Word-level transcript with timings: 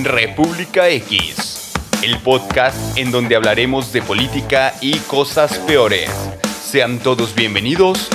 República 0.00 0.88
X, 0.88 1.74
el 2.02 2.18
podcast 2.20 2.96
en 2.96 3.10
donde 3.10 3.36
hablaremos 3.36 3.92
de 3.92 4.00
política 4.00 4.72
y 4.80 4.96
cosas 5.00 5.58
peores. 5.58 6.10
Sean 6.64 6.98
todos 6.98 7.34
bienvenidos. 7.34 8.08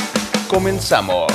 Comenzamos. 0.48 1.32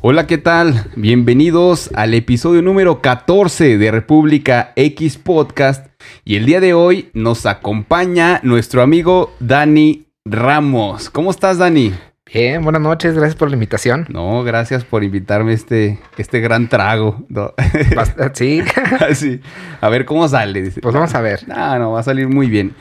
Hola, 0.00 0.26
¿qué 0.26 0.36
tal? 0.36 0.90
Bienvenidos 0.96 1.90
al 1.94 2.14
episodio 2.14 2.60
número 2.60 3.00
14 3.00 3.78
de 3.78 3.90
República 3.92 4.72
X 4.74 5.16
Podcast. 5.16 5.86
Y 6.24 6.34
el 6.34 6.44
día 6.44 6.58
de 6.58 6.74
hoy 6.74 7.10
nos 7.14 7.46
acompaña 7.46 8.40
nuestro 8.42 8.82
amigo 8.82 9.32
Dani 9.38 10.06
Ramos. 10.24 11.08
¿Cómo 11.08 11.30
estás, 11.30 11.58
Dani? 11.58 11.92
Bien, 12.34 12.64
buenas 12.64 12.82
noches, 12.82 13.14
gracias 13.14 13.36
por 13.36 13.48
la 13.48 13.54
invitación. 13.54 14.06
No, 14.08 14.42
gracias 14.42 14.84
por 14.84 15.04
invitarme 15.04 15.52
a 15.52 15.54
este, 15.54 16.00
este 16.18 16.40
gran 16.40 16.68
trago. 16.68 17.24
No. 17.28 17.54
Sí. 18.34 18.60
sí. 19.14 19.40
A 19.80 19.88
ver 19.88 20.04
cómo 20.04 20.26
sale. 20.26 20.72
Pues 20.82 20.92
vamos 20.92 21.14
a 21.14 21.20
ver. 21.20 21.46
No, 21.46 21.78
no, 21.78 21.92
va 21.92 22.00
a 22.00 22.02
salir 22.02 22.26
muy 22.26 22.48
bien. 22.48 22.74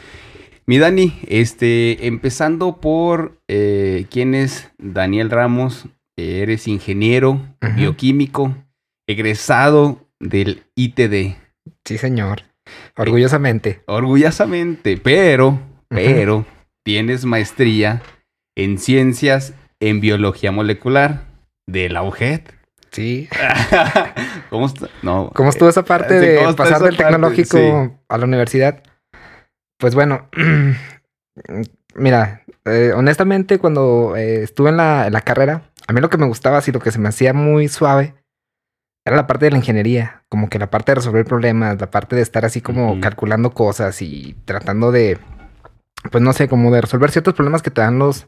Mi 0.66 0.80
Dani, 0.80 1.20
este, 1.28 2.08
empezando 2.08 2.78
por 2.78 3.38
eh, 3.48 4.08
quién 4.10 4.34
es 4.34 4.72
Daniel 4.80 5.30
Ramos, 5.30 5.86
eres 6.18 6.68
ingeniero 6.68 7.40
bioquímico, 7.76 8.56
egresado 9.08 10.10
del 10.20 10.64
ITD. 10.74 11.36
Sí, 11.86 12.00
señor. 12.00 12.42
Orgullosamente. 12.98 13.84
Orgullosamente, 13.86 14.98
pero, 14.98 15.60
pero, 15.90 16.44
tienes 16.84 17.24
maestría 17.26 18.02
en 18.56 18.78
ciencias 18.78 19.54
en 19.80 20.00
biología 20.00 20.52
molecular 20.52 21.22
de 21.68 21.90
la 21.90 22.04
UGED. 22.04 22.42
Sí. 22.92 23.28
¿Cómo 24.50 24.68
está? 24.68 24.88
No. 25.02 25.32
¿Cómo 25.34 25.50
estuvo 25.50 25.70
esa 25.70 25.84
parte 25.84 26.20
Sí, 26.20 26.26
de 26.26 26.36
¿cómo 26.38 26.50
está 26.52 26.64
pasar 26.64 26.82
del 26.82 26.96
parte? 26.96 27.12
tecnológico 27.12 27.58
Sí. 27.58 27.92
a 28.08 28.18
la 28.18 28.26
universidad? 28.26 28.84
Pues 29.80 29.96
bueno, 29.96 30.30
mira, 31.96 32.44
eh, 32.66 32.94
honestamente 32.96 33.60
cuando 33.60 34.16
eh, 34.16 34.44
estuve 34.44 34.70
en 34.70 34.78
la, 34.78 35.08
en 35.08 35.14
la 35.14 35.22
carrera, 35.22 35.64
a 35.88 35.94
mí 35.94 36.02
lo 36.02 36.10
que 36.10 36.18
me 36.18 36.28
gustaba, 36.28 36.58
así 36.60 36.72
lo 36.72 36.80
que 36.80 36.92
se 36.92 37.00
me 37.00 37.10
hacía 37.10 37.34
muy 37.34 37.68
suave, 37.68 38.14
era 39.06 39.18
la 39.18 39.28
parte 39.28 39.46
de 39.46 39.52
la 39.52 39.58
ingeniería, 39.58 40.24
como 40.30 40.48
que 40.50 40.60
la 40.60 40.70
parte 40.70 40.92
de 40.92 40.96
resolver 40.96 41.26
problemas, 41.26 41.80
la 41.82 41.92
parte 41.92 42.16
de 42.16 42.22
estar 42.22 42.46
así 42.46 42.62
como 42.62 43.02
calculando 43.02 43.52
cosas 43.54 44.02
y 44.02 44.38
tratando 44.46 44.92
de, 44.94 45.18
pues 46.10 46.24
no 46.24 46.32
sé, 46.32 46.48
como 46.48 46.72
de 46.72 46.82
resolver 46.82 47.12
ciertos 47.12 47.34
problemas 47.34 47.62
que 47.62 47.72
te 47.72 47.82
dan 47.82 48.00
los, 48.00 48.28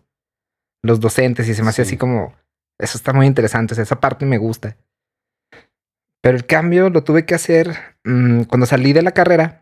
los 0.85 0.99
docentes 0.99 1.47
y 1.49 1.53
se 1.53 1.63
me 1.63 1.71
Sí. 1.71 1.81
así 1.81 1.97
como, 1.97 2.33
eso 2.79 2.97
está 2.97 3.13
muy 3.13 3.25
interesante, 3.27 3.73
o 3.73 3.75
sea, 3.75 3.83
esa 3.83 3.99
parte 3.99 4.25
me 4.25 4.37
gusta. 4.37 4.77
Pero 6.21 6.37
el 6.37 6.45
cambio 6.45 6.89
lo 6.89 7.03
tuve 7.03 7.25
que 7.25 7.35
hacer 7.35 7.75
mm, 8.03 8.43
cuando 8.43 8.65
salí 8.65 8.93
de 8.93 9.01
la 9.01 9.11
carrera. 9.11 9.61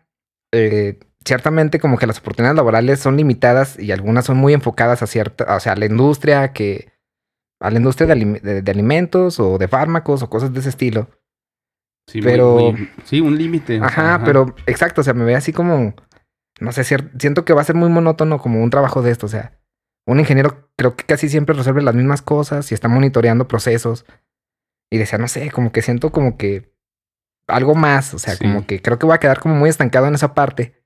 eh, 0.56 1.00
ciertamente 1.24 1.80
como 1.80 1.96
que 1.98 2.06
las 2.06 2.18
oportunidades 2.20 2.54
laborales 2.56 3.00
son 3.00 3.16
limitadas 3.16 3.76
y 3.78 3.90
algunas 3.90 4.24
son 4.26 4.36
muy 4.36 4.52
enfocadas 4.52 5.02
a 5.02 5.06
cierta, 5.08 5.56
o 5.56 5.58
sea, 5.58 5.72
a 5.72 5.76
la 5.76 5.86
industria 5.86 6.52
que 6.52 6.92
a 7.60 7.70
la 7.70 7.78
industria 7.78 8.06
de, 8.06 8.12
alim- 8.14 8.40
de- 8.40 8.62
de 8.62 8.70
alimentos 8.70 9.40
o 9.40 9.58
de 9.58 9.66
fármacos 9.66 10.22
o 10.22 10.30
cosas 10.30 10.52
de 10.52 10.60
ese 10.60 10.68
estilo. 10.68 11.08
Sí, 12.08 12.20
muy- 12.20 12.30
pero- 12.30 12.56
muy- 12.72 12.88
sí, 13.04 13.20
un 13.20 13.36
límite. 13.36 13.80
Ajá, 13.82 14.20
pero 14.24 14.54
exacto, 14.66 15.00
o 15.00 15.04
sea, 15.04 15.14
me 15.14 15.24
ve 15.24 15.34
así 15.34 15.52
como, 15.52 15.94
no 16.60 16.70
sé, 16.72 16.84
siento 16.84 17.44
que 17.44 17.52
va 17.54 17.62
a 17.62 17.64
ser 17.64 17.74
muy 17.74 17.88
monótono 17.88 18.38
como 18.38 18.62
un 18.62 18.70
trabajo 18.70 19.00
de 19.02 19.10
esto, 19.10 19.26
o 19.26 19.30
sea, 19.30 19.58
un 20.06 20.20
ingeniero 20.20 20.70
creo 20.76 20.96
que 20.96 21.04
casi 21.04 21.28
siempre 21.28 21.54
resuelve 21.54 21.82
las 21.82 21.94
mismas 21.94 22.20
cosas 22.22 22.70
y 22.70 22.74
está 22.74 22.88
monitoreando 22.88 23.48
procesos. 23.48 24.04
Y 24.90 24.98
decía, 24.98 25.18
no 25.18 25.28
sé, 25.28 25.50
como 25.50 25.72
que 25.72 25.82
siento 25.82 26.12
como 26.12 26.36
que 26.36 26.72
algo 27.46 27.74
más, 27.74 28.14
o 28.14 28.18
sea, 28.18 28.34
Sí. 28.34 28.44
como 28.44 28.66
que 28.66 28.80
creo 28.82 28.98
que 28.98 29.06
voy 29.06 29.14
a 29.14 29.18
quedar 29.20 29.40
como 29.40 29.54
muy 29.54 29.68
estancado 29.70 30.06
en 30.06 30.14
esa 30.14 30.34
parte. 30.34 30.82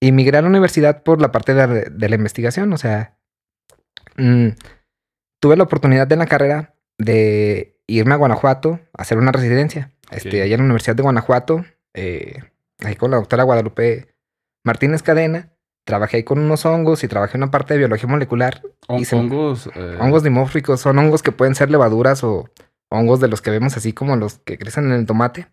Y 0.00 0.12
migré 0.12 0.38
a 0.38 0.42
la 0.42 0.48
universidad 0.48 1.02
por 1.02 1.20
la 1.20 1.32
parte 1.32 1.54
de, 1.54 1.66
la- 1.66 1.74
de 1.90 2.08
la 2.08 2.14
investigación, 2.16 2.72
o 2.72 2.76
sea, 2.78 3.18
mm, 4.16 4.48
tuve 5.40 5.56
la 5.56 5.64
oportunidad 5.64 6.06
de 6.06 6.14
en 6.14 6.18
la 6.20 6.26
carrera 6.26 6.74
de 6.98 7.80
irme 7.86 8.14
a 8.14 8.18
Guanajuato 8.18 8.80
a 8.96 9.02
hacer 9.02 9.18
una 9.18 9.32
residencia. 9.32 9.92
Este, 10.10 10.28
Ok. 10.40 10.44
allá 10.44 10.54
en 10.54 10.60
la 10.60 10.64
Universidad 10.64 10.96
de 10.96 11.02
Guanajuato, 11.02 11.64
eh, 11.94 12.42
ahí 12.80 12.96
con 12.96 13.10
la 13.10 13.16
doctora 13.16 13.42
Guadalupe 13.44 14.14
Martínez 14.64 15.02
Cadena. 15.02 15.52
Trabajé 15.84 16.18
ahí 16.18 16.22
con 16.24 16.38
unos 16.38 16.64
hongos 16.64 17.04
y 17.04 17.08
trabajé 17.08 17.36
en 17.36 17.42
una 17.42 17.50
parte 17.50 17.74
de 17.74 17.78
biología 17.78 18.08
molecular. 18.08 18.62
Hon- 18.88 19.00
y 19.00 19.04
se- 19.04 19.16
hongos. 19.16 19.68
eh, 19.74 19.96
Hongos 20.00 20.22
dimórficos 20.22 20.80
son 20.80 20.98
hongos 20.98 21.22
que 21.22 21.32
pueden 21.32 21.54
ser 21.54 21.70
levaduras 21.70 22.24
o 22.24 22.48
hongos 22.90 23.20
de 23.20 23.28
los 23.28 23.42
que 23.42 23.50
vemos 23.50 23.76
así 23.76 23.92
como 23.92 24.16
los 24.16 24.38
que 24.38 24.56
crecen 24.58 24.86
en 24.86 24.92
el 24.92 25.06
tomate, 25.06 25.46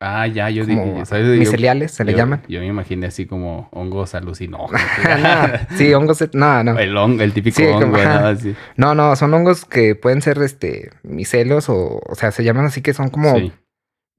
Ah, 0.00 0.26
ya, 0.28 0.48
yo 0.50 0.64
como 0.64 0.84
dije. 0.84 1.06
¿sabes? 1.06 1.26
Yo- 1.26 1.34
miceliales 1.38 1.90
se 1.92 2.04
le 2.04 2.12
yo- 2.12 2.18
llaman. 2.18 2.42
Yo 2.48 2.60
me 2.60 2.66
imaginé 2.66 3.06
así 3.08 3.26
como 3.26 3.68
hongos 3.72 4.14
alucinógenos. 4.14 4.80
No, 5.70 5.76
sí, 5.76 5.92
hongos, 5.94 6.24
no, 6.34 6.62
no. 6.64 6.78
El, 6.78 6.94
hong- 6.96 7.20
el 7.20 7.32
típico 7.32 7.56
Sí, 7.56 7.64
hongo, 7.66 7.80
como-. 7.80 7.96
¿no? 7.98 8.26
Así. 8.26 8.54
No, 8.76 8.94
no, 8.94 9.14
son 9.16 9.34
hongos 9.34 9.64
que 9.64 9.94
pueden 9.96 10.22
ser 10.22 10.38
este 10.42 10.90
micelios 11.02 11.68
o, 11.68 12.00
o 12.04 12.14
sea, 12.14 12.30
se 12.32 12.42
llaman 12.44 12.66
así 12.66 12.80
que 12.80 12.94
son 12.94 13.08
como 13.10 13.36
Sí. 13.36 13.52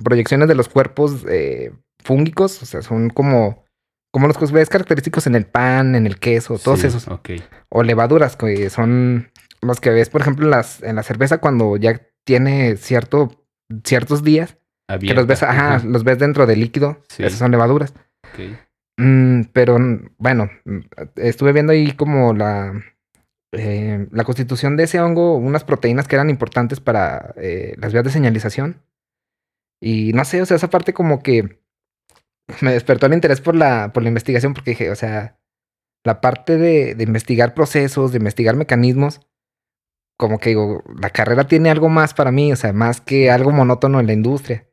proyecciones 0.04 0.48
de 0.48 0.56
los 0.56 0.68
cuerpos 0.70 1.26
eh, 1.30 1.72
fúngicos, 2.04 2.62
o 2.62 2.66
sea, 2.66 2.82
son 2.82 3.10
como, 3.10 3.64
como 4.12 4.28
los 4.28 4.38
que 4.38 4.46
ves 4.48 4.70
característicos 4.70 5.28
en 5.28 5.36
el 5.36 5.46
pan, 5.46 5.96
en 5.96 6.06
el 6.06 6.20
queso, 6.20 6.58
todos 6.58 6.80
Sí, 6.82 6.88
esos. 6.88 7.08
Ok. 7.08 7.30
O 7.70 7.84
levaduras, 7.84 8.36
que 8.36 8.70
son 8.70 9.32
los 9.62 9.80
que 9.80 9.90
ves, 9.92 10.10
por 10.10 10.22
ejemplo, 10.22 10.46
en, 10.46 10.52
las, 10.52 10.82
en 10.84 10.96
la 10.96 11.04
cerveza 11.04 11.40
cuando 11.40 11.78
ya 11.78 12.02
tiene 12.26 12.76
cierto, 12.78 13.46
ciertos 13.84 14.24
días, 14.24 14.58
que 15.00 15.14
los 15.14 15.28
ves, 15.28 15.44
ajá, 15.44 15.82
los 15.86 16.04
ves 16.04 16.18
dentro 16.18 16.46
del 16.48 16.60
líquido, 16.62 17.02
Sí. 17.10 17.24
esas 17.24 17.40
son 17.40 17.52
levaduras. 17.52 17.94
ok. 18.34 18.58
Mm, 19.02 19.44
pero 19.54 19.80
mm, 19.80 20.10
bueno, 20.18 20.50
estuve 21.16 21.54
viendo 21.54 21.72
ahí 21.72 21.92
como 21.94 22.34
la, 22.34 22.74
eh, 23.54 24.08
la 24.12 24.24
constitución 24.26 24.76
de 24.76 24.84
ese 24.84 25.00
hongo, 25.00 25.36
unas 25.38 25.64
proteínas 25.64 26.08
que 26.08 26.16
eran 26.16 26.30
importantes 26.30 26.80
para 26.80 27.34
eh, 27.38 27.76
las 27.78 27.94
vías 27.94 28.04
de 28.04 28.12
señalización. 28.12 28.82
Y 29.82 30.12
no 30.14 30.26
sé, 30.26 30.42
o 30.42 30.46
sea, 30.46 30.58
esa 30.58 30.70
parte 30.70 30.94
como 30.94 31.24
que 31.24 31.62
me 32.62 32.74
despertó 32.74 33.06
el 33.06 33.14
interés 33.14 33.42
por 33.42 33.56
la, 33.56 33.92
por 33.94 34.04
la 34.04 34.10
investigación 34.10 34.54
porque 34.54 34.72
dije, 34.72 34.92
o 34.92 34.96
sea, 34.96 35.40
la 36.04 36.22
parte 36.22 36.58
de, 36.58 36.96
de 36.96 37.04
investigar 37.04 37.54
procesos, 37.54 38.12
de 38.12 38.18
investigar 38.18 38.56
mecanismos, 38.56 39.22
como 40.18 40.40
que 40.40 40.50
digo, 40.50 40.84
la 41.02 41.12
carrera 41.12 41.48
tiene 41.48 41.70
algo 41.70 41.90
más 41.90 42.14
para 42.14 42.32
mí, 42.32 42.52
o 42.52 42.56
sea, 42.56 42.74
más 42.74 43.02
que 43.02 43.32
algo 43.32 43.52
monótono 43.52 44.00
en 44.00 44.08
la 44.08 44.14
industria. 44.14 44.68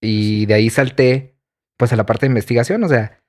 Y 0.00 0.46
de 0.46 0.54
ahí 0.54 0.70
salté 0.70 1.36
pues 1.76 1.92
a 1.92 1.96
la 1.96 2.06
parte 2.06 2.26
de 2.26 2.30
investigación, 2.30 2.84
o 2.84 2.88
sea, 2.88 3.20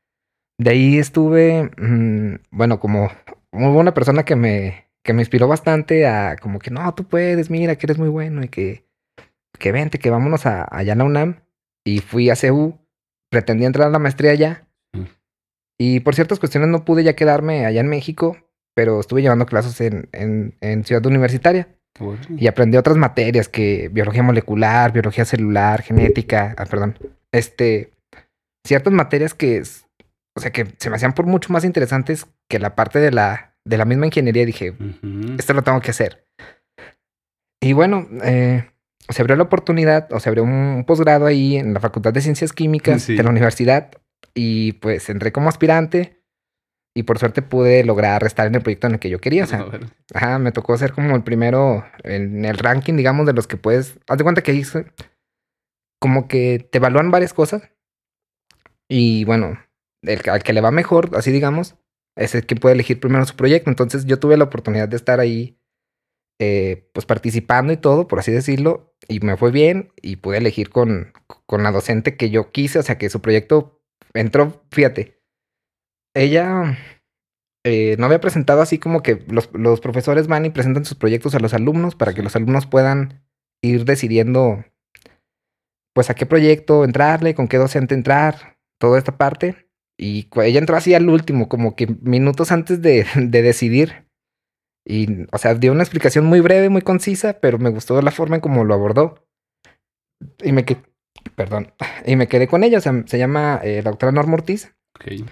de 0.59 0.69
ahí 0.69 0.99
estuve, 0.99 1.71
mm, 1.77 2.35
bueno, 2.51 2.79
como 2.79 3.09
muy 3.51 3.71
buena 3.71 3.93
persona 3.93 4.23
que 4.23 4.35
me, 4.35 4.91
que 5.03 5.13
me 5.13 5.21
inspiró 5.21 5.47
bastante 5.47 6.05
a 6.07 6.35
como 6.37 6.59
que 6.59 6.71
no, 6.71 6.93
tú 6.93 7.05
puedes, 7.05 7.49
mira 7.49 7.75
que 7.75 7.85
eres 7.87 7.97
muy 7.97 8.09
bueno 8.09 8.43
y 8.43 8.49
que, 8.49 8.85
que 9.57 9.71
vente, 9.71 9.99
que 9.99 10.09
vámonos 10.09 10.45
a, 10.45 10.67
allá 10.69 10.93
a 10.93 10.95
la 10.95 11.03
UNAM. 11.03 11.41
Y 11.85 11.99
fui 11.99 12.29
a 12.29 12.35
CEU, 12.35 12.79
pretendí 13.33 13.65
entrar 13.65 13.87
a 13.87 13.91
la 13.91 13.99
maestría 13.99 14.31
allá. 14.31 14.67
Mm. 14.93 15.03
Y 15.79 15.99
por 16.01 16.13
ciertas 16.15 16.39
cuestiones 16.39 16.69
no 16.69 16.85
pude 16.85 17.03
ya 17.03 17.15
quedarme 17.15 17.65
allá 17.65 17.81
en 17.81 17.87
México, 17.89 18.37
pero 18.75 18.99
estuve 18.99 19.21
llevando 19.23 19.45
clases 19.47 19.81
en, 19.81 20.07
en, 20.13 20.55
en 20.61 20.83
Ciudad 20.85 21.05
Universitaria 21.05 21.67
y 22.37 22.47
aprendí 22.47 22.77
otras 22.77 22.97
materias 22.97 23.49
que 23.49 23.89
biología 23.89 24.23
molecular, 24.23 24.91
biología 24.93 25.25
celular, 25.25 25.81
genética, 25.81 26.55
ah, 26.57 26.65
perdón, 26.65 26.97
este, 27.31 27.91
ciertas 28.65 28.93
materias 28.93 29.33
que, 29.33 29.57
es- 29.57 29.85
o 30.35 30.39
sea, 30.41 30.51
que 30.51 30.65
se 30.77 30.89
me 30.89 30.95
hacían 30.95 31.13
por 31.13 31.25
mucho 31.27 31.51
más 31.53 31.63
interesantes 31.65 32.25
que 32.49 32.57
la 32.59 32.73
parte 32.75 32.99
de 32.99 33.11
la, 33.11 33.55
de 33.65 33.77
la 33.77 33.85
misma 33.85 34.05
ingeniería. 34.07 34.45
Dije, 34.45 34.73
esto 35.37 35.53
lo 35.53 35.61
tengo 35.61 35.81
que 35.81 35.91
hacer. 35.91 36.25
Y 37.61 37.73
bueno, 37.73 38.07
eh, 38.23 38.69
se 39.09 39.21
abrió 39.21 39.35
la 39.35 39.43
oportunidad, 39.43 40.11
o 40.11 40.19
se 40.19 40.29
abrió 40.29 40.43
un 40.43 40.83
posgrado 40.87 41.25
ahí 41.25 41.57
en 41.57 41.73
la 41.73 41.79
Facultad 41.79 42.13
de 42.13 42.21
Ciencias 42.21 42.53
Químicas 42.53 43.03
Sí. 43.03 43.15
de 43.15 43.23
la 43.23 43.29
universidad 43.29 43.91
y 44.33 44.73
pues 44.73 45.09
entré 45.09 45.31
como 45.31 45.49
aspirante 45.49 46.21
y 46.95 47.03
por 47.03 47.17
suerte 47.19 47.41
pude 47.41 47.83
lograr 47.83 48.23
estar 48.23 48.45
en 48.47 48.55
el 48.55 48.61
proyecto 48.61 48.87
en 48.87 48.93
el 48.93 48.99
que 48.99 49.09
yo 49.09 49.19
quería. 49.19 49.43
O 49.43 49.47
sea. 49.47 49.65
Ajá, 50.13 50.39
me 50.39 50.51
tocó 50.51 50.77
ser 50.77 50.93
como 50.93 51.15
el 51.15 51.23
primero 51.23 51.83
en 52.03 52.45
el 52.45 52.57
ranking, 52.57 52.95
digamos, 52.95 53.25
de 53.25 53.33
los 53.33 53.47
que 53.47 53.57
puedes. 53.57 53.97
Haz 54.07 54.17
de 54.17 54.23
cuenta 54.23 54.41
que 54.43 54.53
hice 54.53 54.85
como 55.99 56.27
que 56.27 56.67
te 56.71 56.77
evalúan 56.79 57.11
varias 57.11 57.33
cosas. 57.33 57.69
Y 58.89 59.25
bueno, 59.25 59.57
el, 60.03 60.21
al 60.29 60.43
que 60.43 60.53
le 60.53 60.61
va 60.61 60.71
mejor, 60.71 61.09
así 61.15 61.31
digamos, 61.31 61.75
es 62.15 62.35
el 62.35 62.45
que 62.45 62.55
puede 62.55 62.75
elegir 62.75 62.99
primero 62.99 63.25
su 63.25 63.35
proyecto. 63.35 63.69
Entonces 63.69 64.05
yo 64.05 64.19
tuve 64.19 64.37
la 64.37 64.43
oportunidad 64.43 64.87
de 64.89 64.97
estar 64.97 65.19
ahí, 65.19 65.57
eh, 66.39 66.89
pues 66.93 67.05
participando 67.05 67.73
y 67.73 67.77
todo, 67.77 68.07
por 68.07 68.19
así 68.19 68.31
decirlo. 68.31 68.95
Y 69.07 69.19
me 69.19 69.37
fue 69.37 69.51
bien 69.51 69.91
y 70.01 70.17
pude 70.17 70.37
elegir 70.37 70.69
con, 70.69 71.13
con 71.45 71.63
la 71.63 71.71
docente 71.71 72.17
que 72.17 72.29
yo 72.29 72.51
quise. 72.51 72.79
O 72.79 72.83
sea, 72.83 72.97
que 72.97 73.09
su 73.09 73.21
proyecto 73.21 73.81
entró, 74.13 74.65
fíjate. 74.71 75.21
Ella 76.15 76.77
eh, 77.65 77.95
no 77.97 78.05
había 78.05 78.21
presentado 78.21 78.61
así 78.61 78.77
como 78.77 79.01
que 79.01 79.23
los, 79.27 79.49
los 79.53 79.79
profesores 79.79 80.27
van 80.27 80.45
y 80.45 80.49
presentan 80.49 80.85
sus 80.85 80.97
proyectos 80.97 81.33
a 81.33 81.39
los 81.39 81.53
alumnos 81.53 81.95
para 81.95 82.13
que 82.13 82.21
los 82.21 82.35
alumnos 82.35 82.67
puedan 82.67 83.23
ir 83.61 83.85
decidiendo 83.85 84.65
pues 85.93 86.09
a 86.09 86.15
qué 86.15 86.25
proyecto 86.25 86.83
entrarle, 86.83 87.35
con 87.35 87.47
qué 87.47 87.57
docente 87.57 87.95
entrar, 87.95 88.57
toda 88.79 88.97
esta 88.97 89.17
parte. 89.17 89.69
Y 89.97 90.27
ella 90.41 90.59
entró 90.59 90.75
así 90.75 90.93
al 90.93 91.07
último, 91.07 91.47
como 91.47 91.75
que 91.75 91.87
minutos 92.01 92.51
antes 92.51 92.81
de, 92.81 93.05
de 93.15 93.41
decidir. 93.41 94.02
Y, 94.85 95.25
o 95.31 95.37
sea, 95.37 95.55
dio 95.55 95.71
una 95.71 95.83
explicación 95.83 96.25
muy 96.25 96.41
breve, 96.41 96.69
muy 96.69 96.81
concisa, 96.81 97.39
pero 97.39 97.57
me 97.57 97.69
gustó 97.69 98.01
la 98.01 98.11
forma 98.11 98.35
en 98.35 98.41
cómo 98.41 98.63
lo 98.63 98.73
abordó. 98.73 99.25
Y 100.43 100.51
me 100.51 100.65
quedé, 100.65 100.81
perdón, 101.35 101.73
y 102.05 102.15
me 102.15 102.27
quedé 102.27 102.47
con 102.47 102.63
ella, 102.63 102.77
o 102.77 102.81
sea, 102.81 102.93
se 103.05 103.17
llama 103.17 103.59
eh, 103.63 103.81
la 103.83 103.91
doctora 103.91 104.11
Norma 104.11 104.33
Ortiz. 104.33 104.75
Ok. 104.95 105.25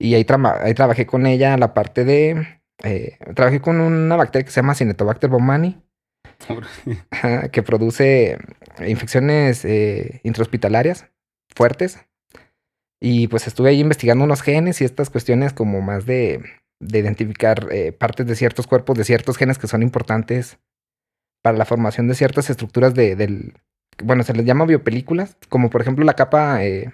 Y 0.00 0.14
ahí, 0.14 0.26
ahí 0.60 0.74
trabajé 0.74 1.06
con 1.06 1.26
ella 1.26 1.56
la 1.56 1.74
parte 1.74 2.04
de, 2.04 2.60
eh, 2.84 3.18
trabajé 3.34 3.60
con 3.60 3.80
una 3.80 4.16
bacteria 4.16 4.44
que 4.44 4.52
se 4.52 4.60
llama 4.60 4.74
Cinetobacter 4.74 5.30
ajá, 7.10 7.48
que 7.50 7.62
produce 7.62 8.38
infecciones 8.86 9.64
eh, 9.64 10.20
intrahospitalarias 10.22 11.08
fuertes. 11.54 11.98
Y 13.00 13.28
pues 13.28 13.46
estuve 13.46 13.70
ahí 13.70 13.80
investigando 13.80 14.24
unos 14.24 14.42
genes 14.42 14.80
y 14.80 14.84
estas 14.84 15.10
cuestiones 15.10 15.52
como 15.52 15.80
más 15.80 16.06
de, 16.06 16.42
de 16.80 16.98
identificar 16.98 17.68
eh, 17.70 17.92
partes 17.92 18.26
de 18.26 18.36
ciertos 18.36 18.66
cuerpos, 18.66 18.96
de 18.96 19.04
ciertos 19.04 19.36
genes 19.36 19.58
que 19.58 19.66
son 19.66 19.82
importantes 19.82 20.58
para 21.42 21.56
la 21.56 21.64
formación 21.64 22.08
de 22.08 22.14
ciertas 22.14 22.50
estructuras 22.50 22.94
de, 22.94 23.16
del... 23.16 23.54
Bueno, 24.02 24.22
se 24.22 24.32
les 24.32 24.44
llama 24.44 24.64
biopelículas, 24.64 25.36
como 25.48 25.70
por 25.70 25.80
ejemplo 25.80 26.04
la 26.04 26.14
capa 26.14 26.64
eh, 26.64 26.92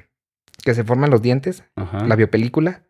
que 0.64 0.74
se 0.74 0.84
forma 0.84 1.06
en 1.06 1.10
los 1.10 1.22
dientes, 1.22 1.64
Ajá. 1.76 2.06
la 2.06 2.16
biopelícula. 2.16 2.82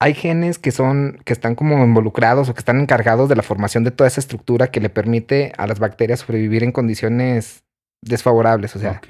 Hay 0.00 0.14
genes 0.14 0.58
que 0.58 0.70
son, 0.70 1.20
que 1.24 1.32
están 1.32 1.54
como 1.54 1.82
involucrados 1.82 2.48
o 2.48 2.54
que 2.54 2.58
están 2.58 2.80
encargados 2.80 3.28
de 3.28 3.36
la 3.36 3.42
formación 3.42 3.84
de 3.84 3.90
toda 3.90 4.06
esa 4.08 4.20
estructura 4.20 4.68
que 4.68 4.80
le 4.80 4.90
permite 4.90 5.52
a 5.56 5.66
las 5.66 5.78
bacterias 5.78 6.20
sobrevivir 6.20 6.62
en 6.62 6.72
condiciones 6.72 7.64
desfavorables. 8.02 8.76
O 8.76 8.78
sea, 8.78 9.00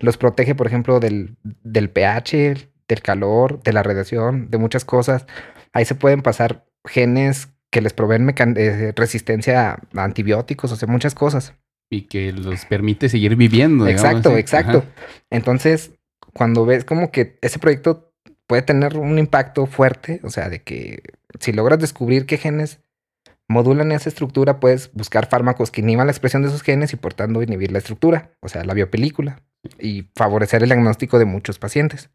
los 0.00 0.16
protege, 0.16 0.54
por 0.54 0.66
ejemplo, 0.66 1.00
del, 1.00 1.36
del 1.42 1.90
pH, 1.90 2.68
del 2.88 3.02
calor, 3.02 3.62
de 3.62 3.72
la 3.72 3.82
radiación, 3.82 4.50
de 4.50 4.58
muchas 4.58 4.84
cosas. 4.84 5.26
Ahí 5.72 5.84
se 5.84 5.94
pueden 5.94 6.22
pasar 6.22 6.66
genes 6.84 7.48
que 7.70 7.80
les 7.80 7.92
proveen 7.92 8.34
eh, 8.56 8.92
resistencia 8.96 9.72
a 9.94 10.02
antibióticos, 10.02 10.72
o 10.72 10.76
sea, 10.76 10.88
muchas 10.88 11.14
cosas. 11.14 11.54
Y 11.90 12.02
que 12.02 12.32
los 12.32 12.64
permite 12.66 13.08
seguir 13.08 13.36
viviendo. 13.36 13.86
Exacto, 13.86 14.30
así. 14.30 14.38
exacto. 14.38 14.78
Ajá. 14.78 14.88
Entonces, 15.30 15.92
cuando 16.34 16.64
ves 16.66 16.84
como 16.84 17.10
que 17.10 17.38
ese 17.42 17.58
proyecto 17.58 18.12
puede 18.46 18.62
tener 18.62 18.96
un 18.96 19.18
impacto 19.18 19.66
fuerte, 19.66 20.20
o 20.24 20.30
sea, 20.30 20.48
de 20.48 20.62
que 20.62 21.02
si 21.38 21.52
logras 21.52 21.78
descubrir 21.78 22.26
qué 22.26 22.38
genes 22.38 22.80
modulan 23.48 23.92
esa 23.92 24.08
estructura, 24.08 24.60
puedes 24.60 24.92
buscar 24.92 25.28
fármacos 25.28 25.70
que 25.70 25.80
inhiban 25.80 26.06
la 26.06 26.12
expresión 26.12 26.42
de 26.42 26.48
esos 26.48 26.62
genes 26.62 26.92
y 26.92 26.96
por 26.96 27.14
tanto 27.14 27.42
inhibir 27.42 27.72
la 27.72 27.78
estructura, 27.78 28.32
o 28.40 28.48
sea, 28.48 28.64
la 28.64 28.74
biopelícula, 28.74 29.42
y 29.78 30.08
favorecer 30.14 30.62
el 30.62 30.68
diagnóstico 30.68 31.18
de 31.18 31.24
muchos 31.24 31.58
pacientes. 31.58 32.10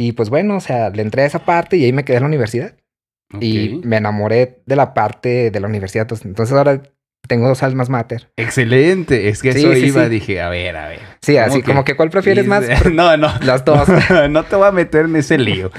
Y 0.00 0.12
pues 0.12 0.30
bueno, 0.30 0.56
o 0.56 0.60
sea, 0.60 0.88
le 0.88 1.02
entré 1.02 1.24
a 1.24 1.26
esa 1.26 1.40
parte 1.44 1.76
y 1.76 1.84
ahí 1.84 1.92
me 1.92 2.04
quedé 2.06 2.16
en 2.16 2.22
la 2.22 2.28
universidad. 2.28 2.74
Y 3.38 3.80
me 3.84 3.98
enamoré 3.98 4.62
de 4.64 4.74
la 4.74 4.94
parte 4.94 5.50
de 5.50 5.60
la 5.60 5.68
universidad. 5.68 6.08
Entonces 6.24 6.56
ahora 6.56 6.82
tengo 7.28 7.46
dos 7.46 7.62
almas 7.62 7.90
mater. 7.90 8.32
Excelente. 8.36 9.28
Es 9.28 9.42
que 9.42 9.52
Sí, 9.52 9.58
eso 9.58 9.74
sí, 9.74 9.86
iba, 9.88 10.04
sí. 10.04 10.08
dije, 10.10 10.40
a 10.40 10.48
ver, 10.48 10.74
a 10.76 10.88
ver. 10.88 11.00
Sí, 11.20 11.34
¿Cómo 11.34 11.44
así 11.44 11.60
que? 11.60 11.66
como 11.66 11.84
que 11.84 11.96
¿cuál 11.96 12.08
prefieres 12.08 12.46
más? 12.46 12.64
No, 12.90 13.14
no. 13.18 13.28
Las 13.42 13.62
dos. 13.66 13.86
no 14.30 14.42
te 14.44 14.56
voy 14.56 14.68
a 14.68 14.72
meter 14.72 15.04
en 15.04 15.16
ese 15.16 15.36
lío. 15.36 15.70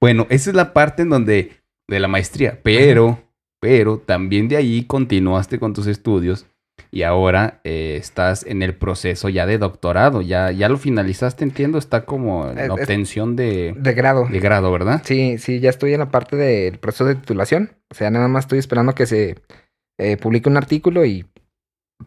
Bueno, 0.00 0.28
esa 0.30 0.50
es 0.50 0.56
la 0.56 0.72
parte 0.72 1.02
en 1.02 1.10
donde 1.10 1.50
de 1.90 1.98
la 2.00 2.06
maestría, 2.06 2.60
pero, 2.62 3.18
pero 3.60 3.98
también 3.98 4.46
de 4.46 4.56
ahí 4.56 4.84
continuaste 4.84 5.58
con 5.58 5.74
tus 5.74 5.88
estudios 5.88 6.46
y 6.90 7.02
ahora 7.02 7.60
eh, 7.64 7.96
estás 8.00 8.44
en 8.46 8.62
el 8.62 8.74
proceso 8.74 9.28
ya 9.28 9.46
de 9.46 9.58
doctorado, 9.58 10.20
ya, 10.22 10.50
ya 10.52 10.68
lo 10.68 10.76
finalizaste, 10.78 11.44
entiendo, 11.44 11.78
está 11.78 12.04
como 12.04 12.50
en 12.50 12.70
obtención 12.70 13.34
de, 13.36 13.74
De 13.76 13.92
grado. 13.94 14.26
de 14.28 14.40
grado, 14.40 14.70
¿verdad? 14.72 15.02
Sí, 15.04 15.38
sí, 15.38 15.60
ya 15.60 15.70
estoy 15.70 15.92
en 15.94 16.00
la 16.00 16.10
parte 16.10 16.36
del 16.36 16.78
proceso 16.78 17.04
de 17.06 17.14
titulación. 17.14 17.72
O 17.90 17.94
sea, 17.94 18.10
nada 18.10 18.28
más 18.28 18.44
estoy 18.44 18.58
esperando 18.58 18.94
que 18.94 19.06
se 19.06 19.36
eh, 19.98 20.16
publique 20.16 20.48
un 20.48 20.56
artículo 20.56 21.04
y 21.04 21.24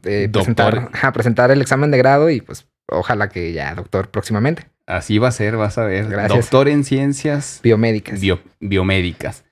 eh, 0.04 0.30
presentar, 0.32 0.90
ajá, 0.94 1.12
presentar 1.14 1.52
el 1.52 1.62
examen 1.62 1.90
de 1.90 1.98
grado 1.98 2.30
y 2.30 2.42
pues 2.42 2.68
ojalá 2.90 3.30
que 3.30 3.54
ya 3.54 3.74
doctor 3.76 4.10
próximamente. 4.10 4.64
Así 4.88 5.18
va 5.18 5.30
a 5.30 5.32
ser, 5.32 5.58
vas 5.58 5.78
a 5.80 5.86
ver. 5.86 6.08
Gracias. 6.10 6.38
Doctor 6.42 6.68
en 6.68 6.84
ciencias 6.84 7.60
Biomédicas. 7.64 8.20
bio- 8.22 8.42
biomédicas. 8.60 9.45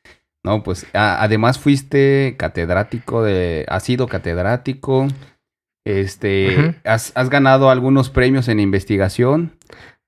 No, 0.46 0.62
pues 0.64 0.86
a- 0.94 1.24
además 1.24 1.58
fuiste 1.60 2.36
catedrático 2.38 3.24
de, 3.24 3.66
has 3.70 3.84
sido 3.84 4.08
catedrático, 4.08 5.08
este, 5.86 6.76
has, 6.86 7.12
has 7.16 7.30
ganado 7.30 7.70
algunos 7.70 8.10
premios 8.10 8.48
en 8.48 8.60
investigación. 8.60 9.58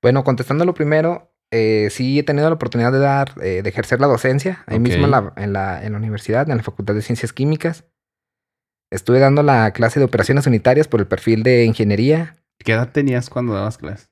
Bueno, 0.01 0.23
contestando 0.23 0.65
lo 0.65 0.73
primero, 0.73 1.31
eh, 1.51 1.89
sí 1.89 2.19
he 2.19 2.23
tenido 2.23 2.49
la 2.49 2.55
oportunidad 2.55 2.91
de 2.91 2.99
dar, 2.99 3.33
eh, 3.41 3.61
de 3.63 3.69
ejercer 3.69 3.99
la 4.01 4.07
docencia 4.07 4.63
ahí 4.67 4.79
mismo 4.79 5.05
en 5.05 5.11
la, 5.11 5.33
en, 5.37 5.53
la, 5.53 5.83
en 5.85 5.91
la 5.93 5.97
universidad, 5.97 6.49
en 6.49 6.57
la 6.57 6.63
Facultad 6.63 6.93
de 6.95 7.01
Ciencias 7.01 7.33
Químicas. 7.33 7.85
Estuve 8.91 9.19
dando 9.19 9.41
la 9.41 9.71
clase 9.71 9.99
de 9.99 10.05
operaciones 10.05 10.45
unitarias 10.47 10.88
por 10.88 10.99
el 10.99 11.07
perfil 11.07 11.43
de 11.43 11.65
ingeniería. 11.65 12.38
¿Qué 12.59 12.73
edad 12.73 12.91
tenías 12.91 13.29
cuando 13.29 13.53
dabas 13.53 13.77
clases? 13.77 14.09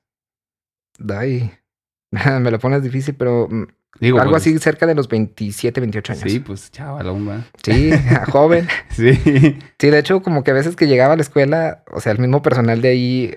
Ay, 1.08 1.52
me 2.40 2.50
lo 2.50 2.58
pones 2.58 2.82
difícil, 2.82 3.14
pero 3.14 3.48
mm, 3.50 3.64
Digo, 4.00 4.18
algo 4.18 4.32
pues, 4.32 4.42
así 4.42 4.58
cerca 4.58 4.86
de 4.86 4.94
los 4.94 5.08
27, 5.08 5.80
28 5.80 6.12
años. 6.12 6.24
Sí, 6.24 6.40
pues 6.40 6.70
chavalón, 6.70 7.28
¿va? 7.28 7.44
Sí, 7.62 7.90
joven. 8.30 8.66
Sí. 8.90 9.14
Sí, 9.78 9.90
de 9.90 9.98
hecho, 9.98 10.22
como 10.22 10.42
que 10.42 10.50
a 10.50 10.54
veces 10.54 10.74
que 10.74 10.86
llegaba 10.86 11.14
a 11.14 11.16
la 11.16 11.22
escuela, 11.22 11.84
o 11.92 12.00
sea, 12.00 12.12
el 12.12 12.18
mismo 12.18 12.42
personal 12.42 12.80
de 12.80 12.88
ahí, 12.88 13.36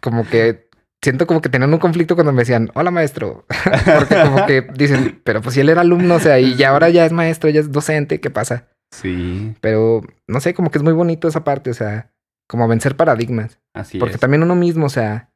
como 0.00 0.24
que 0.24 0.66
siento 1.02 1.26
como 1.26 1.40
que 1.40 1.48
tenían 1.48 1.72
un 1.72 1.78
conflicto 1.80 2.14
cuando 2.14 2.32
me 2.32 2.42
decían, 2.42 2.70
hola 2.74 2.90
maestro. 2.90 3.44
Porque 3.98 4.14
como 4.22 4.46
que 4.46 4.62
dicen, 4.76 5.20
pero 5.24 5.42
pues 5.42 5.54
si 5.54 5.60
él 5.60 5.68
era 5.68 5.80
alumno, 5.80 6.16
o 6.16 6.20
sea, 6.20 6.38
y 6.38 6.54
ya 6.54 6.70
ahora 6.70 6.88
ya 6.88 7.04
es 7.04 7.12
maestro, 7.12 7.50
ya 7.50 7.60
es 7.60 7.72
docente, 7.72 8.20
¿qué 8.20 8.30
pasa? 8.30 8.68
Sí, 8.92 9.54
Pero 9.60 10.02
no 10.28 10.40
sé, 10.40 10.54
como 10.54 10.70
que 10.70 10.78
es 10.78 10.84
muy 10.84 10.92
bonito 10.92 11.26
esa 11.26 11.42
parte, 11.42 11.70
o 11.70 11.74
sea, 11.74 12.12
como 12.48 12.68
vencer 12.68 12.96
paradigmas. 12.96 13.58
así 13.74 13.98
Porque 13.98 14.14
es. 14.14 14.20
también 14.20 14.44
uno 14.44 14.54
mismo, 14.54 14.86
o 14.86 14.90
sea, 14.90 15.30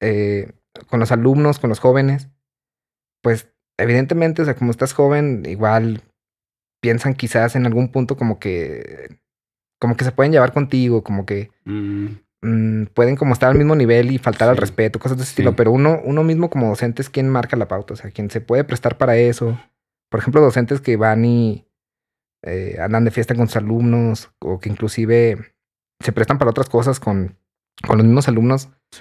eh, 0.00 0.52
con 0.88 1.00
los 1.00 1.12
alumnos, 1.12 1.58
con 1.58 1.70
los 1.70 1.78
jóvenes, 1.80 2.28
pues 3.22 3.48
evidentemente, 3.78 4.42
o 4.42 4.44
sea, 4.44 4.54
como 4.54 4.70
estás 4.70 4.92
joven, 4.92 5.44
igual 5.46 6.02
piensan 6.82 7.14
quizás 7.14 7.56
en 7.56 7.66
algún 7.66 7.88
punto 7.90 8.16
como 8.16 8.38
que, 8.38 9.18
como 9.80 9.96
que 9.96 10.04
se 10.04 10.12
pueden 10.12 10.32
llevar 10.32 10.52
contigo, 10.52 11.02
como 11.02 11.24
que 11.26 11.50
Mm, 11.64 12.06
mm, 12.42 12.86
pueden 12.94 13.16
como 13.16 13.32
estar 13.32 13.50
al 13.50 13.56
mismo 13.56 13.74
nivel 13.74 14.10
y 14.12 14.18
faltar 14.18 14.48
al 14.50 14.56
respeto, 14.58 14.98
cosas 14.98 15.16
de 15.16 15.22
ese 15.22 15.30
Sí. 15.30 15.34
estilo, 15.36 15.56
pero 15.56 15.72
uno, 15.72 16.00
uno 16.04 16.22
mismo 16.24 16.50
como 16.50 16.68
docente 16.68 17.00
es 17.02 17.08
quien 17.10 17.28
marca 17.30 17.56
la 17.56 17.68
pauta, 17.68 17.94
o 17.94 17.96
sea, 17.96 18.10
quien 18.10 18.30
se 18.30 18.40
puede 18.42 18.64
prestar 18.64 18.98
para 18.98 19.16
eso. 19.16 19.58
Por 20.10 20.20
ejemplo, 20.20 20.40
docentes 20.42 20.80
que 20.80 20.96
van 20.96 21.24
y 21.24 21.66
eh, 22.42 22.76
andan 22.80 23.04
de 23.06 23.10
fiesta 23.10 23.34
con 23.34 23.46
sus 23.48 23.56
alumnos 23.56 24.30
o 24.40 24.60
que 24.60 24.68
inclusive 24.68 25.54
se 26.00 26.12
prestan 26.12 26.36
para 26.38 26.50
otras 26.50 26.68
cosas 26.68 27.00
con, 27.00 27.38
con 27.86 27.96
los 27.96 28.04
mismos 28.06 28.28
alumnos. 28.28 28.68
sí. 28.90 29.00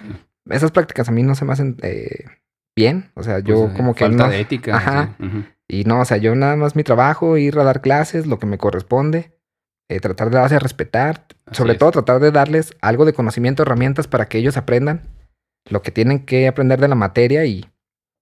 Esas 0.50 0.72
prácticas 0.72 1.08
a 1.10 1.12
mí 1.12 1.24
no 1.24 1.36
se 1.36 1.46
me 1.46 1.54
hacen 1.54 1.78
eh, 1.84 2.26
bien, 2.76 3.12
o 3.16 3.24
sea, 3.24 3.40
yo 3.40 3.62
Pues, 3.62 3.74
eh, 3.74 3.78
como 3.78 3.96
que 3.96 4.06
falta 4.06 4.26
no, 4.26 4.30
de 4.30 4.40
ética. 4.40 4.76
Ajá. 4.76 5.16
sí, 5.20 5.46
y 5.70 5.84
no, 5.86 6.02
o 6.02 6.06
sea, 6.06 6.18
yo 6.18 6.36
nada 6.36 6.56
más 6.56 6.76
mi 6.76 6.84
trabajo, 6.84 7.38
ir 7.38 7.58
a 7.58 7.64
dar 7.64 7.82
clases, 7.82 8.28
lo 8.28 8.38
que 8.40 8.46
me 8.46 8.58
corresponde, 8.58 9.40
eh, 9.90 10.00
tratar 10.00 10.30
de 10.30 10.38
darse 10.38 10.56
a 10.56 10.60
respetar, 10.60 11.26
Así 11.46 11.58
sobre 11.58 11.74
es. 11.74 11.78
todo 11.80 11.92
tratar 11.92 12.20
de 12.20 12.32
darles 12.32 12.74
algo 12.82 13.06
de 13.06 13.14
conocimiento, 13.14 13.64
herramientas 13.64 14.08
para 14.08 14.26
que 14.26 14.38
ellos 14.38 14.58
aprendan 14.58 15.02
lo 15.70 15.82
que 15.82 15.92
tienen 15.92 16.26
que 16.26 16.48
aprender 16.48 16.80
de 16.82 16.88
la 16.90 16.96
materia 16.96 17.46
y 17.46 17.66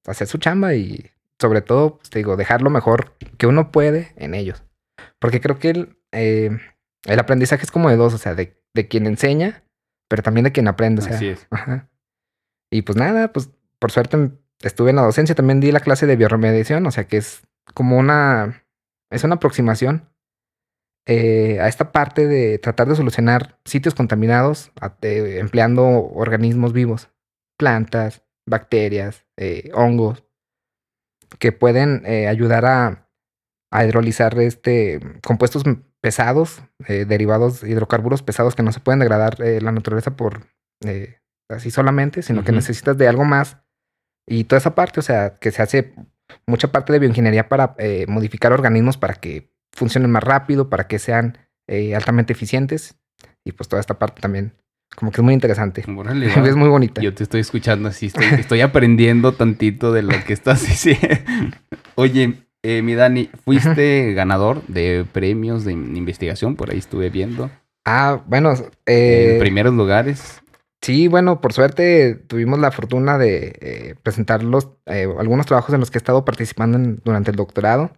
hacer 0.07 0.27
su 0.27 0.37
chamba 0.37 0.75
y 0.75 1.09
sobre 1.39 1.61
todo, 1.61 1.97
pues, 1.97 2.11
te 2.11 2.19
digo, 2.19 2.37
dejar 2.37 2.61
lo 2.61 2.69
mejor 2.69 3.15
que 3.37 3.47
uno 3.47 3.71
puede 3.71 4.11
en 4.15 4.35
ellos. 4.35 4.63
Porque 5.19 5.41
creo 5.41 5.57
que 5.57 5.71
el, 5.71 5.97
eh, 6.11 6.51
el 7.05 7.19
aprendizaje 7.19 7.63
es 7.63 7.71
como 7.71 7.89
de 7.89 7.95
dos, 7.95 8.13
o 8.13 8.17
sea, 8.19 8.35
de, 8.35 8.61
de 8.75 8.87
quien 8.87 9.07
enseña, 9.07 9.63
pero 10.07 10.21
también 10.21 10.43
de 10.43 10.51
quien 10.51 10.67
aprende. 10.67 11.01
O 11.01 11.05
sea, 11.05 11.15
Así 11.15 11.27
es. 11.29 11.47
Ajá. 11.49 11.89
Y 12.71 12.83
pues 12.83 12.97
nada, 12.97 13.33
pues 13.33 13.51
por 13.79 13.91
suerte 13.91 14.31
estuve 14.61 14.91
en 14.91 14.95
la 14.95 15.03
docencia, 15.03 15.35
también 15.35 15.59
di 15.59 15.71
la 15.71 15.81
clase 15.81 16.07
de 16.07 16.15
bioremediación, 16.15 16.85
o 16.85 16.91
sea 16.91 17.05
que 17.05 17.17
es 17.17 17.41
como 17.73 17.97
una, 17.97 18.63
es 19.11 19.23
una 19.23 19.35
aproximación 19.35 20.09
eh, 21.07 21.59
a 21.59 21.67
esta 21.67 21.91
parte 21.91 22.27
de 22.27 22.59
tratar 22.59 22.87
de 22.87 22.95
solucionar 22.95 23.59
sitios 23.65 23.95
contaminados 23.95 24.71
eh, 25.01 25.37
empleando 25.39 25.83
organismos 25.83 26.73
vivos, 26.73 27.09
plantas, 27.57 28.23
bacterias, 28.47 29.25
eh, 29.37 29.71
hongos, 29.73 30.23
que 31.39 31.51
pueden 31.51 32.05
ayudar 32.27 32.65
a, 32.65 33.09
a 33.71 33.85
hidrolizar 33.85 34.37
este, 34.39 34.99
compuestos 35.25 35.63
pesados, 36.01 36.61
derivados 36.79 37.63
hidrocarburos 37.63 38.21
pesados 38.21 38.53
que 38.53 38.63
no 38.63 38.73
se 38.73 38.81
pueden 38.81 38.99
degradar 38.99 39.39
la 39.39 39.71
naturaleza 39.71 40.17
por 40.17 40.41
así 41.51 41.71
solamente, 41.71 42.21
sino 42.21 42.43
que 42.43 42.51
Ujú. 42.51 42.57
necesitas 42.57 42.97
de 42.97 43.07
algo 43.07 43.25
más. 43.25 43.57
Y 44.27 44.43
toda 44.45 44.57
esa 44.59 44.75
parte, 44.75 44.99
o 44.99 45.03
sea, 45.03 45.35
que 45.39 45.51
se 45.51 45.61
hace 45.61 45.93
mucha 46.47 46.71
parte 46.71 46.93
de 46.93 46.99
bioingeniería 46.99 47.49
para 47.49 47.75
eh, 47.77 48.05
modificar 48.07 48.53
organismos 48.53 48.97
para 48.97 49.15
que 49.15 49.51
funcionen 49.73 50.11
más 50.11 50.23
rápido, 50.23 50.69
para 50.69 50.87
que 50.87 50.99
sean 50.99 51.37
eh, 51.67 51.95
altamente 51.95 52.33
eficientes. 52.33 52.95
Y 53.43 53.51
pues 53.53 53.67
toda 53.69 53.79
esta 53.79 53.97
parte 53.99 54.21
también 54.21 54.53
Como 54.95 55.11
que 55.11 55.21
es 55.21 55.23
muy 55.23 55.33
interesante. 55.33 55.81
Es 56.45 56.55
muy 56.55 56.69
bonita. 56.69 57.01
Yo 57.01 57.13
te 57.13 57.23
estoy 57.23 57.41
escuchando 57.41 57.89
así, 57.89 58.07
estoy, 58.07 58.25
estoy 58.37 58.61
aprendiendo 58.61 59.31
tantito 59.33 59.91
de 59.91 60.03
lo 60.03 60.13
que 60.25 60.33
estás 60.33 60.61
diciendo. 60.67 61.57
Oye, 61.95 62.43
eh, 62.63 62.81
mi 62.81 62.93
Dani, 62.93 63.29
fuiste 63.43 64.13
ganador 64.13 64.61
de 64.67 65.05
premios 65.11 65.65
de 65.65 65.71
in- 65.73 65.95
investigación, 65.97 66.55
por 66.55 66.69
ahí 66.71 66.77
estuve 66.77 67.09
viendo. 67.09 67.49
Ah, 67.85 68.21
bueno, 68.27 68.53
eh, 68.85 69.33
en 69.33 69.39
primeros 69.39 69.73
lugares. 69.73 70.40
Sí, 70.81 71.07
bueno, 71.07 71.41
por 71.41 71.53
suerte 71.53 72.15
tuvimos 72.15 72.59
la 72.59 72.71
fortuna 72.71 73.17
de 73.17 73.57
eh, 73.61 73.95
presentar 74.01 74.43
los, 74.43 74.69
eh, 74.85 75.07
algunos 75.17 75.45
trabajos 75.45 75.73
en 75.73 75.79
los 75.79 75.91
que 75.91 75.97
he 75.97 75.99
estado 75.99 76.25
participando 76.25 76.77
en- 76.77 77.01
durante 77.03 77.31
el 77.31 77.37
doctorado. 77.37 77.91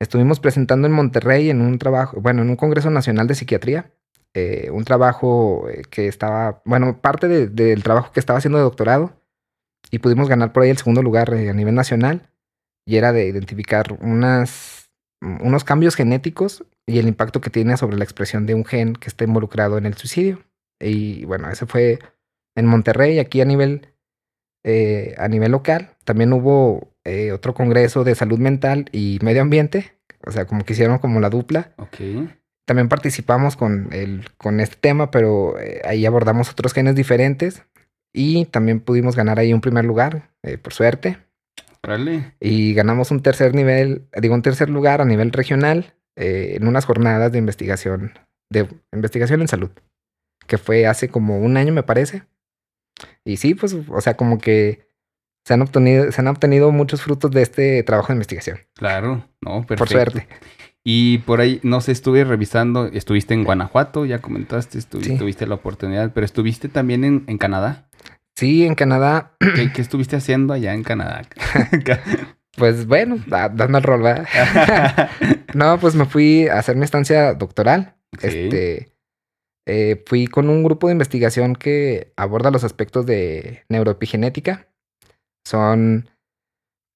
Estuvimos 0.00 0.40
presentando 0.40 0.86
en 0.86 0.92
Monterrey 0.92 1.48
en 1.48 1.62
un 1.62 1.78
trabajo, 1.78 2.20
bueno, 2.20 2.42
en 2.42 2.50
un 2.50 2.56
Congreso 2.56 2.90
Nacional 2.90 3.26
de 3.26 3.34
Psiquiatría, 3.34 3.92
eh, 4.34 4.68
un 4.70 4.84
trabajo 4.84 5.68
eh, 5.70 5.82
que 5.88 6.08
estaba, 6.08 6.60
bueno, 6.66 7.00
parte 7.00 7.28
de- 7.28 7.48
del 7.48 7.82
trabajo 7.82 8.12
que 8.12 8.20
estaba 8.20 8.38
haciendo 8.38 8.58
de 8.58 8.64
doctorado 8.64 9.14
y 9.90 9.98
pudimos 10.00 10.28
ganar 10.28 10.52
por 10.52 10.62
ahí 10.64 10.70
el 10.70 10.76
segundo 10.76 11.02
lugar 11.02 11.32
a 11.32 11.52
nivel 11.54 11.74
nacional 11.74 12.28
y 12.84 12.96
era 12.96 13.12
de 13.12 13.26
identificar 13.26 13.96
unas, 14.02 14.90
unos 15.22 15.64
cambios 15.64 15.94
genéticos 15.96 16.64
y 16.86 16.98
el 16.98 17.08
impacto 17.08 17.40
que 17.40 17.50
tiene 17.50 17.76
sobre 17.78 17.96
la 17.96 18.04
expresión 18.04 18.44
de 18.46 18.54
un 18.54 18.64
gen 18.64 18.94
que 18.94 19.08
está 19.08 19.24
involucrado 19.24 19.78
en 19.78 19.86
el 19.86 19.94
suicidio. 19.94 20.40
Y 20.80 21.24
bueno, 21.24 21.50
ese 21.50 21.66
fue 21.66 21.98
en 22.56 22.66
Monterrey, 22.66 23.18
aquí 23.18 23.40
a 23.40 23.44
nivel, 23.44 23.88
eh, 24.64 25.14
a 25.18 25.28
nivel 25.28 25.52
local. 25.52 25.90
También 26.04 26.32
hubo 26.32 26.92
eh, 27.04 27.32
otro 27.32 27.54
congreso 27.54 28.02
de 28.02 28.14
salud 28.14 28.38
mental 28.38 28.86
y 28.92 29.18
medio 29.22 29.42
ambiente, 29.42 29.92
o 30.26 30.32
sea, 30.32 30.46
como 30.46 30.64
que 30.64 30.72
hicieron 30.72 30.98
como 30.98 31.20
la 31.20 31.30
dupla. 31.30 31.72
Ok. 31.76 32.30
También 32.66 32.88
participamos 32.88 33.56
con, 33.56 33.92
el, 33.92 34.28
con 34.38 34.58
este 34.58 34.76
tema, 34.80 35.10
pero 35.12 35.58
eh, 35.60 35.82
ahí 35.84 36.04
abordamos 36.04 36.50
otros 36.50 36.72
genes 36.72 36.96
diferentes 36.96 37.62
y 38.12 38.46
también 38.46 38.80
pudimos 38.80 39.14
ganar 39.14 39.38
ahí 39.38 39.52
un 39.52 39.60
primer 39.60 39.84
lugar, 39.84 40.30
por 40.62 40.72
suerte. 40.72 41.18
Y 42.40 42.74
ganamos 42.74 43.10
un 43.10 43.20
tercer 43.20 43.54
nivel, 43.54 44.08
digo, 44.20 44.34
un 44.34 44.42
tercer 44.42 44.70
lugar 44.70 45.00
a 45.00 45.04
nivel 45.04 45.30
regional 45.30 45.94
en 46.16 46.66
unas 46.66 46.86
jornadas 46.86 47.30
de 47.30 47.38
investigación, 47.38 48.14
de 48.50 48.66
investigación 48.92 49.42
en 49.42 49.48
salud, 49.48 49.70
que 50.46 50.58
fue 50.58 50.86
hace 50.86 51.08
como 51.08 51.38
un 51.38 51.56
año, 51.56 51.72
me 51.72 51.82
parece. 51.82 52.22
Y 53.24 53.36
sí, 53.36 53.54
pues, 53.54 53.76
o 53.88 54.00
sea, 54.00 54.14
como 54.16 54.38
que 54.38 54.86
se 55.44 55.54
han 55.54 55.62
obtenido, 55.62 56.10
se 56.12 56.20
han 56.20 56.28
obtenido 56.28 56.72
muchos 56.72 57.02
frutos 57.02 57.30
de 57.30 57.42
este 57.42 57.82
trabajo 57.82 58.08
de 58.08 58.14
investigación, 58.14 58.58
Claro, 58.74 59.24
no, 59.40 59.66
perfecto. 59.66 59.76
por 59.76 59.88
suerte. 59.88 60.26
Y 60.82 61.18
por 61.18 61.40
ahí, 61.40 61.60
no 61.64 61.80
sé, 61.80 61.92
estuve 61.92 62.24
revisando, 62.24 62.86
estuviste 62.86 63.34
en 63.34 63.44
Guanajuato, 63.44 64.06
ya 64.06 64.20
comentaste, 64.20 64.78
estu- 64.78 65.02
Sí. 65.02 65.18
tuviste 65.18 65.46
la 65.46 65.56
oportunidad, 65.56 66.12
pero 66.12 66.24
estuviste 66.24 66.68
también 66.68 67.04
en, 67.04 67.24
en 67.26 67.38
Canadá. 67.38 67.88
Sí, 68.36 68.64
en 68.64 68.74
Canadá, 68.74 69.32
¿Qué, 69.40 69.72
qué 69.72 69.82
estuviste 69.82 70.14
haciendo 70.16 70.52
allá 70.54 70.74
en 70.74 70.84
Canadá? 70.84 71.22
pues 72.56 72.86
bueno, 72.86 73.18
da- 73.26 73.48
dando 73.48 73.78
el 73.78 73.84
rol, 73.84 74.02
¿verdad? 74.02 74.26
No, 75.54 75.78
pues 75.80 75.94
me 75.94 76.04
fui 76.04 76.48
a 76.48 76.58
hacer 76.58 76.76
mi 76.76 76.84
estancia 76.84 77.32
doctoral. 77.34 77.96
Ok. 78.16 78.24
Este, 78.24 78.92
eh, 79.66 80.02
fui 80.06 80.28
con 80.28 80.48
un 80.48 80.62
grupo 80.62 80.86
de 80.86 80.92
investigación 80.92 81.56
que 81.56 82.12
aborda 82.16 82.50
los 82.52 82.62
aspectos 82.62 83.04
de 83.04 83.64
neuroepigenética. 83.68 84.68
Son 85.44 86.08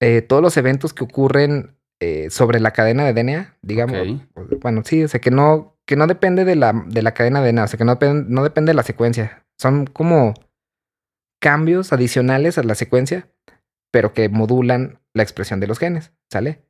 eh, 0.01 0.23
todos 0.23 0.43
los 0.43 0.57
eventos 0.57 0.95
que 0.95 1.05
ocurren 1.05 1.77
eh, 2.01 2.31
sobre 2.31 2.61
la 2.61 2.71
cadena 2.71 3.05
de 3.05 3.13
DNA, 3.13 3.57
digamos. 3.63 3.99
Bueno, 4.61 4.83
sí, 4.85 5.03
o 5.03 5.09
sea 5.09 5.21
que 5.21 5.31
no, 5.31 5.77
que 5.85 5.97
no 5.97 6.07
depende 6.07 6.45
de 6.45 6.57
la, 6.57 6.73
de 6.87 7.03
la 7.03 7.13
cadena 7.13 7.43
de 7.43 7.53
DNA, 7.53 7.65
o 7.65 7.69
sea 7.69 7.79
que 7.79 7.85
no, 7.85 7.99
no 8.29 8.45
depende 8.45 8.71
de 8.71 8.75
la 8.75 8.85
secuencia. 8.85 9.45
Son 9.59 9.87
como 9.87 10.35
cambios 11.41 11.93
adicionales 11.93 12.57
a 12.57 12.63
la 12.63 12.77
secuencia, 12.77 13.29
pero 13.93 14.15
que 14.15 14.29
modulan 14.29 15.01
la 15.13 15.25
expresión 15.25 15.59
de 15.59 15.67
los 15.67 15.79
genes, 15.79 16.13
¿sale? 16.31 16.63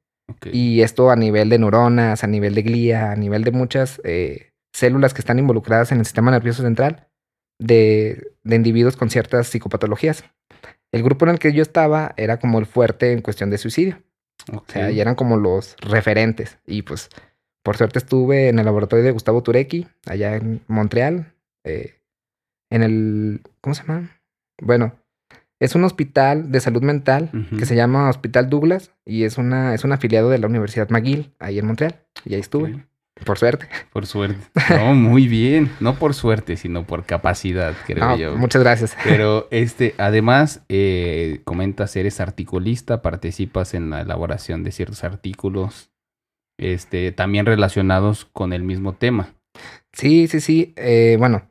Y 0.45 0.83
esto 0.83 1.11
a 1.11 1.17
nivel 1.17 1.49
de 1.49 1.59
neuronas, 1.59 2.23
a 2.23 2.27
nivel 2.29 2.55
de 2.55 2.63
glía, 2.63 3.11
a 3.11 3.17
nivel 3.17 3.43
de 3.43 3.51
muchas 3.51 4.01
eh, 4.05 4.50
células 4.81 5.15
que 5.15 5.21
están 5.21 5.39
involucradas 5.39 5.93
en 5.93 5.99
el 5.99 6.05
sistema 6.05 6.31
nervioso 6.31 6.63
central 6.63 7.09
de, 7.59 8.33
de 8.43 8.57
individuos 8.57 8.97
con 8.97 9.11
ciertas 9.11 9.47
psicopatologías. 9.49 10.25
El 10.93 11.03
grupo 11.03 11.25
en 11.25 11.33
el 11.33 11.39
que 11.39 11.53
yo 11.53 11.63
estaba 11.63 12.15
era 12.17 12.39
como 12.39 12.59
el 12.59 12.67
fuerte 12.67 13.13
en 13.13 13.23
cuestión 13.23 13.51
de 13.51 13.59
suicidio. 13.59 14.03
O 14.53 14.65
sea, 14.67 14.91
y 14.91 15.01
eran 15.01 15.15
como 15.15 15.37
los 15.37 15.77
referentes. 15.81 16.59
Y 16.67 16.83
pues, 16.83 17.11
por 17.63 17.77
suerte 17.77 17.99
estuve 17.99 18.49
en 18.49 18.59
el 18.59 18.65
laboratorio 18.65 19.05
de 19.05 19.13
Gustavo 19.13 19.43
Turecki, 19.43 19.87
allá 20.07 20.35
en 20.35 20.63
Montreal, 20.67 21.35
eh, 21.65 21.95
en 22.71 22.83
el, 22.83 23.43
¿cómo 23.61 23.75
se 23.75 23.83
llama? 23.83 24.21
Bueno, 24.61 24.95
es 25.61 25.75
un 25.75 25.85
hospital 25.85 26.51
de 26.51 26.61
salud 26.61 26.83
mental 26.83 27.31
que 27.59 27.67
se 27.67 27.77
llama 27.77 28.09
Hospital 28.09 28.49
Douglas 28.49 28.93
y 29.05 29.25
es, 29.25 29.37
una, 29.37 29.75
es 29.75 29.85
un 29.85 29.93
afiliado 29.93 30.31
de 30.31 30.39
la 30.39 30.47
Universidad 30.47 30.89
McGill, 30.89 31.35
ahí 31.39 31.59
en 31.59 31.67
Montreal. 31.67 32.01
Y 32.25 32.35
ahí 32.35 32.41
estuve. 32.41 32.87
Por 33.25 33.39
suerte. 33.39 33.69
Por 33.93 34.07
suerte. 34.07 34.39
No, 34.71 34.95
muy 34.95 35.29
bien. 35.29 35.71
No 35.81 35.95
por 35.97 36.15
suerte, 36.15 36.57
sino 36.57 36.85
por 36.87 37.05
capacidad, 37.05 37.75
creo 37.87 38.05
No, 38.05 38.17
yo. 38.17 38.37
muchas 38.37 38.63
gracias. 38.63 38.97
Pero 39.05 39.49
este, 39.51 39.95
además, 39.99 40.63
eh, 40.69 41.41
comentas, 41.45 41.95
eres 41.97 42.21
articulista, 42.21 43.03
participas 43.03 43.75
en 43.75 43.91
la 43.91 44.01
elaboración 44.03 44.63
de 44.65 44.73
ciertos 44.73 45.05
artículos, 45.05 45.91
este, 46.59 47.13
también 47.13 47.47
relacionados 47.47 48.27
con 48.33 48.53
el 48.53 48.63
mismo 48.63 48.95
tema. 48.95 49.35
Sí, 49.93 50.29
sí, 50.29 50.41
sí. 50.41 50.73
eh, 50.77 51.17
bueno, 51.19 51.43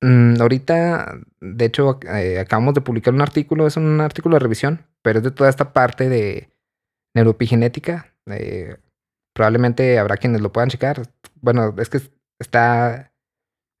mm, 0.00 0.40
ahorita, 0.40 1.18
de 1.40 1.64
hecho, 1.64 1.98
eh, 2.12 2.38
acabamos 2.38 2.74
de 2.74 2.80
publicar 2.80 3.12
un 3.14 3.20
artículo, 3.20 3.66
es 3.66 3.76
un 3.76 4.00
artículo 4.00 4.36
de 4.36 4.40
revisión, 4.40 4.86
pero 5.02 5.18
es 5.18 5.24
de 5.24 5.30
toda 5.30 5.50
esta 5.50 5.72
parte 5.72 6.08
de 6.08 6.48
neuroepigenética. 7.14 8.06
eh, 8.26 8.76
probablemente 9.40 9.98
habrá 9.98 10.18
quienes 10.18 10.42
lo 10.42 10.52
puedan 10.52 10.68
checar. 10.68 11.00
Bueno, 11.40 11.74
es 11.78 11.88
que 11.88 11.98
está, 12.38 13.10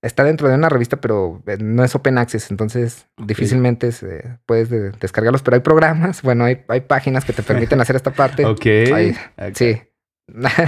está 0.02 0.24
dentro 0.24 0.48
de 0.48 0.54
una 0.54 0.70
revista, 0.70 1.02
pero 1.02 1.42
eh, 1.46 1.58
no 1.60 1.84
es 1.84 1.94
open 1.94 2.16
access, 2.16 2.50
entonces 2.50 3.06
difícilmente 3.18 3.92
se- 3.92 4.38
puedes 4.46 4.70
de- 4.70 4.92
descargarlos, 4.92 5.42
pero 5.42 5.56
hay 5.56 5.60
programas, 5.60 6.22
bueno, 6.22 6.44
hay, 6.44 6.64
hay 6.68 6.80
páginas 6.80 7.26
que 7.26 7.34
te 7.34 7.42
permiten 7.42 7.78
hacer 7.78 7.94
esta 7.94 8.10
parte. 8.12 8.46
Ok. 8.46 8.64
Ay, 8.94 9.14
Acá- 9.36 9.52
Sí. 9.54 9.82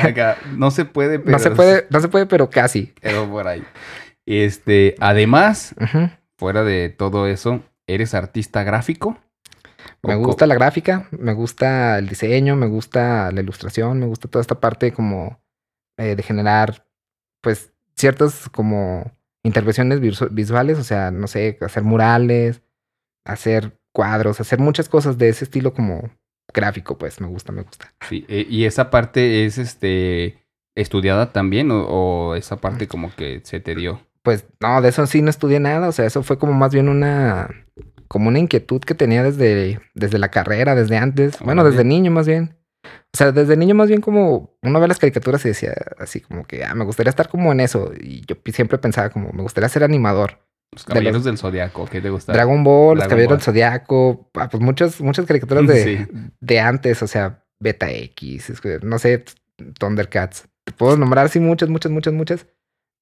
acá, 0.02 0.36
no 0.56 0.70
se 0.70 0.84
puede, 0.84 1.18
pero 1.20 1.30
no 1.30 1.38
se 1.38 1.52
puede, 1.52 1.86
no 1.88 2.00
se 2.00 2.08
puede, 2.08 2.26
pero 2.26 2.50
casi. 2.50 2.92
pero 3.00 3.26
por 3.30 3.48
ahí. 3.48 3.64
Este, 4.26 4.94
además, 5.00 5.74
fuera 6.36 6.64
de 6.64 6.90
todo 6.90 7.26
eso, 7.28 7.62
¿eres 7.86 8.12
artista 8.12 8.62
gráfico? 8.62 9.16
Me 10.02 10.14
¿O 10.14 10.20
co- 10.20 10.26
gusta 10.26 10.46
la 10.46 10.54
gráfica, 10.54 11.08
me 11.12 11.32
gusta 11.32 11.98
el 11.98 12.08
diseño, 12.08 12.56
me 12.56 12.66
gusta 12.66 13.30
la 13.32 13.40
ilustración, 13.40 13.98
me 13.98 14.06
gusta 14.06 14.28
toda 14.28 14.40
esta 14.40 14.60
parte 14.60 14.92
como 14.92 15.40
eh, 15.98 16.16
de 16.16 16.22
generar, 16.22 16.86
pues, 17.40 17.72
ciertas 17.96 18.48
como 18.50 19.12
intervenciones 19.44 20.00
visu- 20.00 20.28
visuales, 20.30 20.78
o 20.78 20.84
sea, 20.84 21.10
no 21.10 21.26
sé, 21.26 21.58
hacer 21.60 21.82
murales, 21.82 22.62
hacer 23.24 23.78
cuadros, 23.92 24.40
hacer 24.40 24.58
muchas 24.58 24.88
cosas 24.88 25.18
de 25.18 25.28
ese 25.28 25.44
estilo 25.44 25.74
como 25.74 26.10
gráfico, 26.54 26.98
pues, 26.98 27.20
me 27.20 27.26
gusta, 27.26 27.52
me 27.52 27.62
gusta. 27.62 27.92
Sí, 28.08 28.24
eh, 28.28 28.46
y 28.48 28.64
esa 28.64 28.90
parte 28.90 29.44
es 29.44 29.58
este 29.58 30.38
estudiada 30.74 31.32
también 31.32 31.70
o, 31.70 31.84
o 31.84 32.34
esa 32.34 32.56
parte 32.56 32.88
como 32.88 33.14
que 33.14 33.40
se 33.44 33.60
te 33.60 33.74
dio. 33.74 34.00
Pues, 34.22 34.46
no, 34.60 34.80
de 34.80 34.88
eso 34.88 35.06
sí 35.06 35.20
no 35.20 35.30
estudié 35.30 35.60
nada, 35.60 35.88
o 35.88 35.92
sea, 35.92 36.06
eso 36.06 36.22
fue 36.22 36.38
como 36.38 36.52
más 36.52 36.72
bien 36.72 36.88
una, 36.88 37.48
como 38.12 38.28
una 38.28 38.38
inquietud 38.38 38.82
que 38.82 38.94
tenía 38.94 39.22
desde, 39.22 39.80
desde 39.94 40.18
la 40.18 40.30
carrera, 40.30 40.74
desde 40.74 40.98
antes, 40.98 41.38
bueno, 41.40 41.64
desde 41.64 41.82
niño 41.82 42.10
más 42.10 42.26
bien. 42.26 42.58
O 42.84 43.16
sea, 43.16 43.32
desde 43.32 43.56
niño 43.56 43.74
más 43.74 43.88
bien 43.88 44.02
como 44.02 44.54
uno 44.62 44.80
ve 44.80 44.86
las 44.86 44.98
caricaturas 44.98 45.42
y 45.46 45.48
decía 45.48 45.72
así 45.98 46.20
como 46.20 46.44
que, 46.44 46.62
ah, 46.62 46.74
me 46.74 46.84
gustaría 46.84 47.08
estar 47.08 47.30
como 47.30 47.50
en 47.52 47.60
eso. 47.60 47.90
Y 47.98 48.20
yo 48.26 48.36
siempre 48.52 48.76
pensaba 48.76 49.08
como, 49.08 49.32
me 49.32 49.40
gustaría 49.42 49.66
ser 49.70 49.82
animador. 49.82 50.44
Los 50.72 50.84
De 50.84 50.88
Caballeros 50.90 51.14
los- 51.20 51.24
del 51.24 51.38
Zodiaco, 51.38 51.86
¿qué 51.86 52.02
te 52.02 52.10
gusta? 52.10 52.34
Dragon 52.34 52.62
Ball, 52.62 52.98
Los 52.98 53.08
Caballeros 53.08 53.30
Ball. 53.30 53.38
del 53.38 53.44
Zodiaco, 53.44 54.30
ah, 54.34 54.48
pues 54.50 54.62
muchas, 54.62 55.00
muchas 55.00 55.24
caricaturas 55.24 55.66
de, 55.66 55.82
Sí. 55.84 56.06
de 56.40 56.60
antes, 56.60 57.02
o 57.02 57.06
sea, 57.06 57.44
Beta 57.60 57.90
X, 57.90 58.52
no 58.82 58.98
sé, 58.98 59.24
Thundercats. 59.78 60.48
Te 60.64 60.72
puedo 60.72 60.96
nombrar 60.98 61.24
así 61.26 61.40
muchas, 61.40 61.70
muchas, 61.70 61.90
muchas, 61.92 62.12
muchas. 62.12 62.46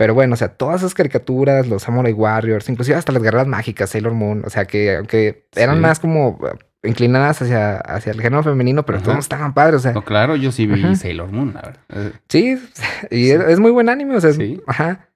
Pero 0.01 0.15
bueno, 0.15 0.33
o 0.33 0.37
sea, 0.39 0.49
todas 0.49 0.81
esas 0.81 0.95
caricaturas, 0.95 1.69
los 1.69 1.83
Samurai 1.83 2.15
Warriors, 2.15 2.71
inclusive 2.71 2.97
hasta 2.97 3.13
las 3.13 3.23
guerras 3.23 3.47
mágicas, 3.47 3.91
Sailor 3.91 4.15
Moon, 4.15 4.43
o 4.47 4.49
sea, 4.49 4.65
que 4.65 4.97
aunque 4.97 5.47
eran 5.55 5.77
Sí. 5.77 5.83
más 5.83 6.01
como 6.01 6.39
eh, 6.47 6.89
inclinadas 6.89 7.43
hacia, 7.43 7.77
hacia 7.77 8.13
el 8.13 8.23
género 8.23 8.43
femenino, 8.43 8.87
pero 8.87 8.97
Ajá. 8.97 9.05
todos 9.05 9.19
estaban 9.19 9.53
padres, 9.53 9.77
o 9.77 9.79
sea, 9.81 9.93
No, 9.93 10.03
claro, 10.03 10.37
yo 10.37 10.53
sí 10.53 10.67
vi. 10.67 10.97
Sailor 10.97 11.31
Moon, 11.31 11.53
la 11.53 11.61
verdad. 11.61 11.81
Eh, 11.91 12.13
Sí, 12.31 12.59
y 13.11 13.25
Sí. 13.27 13.31
Es, 13.31 13.41
es 13.43 13.61
muy 13.61 13.73
buen 13.73 13.91
anime, 13.91 14.17
o 14.17 14.21
sea, 14.23 14.31
es- 14.31 14.37
Sí. 14.37 14.59
ajá. 14.67 15.11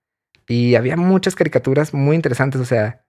Y 0.49 0.75
había 0.75 0.99
muchas 0.99 1.35
caricaturas 1.35 1.95
muy 1.95 2.15
interesantes, 2.15 2.61
o 2.61 2.67
sea, 2.67 3.07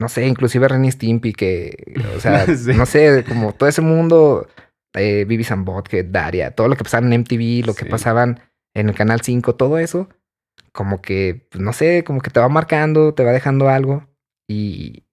no 0.00 0.08
sé, 0.08 0.28
inclusive 0.28 0.68
Ren 0.68 0.84
y 0.84 0.92
Stimpy, 0.92 1.32
que, 1.32 1.74
o 2.16 2.20
sea, 2.20 2.46
Sí. 2.56 2.72
no 2.72 2.86
sé, 2.86 3.24
como 3.28 3.52
todo 3.52 3.68
ese 3.68 3.80
mundo, 3.80 4.46
eh, 4.94 5.24
Vivi 5.26 5.44
Botket, 5.56 6.06
Daria, 6.12 6.52
todo 6.52 6.68
lo 6.68 6.76
que 6.76 6.84
pasaba 6.84 7.04
en 7.04 7.12
MTV, 7.14 7.66
lo 7.66 7.74
que 7.74 7.84
pasaban 7.86 8.38
en 8.76 8.88
el 8.90 8.94
Canal 8.94 9.22
5, 9.22 9.56
todo 9.56 9.76
eso, 9.78 10.08
como 10.72 11.02
que, 11.02 11.46
pues, 11.50 11.62
no 11.62 11.72
sé, 11.72 12.04
como 12.04 12.20
que 12.20 12.30
te 12.30 12.40
va 12.40 12.48
marcando, 12.48 13.14
te 13.14 13.24
va 13.24 13.32
dejando 13.32 13.68
algo. 13.68 14.06
Y, 14.48 15.04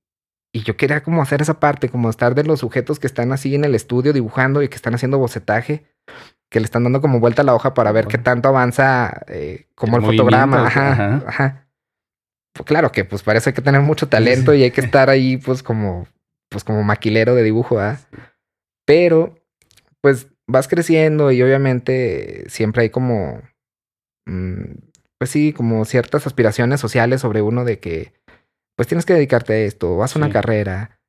y 0.53 0.63
yo 0.63 0.77
quería 0.77 1.03
como 1.03 1.21
hacer 1.21 1.41
esa 1.41 1.59
parte, 1.59 1.89
como 1.89 2.09
estar 2.09 2.35
de 2.35 2.43
los 2.43 2.59
sujetos 2.59 2.99
que 2.99 3.07
están 3.07 3.31
así 3.31 3.53
en 3.55 3.65
el 3.65 3.75
estudio 3.75 4.13
dibujando 4.13 4.63
y 4.63 4.69
que 4.69 4.75
están 4.75 4.95
haciendo 4.95 5.19
bocetaje, 5.19 5.85
que 6.49 6.59
le 6.59 6.65
están 6.65 6.83
dando 6.83 7.01
como 7.01 7.19
vuelta 7.19 7.41
a 7.41 7.45
la 7.45 7.55
hoja 7.55 7.73
para 7.73 7.91
ver 7.91 8.07
qué 8.07 8.17
tanto 8.17 8.49
avanza 8.49 9.21
eh, 9.27 9.67
como 9.75 9.97
el, 9.97 10.03
El 10.03 10.11
fotograma. 10.11 10.65
Ajá, 10.67 10.91
ajá. 10.91 11.23
ajá. 11.27 11.67
Pues 12.53 12.65
claro 12.65 12.91
que 12.91 13.05
pues 13.05 13.21
para 13.21 13.37
eso 13.37 13.49
hay 13.49 13.53
que 13.53 13.61
tener 13.61 13.81
mucho 13.81 14.07
talento 14.07 14.53
y 14.53 14.63
hay 14.63 14.71
que 14.71 14.81
estar 14.81 15.09
ahí 15.09 15.37
pues 15.37 15.61
como, 15.61 16.07
pues 16.49 16.63
como 16.63 16.83
maquilero 16.83 17.35
de 17.35 17.43
dibujo, 17.43 17.75
¿verdad? 17.75 17.99
Pero 18.85 19.35
pues 20.01 20.27
vas 20.47 20.67
creciendo 20.67 21.31
y 21.31 21.41
obviamente 21.41 22.45
siempre 22.49 22.83
hay 22.83 22.89
como, 22.89 23.41
mm, 24.25 24.86
pues 25.17 25.31
sí, 25.31 25.53
como 25.53 25.83
ciertas 25.85 26.27
aspiraciones 26.27 26.79
sociales 26.79 27.21
sobre 27.21 27.41
uno 27.41 27.65
de 27.65 27.79
que 27.79 28.13
pues 28.75 28.87
tienes 28.87 29.05
que 29.05 29.13
dedicarte 29.13 29.53
a 29.53 29.57
esto, 29.57 29.97
vas 29.97 30.15
a 30.15 30.19
una 30.19 30.27
Sí. 30.27 30.33
carrera. 30.33 30.99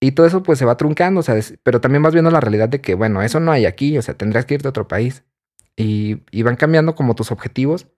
Y 0.00 0.12
todo 0.12 0.26
eso 0.26 0.42
pues 0.42 0.58
se 0.58 0.64
va 0.64 0.76
truncando, 0.76 1.20
o 1.20 1.22
sea, 1.22 1.34
pero 1.62 1.80
también 1.80 2.02
vas 2.02 2.12
viendo 2.12 2.30
la 2.30 2.40
realidad 2.40 2.68
de 2.68 2.80
que, 2.80 2.94
bueno, 2.94 3.20
eso 3.22 3.40
no 3.40 3.50
hay 3.52 3.66
aquí, 3.66 3.98
o 3.98 4.02
sea, 4.02 4.14
tendrás 4.14 4.46
que 4.46 4.54
irte 4.54 4.68
a 4.68 4.70
otro 4.70 4.86
país. 4.88 5.24
Y, 5.76 6.22
y 6.30 6.42
van 6.42 6.56
cambiando 6.56 6.94
como 6.94 7.14
tus 7.14 7.32
objetivos, 7.32 7.88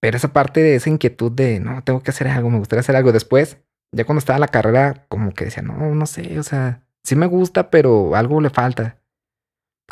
pero 0.00 0.16
esa 0.16 0.32
parte 0.32 0.60
de 0.62 0.74
esa 0.76 0.88
inquietud 0.90 1.30
de, 1.30 1.60
no, 1.60 1.82
tengo 1.84 2.00
que 2.02 2.10
hacer 2.10 2.26
algo, 2.28 2.50
me 2.50 2.58
gustaría 2.58 2.80
hacer 2.80 2.96
algo. 2.96 3.12
Después, 3.12 3.58
ya 3.92 4.04
cuando 4.04 4.18
estaba 4.20 4.36
en 4.38 4.40
la 4.42 4.48
carrera, 4.48 5.04
como 5.08 5.32
que 5.32 5.44
decía, 5.44 5.62
no, 5.62 5.94
no 5.94 6.06
sé, 6.06 6.38
o 6.38 6.42
sea, 6.42 6.82
sí 7.04 7.14
me 7.16 7.26
gusta, 7.26 7.70
pero 7.70 8.16
algo 8.16 8.40
le 8.40 8.50
falta. 8.50 8.98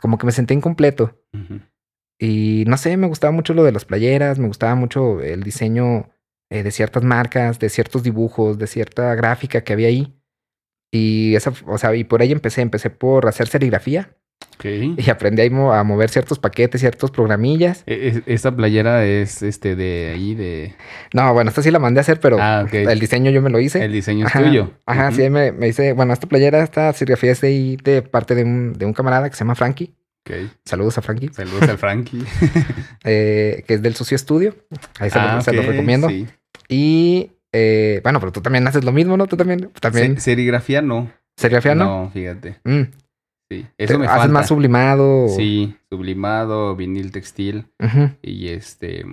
Como 0.00 0.16
que 0.18 0.26
me 0.26 0.32
sentí 0.32 0.54
incompleto. 0.54 1.20
Y 2.18 2.64
no 2.66 2.76
sé, 2.76 2.96
me 2.96 3.06
gustaba 3.06 3.30
mucho 3.32 3.54
lo 3.54 3.64
de 3.64 3.72
las 3.72 3.84
playeras, 3.84 4.38
me 4.38 4.48
gustaba 4.48 4.74
mucho 4.74 5.20
el 5.20 5.42
diseño 5.42 6.10
eh, 6.50 6.62
de 6.62 6.70
ciertas 6.70 7.04
marcas, 7.04 7.58
de 7.58 7.68
ciertos 7.68 8.02
dibujos, 8.02 8.58
de 8.58 8.66
cierta 8.66 9.14
gráfica 9.14 9.62
que 9.62 9.72
había 9.72 9.88
ahí. 9.88 10.14
Y 10.92 11.34
esa, 11.36 11.52
o 11.66 11.78
sea, 11.78 11.94
y 11.94 12.04
por 12.04 12.22
ahí 12.22 12.32
empecé, 12.32 12.62
empecé 12.62 12.90
por 12.90 13.28
hacer 13.28 13.46
serigrafía 13.48 14.10
Ok. 14.56 14.64
y 14.96 15.10
aprendí 15.10 15.48
mo- 15.50 15.72
a 15.74 15.84
mover 15.84 16.08
ciertos 16.08 16.38
paquetes, 16.38 16.80
ciertos 16.80 17.10
programillas. 17.10 17.82
E- 17.86 18.08
es- 18.08 18.22
Esta 18.26 18.56
playera 18.56 19.04
es 19.04 19.42
este 19.42 19.76
de 19.76 20.12
ahí 20.14 20.34
de. 20.34 20.74
No, 21.12 21.32
bueno, 21.34 21.50
esta 21.50 21.62
sí 21.62 21.70
la 21.70 21.78
mandé 21.78 22.00
a 22.00 22.02
hacer, 22.02 22.18
pero 22.20 22.38
Ah, 22.40 22.66
el 22.72 22.98
diseño 22.98 23.30
yo 23.30 23.42
me 23.42 23.50
lo 23.50 23.60
hice. 23.60 23.84
El 23.84 23.92
diseño 23.92 24.26
es 24.26 24.34
Ajá, 24.34 24.44
tuyo. 24.44 24.72
Ajá, 24.86 25.12
sí, 25.12 25.28
me, 25.28 25.52
me 25.52 25.68
hice, 25.68 25.92
bueno, 25.92 26.14
esta 26.14 26.26
playera, 26.26 26.62
esta 26.64 26.90
serigrafía 26.94 27.32
es 27.32 27.40
de 27.42 27.48
ahí 27.48 27.76
de 27.76 28.00
parte 28.02 28.34
de 28.34 28.44
un, 28.44 28.72
de 28.72 28.86
un 28.86 28.94
camarada 28.94 29.28
que 29.28 29.36
se 29.36 29.40
llama 29.40 29.54
Frankie. 29.54 29.94
Saludos 30.64 30.98
a 30.98 31.02
Frankie. 31.02 31.28
Saludos 31.32 31.62
al 31.68 31.78
Frankie. 31.78 32.22
eh, 33.04 33.64
que 33.66 33.74
es 33.74 33.82
del 33.82 33.94
Sucio 33.94 34.14
Estudio. 34.16 34.54
Ahí 34.98 35.10
se, 35.10 35.18
lo, 35.18 35.24
Ah, 35.24 35.40
se 35.40 35.52
lo 35.52 35.62
ok, 35.62 35.66
recomiendo. 35.68 36.08
sí. 36.08 36.26
Y 36.68 37.30
eh, 37.52 38.00
bueno, 38.02 38.20
pero 38.20 38.32
tú 38.32 38.40
también 38.40 38.66
haces 38.66 38.84
lo 38.84 38.92
mismo, 38.92 39.16
¿no? 39.16 39.26
Tú 39.26 39.36
también. 39.36 39.70
También. 39.80 40.16
Se- 40.16 40.20
serigrafía 40.22 40.82
no. 40.82 41.10
¿Serigrafía 41.36 41.74
no? 41.74 41.84
No, 42.04 42.10
fíjate. 42.10 42.58
Mm. 42.64 42.82
Sí. 43.50 43.66
¿Te- 43.76 43.84
Eso 43.84 43.98
me 43.98 44.06
¿Haces 44.06 44.18
falta. 44.18 44.32
más 44.34 44.48
sublimado? 44.48 45.28
Sí, 45.28 45.74
sublimado, 45.90 46.76
vinil 46.76 47.12
textil 47.12 47.66
y 48.22 48.48
este 48.48 49.04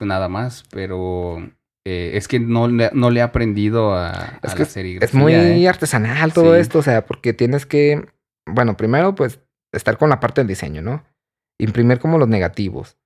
nada 0.00 0.28
más, 0.30 0.64
pero 0.70 1.38
eh, 1.86 2.12
es 2.14 2.26
que 2.26 2.40
no, 2.40 2.68
le- 2.68 2.90
no 2.94 3.10
le 3.10 3.20
he 3.20 3.22
aprendido 3.22 3.94
a, 3.94 4.38
Es 4.42 4.52
a 4.52 4.54
que 4.54 4.60
la 4.60 4.64
Es 4.64 4.72
serigrafía. 4.72 5.20
muy 5.20 5.34
¿eh? 5.34 5.68
artesanal 5.68 6.32
todo 6.32 6.54
Sí. 6.54 6.60
esto, 6.62 6.78
o 6.78 6.82
sea, 6.82 7.04
porque 7.04 7.34
tienes 7.34 7.66
que, 7.66 8.06
bueno, 8.46 8.78
primero 8.78 9.14
pues 9.14 9.40
estar 9.72 9.98
con 9.98 10.08
la 10.10 10.20
parte 10.20 10.40
del 10.40 10.48
diseño, 10.48 10.82
¿no? 10.82 11.04
Imprimir 11.58 11.98
como 11.98 12.18
los 12.18 12.28
negativos. 12.28 12.96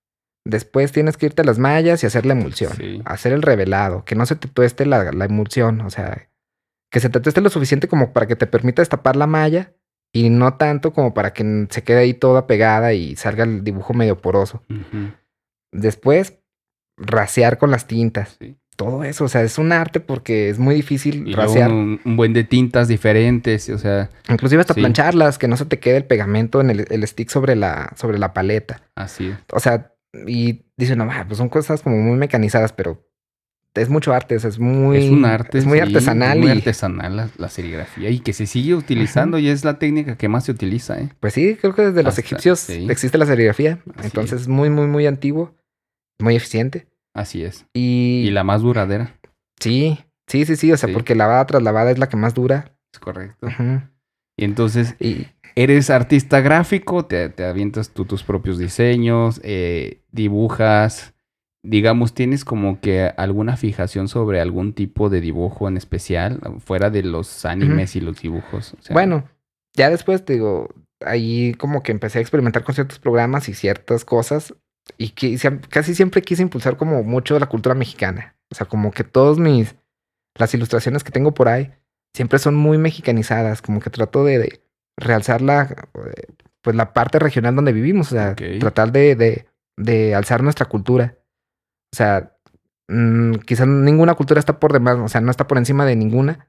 Después 0.46 0.92
tienes 0.92 1.16
que 1.16 1.26
irte 1.26 1.42
a 1.42 1.44
las 1.44 1.58
mallas 1.58 2.02
y 2.02 2.06
hacer 2.06 2.26
la 2.26 2.34
emulsión. 2.34 2.72
Sí. 2.76 3.00
Hacer 3.04 3.32
el 3.32 3.42
revelado, 3.42 4.04
que 4.04 4.14
no 4.14 4.26
se 4.26 4.36
te 4.36 4.48
tueste 4.48 4.84
la, 4.86 5.10
la 5.12 5.24
emulsión, 5.24 5.80
o 5.80 5.90
sea, 5.90 6.28
que 6.90 7.00
se 7.00 7.08
te 7.08 7.20
tueste 7.20 7.40
lo 7.40 7.48
suficiente 7.50 7.88
como 7.88 8.12
para 8.12 8.26
que 8.26 8.36
te 8.36 8.46
permita 8.46 8.82
destapar 8.82 9.16
la 9.16 9.26
malla 9.26 9.72
y 10.12 10.30
no 10.30 10.54
tanto 10.56 10.92
como 10.92 11.14
para 11.14 11.32
que 11.32 11.66
se 11.70 11.82
quede 11.82 11.98
ahí 11.98 12.14
toda 12.14 12.46
pegada 12.46 12.92
y 12.92 13.16
salga 13.16 13.44
el 13.44 13.64
dibujo 13.64 13.94
medio 13.94 14.20
poroso. 14.20 14.62
Después, 15.72 16.38
rasear 16.96 17.58
con 17.58 17.70
las 17.70 17.86
tintas. 17.86 18.36
sí. 18.38 18.56
Todo 18.76 19.04
eso, 19.04 19.24
o 19.24 19.28
sea, 19.28 19.42
es 19.42 19.56
un 19.58 19.70
arte 19.72 20.00
porque 20.00 20.48
es 20.48 20.58
muy 20.58 20.74
difícil 20.74 21.28
Y 21.28 21.34
rasear. 21.34 21.70
un, 21.70 22.00
un 22.04 22.16
buen 22.16 22.32
de 22.32 22.42
tintas 22.44 22.88
diferentes, 22.88 23.68
o 23.70 23.78
sea, 23.78 24.10
Inclusive 24.28 24.60
hasta 24.60 24.74
Sí. 24.74 24.80
plancharlas, 24.80 25.38
que 25.38 25.46
no 25.48 25.56
se 25.56 25.64
te 25.66 25.78
quede 25.78 25.98
el 25.98 26.04
pegamento 26.04 26.60
en 26.60 26.70
el, 26.70 26.86
el 26.90 27.06
stick 27.06 27.28
sobre 27.30 27.54
la, 27.54 27.92
sobre 27.96 28.18
la 28.18 28.32
paleta. 28.34 28.82
así. 28.96 29.32
O 29.52 29.60
sea, 29.60 29.92
y 30.26 30.62
dicen, 30.76 30.98
no, 30.98 31.08
ah, 31.10 31.24
pues 31.26 31.38
son 31.38 31.48
cosas 31.48 31.82
como 31.82 31.96
muy 31.98 32.16
mecanizadas, 32.16 32.72
pero 32.72 33.06
es 33.74 33.88
mucho 33.88 34.12
arte, 34.12 34.36
o 34.36 34.40
sea, 34.40 34.50
es 34.50 34.58
muy... 34.60 34.98
es 34.98 35.10
un 35.10 35.24
arte. 35.24 35.58
Es 35.58 35.66
muy 35.66 35.78
sí, 35.78 35.82
artesanal 35.82 36.38
Muy 36.38 36.48
y 36.48 36.50
artesanal 36.52 37.16
la, 37.16 37.28
la 37.36 37.48
serigrafía 37.48 38.08
y 38.10 38.20
que 38.20 38.32
se 38.32 38.46
sigue 38.46 38.74
utilizando 38.74 39.36
y 39.38 39.48
es 39.48 39.64
la 39.64 39.80
técnica 39.80 40.16
que 40.16 40.28
más 40.28 40.44
se 40.44 40.52
utiliza, 40.52 41.00
¿eh? 41.00 41.08
pues 41.20 41.34
sí, 41.34 41.56
creo 41.60 41.74
que 41.74 41.82
desde 41.82 42.02
los 42.04 42.16
egipcios 42.18 42.60
sí. 42.60 42.86
existe 42.88 43.18
la 43.18 43.26
serigrafía. 43.26 43.80
Así 43.96 44.06
Entonces 44.06 44.42
es 44.42 44.48
muy, 44.48 44.70
muy, 44.70 44.86
muy 44.86 45.06
antiguo, 45.06 45.54
muy 46.20 46.36
eficiente. 46.36 46.86
Así 47.14 47.44
es. 47.44 47.66
Y, 47.74 48.24
Y 48.26 48.30
la 48.30 48.44
más 48.44 48.62
duradera, 48.62 49.18
sí, 49.60 49.98
sí, 50.26 50.44
sí, 50.44 50.56
sí, 50.56 50.72
o 50.72 50.76
sea, 50.76 50.88
Sí. 50.88 50.92
porque 50.92 51.14
lavada 51.14 51.46
tras 51.46 51.62
lavada 51.62 51.90
es 51.90 51.98
la 51.98 52.08
que 52.08 52.16
más 52.16 52.34
dura. 52.34 52.72
es 52.92 52.98
correcto. 53.00 53.48
Y 54.36 54.44
entonces, 54.44 54.96
Y 55.00 55.26
eres 55.56 55.90
artista 55.90 56.40
gráfico, 56.40 57.04
te, 57.06 57.28
te 57.28 57.44
avientas 57.44 57.90
tú 57.90 58.04
tus 58.04 58.22
propios 58.24 58.58
diseños, 58.58 59.40
eh, 59.44 60.00
dibujas, 60.10 61.14
digamos, 61.64 62.14
tienes 62.14 62.44
como 62.44 62.80
que 62.80 63.12
alguna 63.16 63.56
fijación 63.56 64.08
sobre 64.08 64.40
algún 64.40 64.72
tipo 64.74 65.08
de 65.08 65.20
dibujo 65.20 65.68
en 65.68 65.76
especial, 65.76 66.40
fuera 66.64 66.90
de 66.90 67.02
los 67.04 67.44
animes 67.44 67.94
y 67.96 68.00
los 68.00 68.20
dibujos. 68.20 68.74
o 68.78 68.82
sea, 68.82 68.92
Bueno, 68.94 69.28
ya 69.76 69.88
después 69.90 70.24
te 70.24 70.34
digo, 70.34 70.68
ahí 71.04 71.54
como 71.54 71.82
que 71.82 71.92
empecé 71.92 72.18
a 72.18 72.22
experimentar 72.22 72.64
con 72.64 72.74
ciertos 72.74 72.98
programas 72.98 73.48
y 73.48 73.54
ciertas 73.54 74.04
cosas 74.04 74.54
y 74.98 75.10
que 75.10 75.38
casi 75.68 75.94
siempre 75.94 76.22
quise 76.22 76.42
impulsar 76.42 76.76
como 76.76 77.02
mucho 77.02 77.38
la 77.38 77.48
cultura 77.48 77.74
mexicana. 77.74 78.36
O 78.50 78.54
sea, 78.54 78.66
como 78.66 78.90
que 78.90 79.04
todos 79.04 79.38
mis, 79.38 79.74
las 80.34 80.54
ilustraciones 80.54 81.04
que 81.04 81.10
tengo 81.10 81.34
por 81.34 81.48
ahí 81.48 81.72
siempre 82.14 82.38
son 82.38 82.54
muy 82.54 82.78
mexicanizadas, 82.78 83.62
como 83.62 83.80
que 83.80 83.90
trato 83.90 84.24
de, 84.24 84.38
de 84.38 84.62
realzar 84.96 85.42
la, 85.42 85.88
pues 86.62 86.76
la 86.76 86.92
parte 86.92 87.18
regional 87.18 87.56
donde 87.56 87.72
vivimos, 87.72 88.12
o 88.12 88.14
sea, 88.14 88.34
tratar 88.34 88.92
de, 88.92 89.16
de, 89.16 89.46
de 89.76 90.14
alzar 90.14 90.42
nuestra 90.42 90.66
cultura. 90.66 91.18
O 91.92 91.96
sea, 91.96 92.36
mm, 92.88 93.34
quizás 93.46 93.66
ninguna 93.66 94.14
cultura 94.14 94.38
está 94.38 94.60
por 94.60 94.72
demás, 94.72 94.96
o 94.98 95.08
sea, 95.08 95.20
no 95.20 95.30
está 95.30 95.48
por 95.48 95.58
encima 95.58 95.84
de 95.84 95.96
ninguna, 95.96 96.48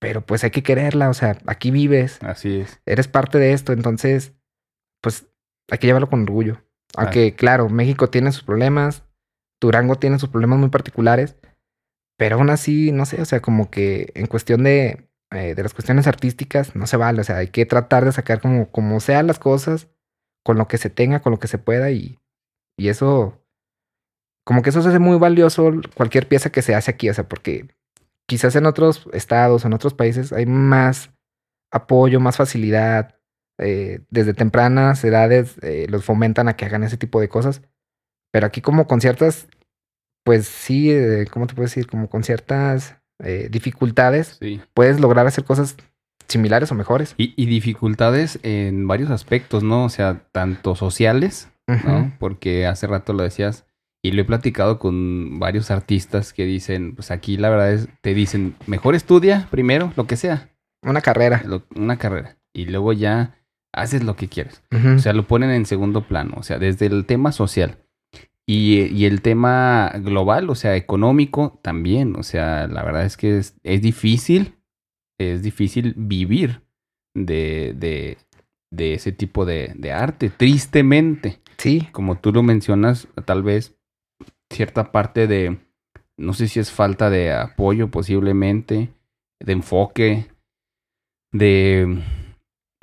pero 0.00 0.20
pues 0.20 0.44
hay 0.44 0.50
que 0.50 0.62
quererla, 0.62 1.08
o 1.08 1.14
sea, 1.14 1.38
aquí 1.46 1.70
vives, 1.70 2.22
Así 2.22 2.60
es. 2.60 2.80
eres 2.86 3.08
parte 3.08 3.38
de 3.38 3.52
esto, 3.52 3.72
entonces, 3.72 4.34
pues 5.00 5.26
hay 5.70 5.78
que 5.78 5.86
llevarlo 5.86 6.10
con 6.10 6.22
orgullo. 6.22 6.62
Ah. 6.96 7.02
Aunque, 7.02 7.34
claro, 7.34 7.68
México 7.68 8.10
tiene 8.10 8.32
sus 8.32 8.42
problemas, 8.42 9.04
Durango 9.60 9.96
tiene 9.96 10.18
sus 10.18 10.28
problemas 10.28 10.58
muy 10.58 10.68
particulares, 10.68 11.36
pero 12.18 12.36
aún 12.36 12.50
así, 12.50 12.92
no 12.92 13.06
sé, 13.06 13.20
o 13.20 13.24
sea, 13.24 13.40
como 13.40 13.70
que 13.70 14.12
en 14.14 14.26
cuestión 14.26 14.62
de, 14.62 15.08
eh, 15.30 15.54
de 15.54 15.62
las 15.62 15.74
cuestiones 15.74 16.06
artísticas, 16.06 16.76
no 16.76 16.86
se 16.86 16.96
vale, 16.96 17.20
o 17.20 17.24
sea, 17.24 17.38
hay 17.38 17.48
que 17.48 17.66
tratar 17.66 18.04
de 18.04 18.12
sacar 18.12 18.40
como, 18.40 18.70
como 18.70 19.00
sean 19.00 19.26
las 19.26 19.38
cosas, 19.38 19.88
con 20.44 20.58
lo 20.58 20.68
que 20.68 20.78
se 20.78 20.90
tenga, 20.90 21.20
con 21.20 21.32
lo 21.32 21.38
que 21.38 21.48
se 21.48 21.58
pueda, 21.58 21.90
y, 21.90 22.18
y 22.76 22.88
eso, 22.88 23.40
como 24.44 24.62
que 24.62 24.70
eso 24.70 24.82
se 24.82 24.88
hace 24.88 24.98
muy 24.98 25.18
valioso 25.18 25.70
cualquier 25.94 26.28
pieza 26.28 26.50
que 26.50 26.62
se 26.62 26.74
hace 26.74 26.90
aquí, 26.90 27.08
o 27.08 27.14
sea, 27.14 27.28
porque 27.28 27.68
quizás 28.26 28.56
en 28.56 28.66
otros 28.66 29.08
estados, 29.12 29.64
en 29.64 29.72
otros 29.72 29.94
países, 29.94 30.32
hay 30.32 30.46
más 30.46 31.10
apoyo, 31.70 32.20
más 32.20 32.36
facilidad. 32.36 33.16
Eh, 33.62 34.00
desde 34.10 34.34
tempranas 34.34 35.02
edades 35.04 35.56
eh, 35.62 35.86
los 35.88 36.04
fomentan 36.04 36.48
a 36.48 36.56
que 36.56 36.64
hagan 36.66 36.82
ese 36.84 36.96
tipo 36.96 37.20
de 37.20 37.28
cosas. 37.28 37.62
Pero 38.32 38.46
aquí 38.46 38.60
como 38.60 38.86
con 38.86 39.00
ciertas, 39.00 39.46
pues 40.24 40.46
sí, 40.46 40.90
eh, 40.90 41.26
¿cómo 41.30 41.46
te 41.46 41.54
puedo 41.54 41.66
decir? 41.66 41.86
Como 41.86 42.08
con 42.08 42.22
ciertas 42.24 42.96
eh, 43.22 43.48
dificultades, 43.50 44.36
Sí. 44.40 44.60
puedes 44.74 45.00
lograr 45.00 45.26
hacer 45.26 45.44
cosas 45.44 45.76
similares 46.28 46.70
o 46.72 46.74
mejores. 46.74 47.14
Y, 47.18 47.34
y 47.36 47.46
dificultades 47.46 48.38
en 48.42 48.86
varios 48.88 49.10
aspectos, 49.10 49.62
¿no? 49.62 49.84
O 49.84 49.88
sea, 49.88 50.22
tanto 50.32 50.74
sociales, 50.74 51.48
¿no? 51.66 52.12
Porque 52.18 52.66
hace 52.66 52.86
rato 52.86 53.12
lo 53.12 53.22
decías 53.22 53.64
y 54.04 54.12
lo 54.12 54.22
he 54.22 54.24
platicado 54.24 54.78
con 54.78 55.38
varios 55.38 55.70
artistas 55.70 56.32
que 56.32 56.44
dicen, 56.44 56.94
pues 56.96 57.10
aquí 57.10 57.36
la 57.36 57.50
verdad 57.50 57.72
es, 57.72 57.88
te 58.00 58.14
dicen, 58.14 58.56
mejor 58.66 58.94
estudia 58.94 59.46
primero, 59.50 59.92
lo 59.96 60.06
que 60.06 60.16
sea, 60.16 60.48
Una 60.82 61.00
carrera. 61.00 61.42
lo- 61.46 61.62
una 61.76 61.98
carrera, 61.98 62.36
y 62.52 62.64
luego 62.66 62.92
ya 62.92 63.36
haces 63.72 64.04
lo 64.04 64.16
que 64.16 64.28
quieres. 64.28 64.62
O 64.94 64.98
sea, 64.98 65.12
lo 65.12 65.26
ponen 65.26 65.50
en 65.50 65.66
segundo 65.66 66.06
plano, 66.06 66.34
o 66.36 66.42
sea, 66.42 66.58
desde 66.58 66.86
el 66.86 67.06
tema 67.06 67.32
social. 67.32 67.78
Y, 68.46 68.82
y 68.86 69.06
el 69.06 69.22
tema 69.22 69.92
global, 70.00 70.50
o 70.50 70.54
sea, 70.54 70.76
económico 70.76 71.60
también. 71.62 72.16
O 72.16 72.22
sea, 72.22 72.66
la 72.66 72.82
verdad 72.82 73.04
es 73.04 73.16
que 73.16 73.38
es, 73.38 73.54
es 73.62 73.80
difícil, 73.80 74.56
es 75.18 75.42
difícil 75.42 75.94
vivir 75.96 76.62
de, 77.14 77.74
de, 77.76 78.18
de 78.70 78.94
ese 78.94 79.12
tipo 79.12 79.44
de, 79.44 79.72
de 79.76 79.92
arte, 79.92 80.28
tristemente. 80.30 81.40
sí, 81.56 81.88
Como 81.92 82.18
tú 82.18 82.32
lo 82.32 82.42
mencionas, 82.42 83.06
tal 83.24 83.42
vez 83.42 83.76
cierta 84.50 84.92
parte 84.92 85.26
de, 85.26 85.58
no 86.18 86.34
sé 86.34 86.48
si 86.48 86.60
es 86.60 86.70
falta 86.70 87.10
de 87.10 87.32
apoyo 87.32 87.90
posiblemente, 87.90 88.90
de 89.40 89.52
enfoque, 89.52 90.26
de, 91.32 92.02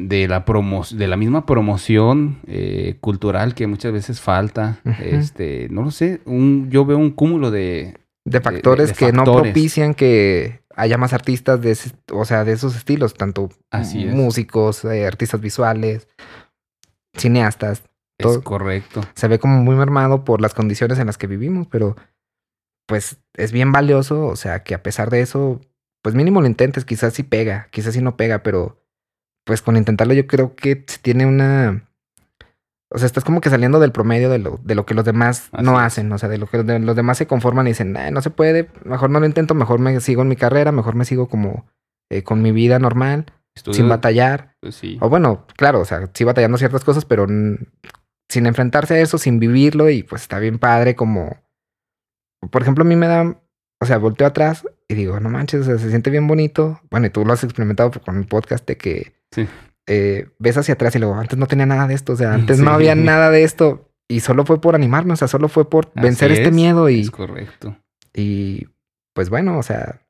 de, 0.08 0.28
la, 0.28 0.46
promo 0.46 0.84
de 0.92 1.08
la 1.08 1.18
misma 1.18 1.46
promoción 1.46 2.40
eh, 2.48 2.98
cultural 3.02 3.54
que 3.56 3.68
muchas 3.68 3.92
veces 3.92 4.22
falta. 4.22 4.80
Este, 5.04 5.68
no 5.70 5.82
lo 5.84 5.92
sé, 5.92 6.22
un, 6.26 6.70
yo 6.70 6.86
veo 6.86 6.98
un 6.98 7.12
cúmulo 7.12 7.52
de... 7.52 7.96
De 8.26 8.42
factores 8.42 8.90
de 8.90 8.96
que 8.96 9.12
no 9.12 9.24
propician 9.24 9.94
que 9.94 10.62
haya 10.76 10.98
más 10.98 11.14
artistas 11.14 11.62
de 11.62 11.72
ese, 11.72 11.92
o 12.14 12.26
sea, 12.26 12.44
de 12.46 12.52
esos 12.52 12.76
estilos, 12.76 13.14
tanto 13.16 13.50
Así 13.72 14.04
es. 14.06 14.14
músicos, 14.14 14.86
eh, 14.86 15.08
artistas 15.08 15.42
visuales, 15.42 16.08
cineastas. 17.16 17.84
Es 18.18 18.24
Todo- 18.24 18.44
correcto. 18.44 19.02
Se 19.16 19.28
ve 19.28 19.40
como 19.40 19.64
muy 19.64 19.76
mermado 19.76 20.24
por 20.26 20.42
las 20.42 20.54
condiciones 20.54 21.00
en 21.00 21.08
las 21.08 21.18
que 21.18 21.28
vivimos, 21.28 21.68
pero 21.68 21.96
pues 22.88 23.18
es 23.36 23.52
bien 23.52 23.72
valioso, 23.72 24.26
o 24.26 24.36
sea, 24.36 24.64
que 24.64 24.76
a 24.76 24.84
pesar 24.84 25.10
de 25.10 25.22
eso, 25.22 25.62
pues 26.04 26.16
mínimo 26.16 26.42
lo 26.42 26.48
intentes, 26.48 26.86
quizás 26.86 27.14
sí 27.14 27.24
pega, 27.24 27.68
quizás 27.72 27.94
sí 27.94 28.02
no 28.02 28.18
pega, 28.18 28.44
pero 28.44 28.78
pues 29.50 29.64
con 29.64 29.76
intentarlo 29.78 30.14
yo 30.14 30.28
creo 30.28 30.56
que 30.56 30.84
se 30.86 31.00
tiene 31.00 31.26
una... 31.26 31.84
O 32.92 33.00
sea, 33.00 33.08
estás 33.08 33.24
como 33.24 33.42
que 33.42 33.50
saliendo 33.50 33.80
del 33.80 33.92
promedio 33.92 34.30
de 34.30 34.38
lo, 34.38 34.60
de 34.64 34.76
lo 34.76 34.86
que 34.86 34.94
los 34.94 35.04
demás 35.06 35.50
Así 35.52 35.64
no 35.66 35.80
es. 35.80 35.86
hacen, 35.88 36.12
o 36.12 36.20
sea, 36.20 36.30
de 36.30 36.38
lo 36.38 36.46
que 36.46 36.62
de- 36.62 36.78
los 36.78 36.96
demás 36.96 37.18
se 37.18 37.26
conforman 37.26 37.66
y 37.66 37.72
dicen, 37.72 37.98
"Ay, 37.98 38.12
no 38.12 38.22
se 38.22 38.30
puede, 38.30 38.70
mejor 38.86 39.10
no 39.10 39.20
lo 39.20 39.26
intento, 39.26 39.56
mejor 39.56 39.80
me 39.80 40.00
sigo 40.02 40.22
en 40.22 40.28
mi 40.28 40.36
carrera, 40.36 40.72
mejor 40.72 40.94
me 40.94 41.04
sigo 41.06 41.28
como 41.28 41.66
eh, 42.12 42.22
con 42.22 42.44
mi 42.44 42.52
vida 42.52 42.78
normal, 42.78 43.26
Estudio- 43.56 43.78
sin 43.78 43.90
batallar. 43.90 44.54
pues 44.62 44.76
sí. 44.76 45.00
O 45.02 45.10
bueno, 45.10 45.48
claro, 45.58 45.80
o 45.80 45.86
sea, 45.86 46.10
sí 46.14 46.24
batallando 46.24 46.60
ciertas 46.60 46.84
cosas, 46.84 47.06
pero 47.06 47.26
sin 48.30 48.46
enfrentarse 48.46 48.94
a 48.94 49.00
eso, 49.02 49.18
sin 49.18 49.40
vivirlo 49.40 49.90
y 49.90 50.04
pues 50.04 50.22
está 50.22 50.38
bien 50.38 50.60
padre 50.60 50.96
como... 50.96 51.38
Por 52.52 52.62
ejemplo, 52.62 52.84
a 52.84 52.88
mí 52.88 52.96
me 52.96 53.08
da... 53.08 53.36
O 53.82 53.86
sea, 53.86 53.98
volteo 53.98 54.28
atrás 54.28 54.66
y 54.90 54.94
digo, 54.94 55.20
no 55.22 55.30
manches, 55.30 55.62
o 55.62 55.64
sea, 55.64 55.78
se 55.78 55.90
siente 55.90 56.10
bien 56.10 56.28
bonito. 56.28 56.82
Bueno, 56.92 57.08
y 57.08 57.10
tú 57.10 57.24
lo 57.24 57.32
has 57.34 57.44
experimentado 57.46 57.92
con 58.04 58.18
el 58.18 58.26
podcast 58.26 58.68
de 58.68 58.78
que 58.78 59.14
Sí. 59.34 59.48
eh, 59.88 60.30
ves 60.40 60.58
hacia 60.58 60.74
atrás 60.76 60.96
y 60.96 61.00
luego, 61.00 61.16
antes 61.16 61.38
no 61.38 61.48
tenía 61.48 61.66
nada 61.66 61.88
de 61.88 61.94
esto, 61.96 62.14
o 62.14 62.16
sea, 62.16 62.34
antes 62.34 62.58
Sí. 62.58 62.64
no 62.64 62.72
había 62.72 62.96
nada 62.96 63.30
de 63.32 63.44
esto. 63.44 63.86
Y 64.08 64.22
solo 64.22 64.44
fue 64.46 64.60
por 64.60 64.74
animarme, 64.76 65.14
o 65.14 65.16
sea, 65.16 65.28
solo 65.28 65.50
fue 65.50 65.70
por 65.70 65.86
Así 65.96 66.02
vencer 66.02 66.32
este 66.32 66.46
es, 66.50 66.54
miedo 66.54 66.90
y, 66.90 67.02
Es 67.02 67.12
correcto. 67.12 67.78
y 68.14 68.68
pues 69.14 69.30
bueno, 69.30 69.58
o 69.60 69.64
sea, 69.64 70.02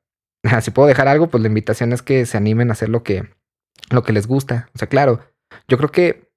si 0.62 0.70
puedo 0.70 0.88
dejar 0.88 1.08
algo, 1.08 1.28
pues 1.28 1.42
la 1.42 1.48
invitación 1.48 1.92
es 1.92 2.00
que 2.02 2.24
se 2.26 2.36
animen 2.38 2.70
a 2.70 2.72
hacer 2.72 2.88
lo 2.88 3.02
que, 3.02 3.28
lo 3.90 4.02
que 4.02 4.12
les 4.12 4.26
gusta. 4.26 4.68
O 4.74 4.78
sea, 4.78 4.88
claro, 4.88 5.20
yo 5.68 5.76
creo 5.76 5.90
que 5.90 6.30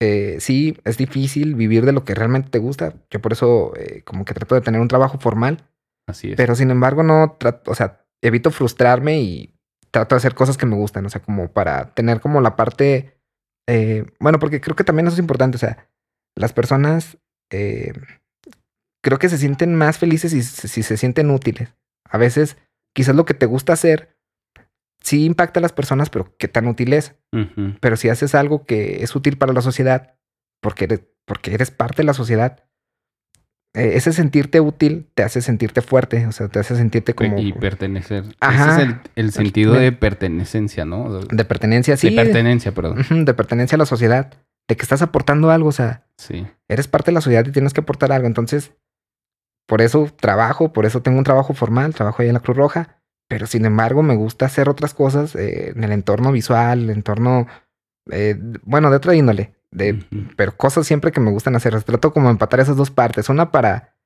eh, 0.00 0.36
sí 0.40 0.76
es 0.84 0.96
difícil 0.96 1.54
vivir 1.54 1.84
de 1.86 1.92
lo 1.92 2.04
que 2.04 2.14
realmente 2.14 2.50
te 2.50 2.58
gusta. 2.58 2.94
Yo 3.10 3.20
por 3.20 3.32
eso 3.32 3.72
eh, 3.76 4.02
como 4.04 4.24
que 4.24 4.34
trato 4.34 4.54
de 4.54 4.60
tener 4.60 4.80
un 4.80 4.88
trabajo 4.88 5.18
formal, 5.18 5.64
Así 6.08 6.30
es. 6.32 6.36
pero 6.36 6.54
sin 6.54 6.70
embargo 6.70 7.02
no 7.02 7.36
trato, 7.38 7.70
o 7.70 7.74
sea, 7.74 8.04
evito 8.20 8.50
frustrarme 8.52 9.20
y 9.20 9.51
trato 9.92 10.14
de 10.14 10.18
hacer 10.18 10.34
cosas 10.34 10.56
que 10.56 10.66
me 10.66 10.74
gustan, 10.74 11.06
o 11.06 11.10
sea, 11.10 11.22
como 11.22 11.52
para 11.52 11.94
tener 11.94 12.20
como 12.20 12.40
la 12.40 12.56
parte, 12.56 13.16
eh, 13.68 14.06
bueno, 14.18 14.38
porque 14.38 14.60
creo 14.60 14.74
que 14.74 14.84
también 14.84 15.06
eso 15.06 15.14
es 15.14 15.20
importante, 15.20 15.56
o 15.56 15.60
sea, 15.60 15.88
las 16.34 16.52
personas 16.52 17.18
eh, 17.50 17.92
creo 19.02 19.18
que 19.18 19.28
se 19.28 19.38
sienten 19.38 19.74
más 19.74 19.98
felices 19.98 20.32
si, 20.32 20.42
si 20.42 20.82
se 20.82 20.96
sienten 20.96 21.30
útiles. 21.30 21.74
A 22.08 22.18
veces 22.18 22.56
quizás 22.94 23.14
lo 23.14 23.24
que 23.24 23.34
te 23.34 23.46
gusta 23.46 23.72
hacer 23.72 24.16
sí 25.02 25.24
impacta 25.24 25.60
a 25.60 25.62
las 25.62 25.72
personas, 25.72 26.10
pero 26.10 26.34
qué 26.38 26.48
tan 26.48 26.66
útil 26.66 26.92
es. 26.92 27.16
Pero 27.80 27.96
si 27.96 28.08
haces 28.08 28.34
algo 28.34 28.64
que 28.64 29.02
es 29.02 29.14
útil 29.16 29.36
para 29.36 29.52
la 29.52 29.62
sociedad, 29.62 30.16
porque 30.60 30.84
eres, 30.84 31.02
porque 31.26 31.54
eres 31.54 31.70
parte 31.70 31.98
de 31.98 32.06
la 32.06 32.14
sociedad, 32.14 32.64
ese 33.74 34.12
sentirte 34.12 34.60
útil 34.60 35.06
te 35.14 35.22
hace 35.22 35.40
sentirte 35.40 35.80
fuerte, 35.80 36.26
o 36.26 36.32
sea, 36.32 36.48
te 36.48 36.58
hace 36.58 36.76
sentirte 36.76 37.14
como 37.14 37.38
Y 37.38 37.52
pertenecer. 37.54 38.24
Ajá. 38.40 38.72
Ese 38.72 38.82
es 38.82 38.88
el, 38.88 38.96
el 39.16 39.32
sentido 39.32 39.72
de 39.74 39.92
pertenencia, 39.92 40.84
¿no? 40.84 41.20
De, 41.20 41.26
de 41.36 41.44
pertenencia, 41.44 41.96
sí. 41.96 42.10
pertenencia, 42.10 42.72
perdón. 42.72 43.04
De 43.24 43.32
pertenencia 43.34 43.76
a 43.76 43.78
la 43.78 43.86
sociedad, 43.86 44.32
de 44.68 44.76
que 44.76 44.82
estás 44.82 45.00
aportando 45.02 45.50
algo, 45.50 45.68
o 45.68 45.72
sea, 45.72 46.04
Sí. 46.16 46.46
eres 46.68 46.86
parte 46.86 47.10
de 47.10 47.14
la 47.14 47.20
sociedad 47.22 47.46
y 47.46 47.50
tienes 47.52 47.72
que 47.72 47.80
aportar 47.80 48.12
algo. 48.12 48.26
Entonces, 48.28 48.72
por 49.66 49.80
eso 49.80 50.08
trabajo, 50.20 50.72
por 50.72 50.84
eso 50.86 51.00
tengo 51.02 51.18
un 51.18 51.24
trabajo 51.24 51.54
formal, 51.54 51.94
trabajo 51.94 52.20
ahí 52.22 52.28
en 52.28 52.34
la 52.34 52.40
Cruz 52.40 52.56
Roja, 52.56 52.98
pero 53.28 53.46
sin 53.46 53.64
embargo 53.64 54.02
me 54.02 54.14
gusta 54.16 54.44
hacer 54.46 54.68
otras 54.68 54.92
cosas 54.92 55.34
eh, 55.34 55.72
en 55.74 55.82
el 55.82 55.92
entorno 55.92 56.30
visual, 56.30 56.82
el 56.82 56.90
entorno, 56.90 57.46
eh, 58.10 58.36
bueno, 58.64 58.90
de 58.90 58.96
otra 58.96 59.14
índole, 59.14 59.54
de, 59.72 60.04
pero 60.36 60.56
cosas 60.56 60.86
siempre 60.86 61.10
que 61.10 61.20
me 61.20 61.30
gustan 61.32 61.56
hacer. 61.56 61.82
Trato 61.82 62.12
como 62.12 62.30
empatar 62.30 62.60
esas 62.60 62.76
dos 62.76 62.90
partes, 62.90 63.28
una 63.28 63.50
para 63.50 63.96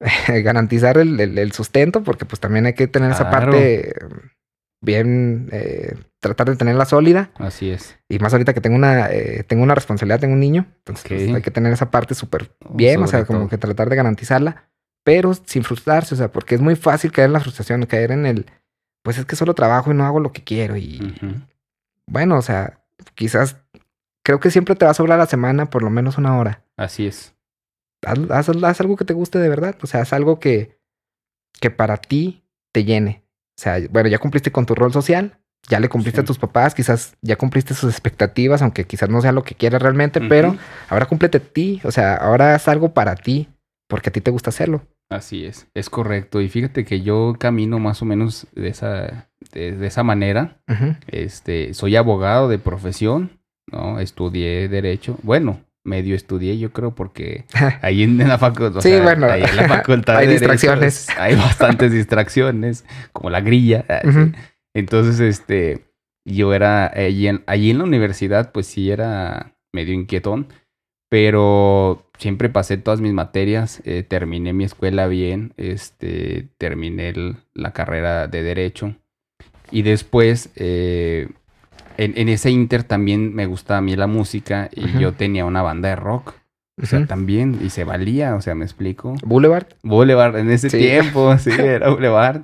garantizar 0.28 0.98
el, 0.98 1.18
el- 1.20 1.38
el 1.38 1.52
sustento, 1.52 2.02
porque 2.02 2.24
pues 2.26 2.40
también 2.40 2.66
hay 2.66 2.74
que 2.74 2.86
tener 2.88 3.10
esa 3.10 3.30
parte 3.30 3.94
bien, 4.82 5.48
eh, 5.52 5.94
tratar 6.20 6.50
de 6.50 6.56
tenerla 6.56 6.84
sólida. 6.84 7.30
Así 7.36 7.70
es. 7.70 7.96
Y 8.08 8.18
más 8.18 8.32
ahorita 8.34 8.52
que 8.52 8.60
tengo 8.60 8.76
una, 8.76 9.10
eh, 9.10 9.44
tengo 9.46 9.62
una 9.62 9.74
responsabilidad, 9.74 10.20
tengo 10.20 10.34
un 10.34 10.40
niño. 10.40 10.66
Entonces 10.78 11.04
pues, 11.08 11.34
hay 11.36 11.42
que 11.42 11.50
tener 11.50 11.72
esa 11.72 11.90
parte 11.90 12.14
súper 12.14 12.50
bien, 12.70 13.02
o 13.02 13.06
sea, 13.06 13.24
como 13.24 13.40
todo. 13.40 13.48
que 13.48 13.58
tratar 13.58 13.88
de 13.88 13.96
garantizarla, 13.96 14.68
pero 15.04 15.32
sin 15.34 15.64
frustrarse, 15.64 16.14
o 16.14 16.18
sea, 16.18 16.30
porque 16.32 16.54
es 16.54 16.60
muy 16.60 16.76
fácil 16.76 17.12
caer 17.12 17.26
en 17.26 17.32
la 17.34 17.40
frustración, 17.40 17.86
caer 17.86 18.10
en 18.10 18.26
el, 18.26 18.46
pues 19.02 19.16
es 19.18 19.24
que 19.26 19.36
solo 19.36 19.54
trabajo 19.54 19.90
y 19.90 19.94
no 19.94 20.04
hago 20.04 20.20
lo 20.20 20.32
que 20.32 20.44
quiero. 20.44 20.76
Y 20.76 21.14
bueno, 22.06 22.36
o 22.36 22.42
sea, 22.42 22.80
quizás 23.14 23.56
creo 24.24 24.40
que 24.40 24.50
siempre 24.50 24.74
te 24.74 24.84
va 24.84 24.90
a 24.90 24.94
sobrar 24.94 25.18
la 25.18 25.26
semana 25.26 25.66
por 25.70 25.82
lo 25.82 25.90
menos 25.90 26.18
una 26.18 26.36
hora. 26.38 26.64
Así 26.76 27.06
es. 27.06 27.34
Haz, 28.04 28.18
haz- 28.30 28.62
haz 28.64 28.80
algo 28.80 28.96
que 28.96 29.04
te 29.04 29.14
guste 29.14 29.38
de 29.38 29.48
verdad, 29.48 29.76
o 29.82 29.86
sea, 29.86 30.00
haz 30.02 30.12
algo 30.12 30.38
que, 30.40 30.78
que 31.60 31.70
para 31.70 31.96
ti 31.96 32.44
te 32.72 32.84
llene. 32.84 33.22
O 33.58 33.62
sea, 33.62 33.78
bueno, 33.90 34.08
ya 34.08 34.18
cumpliste 34.18 34.50
con 34.52 34.66
tu 34.66 34.74
rol 34.74 34.92
social, 34.92 35.38
ya 35.68 35.80
le 35.80 35.88
cumpliste 35.88 36.20
Sí. 36.20 36.24
a 36.24 36.26
tus 36.26 36.38
papás, 36.38 36.74
quizás 36.74 37.16
ya 37.22 37.36
cumpliste 37.36 37.72
sus 37.72 37.90
expectativas, 37.90 38.60
aunque 38.62 38.84
quizás 38.84 39.08
no 39.08 39.22
sea 39.22 39.32
lo 39.32 39.44
que 39.44 39.54
quieras 39.54 39.80
realmente, 39.80 40.20
pero 40.20 40.56
ahora 40.90 41.06
cúmplete 41.06 41.38
a 41.38 41.40
ti, 41.40 41.80
o 41.84 41.90
sea, 41.92 42.16
ahora 42.16 42.54
haz 42.54 42.68
algo 42.68 42.92
para 42.92 43.14
ti, 43.14 43.48
porque 43.88 44.10
a 44.10 44.12
ti 44.12 44.20
te 44.20 44.30
gusta 44.30 44.50
hacerlo. 44.50 44.82
Así 45.10 45.44
es. 45.46 45.66
Es 45.74 45.88
correcto. 45.88 46.40
Y 46.40 46.48
fíjate 46.48 46.84
que 46.84 47.02
yo 47.02 47.36
camino 47.38 47.78
más 47.78 48.02
o 48.02 48.04
menos 48.04 48.46
de 48.54 48.68
esa, 48.68 49.28
de, 49.52 49.72
de 49.72 49.86
esa 49.86 50.02
manera. 50.02 50.58
Ujú. 50.68 50.96
Este, 51.06 51.72
soy 51.74 51.94
abogado 51.96 52.48
de 52.48 52.58
profesión, 52.58 53.38
¿no? 53.70 54.00
Estudié 54.00 54.68
derecho. 54.68 55.18
Bueno, 55.22 55.60
medio 55.84 56.14
estudié, 56.14 56.58
yo 56.58 56.72
creo, 56.72 56.94
porque 56.94 57.44
ahí 57.82 58.02
en, 58.02 58.18
la 58.18 58.38
facultad, 58.38 58.80
Sí, 58.80 58.98
bueno, 59.00 59.26
ahí 59.26 59.42
en 59.42 59.56
la 59.56 59.68
facultad 59.68 60.16
hay 60.18 60.26
de 60.26 60.34
Derecho 60.34 60.52
distracciones. 60.52 61.08
hay 61.18 61.34
bastantes 61.36 61.92
distracciones, 62.00 62.84
como 63.12 63.30
la 63.30 63.40
grilla. 63.40 63.84
ah. 63.88 64.00
Entonces, 64.76 65.20
este, 65.20 65.84
yo 66.26 66.52
era 66.54 66.86
allí 66.86 67.28
en, 67.28 67.44
allí 67.46 67.70
en 67.70 67.78
la 67.78 67.84
universidad, 67.84 68.50
pues 68.52 68.66
sí 68.66 68.90
era 68.90 69.54
medio 69.72 69.92
inquietón, 69.94 70.48
pero 71.10 72.10
siempre 72.18 72.48
pasé 72.48 72.76
todas 72.76 73.00
mis 73.00 73.12
materias, 73.12 73.80
eh, 73.84 74.02
terminé 74.02 74.52
mi 74.52 74.64
escuela 74.64 75.06
bien, 75.06 75.52
este, 75.56 76.48
terminé 76.58 77.10
el- 77.10 77.36
la 77.54 77.72
carrera 77.72 78.26
de 78.26 78.42
derecho 78.42 78.96
y 79.70 79.82
después 79.82 80.50
eh, 80.56 81.28
en, 81.96 82.12
en 82.16 82.28
ese 82.28 82.50
inter 82.50 82.82
también 82.84 83.34
me 83.34 83.46
gustaba 83.46 83.78
a 83.78 83.82
mí 83.82 83.96
la 83.96 84.06
música 84.06 84.68
y 84.74 84.98
yo 84.98 85.12
tenía 85.12 85.44
una 85.44 85.62
banda 85.62 85.88
de 85.90 85.96
rock, 85.96 86.34
o 86.82 86.86
sea, 86.86 87.06
también 87.06 87.58
y 87.62 87.70
se 87.70 87.84
valía, 87.84 88.34
o 88.34 88.40
sea, 88.40 88.54
me 88.54 88.64
explico. 88.64 89.14
Boulevard. 89.24 89.66
Boulevard 89.82 90.36
en 90.38 90.50
ese 90.50 90.70
Sí. 90.70 90.78
tiempo, 90.78 91.36
sí, 91.38 91.50
era 91.50 91.88
Boulevard. 91.90 92.42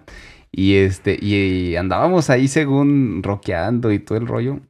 Y 0.52 0.74
este, 0.76 1.16
y 1.20 1.76
andábamos 1.76 2.28
ahí 2.30 2.48
según 2.48 3.22
rockeando 3.22 3.92
y 3.92 3.98
todo 4.00 4.18
el 4.18 4.26
rollo. 4.26 4.60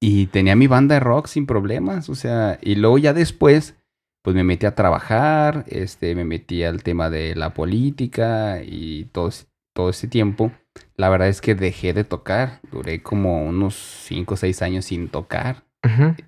Y 0.00 0.26
tenía 0.26 0.56
mi 0.56 0.66
banda 0.66 0.94
de 0.94 1.00
rock 1.00 1.26
sin 1.26 1.44
problemas, 1.46 2.08
o 2.08 2.14
sea, 2.14 2.58
y 2.62 2.76
luego 2.76 2.96
ya 2.98 3.12
después, 3.12 3.76
pues 4.22 4.34
me 4.36 4.44
metí 4.44 4.64
a 4.66 4.74
trabajar, 4.74 5.64
este, 5.68 6.14
me 6.14 6.24
metí 6.24 6.62
al 6.62 6.82
tema 6.82 7.10
de 7.10 7.34
la 7.34 7.52
política 7.52 8.62
y 8.64 9.04
todo, 9.12 9.30
todo 9.74 9.90
ese 9.90 10.08
tiempo. 10.08 10.52
La 10.96 11.08
verdad 11.08 11.28
es 11.28 11.40
que 11.40 11.54
dejé 11.54 11.92
de 11.92 12.04
tocar, 12.04 12.60
duré 12.70 13.02
como 13.02 13.44
unos 13.44 13.74
5 14.06 14.34
o 14.34 14.36
6 14.36 14.62
años 14.62 14.84
sin 14.86 15.08
tocar 15.08 15.64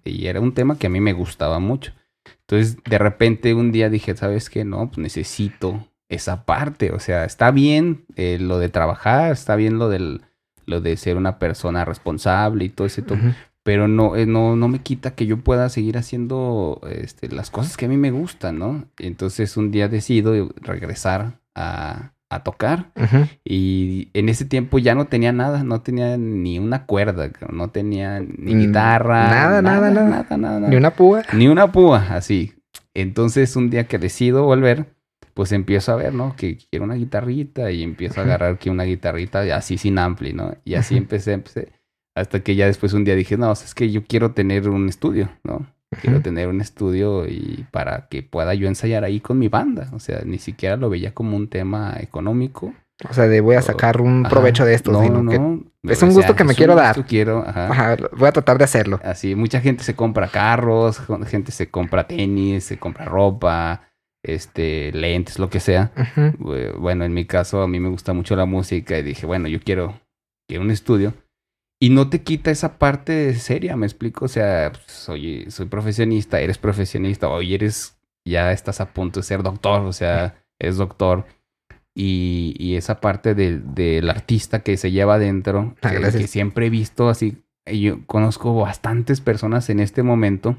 y 0.04 0.26
era 0.26 0.40
un 0.40 0.54
tema 0.54 0.78
que 0.78 0.86
a 0.86 0.90
mí 0.90 1.00
me 1.00 1.12
gustaba 1.12 1.58
mucho. 1.58 1.92
Entonces, 2.40 2.78
de 2.88 2.98
repente 2.98 3.54
un 3.54 3.70
día 3.72 3.88
dije, 3.90 4.16
¿sabes 4.16 4.48
qué? 4.50 4.64
No, 4.64 4.86
pues 4.88 4.98
necesito 4.98 5.88
esa 6.08 6.44
parte. 6.44 6.90
O 6.92 6.98
sea, 6.98 7.24
está 7.24 7.50
bien 7.50 8.04
eh, 8.16 8.38
lo 8.40 8.58
de 8.58 8.68
trabajar, 8.68 9.32
está 9.32 9.56
bien 9.56 9.78
lo 9.78 9.88
del 9.88 10.22
lo 10.64 10.80
de 10.80 10.96
ser 10.96 11.16
una 11.16 11.38
persona 11.40 11.84
responsable 11.84 12.64
y 12.64 12.68
todo 12.68 12.86
ese 12.86 13.02
to- 13.02 13.14
Ujú. 13.14 13.32
pero 13.64 13.88
no, 13.88 14.14
eh, 14.16 14.26
no, 14.26 14.54
no 14.54 14.68
me 14.68 14.78
quita 14.78 15.14
que 15.16 15.26
yo 15.26 15.38
pueda 15.38 15.68
seguir 15.68 15.98
haciendo 15.98 16.80
este, 16.88 17.28
las 17.28 17.50
cosas 17.50 17.76
que 17.76 17.86
a 17.86 17.88
mí 17.88 17.96
me 17.96 18.12
gustan, 18.12 18.58
¿no? 18.60 18.84
Entonces 18.98 19.56
un 19.56 19.72
día 19.72 19.88
decido 19.88 20.34
regresar 20.60 21.40
a, 21.56 22.12
a 22.34 22.42
tocar 22.42 22.90
Ujú. 22.96 23.26
y 23.44 24.08
en 24.14 24.28
ese 24.28 24.44
tiempo 24.44 24.78
ya 24.78 24.94
no 24.94 25.06
tenía 25.06 25.32
nada, 25.32 25.64
no 25.64 25.80
tenía 25.82 26.16
ni 26.16 26.58
una 26.58 26.86
cuerda, 26.86 27.30
no 27.50 27.70
tenía 27.70 28.20
ni 28.20 28.54
Mm, 28.54 28.58
guitarra, 28.58 29.28
nada, 29.28 29.62
nada, 29.62 29.90
nada. 29.90 30.08
nada, 30.28 30.36
nada, 30.38 30.68
Ni 30.68 30.76
una 30.76 30.90
púa. 30.92 31.22
ni 31.34 31.48
una 31.48 31.72
púa, 31.72 32.06
así. 32.10 32.54
Entonces 32.94 33.56
un 33.56 33.70
día 33.70 33.84
que 33.84 33.98
decido 33.98 34.44
volver, 34.44 34.86
pues 35.34 35.52
empiezo 35.52 35.92
a 35.92 35.96
ver, 35.96 36.12
¿no? 36.12 36.36
Que 36.36 36.58
quiero 36.58 36.84
una 36.84 36.94
guitarrita 36.94 37.70
y 37.70 37.82
empiezo 37.82 38.20
a 38.20 38.24
agarrar 38.24 38.58
que 38.58 38.68
una 38.70 38.84
guitarrita 38.84 39.40
así 39.56 39.78
sin 39.78 39.98
ampli, 39.98 40.32
¿no? 40.34 40.54
Y 40.64 40.74
así 40.74 40.96
empecé, 40.96 41.32
empecé. 41.32 41.72
Hasta 42.14 42.40
que 42.40 42.54
ya 42.54 42.66
después 42.66 42.92
un 42.92 43.04
día 43.04 43.14
dije, 43.14 43.38
no, 43.38 43.50
es 43.52 43.74
que 43.74 43.90
yo 43.90 44.04
quiero 44.04 44.32
tener 44.32 44.68
un 44.68 44.88
estudio, 44.90 45.30
¿no? 45.44 45.66
Quiero 46.00 46.20
tener 46.22 46.48
un 46.48 46.60
estudio 46.60 47.26
y 47.26 47.66
para 47.70 48.08
que 48.08 48.22
pueda 48.22 48.54
yo 48.54 48.66
ensayar 48.68 49.04
ahí 49.04 49.20
con 49.20 49.38
mi 49.38 49.48
banda. 49.48 49.88
O 49.92 49.98
sea, 49.98 50.22
ni 50.24 50.38
siquiera 50.38 50.76
lo 50.76 50.88
veía 50.88 51.12
como 51.12 51.36
un 51.36 51.48
tema 51.48 51.96
económico. 52.00 52.72
O 53.08 53.14
sea, 53.14 53.26
de 53.26 53.40
voy 53.40 53.56
a 53.56 53.62
sacar 53.62 54.00
un 54.00 54.24
Ajá. 54.24 54.30
provecho 54.30 54.64
de 54.64 54.74
esto. 54.74 54.92
No, 54.92 55.02
sino 55.02 55.22
no. 55.22 55.30
que 55.30 55.92
es 55.92 56.02
un 56.02 56.12
gusto 56.12 56.36
que 56.36 56.44
me 56.44 56.54
quiero 56.54 56.74
dar. 56.74 57.04
quiero, 57.04 57.44
ajá. 57.46 57.68
ajá, 57.68 57.96
voy 58.16 58.28
a 58.28 58.32
tratar 58.32 58.58
de 58.58 58.64
hacerlo. 58.64 59.00
Así, 59.02 59.34
mucha 59.34 59.60
gente 59.60 59.82
se 59.82 59.94
compra 59.94 60.28
carros, 60.28 61.00
gente 61.26 61.52
se 61.52 61.68
compra 61.68 62.06
tenis, 62.06 62.64
se 62.64 62.78
compra 62.78 63.04
ropa, 63.04 63.88
este, 64.22 64.92
lentes, 64.92 65.38
lo 65.38 65.50
que 65.50 65.60
sea. 65.60 65.90
Bueno, 66.78 67.04
en 67.04 67.12
mi 67.12 67.24
caso, 67.24 67.62
a 67.62 67.68
mí 67.68 67.80
me 67.80 67.88
gusta 67.88 68.12
mucho 68.12 68.36
la 68.36 68.44
música 68.46 68.98
y 68.98 69.02
dije, 69.02 69.26
bueno, 69.26 69.48
yo 69.48 69.60
quiero, 69.60 70.00
quiero 70.48 70.62
un 70.62 70.70
estudio. 70.70 71.14
Y 71.82 71.90
no 71.90 72.08
te 72.08 72.22
quita 72.22 72.50
esa 72.52 72.78
parte 72.78 73.34
seria, 73.34 73.74
me 73.76 73.86
explico. 73.86 74.26
O 74.26 74.28
sea, 74.28 74.70
pues, 74.72 74.84
soy, 74.86 75.46
soy 75.50 75.66
profesionista, 75.66 76.40
eres 76.40 76.56
profesionista, 76.58 77.28
hoy 77.28 77.54
eres, 77.54 77.96
ya 78.24 78.52
estás 78.52 78.80
a 78.80 78.92
punto 78.92 79.18
de 79.18 79.24
ser 79.24 79.42
doctor, 79.42 79.80
o 79.82 79.92
sea, 79.92 80.44
eres 80.60 80.76
doctor. 80.76 81.26
Y, 81.94 82.54
y 82.58 82.76
esa 82.76 83.00
parte 83.00 83.34
del, 83.34 83.74
del 83.74 84.08
artista 84.08 84.60
que 84.62 84.76
se 84.76 84.92
lleva 84.92 85.14
adentro, 85.16 85.74
Ah, 85.82 85.90
que- 85.90 86.18
que 86.18 86.26
siempre 86.28 86.66
he 86.66 86.70
visto 86.70 87.08
así, 87.08 87.42
yo 87.66 88.06
conozco 88.06 88.54
bastantes 88.54 89.20
personas 89.20 89.68
en 89.68 89.80
este 89.80 90.02
momento 90.04 90.56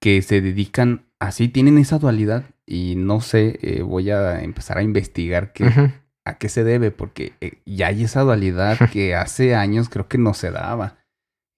que 0.00 0.22
se 0.22 0.40
dedican 0.40 1.04
así, 1.18 1.48
tienen 1.48 1.78
esa 1.78 1.98
dualidad 1.98 2.44
y 2.66 2.94
no 2.96 3.20
sé, 3.20 3.58
eh, 3.62 3.82
voy 3.82 4.10
a 4.10 4.42
empezar 4.42 4.78
a 4.78 4.82
investigar 4.82 5.52
qué, 5.52 5.64
Ujú. 5.64 5.90
A 6.30 6.38
qué 6.38 6.48
se 6.48 6.64
debe, 6.64 6.90
porque 6.90 7.32
eh, 7.40 7.58
ya 7.66 7.88
hay 7.88 8.04
esa 8.04 8.22
dualidad 8.22 8.78
que 8.92 9.14
hace 9.14 9.54
años 9.54 9.88
creo 9.88 10.08
que 10.08 10.18
no 10.18 10.34
se 10.34 10.50
daba. 10.50 10.96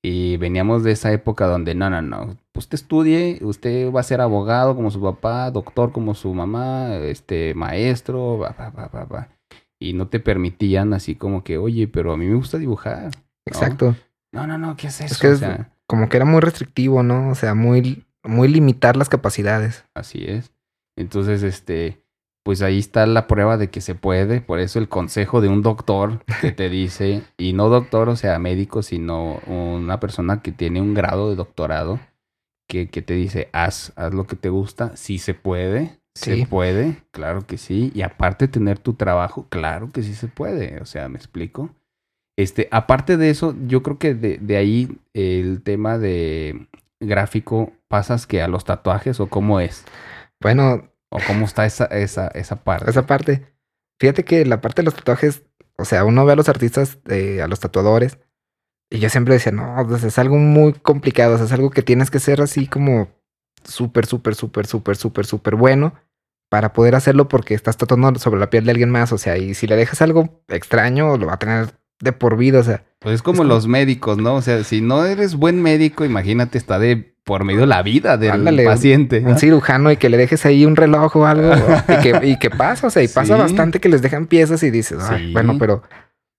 Y 0.05 0.37
veníamos 0.39 0.83
de 0.83 0.91
esa 0.93 1.13
época 1.13 1.47
donde 1.47 1.77
no, 1.77 1.89
no, 1.89 2.03
no, 2.03 2.37
usted 2.55 2.75
estudie, 2.75 3.39
usted 3.43 3.93
va 3.93 4.01
a 4.01 4.05
ser 4.05 4.21
abogado 4.21 4.75
como 4.75 4.91
su 4.91 5.01
papá, 5.01 5.49
doctor 5.53 5.93
como 5.93 6.15
su 6.15 6.35
mamá, 6.35 6.97
este 6.97 7.55
maestro, 7.55 8.39
va, 8.39 8.51
va, 8.59 8.71
va, 8.89 9.05
va. 9.05 9.29
Y 9.81 9.93
no 9.93 10.09
te 10.09 10.19
permitían 10.19 10.93
así 10.93 11.15
como 11.15 11.45
que, 11.45 11.57
oye, 11.59 11.87
pero 11.87 12.13
a 12.13 12.17
mí 12.17 12.27
me 12.27 12.35
gusta 12.35 12.59
dibujar. 12.59 13.05
¿no? 13.05 13.11
Exacto. 13.47 13.95
No, 14.33 14.47
no, 14.49 14.59
no, 14.59 14.77
¿qué 14.77 14.89
es 14.89 15.01
eso? 15.01 15.15
Es 15.15 15.21
que 15.21 15.29
O 15.29 15.33
es- 15.35 15.39
sea, 15.39 15.71
Como 15.87 16.09
que 16.09 16.17
era 16.17 16.27
muy 16.27 16.41
restrictivo, 16.41 17.03
¿no? 17.05 17.29
O 17.31 17.35
sea, 17.37 17.55
muy, 17.55 18.05
muy 18.25 18.49
limitar 18.49 18.97
las 18.97 19.09
capacidades. 19.09 19.85
Así 19.95 20.25
es. 20.27 20.51
Entonces, 20.97 21.43
este, 21.45 22.02
pues 22.45 22.63
ahí 22.63 22.79
está 22.79 23.07
la 23.07 23.27
prueba 23.27 23.57
de 23.57 23.71
que 23.71 23.81
se 23.81 23.95
puede. 23.95 24.41
Por 24.41 24.59
eso 24.61 24.79
el 24.79 24.89
consejo 24.89 25.41
de 25.41 25.49
un 25.49 25.63
doctor 25.63 26.25
que 26.41 26.53
te 26.53 26.69
dice, 26.69 27.23
y 27.39 27.53
no 27.53 27.69
doctor, 27.69 28.09
o 28.09 28.17
sea, 28.17 28.39
médico, 28.39 28.83
sino 28.83 29.41
una 29.47 30.01
persona 30.01 30.43
que 30.43 30.53
tiene 30.53 30.81
un 30.81 30.95
grado 30.95 31.31
de 31.31 31.37
doctorado, 31.37 32.01
que, 32.69 32.89
que 32.89 33.03
te 33.03 33.15
dice, 33.15 33.49
haz, 33.53 33.93
haz 33.97 34.15
lo 34.15 34.27
que 34.27 34.37
te 34.37 34.49
gusta, 34.49 34.97
sí 34.97 35.19
se 35.19 35.35
puede. 35.35 35.99
Se 36.15 36.37
Sí. 36.37 36.47
puede, 36.47 37.03
claro 37.11 37.47
que 37.47 37.57
sí. 37.57 37.91
Y 37.95 38.03
aparte 38.03 38.47
tener 38.47 38.79
tu 38.79 38.95
trabajo, 38.95 39.47
claro 39.49 39.91
que 39.91 40.03
sí 40.03 40.15
se 40.15 40.29
puede. 40.29 40.79
O 40.81 40.85
sea, 40.85 41.09
¿me 41.09 41.17
explico? 41.17 41.71
Este, 42.39 42.69
aparte 42.71 43.17
de 43.17 43.31
eso, 43.31 43.55
yo 43.67 43.83
creo 43.83 43.99
que 43.99 44.15
de, 44.15 44.39
de 44.39 44.57
ahí 44.57 44.99
el 45.15 45.63
tema 45.63 45.99
de 45.99 46.67
gráfico 47.01 47.73
pasas 47.89 48.27
que 48.27 48.43
a 48.43 48.49
los 48.49 48.65
tatuajes 48.65 49.21
o 49.21 49.29
cómo 49.29 49.61
es. 49.61 49.85
Bueno, 50.41 50.85
¿O 51.13 51.19
cómo 51.27 51.45
está 51.45 51.67
esa, 51.67 51.85
esa, 51.87 52.29
esa 52.29 52.57
parte? 52.57 52.91
esa 52.91 53.07
parte. 53.07 53.55
Fíjate 54.01 54.25
que 54.25 54.45
la 54.47 54.61
parte 54.61 54.81
de 54.83 54.87
los 54.87 54.95
tatuajes, 54.95 55.43
o 55.77 55.85
sea, 55.85 56.05
uno 56.05 56.25
ve 56.25 56.33
a 56.33 56.37
los 56.37 56.49
artistas, 56.49 56.99
eh, 57.09 57.43
a 57.43 57.49
los 57.49 57.61
tatuadores, 57.61 58.19
y 58.91 58.99
yo 58.99 59.09
siempre 59.11 59.35
decía, 59.35 59.53
no, 59.53 59.77
pues 59.87 60.03
es 60.05 60.19
algo 60.19 60.37
muy 60.37 60.73
complicado, 60.73 61.35
o 61.35 61.37
sea, 61.37 61.47
es 61.47 61.53
algo 61.53 61.71
que 61.71 61.83
tienes 61.83 62.11
que 62.11 62.19
ser 62.19 62.41
así 62.41 62.67
como 62.67 63.09
súper, 63.65 64.07
súper, 64.07 64.35
súper, 64.35 64.67
súper, 64.67 64.97
súper, 64.97 65.27
súper 65.27 65.55
bueno 65.55 65.95
para 66.51 66.73
poder 66.73 66.95
hacerlo 66.95 67.29
porque 67.29 67.55
estás 67.55 67.77
tatuando 67.77 68.19
sobre 68.19 68.41
la 68.41 68.51
piel 68.51 68.65
de 68.65 68.73
alguien 68.73 68.91
más, 68.91 69.13
o 69.13 69.19
sea, 69.19 69.39
y 69.39 69.55
si 69.55 69.67
le 69.67 69.77
dejas 69.77 70.03
algo 70.03 70.43
extraño, 70.49 71.17
lo 71.17 71.27
va 71.27 71.35
a 71.35 71.39
tener 71.39 71.75
de 72.01 72.13
por 72.13 72.37
vida, 72.37 72.59
o 72.61 72.65
sea, 72.65 72.85
Pues 72.99 73.15
es 73.17 73.23
como 73.23 73.37
es 73.37 73.41
como- 73.41 73.55
los 73.55 73.67
médicos, 73.69 74.19
¿no? 74.19 74.35
O 74.35 74.43
sea, 74.43 74.65
si 74.65 74.81
no 74.81 75.05
eres 75.07 75.37
buen 75.37 75.63
médico, 75.63 76.05
imagínate, 76.05 76.59
está 76.59 76.79
de 76.79 77.12
por 77.25 77.45
medio 77.45 77.67
la 77.67 77.83
vida 77.83 78.17
del 78.17 78.33
Ándale, 78.33 78.65
un- 78.67 78.73
paciente. 78.73 79.21
¿no? 79.21 79.31
un 79.31 79.39
cirujano 79.39 79.91
y 79.93 79.97
que 79.97 80.09
le 80.09 80.17
dejes 80.17 80.45
ahí 80.47 80.67
un 80.67 80.75
reloj 80.77 81.15
o 81.17 81.27
algo, 81.27 81.53
y 81.89 82.03
que, 82.03 82.27
y 82.27 82.39
que 82.39 82.51
pasa, 82.51 82.87
o 82.89 82.91
sea, 82.91 83.03
y 83.03 83.09
pasa 83.09 83.37
Sí. 83.37 83.41
bastante 83.43 83.81
que 83.81 83.89
les 83.89 84.03
dejan 84.03 84.27
piezas 84.27 84.63
y 84.63 84.71
dices, 84.71 84.99
"Ay, 85.09 85.27
Sí. 85.29 85.33
bueno, 85.33 85.57
pero, 85.59 85.83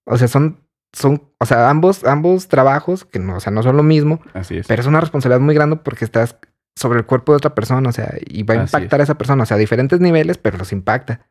o 0.05 0.17
sea, 0.17 0.27
son, 0.27 0.59
son, 0.91 1.23
o 1.39 1.45
sea, 1.45 1.69
ambos, 1.69 2.03
ambos 2.03 2.47
trabajos, 2.49 3.05
que 3.05 3.19
no, 3.19 3.37
o 3.37 3.39
sea, 3.39 3.51
no 3.51 3.63
son 3.63 3.77
lo 3.77 3.83
mismo, 3.83 4.21
Así 4.33 4.57
es. 4.57 4.67
pero 4.67 4.81
es 4.81 4.87
una 4.87 4.99
responsabilidad 4.99 5.39
muy 5.41 5.55
grande 5.55 5.77
porque 5.77 6.05
estás 6.05 6.37
sobre 6.75 6.99
el 6.99 7.05
cuerpo 7.05 7.31
de 7.31 7.37
otra 7.37 7.55
persona, 7.55 7.87
o 7.89 7.93
sea, 7.93 8.13
y 8.25 8.43
va 8.43 8.55
a 8.55 8.61
Así 8.63 8.75
impactar 8.75 8.99
a 8.99 9.03
esa 9.03 9.17
persona, 9.17 9.43
o 9.43 9.45
sea, 9.45 9.55
a 9.55 9.59
diferentes 9.59 9.99
niveles, 10.01 10.37
pero 10.37 10.57
los 10.57 10.71
impacta. 10.71 11.27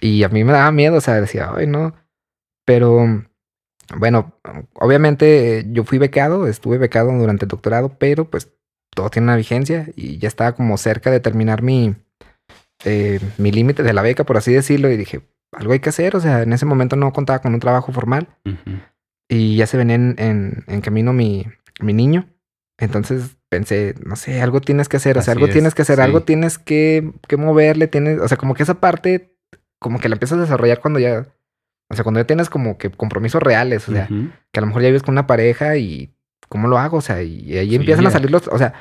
Y 0.00 0.22
a 0.22 0.28
mí 0.28 0.44
me 0.44 0.52
daba 0.52 0.70
miedo, 0.70 0.96
o 0.96 1.00
sea, 1.00 1.20
decía, 1.20 1.50
ay, 1.56 1.66
no, 1.66 1.94
pero, 2.64 3.24
bueno, 3.96 4.34
obviamente 4.74 5.58
eh, 5.60 5.64
yo 5.70 5.84
fui 5.84 5.98
becado, 5.98 6.46
estuve 6.46 6.78
becado 6.78 7.10
durante 7.12 7.46
el 7.46 7.48
doctorado, 7.48 7.96
pero 7.98 8.26
pues 8.26 8.50
todo 8.98 9.10
tiene 9.10 9.26
una 9.26 9.36
vigencia 9.36 9.86
y 9.94 10.18
ya 10.18 10.26
estaba 10.26 10.52
como 10.56 10.76
cerca 10.76 11.12
de 11.12 11.20
terminar 11.20 11.62
mi, 11.62 11.94
eh, 12.84 13.20
mi 13.38 13.52
límite 13.52 13.84
de 13.84 13.92
la 13.92 14.02
beca, 14.02 14.24
por 14.24 14.36
así 14.36 14.52
decirlo, 14.52 14.90
y 14.90 14.96
dije, 14.96 15.20
algo 15.52 15.72
hay 15.72 15.78
que 15.78 15.90
hacer, 15.90 16.16
o 16.16 16.20
sea, 16.20 16.42
en 16.42 16.52
ese 16.52 16.66
momento 16.66 16.96
no 16.96 17.12
contaba 17.12 17.38
con 17.40 17.54
un 17.54 17.60
trabajo 17.60 17.92
formal 17.92 18.26
Ujú. 18.44 18.80
y 19.28 19.56
ya 19.56 19.66
se 19.68 19.76
venía 19.76 19.94
en, 19.94 20.16
en, 20.18 20.64
en 20.66 20.80
camino 20.80 21.12
mi, 21.12 21.46
mi 21.80 21.92
niño. 21.92 22.26
Entonces 22.80 23.36
pensé, 23.48 23.94
no 24.04 24.16
sé, 24.16 24.42
algo 24.42 24.60
tienes 24.60 24.88
que 24.88 24.96
hacer, 24.96 25.16
o 25.16 25.22
sea, 25.22 25.30
Así 25.32 25.38
algo 25.38 25.46
es, 25.46 25.52
tienes 25.52 25.74
que 25.76 25.82
hacer, 25.82 25.96
sí. 25.96 26.02
algo 26.02 26.22
tienes 26.24 26.58
que, 26.58 27.12
que 27.28 27.36
moverle, 27.36 27.86
tienes, 27.86 28.18
o 28.20 28.26
sea, 28.26 28.36
como 28.36 28.54
que 28.54 28.64
esa 28.64 28.74
parte, 28.80 29.32
como 29.78 30.00
que 30.00 30.08
la 30.08 30.16
empiezas 30.16 30.38
a 30.38 30.42
desarrollar 30.42 30.80
cuando 30.80 30.98
ya, 30.98 31.26
o 31.88 31.94
sea, 31.94 32.02
cuando 32.02 32.18
ya 32.20 32.26
tienes 32.26 32.50
como 32.50 32.78
que 32.78 32.90
compromisos 32.90 33.40
reales, 33.42 33.88
o 33.88 33.92
sea, 33.92 34.08
Ujú. 34.10 34.30
que 34.52 34.58
a 34.58 34.62
lo 34.62 34.66
mejor 34.66 34.82
ya 34.82 34.88
vives 34.88 35.02
con 35.04 35.14
una 35.14 35.28
pareja 35.28 35.76
y 35.76 36.12
cómo 36.48 36.68
lo 36.68 36.78
hago, 36.78 36.98
o 36.98 37.00
sea, 37.02 37.22
y 37.22 37.56
ahí 37.58 37.70
Sí, 37.70 37.76
empiezan 37.76 38.06
a 38.06 38.10
salir 38.10 38.30
los, 38.30 38.48
o 38.48 38.58
sea, 38.58 38.74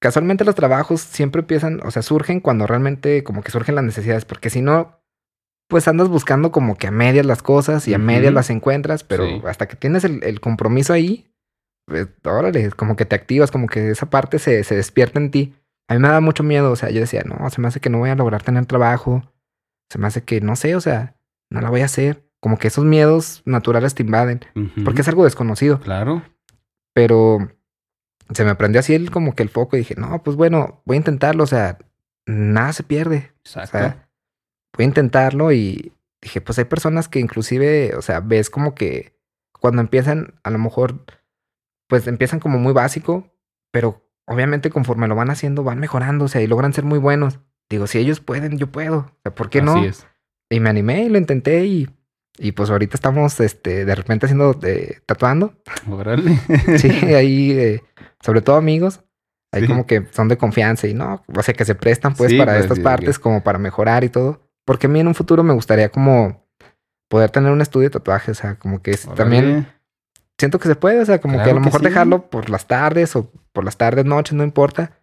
casualmente 0.00 0.44
los 0.44 0.54
trabajos 0.54 1.00
siempre 1.00 1.40
empiezan, 1.40 1.80
o 1.84 1.90
sea, 1.90 2.02
surgen 2.02 2.40
cuando 2.40 2.66
realmente 2.66 3.24
como 3.24 3.42
que 3.42 3.50
surgen 3.50 3.74
las 3.74 3.84
necesidades, 3.84 4.24
porque 4.24 4.50
si 4.50 4.60
no, 4.62 5.00
pues 5.68 5.88
andas 5.88 6.08
buscando 6.08 6.52
como 6.52 6.76
que 6.76 6.86
a 6.86 6.90
medias 6.92 7.26
las 7.26 7.42
cosas 7.42 7.88
y 7.88 7.94
a 7.94 7.98
medias 7.98 8.32
las 8.32 8.50
encuentras, 8.50 9.02
pero 9.02 9.24
Sí. 9.26 9.42
hasta 9.46 9.66
que 9.66 9.76
tienes 9.76 10.04
el, 10.04 10.22
el 10.22 10.40
compromiso 10.40 10.92
ahí, 10.92 11.32
pues, 11.88 12.08
órale, 12.24 12.70
como 12.70 12.94
que 12.96 13.04
te 13.04 13.16
activas, 13.16 13.50
como 13.50 13.66
que 13.66 13.90
esa 13.90 14.08
parte 14.10 14.38
se, 14.38 14.62
se 14.64 14.76
despierta 14.76 15.18
en 15.18 15.30
ti. 15.30 15.54
A 15.88 15.94
mí 15.94 16.00
me 16.00 16.08
daba 16.08 16.20
mucho 16.20 16.42
miedo, 16.42 16.70
o 16.72 16.76
sea, 16.76 16.90
yo 16.90 17.00
decía, 17.00 17.22
no, 17.24 17.48
se 17.50 17.60
me 17.60 17.68
hace 17.68 17.80
que 17.80 17.90
no 17.90 17.98
voy 17.98 18.10
a 18.10 18.14
lograr 18.16 18.42
tener 18.42 18.66
trabajo, 18.66 19.22
se 19.90 19.98
me 19.98 20.06
hace 20.08 20.22
que, 20.22 20.40
no 20.40 20.56
sé, 20.56 20.74
o 20.76 20.80
sea, 20.80 21.16
no 21.50 21.60
la 21.60 21.70
voy 21.70 21.80
a 21.80 21.86
hacer. 21.86 22.24
Como 22.40 22.58
que 22.58 22.68
esos 22.68 22.84
miedos 22.84 23.42
naturales 23.44 23.94
te 23.94 24.02
invaden, 24.04 24.40
porque 24.84 25.00
es 25.00 25.08
algo 25.08 25.24
desconocido 25.24 25.80
Claro. 25.80 26.22
Pero 26.96 27.50
se 28.32 28.42
me 28.42 28.54
prendió 28.54 28.80
así 28.80 28.94
el, 28.94 29.10
como 29.10 29.34
que 29.34 29.42
el 29.42 29.50
foco 29.50 29.76
y 29.76 29.80
dije, 29.80 29.96
no, 29.98 30.22
pues 30.22 30.34
bueno, 30.34 30.80
voy 30.86 30.94
a 30.94 30.96
intentarlo, 30.96 31.44
o 31.44 31.46
sea, 31.46 31.76
nada 32.24 32.72
se 32.72 32.84
pierde, 32.84 33.32
o 33.34 33.40
Exacto. 33.44 33.76
sea, 33.76 34.08
voy 34.74 34.84
a 34.84 34.88
intentarlo 34.88 35.52
y 35.52 35.92
dije, 36.22 36.40
pues 36.40 36.58
hay 36.58 36.64
personas 36.64 37.10
que 37.10 37.20
inclusive, 37.20 37.94
o 37.96 38.00
sea, 38.00 38.20
ves 38.20 38.48
como 38.48 38.74
que 38.74 39.14
cuando 39.60 39.82
empiezan, 39.82 40.40
a 40.42 40.48
lo 40.48 40.58
mejor, 40.58 41.04
pues 41.86 42.06
empiezan 42.06 42.40
como 42.40 42.58
muy 42.58 42.72
básico, 42.72 43.30
pero 43.70 44.02
obviamente 44.24 44.70
conforme 44.70 45.06
lo 45.06 45.16
van 45.16 45.28
haciendo, 45.28 45.64
van 45.64 45.80
mejorando, 45.80 46.24
o 46.24 46.28
sea, 46.28 46.40
y 46.40 46.46
logran 46.46 46.72
ser 46.72 46.84
muy 46.84 46.98
buenos. 46.98 47.40
Digo, 47.68 47.86
si 47.86 47.98
ellos 47.98 48.20
pueden, 48.20 48.56
yo 48.56 48.72
puedo, 48.72 48.96
o 48.96 49.18
sea, 49.22 49.34
¿por 49.34 49.50
qué 49.50 49.60
no? 49.60 49.76
Así 49.76 49.84
es. 49.88 50.06
Y 50.48 50.60
me 50.60 50.70
animé 50.70 51.02
y 51.02 51.08
lo 51.10 51.18
intenté 51.18 51.66
y, 51.66 51.90
y 52.38 52.52
pues 52.52 52.70
ahorita 52.70 52.96
estamos, 52.96 53.40
este, 53.40 53.84
de 53.84 53.94
repente 53.94 54.26
haciendo, 54.26 54.58
eh, 54.62 55.00
tatuando. 55.06 55.54
Órale. 55.90 56.38
Sí, 56.78 56.88
ahí, 57.14 57.52
eh, 57.52 57.82
sobre 58.20 58.42
todo 58.42 58.56
amigos, 58.56 59.00
Sí. 59.54 59.66
como 59.66 59.86
que 59.86 60.06
son 60.10 60.28
de 60.28 60.36
confianza 60.36 60.86
y 60.86 60.92
no, 60.92 61.24
o 61.34 61.42
sea, 61.42 61.54
que 61.54 61.64
se 61.64 61.74
prestan 61.74 62.14
pues 62.14 62.30
Sí, 62.30 62.36
para 62.36 62.52
pues, 62.52 62.64
estas 62.64 62.76
sí, 62.76 62.82
partes 62.84 63.18
como 63.18 63.42
para 63.42 63.58
mejorar 63.58 64.04
y 64.04 64.10
todo. 64.10 64.42
Porque 64.66 64.86
a 64.86 64.90
mí 64.90 65.00
en 65.00 65.06
un 65.08 65.14
futuro 65.14 65.42
me 65.42 65.54
gustaría 65.54 65.88
como 65.88 66.44
poder 67.08 67.30
tener 67.30 67.52
un 67.52 67.62
estudio 67.62 67.88
de 67.88 67.92
tatuaje, 67.92 68.32
o 68.32 68.34
sea, 68.34 68.56
como 68.56 68.82
que 68.82 68.98
también 69.14 69.66
siento 70.38 70.58
que 70.58 70.68
se 70.68 70.74
puede, 70.76 71.00
o 71.00 71.06
sea, 71.06 71.20
como 71.20 71.42
que 71.42 71.50
a 71.50 71.54
lo 71.54 71.60
mejor 71.60 71.80
dejarlo 71.80 72.28
por 72.28 72.50
las 72.50 72.66
tardes 72.66 73.16
o 73.16 73.30
por 73.52 73.64
las 73.64 73.78
tardes, 73.78 74.04
noches, 74.04 74.34
no 74.34 74.44
importa. 74.44 74.98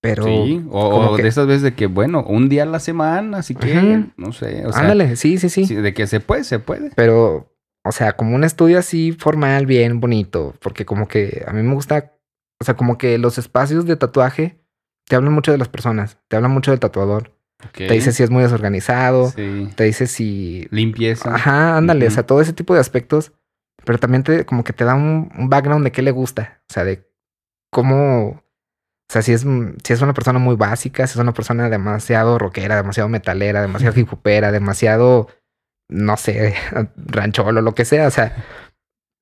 Pero, 0.00 0.24
Sí, 0.24 0.62
o, 0.70 0.90
como 0.90 1.10
o 1.12 1.16
que- 1.16 1.22
de 1.22 1.28
esas 1.28 1.46
veces 1.46 1.62
de 1.62 1.74
que, 1.74 1.86
bueno, 1.86 2.22
un 2.24 2.48
día 2.48 2.62
a 2.62 2.66
la 2.66 2.78
semana, 2.80 3.38
así 3.38 3.54
que, 3.54 4.04
no 4.16 4.32
sé, 4.32 4.64
o 4.66 4.72
sea, 4.72 4.82
ándale, 4.82 5.16
sí, 5.16 5.38
sí, 5.38 5.48
sí, 5.48 5.74
de 5.74 5.94
que 5.94 6.06
se 6.06 6.20
puede, 6.20 6.44
se 6.44 6.58
puede. 6.58 6.90
Pero, 6.94 7.52
o 7.84 7.92
sea, 7.92 8.12
como 8.12 8.34
un 8.36 8.44
estudio 8.44 8.78
así 8.78 9.12
formal, 9.12 9.66
bien 9.66 9.98
bonito, 10.00 10.54
porque 10.60 10.84
como 10.84 11.08
que 11.08 11.44
a 11.46 11.52
mí 11.52 11.62
me 11.62 11.74
gusta, 11.74 12.12
o 12.60 12.64
sea, 12.64 12.74
como 12.74 12.98
que 12.98 13.18
los 13.18 13.38
espacios 13.38 13.86
de 13.86 13.96
tatuaje 13.96 14.60
te 15.08 15.16
hablan 15.16 15.32
mucho 15.32 15.50
de 15.52 15.58
las 15.58 15.68
personas, 15.68 16.18
te 16.28 16.36
hablan 16.36 16.52
mucho 16.52 16.70
del 16.70 16.80
tatuador. 16.80 17.32
Te 17.72 17.90
dice 17.94 18.12
si 18.12 18.22
es 18.22 18.28
muy 18.30 18.42
desorganizado. 18.42 19.30
Sí. 19.30 19.70
Te 19.76 19.84
dice 19.84 20.06
si... 20.06 20.68
Limpieza. 20.70 21.34
Ajá, 21.34 21.78
ándale. 21.78 22.06
O 22.06 22.10
sea, 22.10 22.24
todo 22.26 22.42
ese 22.42 22.52
tipo 22.52 22.74
de 22.74 22.80
aspectos. 22.80 23.32
Pero 23.84 23.98
también 23.98 24.22
te, 24.24 24.44
como 24.44 24.62
que 24.62 24.74
te 24.74 24.84
da 24.84 24.94
un, 24.94 25.30
un 25.36 25.48
background 25.48 25.82
de 25.82 25.90
qué 25.90 26.02
le 26.02 26.10
gusta. 26.10 26.60
O 26.68 26.72
sea, 26.74 26.84
de 26.84 27.08
cómo... 27.72 28.42
O 29.08 29.12
sea, 29.12 29.22
si 29.22 29.32
es, 29.32 29.46
si 29.84 29.92
es 29.92 30.02
una 30.02 30.14
persona 30.14 30.38
muy 30.38 30.56
básica, 30.56 31.06
si 31.06 31.12
es 31.12 31.22
una 31.22 31.32
persona 31.32 31.70
demasiado 31.70 32.38
rockera, 32.38 32.76
demasiado 32.76 33.08
metalera, 33.08 33.60
demasiado 33.62 33.98
hip 33.98 34.12
hopera, 34.12 34.50
demasiado, 34.50 35.28
no 35.88 36.16
sé, 36.16 36.54
rancholo, 36.96 37.62
lo 37.62 37.74
que 37.74 37.84
sea. 37.84 38.08
O 38.08 38.10
sea, 38.10 38.44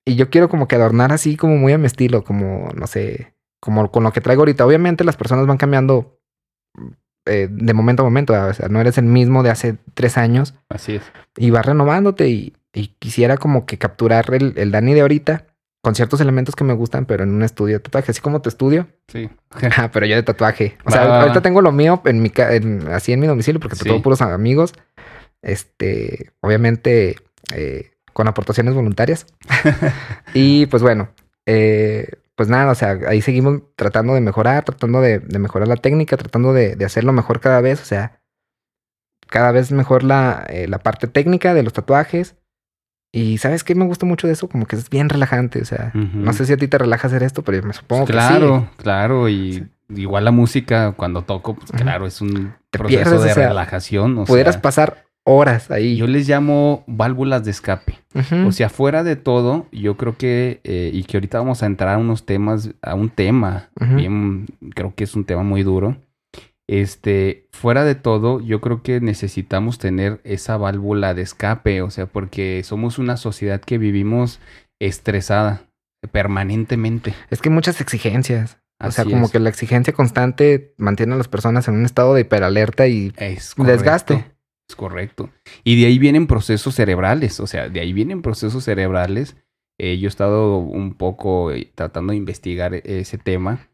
y 0.07 0.16
yo 0.16 0.31
quiero 0.31 0.49
como 0.49 0.68
que 0.68 0.77
adornar 0.77 1.12
así 1.12 1.37
como 1.37 1.57
muy 1.57 1.73
a 1.73 1.79
mi 1.79 1.87
estilo, 1.87 2.25
como, 2.25 2.70
no 2.75 2.87
sé, 2.87 3.35
como 3.61 3.90
con 3.90 4.05
lo 4.05 4.12
que 4.12 4.23
traigo 4.23 4.42
ahorita. 4.42 4.64
Obviamente 4.64 5.05
las 5.05 5.16
personas 5.16 5.47
van 5.47 5.59
cambiando 5.59 6.18
eh, 7.27 7.49
de 7.51 7.75
momento 7.75 8.03
a 8.03 8.05
momento. 8.07 8.33
O 8.33 8.55
sea, 8.55 8.68
no 8.68 8.81
eres 8.81 8.97
el 8.97 9.05
mismo 9.05 9.42
de 9.42 9.51
hace 9.51 9.77
tres 9.92 10.16
años 10.16 10.55
Así 10.70 10.97
es. 10.97 11.03
y 11.37 11.51
vas 11.51 11.66
renovándote 11.66 12.29
y, 12.29 12.57
y 12.73 12.88
quisiera 12.99 13.37
como 13.37 13.66
que 13.66 13.77
capturar 13.77 14.33
el, 14.33 14.55
el 14.57 14.70
Dani 14.70 14.94
de 14.94 15.03
ahorita 15.03 15.47
con 15.85 15.94
ciertos 15.94 16.20
elementos 16.20 16.57
que 16.57 16.64
me 16.64 16.73
gustan, 16.73 17.05
pero 17.05 17.23
en 17.25 17.31
un 17.35 17.42
estudio 17.42 17.75
de 17.77 17.81
tatuaje, 17.81 18.11
así 18.11 18.20
como 18.20 18.40
tu 18.40 18.49
estudio, 18.49 18.88
Sí. 19.07 19.29
Ah, 19.77 19.90
pero 19.92 20.07
yo 20.07 20.16
de 20.16 20.23
tatuaje. 20.25 20.77
O 20.85 20.90
sea, 20.90 21.20
ahorita 21.20 21.42
tengo 21.42 21.61
lo 21.61 21.70
mío 21.73 22.01
en 22.07 22.20
mi 22.23 22.33
en- 22.37 22.88
así 22.88 23.12
en 23.12 23.20
mi 23.20 23.27
domicilio 23.27 23.61
porque 23.61 23.77
Sí. 23.77 23.85
tengo 23.85 24.03
puros 24.03 24.20
amigos. 24.23 24.73
Este, 25.42 26.33
obviamente 26.40 27.16
eh, 27.55 27.90
con 28.14 28.27
aportaciones 28.29 28.75
voluntarias. 28.75 29.27
y 30.35 30.66
pues 30.66 30.83
bueno, 30.83 31.11
eh, 31.47 32.09
pues 32.35 32.49
nada, 32.49 32.73
o 32.73 32.75
sea, 32.75 32.99
ahí 33.07 33.20
seguimos 33.20 33.61
tratando 33.77 34.14
de 34.14 34.20
mejorar, 34.23 34.64
tratando 34.64 35.01
de, 35.03 35.18
de 35.18 35.38
mejorar 35.38 35.68
la 35.68 35.77
técnica, 35.77 36.16
tratando 36.16 36.53
de, 36.55 36.77
de 36.77 36.85
hacerlo 36.87 37.12
mejor 37.12 37.40
cada 37.40 37.61
vez. 37.61 37.83
O 37.83 37.85
sea, 37.85 38.20
cada 39.29 39.53
vez 39.53 39.70
mejor 39.70 40.03
la, 40.03 40.47
eh, 40.49 40.66
la 40.66 40.79
parte 40.79 41.07
técnica 41.09 41.53
de 41.55 41.62
los 41.62 41.73
tatuajes. 41.75 42.37
Y 43.16 43.38
¿sabes 43.38 43.62
qué 43.62 43.77
me 43.77 43.85
gusta 43.85 44.07
mucho 44.07 44.27
de 44.27 44.33
eso? 44.33 44.48
Como 44.48 44.66
que 44.66 44.74
es 44.74 44.90
bien 44.90 45.09
relajante. 45.09 45.62
O 45.62 45.64
sea, 45.64 45.92
no 45.94 46.33
sé 46.33 46.46
si 46.46 46.53
a 46.53 46.57
ti 46.57 46.66
te 46.66 46.79
relaja 46.79 47.07
hacer 47.07 47.22
esto, 47.22 47.42
pero 47.42 47.59
yo 47.61 47.66
me 47.66 47.72
supongo 47.72 48.07
claro, 48.07 48.55
que 48.55 48.61
sí. 48.61 48.83
claro. 48.83 49.29
Y 49.29 49.68
igual 49.88 50.24
la 50.24 50.33
música, 50.33 50.92
cuando 50.96 51.22
toco, 51.22 51.55
pues 51.55 51.70
claro, 51.70 52.07
es 52.07 52.20
un 52.20 52.55
Te 52.70 52.79
proceso 52.79 53.03
pierdes, 53.03 53.20
o 53.20 53.22
de 53.24 53.35
sea, 53.35 53.48
relajación. 53.48 54.18
O 54.18 54.24
Pudieras 54.24 54.57
sea, 54.57 54.62
pasar 54.62 55.05
horas 55.22 55.70
ahí. 55.70 55.96
yo 55.96 56.07
les 56.09 56.29
llamo 56.29 56.83
válvulas 56.88 57.44
de 57.44 57.53
escape. 57.53 57.98
O 58.46 58.50
sea, 58.50 58.68
fuera 58.68 59.05
de 59.05 59.14
todo, 59.14 59.66
yo 59.70 59.96
creo 59.96 60.16
que, 60.16 60.61
eh, 60.64 60.90
y 60.92 61.05
que 61.05 61.16
ahorita 61.16 61.38
vamos 61.38 61.62
a 61.62 61.66
entrar 61.66 61.94
a 61.94 61.98
unos 61.98 62.27
temas, 62.27 62.70
a 62.83 62.94
un 62.96 63.11
tema, 63.11 63.68
bien, 63.94 64.46
creo 64.74 64.92
que 64.94 65.05
es 65.05 65.14
un 65.14 65.24
tema 65.24 65.42
muy 65.44 65.62
duro. 65.62 65.96
Este, 66.66 67.46
fuera 67.53 67.85
de 67.85 67.94
todo, 67.94 68.40
yo 68.40 68.61
creo 68.61 68.83
que 68.83 69.00
necesitamos 69.00 69.79
tener 69.79 70.20
esa 70.24 70.57
válvula 70.57 71.12
de 71.12 71.22
escape, 71.22 71.83
o 71.83 71.90
sea, 71.90 72.07
porque 72.07 72.62
somos 72.64 72.98
una 72.98 73.16
sociedad 73.16 73.61
que 73.61 73.77
vivimos 73.77 74.40
estresada 74.81 75.68
permanentemente. 76.11 77.14
Es 77.31 77.40
que 77.40 77.50
hay 77.50 77.55
muchas 77.55 77.81
exigencias. 77.81 78.59
O 78.81 78.90
sea, 78.90 79.03
Así 79.03 79.12
como 79.12 79.27
es. 79.27 79.33
que 79.33 79.38
la 79.38 79.50
exigencia 79.50 79.92
constante 79.92 80.74
mantiene 80.79 81.14
a 81.14 81.18
las 81.18 81.29
personas 81.29 81.68
en 81.68 81.77
un 81.77 81.85
estado 81.85 82.14
de 82.14 82.22
hiperalerta 82.22 82.88
y 82.88 83.12
Es 83.16 83.55
Desgaste. 83.57 84.33
Es 84.68 84.77
correcto. 84.77 85.31
Y 85.62 85.81
de 85.81 85.87
ahí 85.87 85.98
vienen 85.98 86.27
procesos 86.27 86.74
cerebrales, 86.74 87.38
o 87.40 87.46
sea, 87.46 87.68
de 87.68 87.81
ahí 87.81 87.92
vienen 87.92 88.22
procesos 88.22 88.64
cerebrales. 88.64 89.37
Eh, 89.79 89.98
yo 89.98 90.07
he 90.07 90.09
estado 90.09 90.57
un 90.57 90.94
poco 90.94 91.53
eh, 91.53 91.70
tratando 91.74 92.12
de 92.12 92.16
investigar 92.16 92.74
ese 92.74 93.18
tema 93.18 93.68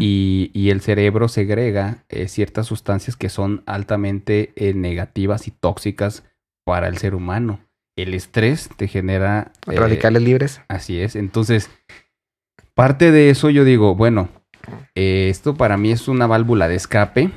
Y, 0.00 0.50
y 0.52 0.70
el 0.70 0.80
cerebro 0.80 1.28
segrega 1.28 2.04
eh, 2.08 2.28
ciertas 2.28 2.66
sustancias 2.66 3.16
que 3.16 3.28
son 3.28 3.62
altamente 3.66 4.52
eh, 4.56 4.74
negativas 4.74 5.48
y 5.48 5.50
tóxicas 5.50 6.24
para 6.64 6.88
el 6.88 6.98
ser 6.98 7.14
humano. 7.14 7.60
El 7.96 8.14
estrés 8.14 8.68
te 8.76 8.88
genera... 8.88 9.52
eh, 9.66 9.76
radicales 9.76 10.22
libres. 10.22 10.60
Así 10.68 11.00
es. 11.00 11.16
Entonces, 11.16 11.70
parte 12.74 13.10
de 13.10 13.30
eso 13.30 13.50
yo 13.50 13.64
digo, 13.64 13.94
bueno, 13.94 14.28
esto 14.94 15.54
para 15.54 15.76
mí 15.76 15.90
es 15.90 16.08
una 16.08 16.26
válvula 16.26 16.68
de 16.68 16.76
escape. 16.76 17.30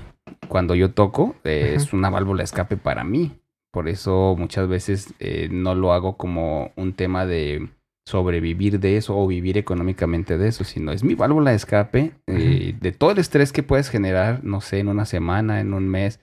Cuando 0.47 0.75
yo 0.75 0.91
toco, 0.91 1.35
es 1.43 1.93
una 1.93 2.09
válvula 2.09 2.39
de 2.39 2.45
escape 2.45 2.77
para 2.77 3.03
mí. 3.03 3.31
Por 3.71 3.89
eso 3.89 4.35
muchas 4.37 4.67
veces 4.67 5.13
no 5.49 5.75
lo 5.75 5.91
hago 5.91 6.17
como 6.17 6.71
un 6.75 6.93
tema 6.93 7.25
de 7.25 7.67
sobrevivir 8.05 8.79
de 8.79 8.97
eso 8.97 9.17
o 9.17 9.25
vivir 9.27 9.57
económicamente 9.57 10.37
de 10.37 10.47
eso, 10.47 10.63
sino 10.63 10.91
es 10.91 11.03
mi 11.03 11.15
válvula 11.15 11.49
de 11.51 11.57
escape 11.57 12.13
eh, 12.27 12.75
de 12.79 12.91
todo 12.91 13.11
el 13.11 13.17
estrés 13.17 13.51
que 13.51 13.63
puedes 13.63 13.89
generar, 13.89 14.43
no 14.43 14.61
sé, 14.61 14.79
en 14.79 14.87
una 14.89 15.05
semana, 15.05 15.59
en 15.59 15.73
un 15.73 15.87
mes. 15.89 16.19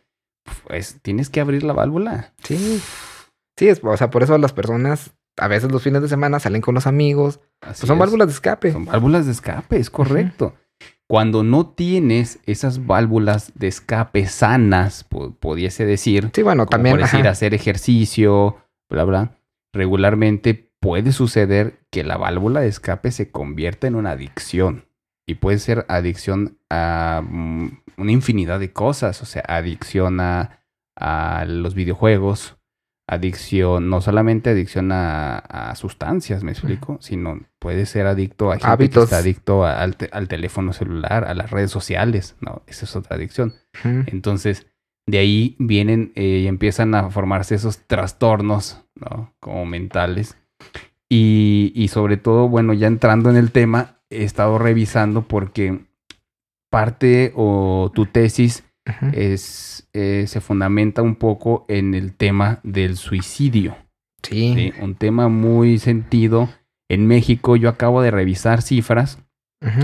Pues 0.66 0.98
tienes 1.02 1.28
que 1.28 1.40
abrir 1.40 1.62
la 1.64 1.72
válvula. 1.72 2.32
Sí. 2.42 2.80
Sí, 3.58 3.68
es, 3.68 3.80
o 3.82 3.96
sea, 3.96 4.10
por 4.10 4.22
eso 4.22 4.38
las 4.38 4.52
personas 4.52 5.12
a 5.38 5.48
veces 5.48 5.70
los 5.72 5.82
fines 5.82 6.02
de 6.02 6.08
semana 6.08 6.40
salen 6.40 6.60
con 6.62 6.74
los 6.74 6.86
amigos. 6.86 7.40
Así 7.60 7.80
Pues 7.82 7.88
son 7.88 7.96
es. 7.96 8.00
válvulas 8.00 8.28
de 8.28 8.34
escape. 8.34 8.72
Son 8.72 8.84
válvulas 8.84 9.26
de 9.26 9.32
escape, 9.32 9.76
es 9.76 9.90
correcto. 9.90 10.54
Cuando 11.08 11.42
no 11.42 11.66
tienes 11.66 12.38
esas 12.46 12.86
válvulas 12.86 13.52
de 13.54 13.68
escape 13.68 14.26
sanas, 14.26 15.04
po- 15.04 15.32
pudiese 15.34 15.84
decir, 15.84 16.30
Sí, 16.34 16.42
bueno, 16.42 16.66
también. 16.66 16.94
por 16.94 17.02
decir 17.02 17.20
ajá. 17.20 17.30
hacer 17.30 17.54
ejercicio, 17.54 18.56
bla, 18.90 19.04
bla, 19.04 19.38
regularmente 19.74 20.71
puede 20.82 21.12
suceder 21.12 21.78
que 21.90 22.02
la 22.02 22.16
válvula 22.16 22.60
de 22.60 22.66
escape 22.68 23.10
se 23.12 23.30
convierta 23.30 23.86
en 23.86 23.94
una 23.94 24.10
adicción. 24.10 24.84
Y 25.28 25.36
puede 25.36 25.58
ser 25.60 25.86
adicción 25.88 26.58
a 26.68 27.22
mm, 27.24 27.68
una 27.96 28.10
infinidad 28.12 28.58
de 28.58 28.72
cosas, 28.72 29.22
o 29.22 29.24
sea, 29.24 29.44
adicción 29.46 30.18
a, 30.20 30.58
a 30.96 31.44
los 31.46 31.74
videojuegos, 31.76 32.56
adicción, 33.08 33.88
no 33.90 34.00
solamente 34.00 34.50
adicción 34.50 34.90
a, 34.90 35.38
a 35.38 35.74
sustancias, 35.76 36.42
me 36.42 36.50
explico, 36.52 36.98
sino 37.00 37.40
puede 37.60 37.86
ser 37.86 38.06
adicto 38.06 38.50
a 38.50 38.54
gente 38.54 38.66
Hábitos. 38.66 39.04
que 39.04 39.14
está 39.14 39.18
adicto 39.18 39.64
a- 39.64 39.80
al, 39.80 39.96
te- 39.96 40.08
al 40.12 40.26
teléfono 40.28 40.72
celular, 40.72 41.24
a 41.24 41.34
las 41.34 41.50
redes 41.50 41.70
sociales, 41.70 42.36
no, 42.40 42.62
esa 42.66 42.84
es 42.86 42.96
otra 42.96 43.16
adicción. 43.16 43.54
Entonces, 43.84 44.66
de 45.06 45.18
ahí 45.18 45.56
vienen 45.58 46.12
eh, 46.16 46.40
y 46.44 46.46
empiezan 46.48 46.94
a 46.94 47.10
formarse 47.10 47.54
esos 47.54 47.86
trastornos, 47.86 48.84
¿no? 48.94 49.32
Como 49.40 49.64
mentales. 49.66 50.36
Y, 51.14 51.72
y 51.75 51.88
sobre 51.88 52.16
todo, 52.16 52.48
bueno, 52.48 52.72
ya 52.72 52.87
entrando 52.87 53.29
en 53.29 53.37
el 53.37 53.51
tema, 53.51 53.98
he 54.09 54.25
estado 54.25 54.57
revisando 54.59 55.22
porque 55.29 55.81
parte 56.70 57.33
o 57.37 57.90
tu 57.94 58.07
tesis 58.07 58.64
es, 59.12 59.88
eh, 59.92 60.25
se 60.27 60.40
fundamenta 60.40 61.03
un 61.03 61.16
poco 61.16 61.66
en 61.68 61.94
el 61.94 62.14
tema 62.14 62.61
del 62.62 62.96
suicidio. 62.96 63.77
Sí. 64.22 64.55
¿sí? 64.55 64.72
Un 64.81 64.94
tema 64.94 65.29
muy 65.29 65.79
sentido. 65.79 66.48
En 66.88 67.07
México 67.07 67.57
yo 67.57 67.68
acabo 67.68 68.01
de 68.01 68.11
revisar 68.11 68.62
cifras 68.62 69.18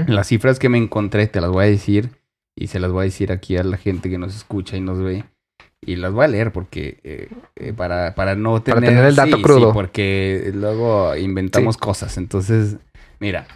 las 0.07 0.27
cifras 0.27 0.59
que 0.59 0.69
me 0.69 0.79
encontré 0.79 1.29
te 1.29 1.41
las 1.41 1.51
voy 1.51 1.67
a 1.67 1.69
decir 1.69 2.11
y 2.57 2.67
se 2.67 2.81
las 2.81 2.91
voy 2.91 3.03
a 3.03 3.05
decir 3.05 3.31
aquí 3.31 3.57
a 3.57 3.63
la 3.63 3.77
gente 3.77 4.11
que 4.11 4.19
nos 4.19 4.35
escucha 4.35 4.77
y 4.77 4.81
nos 4.81 5.01
ve. 5.01 5.25
Y 5.85 5.97
las 5.97 6.13
voy 6.13 6.25
a 6.25 6.29
leer 6.29 6.53
porque 6.53 7.01
eh, 7.05 7.29
eh, 7.57 7.73
para, 7.73 8.15
para 8.15 8.35
no 8.35 8.63
Para 8.63 8.81
tener, 8.81 9.05
el 9.05 9.17
dato 9.17 9.37
sí, 9.37 9.43
crudo. 9.43 9.69
sí, 9.69 9.75
porque 9.75 10.51
luego 10.55 11.17
inventamos 11.17 11.77
cosas. 11.77 12.17
Entonces, 12.19 12.77
mira, 13.21 13.47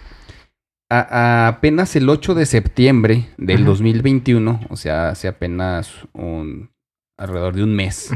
a- 0.91 1.47
a 1.47 1.49
apenas 1.49 1.97
el 1.97 2.09
8 2.09 2.35
de 2.35 2.47
septiembre 2.47 3.29
del 3.39 3.63
Ujú. 3.63 3.71
2021, 3.71 4.61
o 4.69 4.77
sea, 4.77 5.09
hace 5.11 5.27
apenas 5.29 6.07
un 6.13 6.71
alrededor 7.19 7.55
de 7.55 7.65
un 7.65 7.75
mes, 7.75 8.11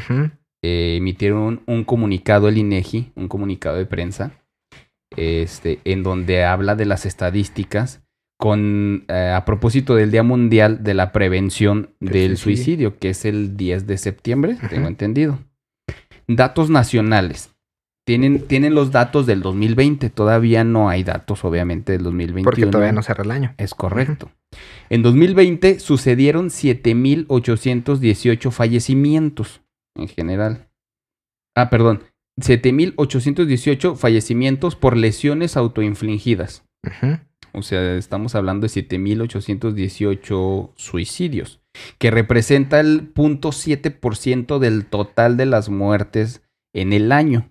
eh, 0.62 0.96
emitieron 0.98 1.38
un, 1.40 1.62
un 1.66 1.84
comunicado 1.84 2.48
el 2.48 2.58
INEGI, 2.58 3.12
un 3.16 3.28
comunicado 3.28 3.76
de 3.76 3.86
prensa, 3.86 4.32
este, 5.16 5.80
en 5.84 6.02
donde 6.02 6.44
habla 6.44 6.74
de 6.76 6.86
las 6.86 7.06
estadísticas 7.06 8.02
con 8.38 9.04
eh, 9.08 9.32
a 9.34 9.44
propósito 9.44 9.94
del 9.94 10.10
Día 10.10 10.22
Mundial 10.22 10.82
de 10.82 10.94
la 10.94 11.12
Prevención 11.12 11.90
Del 12.00 12.36
suicidio. 12.36 12.98
Que 12.98 13.10
es 13.10 13.24
el 13.24 13.56
10 13.56 13.86
de 13.86 13.98
septiembre, 13.98 14.56
tengo 14.68 14.88
entendido. 14.88 15.38
Datos 16.26 16.70
nacionales. 16.70 17.52
Tienen, 18.06 18.46
tienen 18.46 18.74
los 18.74 18.92
datos 18.92 19.26
del 19.26 19.42
2020, 19.42 20.10
todavía 20.10 20.62
no 20.62 20.88
hay 20.88 21.02
datos, 21.02 21.44
obviamente, 21.44 21.90
del 21.90 22.04
2021. 22.04 22.44
Porque 22.44 22.66
todavía 22.66 22.92
no 22.92 23.02
cerra 23.02 23.24
el 23.24 23.32
año. 23.32 23.52
Es 23.58 23.74
correcto. 23.74 24.30
En 24.90 25.02
2020 25.02 25.80
sucedieron 25.80 26.50
7.818 26.50 28.52
fallecimientos 28.52 29.60
en 29.96 30.06
general. 30.06 30.68
Ah, 31.56 31.68
perdón. 31.68 32.04
7.818 32.40 33.96
fallecimientos 33.96 34.76
por 34.76 34.96
lesiones 34.96 35.56
autoinfligidas. 35.56 36.62
Ujú. 36.86 37.18
O 37.56 37.62
sea, 37.62 37.96
estamos 37.96 38.34
hablando 38.34 38.66
de 38.66 38.72
7.818 38.72 40.72
suicidios, 40.76 41.62
que 41.96 42.10
representa 42.10 42.80
el 42.80 43.14
0.7% 43.14 44.58
del 44.58 44.84
total 44.84 45.38
de 45.38 45.46
las 45.46 45.70
muertes 45.70 46.42
en 46.74 46.92
el 46.92 47.12
año. 47.12 47.50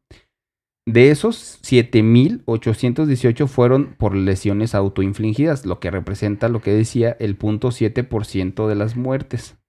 De 0.89 1.11
esos, 1.11 1.59
7.818 1.61 3.47
fueron 3.47 3.93
por 3.93 4.15
lesiones 4.15 4.73
autoinfligidas, 4.73 5.67
lo 5.67 5.79
que 5.79 5.91
representa 5.91 6.49
lo 6.49 6.63
que 6.63 6.73
decía 6.73 7.15
el 7.19 7.37
0.7% 7.37 8.67
de 8.67 8.73
las 8.73 8.95
muertes. 8.95 9.59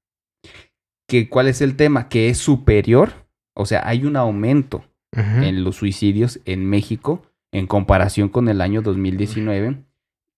¿Que, 1.07 1.29
¿Cuál 1.29 1.49
es 1.49 1.61
el 1.61 1.77
tema? 1.77 2.09
Que 2.09 2.31
es 2.31 2.39
superior, 2.39 3.29
o 3.55 3.67
sea, 3.67 3.87
hay 3.87 4.07
un 4.07 4.17
aumento 4.17 4.87
en 5.13 5.63
los 5.63 5.77
suicidios 5.77 6.41
en 6.47 6.65
México 6.65 7.27
en 7.53 7.67
comparación 7.67 8.31
con 8.31 8.49
el 8.49 8.63
año 8.63 8.81
2019, 8.81 9.85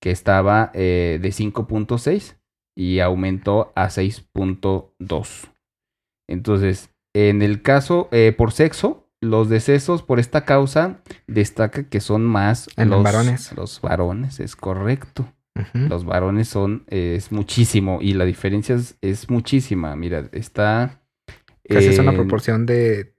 que 0.01 0.11
estaba 0.11 0.73
eh, 0.75 1.21
de 1.23 1.29
5.6 1.29 2.39
y 2.75 2.99
aumentó 2.99 3.73
a 3.77 3.87
6.2. 3.87 5.49
Entonces, 6.29 6.93
en 7.15 7.43
el 7.43 7.63
caso 7.63 8.09
eh, 8.11 8.35
por 8.37 8.51
sexo, 8.51 9.02
los 9.23 9.49
decesos 9.49 10.03
por 10.03 10.21
esta 10.21 10.45
causa 10.45 11.01
destaca 11.27 11.85
que 11.85 12.01
son 12.01 12.25
más 12.25 12.69
En 12.77 12.91
los 12.91 12.99
los 12.99 13.05
varones. 13.05 13.53
Los 13.57 13.81
varones, 13.81 14.41
es 14.41 14.57
correcto. 14.57 15.33
Los 15.75 16.05
varones 16.05 16.49
son, 16.49 16.85
eh, 16.89 17.15
es 17.17 17.31
muchísimo 17.31 17.99
y 18.01 18.15
la 18.15 18.25
diferencia 18.25 18.75
es, 18.75 18.97
es 19.01 19.31
muchísima. 19.31 19.95
Mira, 19.97 20.29
está... 20.33 21.03
Casi 21.69 21.89
es 21.89 21.99
una 21.99 22.13
proporción 22.13 22.67
de 22.67 23.15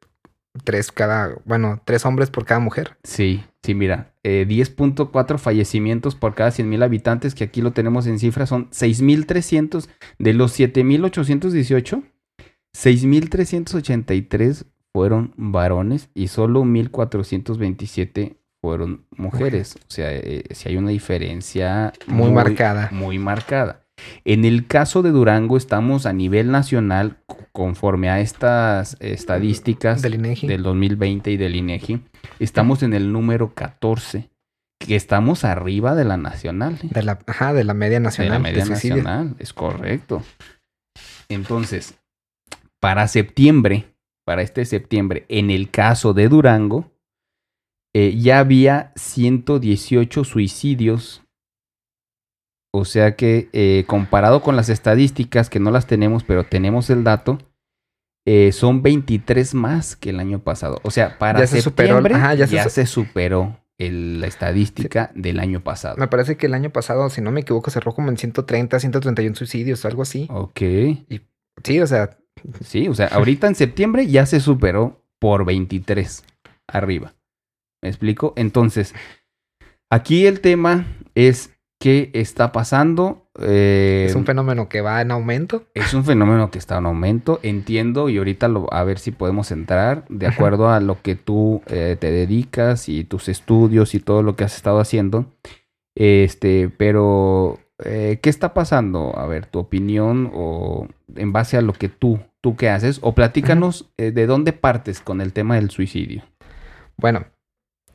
tres 0.63 0.91
cada, 0.91 1.35
bueno, 1.45 1.81
tres 1.85 2.05
hombres 2.05 2.29
por 2.29 2.45
cada 2.45 2.59
mujer. 2.59 2.97
Sí, 3.03 3.43
sí, 3.63 3.73
mira, 3.73 4.13
eh, 4.23 4.45
10.4 4.47 5.37
fallecimientos 5.37 6.15
por 6.15 6.35
cada 6.35 6.49
100.000 6.51 6.83
habitantes, 6.83 7.33
que 7.33 7.45
aquí 7.45 7.61
lo 7.61 7.71
tenemos 7.71 8.05
en 8.07 8.19
cifras, 8.19 8.49
son 8.49 8.69
6.300 8.71 9.87
de 10.19 10.33
los 10.33 10.59
7.818, 10.59 12.03
6.383 12.75 14.65
fueron 14.93 15.33
varones 15.35 16.09
y 16.13 16.27
solo 16.27 16.63
1.427 16.63 18.37
fueron 18.61 19.05
mujeres. 19.17 19.75
O 19.75 19.91
sea, 19.91 20.13
eh, 20.13 20.43
si 20.51 20.69
hay 20.69 20.77
una 20.77 20.91
diferencia 20.91 21.91
Muy 22.07 22.31
marcada. 22.31 22.89
Muy 22.91 23.19
marcada. 23.19 23.83
En 24.25 24.45
el 24.45 24.67
caso 24.67 25.01
de 25.01 25.11
Durango 25.11 25.57
estamos 25.57 26.05
a 26.05 26.13
nivel 26.13 26.51
nacional, 26.51 27.17
conforme 27.51 28.09
a 28.09 28.19
estas 28.19 28.97
estadísticas 28.99 30.01
Del 30.01 30.15
INEGI. 30.15 30.47
del 30.47 30.63
2020 30.63 31.31
y 31.31 31.37
del 31.37 31.55
INEGI, 31.55 32.01
estamos 32.39 32.83
en 32.83 32.93
el 32.93 33.11
número 33.11 33.53
14, 33.53 34.29
que 34.79 34.95
estamos 34.95 35.43
arriba 35.43 35.95
de 35.95 36.05
la 36.05 36.17
nacional. 36.17 36.79
¿eh? 36.83 36.89
De 36.91 37.03
la, 37.03 37.19
ajá, 37.27 37.53
de 37.53 37.63
la 37.63 37.73
media 37.73 37.97
de 37.97 38.05
nacional. 38.05 38.33
la 38.33 38.39
media 38.39 38.65
nacional, 38.65 39.35
es 39.39 39.53
correcto. 39.53 40.23
Entonces, 41.29 41.95
para 42.79 43.07
septiembre, 43.07 43.92
para 44.25 44.41
este 44.41 44.65
septiembre, 44.65 45.25
en 45.29 45.49
el 45.49 45.69
caso 45.69 46.13
de 46.13 46.29
Durango, 46.29 46.91
eh, 47.95 48.15
ya 48.17 48.39
había 48.39 48.91
118 48.95 50.23
suicidios. 50.23 51.21
O 52.75 52.85
sea 52.85 53.15
que 53.15 53.49
eh, 53.53 53.83
comparado 53.87 54.41
con 54.41 54.55
las 54.55 54.69
estadísticas, 54.69 55.49
que 55.49 55.59
no 55.59 55.69
las 55.69 55.85
tenemos, 55.85 56.23
pero 56.23 56.43
tenemos 56.43 56.89
el 56.89 57.03
dato, 57.03 57.37
eh, 58.25 58.51
son 58.51 58.81
23 58.81 59.53
más 59.53 59.95
que 59.95 60.09
el 60.09 60.19
año 60.19 60.39
pasado. 60.39 60.79
O 60.83 60.89
sea, 60.89 61.19
para 61.19 61.39
Ya 61.41 61.47
se 61.47 61.61
superó, 61.61 61.89
septiembre 61.97 62.15
ajá, 62.15 62.33
ya 62.33 62.45
ya, 62.47 62.63
se 62.63 62.69
se, 62.69 62.85
su- 62.87 63.03
superó 63.05 63.59
el- 63.77 64.21
la 64.21 64.27
estadística 64.27 65.11
del 65.13 65.39
año 65.39 65.61
pasado. 65.63 65.97
Me 65.97 66.07
parece 66.07 66.35
que 66.35 66.47
el 66.47 66.55
año 66.55 66.71
pasado, 66.71 67.09
si 67.11 67.21
no 67.21 67.31
me 67.31 67.41
equivoco, 67.41 67.69
cerró 67.69 67.93
como 67.93 68.09
en 68.09 68.17
130, 68.17 68.79
131 68.79 69.35
suicidios, 69.35 69.85
algo 69.85 70.01
así. 70.01 70.27
Ok. 70.31 70.61
Sí, 71.63 71.79
o 71.79 71.85
sea, 71.85 72.17
Sí, 72.63 72.87
o 72.87 72.93
sea, 72.93 73.07
ahorita 73.07 73.47
en 73.47 73.55
septiembre 73.55 74.07
ya 74.07 74.25
se 74.25 74.39
superó 74.39 75.03
por 75.19 75.45
23 75.45 76.23
arriba. 76.67 77.13
¿Me 77.81 77.89
explico? 77.89 78.33
Entonces, 78.35 78.93
aquí 79.89 80.25
el 80.25 80.39
tema 80.39 80.85
es 81.15 81.53
qué 81.79 82.11
está 82.13 82.53
pasando. 82.53 83.29
Eh, 83.39 84.05
es 84.07 84.15
un 84.15 84.25
fenómeno 84.25 84.69
que 84.69 84.79
va 84.79 85.01
en 85.01 85.11
aumento. 85.11 85.65
es 85.73 85.93
un 85.93 86.05
fenómeno 86.05 86.49
que 86.49 86.57
está 86.57 86.77
en 86.77 86.85
aumento, 86.85 87.41
entiendo, 87.43 88.07
y 88.07 88.17
ahorita 88.17 88.47
lo, 88.47 88.73
a 88.73 88.85
ver 88.85 88.99
si 88.99 89.11
podemos 89.11 89.51
entrar 89.51 90.05
de 90.07 90.27
acuerdo 90.27 90.69
a 90.69 90.79
lo 90.79 91.01
que 91.01 91.15
tú 91.15 91.61
eh, 91.67 91.97
te 91.99 92.09
dedicas 92.09 92.87
y 92.87 93.03
tus 93.03 93.27
estudios 93.27 93.95
y 93.95 93.99
todo 93.99 94.23
lo 94.23 94.37
que 94.37 94.45
has 94.45 94.55
estado 94.55 94.79
haciendo. 94.79 95.25
Este, 95.95 96.69
pero, 96.69 97.59
eh, 97.83 98.19
¿qué 98.21 98.29
está 98.29 98.53
pasando? 98.53 99.17
A 99.17 99.27
ver, 99.27 99.45
tu 99.47 99.59
opinión 99.59 100.31
o 100.33 100.87
en 101.15 101.33
base 101.33 101.57
a 101.57 101.61
lo 101.61 101.73
que 101.73 101.89
tú, 101.89 102.19
tú 102.43 102.57
qué 102.57 102.69
haces, 102.69 102.99
o 103.01 103.15
platícanos 103.15 103.89
eh, 103.97 104.11
de 104.11 104.27
dónde 104.27 104.51
partes 104.51 104.99
con 104.99 105.21
el 105.21 105.31
tema 105.31 105.55
del 105.55 105.69
suicidio. 105.69 106.23
Bueno, 106.97 107.25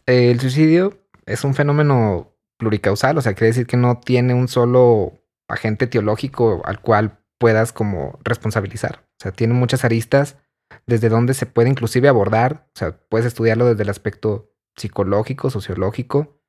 eh, 0.06 0.30
el 0.30 0.40
suicidio 0.40 0.98
es 1.26 1.44
un 1.44 1.54
fenómeno 1.54 2.34
pluricausal, 2.58 3.18
o 3.18 3.20
sea, 3.20 3.34
quiere 3.34 3.48
decir 3.48 3.66
que 3.66 3.76
no 3.76 4.00
tiene 4.00 4.32
un 4.32 4.48
solo 4.48 5.12
agente 5.48 5.86
teológico 5.86 6.62
al 6.64 6.80
cual 6.80 7.18
puedas 7.38 7.72
como 7.74 8.18
responsabilizar. 8.24 9.04
O 9.20 9.22
sea, 9.22 9.32
tiene 9.32 9.52
muchas 9.52 9.84
aristas 9.84 10.38
desde 10.86 11.10
donde 11.10 11.34
se 11.34 11.44
puede 11.44 11.68
inclusive 11.68 12.08
abordar, 12.08 12.68
o 12.74 12.78
sea, 12.78 12.98
puedes 13.10 13.26
estudiarlo 13.26 13.66
desde 13.66 13.82
el 13.82 13.90
aspecto 13.90 14.50
psicológico, 14.76 15.50
sociológico, 15.50 16.40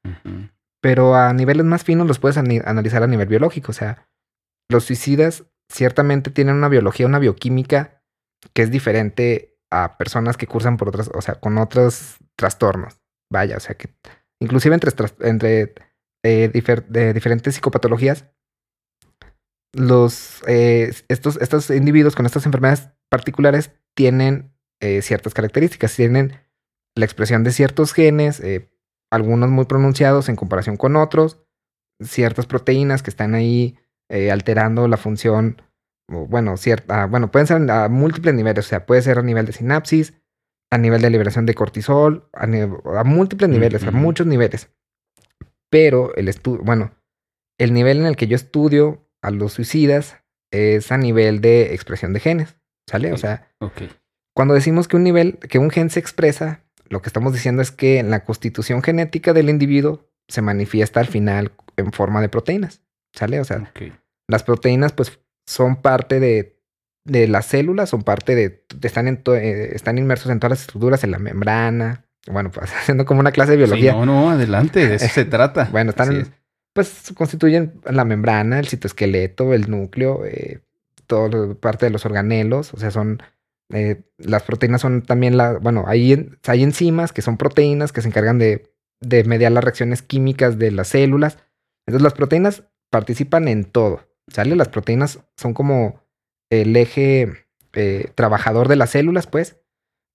pero 0.81 1.15
a 1.15 1.33
niveles 1.33 1.65
más 1.65 1.83
finos 1.83 2.07
los 2.07 2.19
puedes 2.19 2.37
analizar 2.37 3.03
a 3.03 3.07
nivel 3.07 3.27
biológico. 3.27 3.71
O 3.71 3.75
sea, 3.75 4.07
los 4.69 4.85
suicidas 4.85 5.43
ciertamente 5.71 6.31
tienen 6.31 6.55
una 6.55 6.69
biología, 6.69 7.05
una 7.05 7.19
bioquímica 7.19 8.03
que 8.53 8.63
es 8.63 8.71
diferente 8.71 9.59
a 9.71 9.97
personas 9.97 10.37
que 10.37 10.47
cursan 10.47 10.77
por 10.77 10.89
otras, 10.89 11.09
o 11.13 11.21
sea, 11.21 11.35
con 11.35 11.57
otros 11.57 12.17
trastornos. 12.35 12.99
Vaya, 13.31 13.57
o 13.57 13.59
sea 13.59 13.75
que 13.75 13.93
inclusive 14.41 14.73
entre, 14.73 14.91
entre 15.21 15.75
eh, 16.25 16.49
diferentes 16.49 17.55
psicopatologías, 17.55 18.25
los, 19.73 20.41
eh, 20.47 20.91
estos, 21.09 21.37
estos 21.37 21.69
individuos 21.69 22.15
con 22.15 22.25
estas 22.25 22.45
enfermedades 22.47 22.89
particulares 23.09 23.71
tienen 23.95 24.55
eh, 24.81 25.03
ciertas 25.03 25.35
características, 25.35 25.95
tienen 25.95 26.39
la 26.95 27.05
expresión 27.05 27.43
de 27.43 27.51
ciertos 27.51 27.93
genes, 27.93 28.41
algunos 29.11 29.49
muy 29.49 29.65
pronunciados 29.65 30.27
en 30.27 30.35
comparación 30.35 30.75
con 30.75 30.95
otros, 30.95 31.37
ciertas 32.01 32.47
proteínas 32.47 33.03
que 33.03 33.11
están 33.11 33.35
ahí 33.35 33.77
eh, 34.09 34.31
alterando 34.31 34.87
la 34.87 34.97
función, 34.97 35.61
o, 36.11 36.25
bueno, 36.27 36.57
cierta, 36.57 37.05
bueno, 37.05 37.31
pueden 37.31 37.47
ser 37.47 37.69
a 37.71 37.87
múltiples 37.89 38.33
niveles, 38.33 38.65
o 38.65 38.69
sea, 38.69 38.85
puede 38.85 39.01
ser 39.01 39.19
a 39.19 39.23
nivel 39.23 39.45
de 39.45 39.53
sinapsis, 39.53 40.13
a 40.71 40.77
nivel 40.77 41.01
de 41.01 41.09
liberación 41.09 41.45
de 41.45 41.53
cortisol, 41.55 42.29
a, 42.33 42.45
múltiples 43.03 43.49
niveles, 43.49 43.83
a 43.85 43.91
muchos 43.91 44.27
niveles. 44.27 44.69
Pero 45.69 46.15
el 46.15 46.27
estudio, 46.27 46.61
bueno, 46.63 46.91
el 47.59 47.73
nivel 47.73 47.99
en 47.99 48.05
el 48.05 48.15
que 48.15 48.27
yo 48.27 48.35
estudio 48.35 49.07
a 49.21 49.31
los 49.31 49.53
suicidas 49.53 50.17
es 50.51 50.91
a 50.91 50.97
nivel 50.97 51.41
de 51.41 51.73
expresión 51.73 52.13
de 52.13 52.19
genes, 52.19 52.55
¿sale? 52.87 53.11
O 53.11 53.15
Ok. 53.15 53.19
sea, 53.19 53.47
Ok. 53.59 53.81
cuando 54.35 54.53
decimos 54.53 54.87
que 54.87 54.95
un 54.95 55.03
nivel, 55.03 55.37
que 55.37 55.59
un 55.59 55.69
gen 55.69 55.89
se 55.89 55.99
expresa, 55.99 56.63
lo 56.87 57.01
que 57.01 57.09
estamos 57.09 57.33
diciendo 57.33 57.61
es 57.61 57.71
que 57.71 58.01
la 58.01 58.23
constitución 58.23 58.81
genética 58.81 59.33
del 59.33 59.49
individuo 59.49 60.07
se 60.27 60.41
manifiesta 60.41 60.99
al 60.99 61.07
final 61.07 61.51
en 61.77 61.91
forma 61.91 62.21
de 62.21 62.29
proteínas, 62.29 62.81
¿sale? 63.13 63.39
O 63.39 63.45
sea, 63.45 63.71
las 64.27 64.43
proteínas 64.43 64.91
pues 64.93 65.19
son 65.45 65.81
parte 65.81 66.19
de 66.19 66.57
de 67.05 67.27
las 67.27 67.45
células, 67.47 67.89
son 67.89 68.03
parte 68.03 68.35
de, 68.35 68.65
están, 68.83 69.07
en 69.07 69.23
to- 69.23 69.35
eh, 69.35 69.73
están 69.73 69.97
inmersos 69.97 70.31
en 70.31 70.39
todas 70.39 70.51
las 70.51 70.61
estructuras, 70.61 71.03
en 71.03 71.09
la 71.11 71.17
membrana. 71.17 72.05
Bueno, 72.27 72.51
pues 72.51 72.71
haciendo 72.75 73.05
como 73.05 73.21
una 73.21 73.31
clase 73.31 73.51
de 73.51 73.57
biología. 73.57 73.93
Sí, 73.93 73.97
no, 73.97 74.05
no, 74.05 74.29
adelante, 74.29 74.87
de 74.87 74.95
eso 74.95 75.07
se 75.07 75.25
trata. 75.25 75.69
Bueno, 75.71 75.89
están, 75.91 76.15
es. 76.15 76.31
pues 76.73 77.11
constituyen 77.15 77.81
la 77.85 78.05
membrana, 78.05 78.59
el 78.59 78.67
citoesqueleto, 78.67 79.53
el 79.53 79.71
núcleo, 79.71 80.23
eh, 80.25 80.59
todo 81.07 81.55
parte 81.59 81.87
de 81.87 81.89
los 81.91 82.05
organelos, 82.05 82.73
o 82.75 82.77
sea, 82.77 82.91
son, 82.91 83.23
eh, 83.73 84.01
las 84.19 84.43
proteínas 84.43 84.81
son 84.81 85.01
también 85.01 85.35
la, 85.35 85.53
bueno, 85.53 85.85
hay, 85.87 86.29
hay 86.45 86.63
enzimas 86.63 87.11
que 87.11 87.23
son 87.23 87.37
proteínas 87.37 87.91
que 87.91 88.01
se 88.03 88.09
encargan 88.09 88.37
de, 88.37 88.71
de 89.01 89.23
mediar 89.23 89.51
las 89.51 89.63
reacciones 89.63 90.03
químicas 90.03 90.59
de 90.59 90.69
las 90.71 90.89
células. 90.89 91.39
Entonces 91.87 92.03
las 92.03 92.13
proteínas 92.13 92.65
participan 92.89 93.47
en 93.47 93.65
todo, 93.65 94.07
¿sale? 94.27 94.55
Las 94.55 94.69
proteínas 94.69 95.19
son 95.37 95.53
como 95.53 96.03
el 96.49 96.75
eje 96.75 97.47
eh, 97.73 98.11
trabajador 98.15 98.67
de 98.67 98.75
las 98.75 98.91
células, 98.91 99.27
pues, 99.27 99.57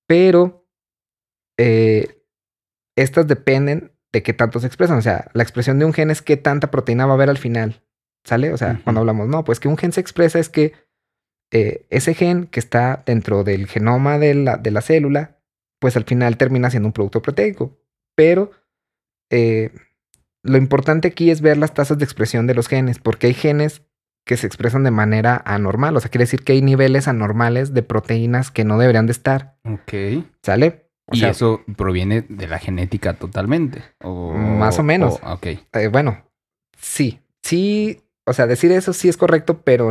pero 0.07 0.67
eh, 1.59 2.23
estas 2.97 3.27
dependen 3.27 3.93
de 4.13 4.23
qué 4.23 4.33
tanto 4.33 4.61
se 4.61 4.67
expresan. 4.67 4.99
O 4.99 5.03
sea, 5.03 5.31
la 5.33 5.43
expresión 5.43 5.79
de 5.79 5.85
un 5.85 5.93
gen 5.93 6.11
es 6.11 6.23
qué 6.23 6.37
tanta 6.37 6.71
proteína 6.71 7.07
va 7.07 7.13
a 7.13 7.15
haber 7.15 7.31
al 7.31 7.39
final. 7.39 7.83
¿Sale? 8.25 8.55
O 8.55 8.57
sea, 8.57 8.81
cuando 8.85 9.01
hablamos, 9.01 9.29
no, 9.29 9.45
pues 9.45 9.61
que 9.61 9.69
un 9.69 9.77
gen 9.77 9.93
se 9.93 10.01
expresa 10.01 10.39
es 10.39 10.49
que 10.49 10.73
eh, 11.53 11.85
ese 11.91 12.15
gen 12.15 12.47
que 12.47 12.59
está 12.59 13.03
dentro 13.05 13.45
del 13.45 13.67
genoma 13.67 14.19
de 14.19 14.35
la, 14.35 14.57
de 14.57 14.71
la 14.71 14.81
célula, 14.81 15.39
pues 15.79 15.95
al 15.97 16.05
final 16.05 16.39
termina 16.39 16.71
siendo 16.71 16.89
un 16.89 16.95
producto 16.95 17.21
proteico. 17.21 17.79
Pero 18.15 18.51
lo 20.45 20.57
importante 20.59 21.09
aquí 21.09 21.31
es 21.31 21.41
ver 21.41 21.57
las 21.57 21.75
tasas 21.75 21.99
de 21.99 22.05
expresión 22.05 22.47
de 22.47 22.55
los 22.55 22.69
genes, 22.69 22.99
porque 23.01 23.27
hay 23.27 23.35
genes 23.35 23.83
que 24.27 24.37
se 24.37 24.47
expresan 24.47 24.85
de 24.85 24.91
manera 24.91 25.43
anormal. 25.45 25.97
O 25.97 26.01
sea, 26.01 26.11
quiere 26.11 26.23
decir 26.25 26.45
que 26.45 26.53
hay 26.53 26.63
niveles 26.63 27.09
anormales 27.09 27.75
de 27.75 27.83
proteínas 27.83 28.51
que 28.51 28.65
no 28.65 28.79
deberían 28.79 29.07
de 29.07 29.13
estar. 29.13 29.57
Ok. 29.65 30.25
¿Sale? 30.43 30.89
O 31.07 31.15
y 31.17 31.21
sea, 31.21 31.31
eso 31.31 31.63
proviene 31.77 32.23
de 32.29 32.47
la 32.47 32.59
genética 32.59 33.15
totalmente. 33.15 33.83
O, 34.03 34.33
Más 34.33 34.79
o 34.79 34.83
menos. 34.83 35.19
o- 35.23 35.33
ok. 35.35 35.47
Eh, 35.75 35.89
bueno, 35.93 36.25
sí, 36.79 37.21
sí, 37.43 38.01
o 38.27 38.33
sea, 38.33 38.47
decir 38.47 38.73
eso 38.73 38.95
sí 38.95 39.11
es 39.11 39.19
correcto, 39.19 39.61
pero 39.63 39.91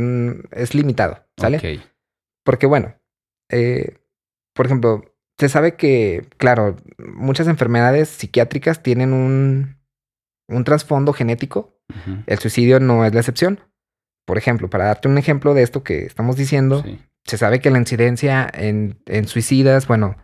es 0.51 0.73
limitado, 0.73 1.23
¿sale? 1.37 1.57
Ok. 1.57 1.83
Porque 2.43 2.65
bueno, 2.65 2.95
eh, 3.51 3.97
por 4.55 4.65
ejemplo, 4.65 5.03
se 5.37 5.49
sabe 5.49 5.75
que, 5.75 6.25
claro, 6.37 6.75
muchas 6.97 7.47
enfermedades 7.47 8.09
psiquiátricas 8.09 8.81
tienen 8.81 9.13
un, 9.13 9.77
un 10.47 10.63
trasfondo 10.63 11.13
genético. 11.13 11.77
El 12.27 12.39
suicidio 12.39 12.79
no 12.79 13.05
es 13.05 13.13
la 13.13 13.19
excepción. 13.19 13.59
Por 14.25 14.37
ejemplo, 14.37 14.69
para 14.69 14.85
darte 14.85 15.07
un 15.07 15.17
ejemplo 15.17 15.53
de 15.53 15.63
esto 15.63 15.83
que 15.83 16.05
estamos 16.05 16.35
diciendo, 16.37 16.81
Sí. 16.83 16.99
se 17.25 17.37
sabe 17.37 17.59
que 17.59 17.69
la 17.71 17.77
incidencia 17.79 18.49
en, 18.53 18.97
en 19.05 19.27
suicidas, 19.27 19.87
bueno, 19.87 20.15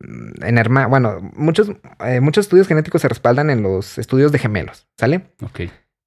mm, 0.00 0.44
en 0.44 0.58
herma, 0.58 0.86
bueno, 0.86 1.18
muchos, 1.36 1.70
eh, 2.04 2.20
muchos 2.20 2.46
estudios 2.46 2.68
genéticos 2.68 3.02
se 3.02 3.08
respaldan 3.08 3.50
en 3.50 3.62
los 3.62 3.98
estudios 3.98 4.32
de 4.32 4.38
gemelos, 4.38 4.86
¿sale? 4.98 5.26
Ok. 5.42 5.60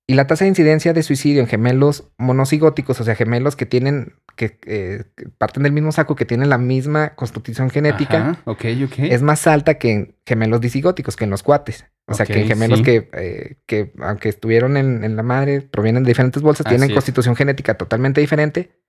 Y 0.10 0.14
la 0.14 0.26
tasa 0.26 0.45
de 0.45 0.49
incidencia 0.49 0.93
de 0.93 1.03
suicidio 1.03 1.41
en 1.41 1.47
gemelos 1.47 2.10
monocigóticos, 2.18 3.01
o 3.01 3.03
sea, 3.03 3.16
gemelos 3.16 3.58
que 3.58 3.66
tienen, 3.66 4.14
que, 4.38 4.58
eh, 4.66 5.03
que 5.18 5.28
parten 5.30 5.64
del 5.64 5.74
mismo 5.74 5.91
saco, 5.91 6.16
que 6.16 6.24
tienen 6.26 6.49
la 6.49 6.58
misma 6.58 7.16
constitución 7.16 7.70
genética, 7.70 8.18
Ajá, 8.30 8.41
Ok, 8.45 8.66
ok. 8.86 8.99
es 8.99 9.22
más 9.22 9.45
alta 9.47 9.78
que 9.78 9.91
en 9.91 10.16
gemelos 10.26 10.62
disigóticos, 10.62 11.18
que 11.18 11.26
en 11.26 11.30
los 11.32 11.43
cuates. 11.43 11.86
O 12.10 12.14
sea, 12.14 12.26
que 12.26 12.45
gemelos 12.45 12.80
sí. 12.80 12.86
que, 12.86 13.10
eh, 13.14 13.58
que, 13.66 13.91
aunque 13.99 14.30
estuvieron 14.30 14.78
en, 14.78 15.03
en 15.03 15.18
la 15.18 15.24
madre, 15.24 15.62
provienen 15.62 16.03
de 16.03 16.10
diferentes 16.10 16.41
bolsas, 16.41 16.66
Así 16.66 16.76
tienen 16.76 16.89
es. 16.89 16.95
constitución 16.95 17.36
genética 17.36 17.76
totalmente 17.76 18.22
diferente. 18.22 18.80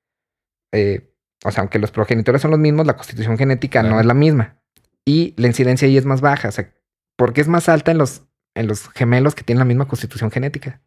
Eh, 0.73 1.13
o 1.45 1.51
sea, 1.51 1.63
aunque 1.63 1.81
los 1.81 1.91
progenitores 1.91 2.41
son 2.43 2.53
los 2.53 2.61
mismos, 2.61 2.87
la 2.87 2.97
constitución 2.97 3.37
genética 3.37 3.83
no 3.83 3.99
es 3.99 4.07
la 4.07 4.15
misma. 4.15 4.63
Y 5.05 5.35
la 5.37 5.49
incidencia 5.49 5.87
ahí 5.89 5.97
es 5.97 6.05
más 6.05 6.21
baja. 6.21 6.49
O 6.49 6.53
sea, 6.53 6.73
porque 7.17 7.41
es 7.41 7.49
más 7.49 7.69
alta 7.69 7.91
en 7.91 7.99
los, 7.99 8.23
en 8.55 8.69
los 8.69 8.89
gemelos 8.91 9.35
que 9.35 9.43
tienen 9.43 9.61
la 9.61 9.65
misma 9.65 9.89
constitución 9.89 10.31
genética. 10.31 10.81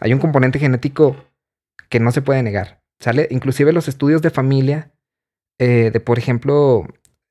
Hay 0.00 0.12
un 0.12 0.18
componente 0.18 0.58
genético 0.58 1.16
que 1.88 2.00
no 2.00 2.10
se 2.10 2.22
puede 2.22 2.42
negar. 2.42 2.82
¿Sale? 3.00 3.28
Inclusive 3.30 3.72
los 3.72 3.86
estudios 3.86 4.22
de 4.22 4.30
familia, 4.30 4.92
eh, 5.60 5.90
de 5.92 6.00
por 6.00 6.18
ejemplo, 6.18 6.88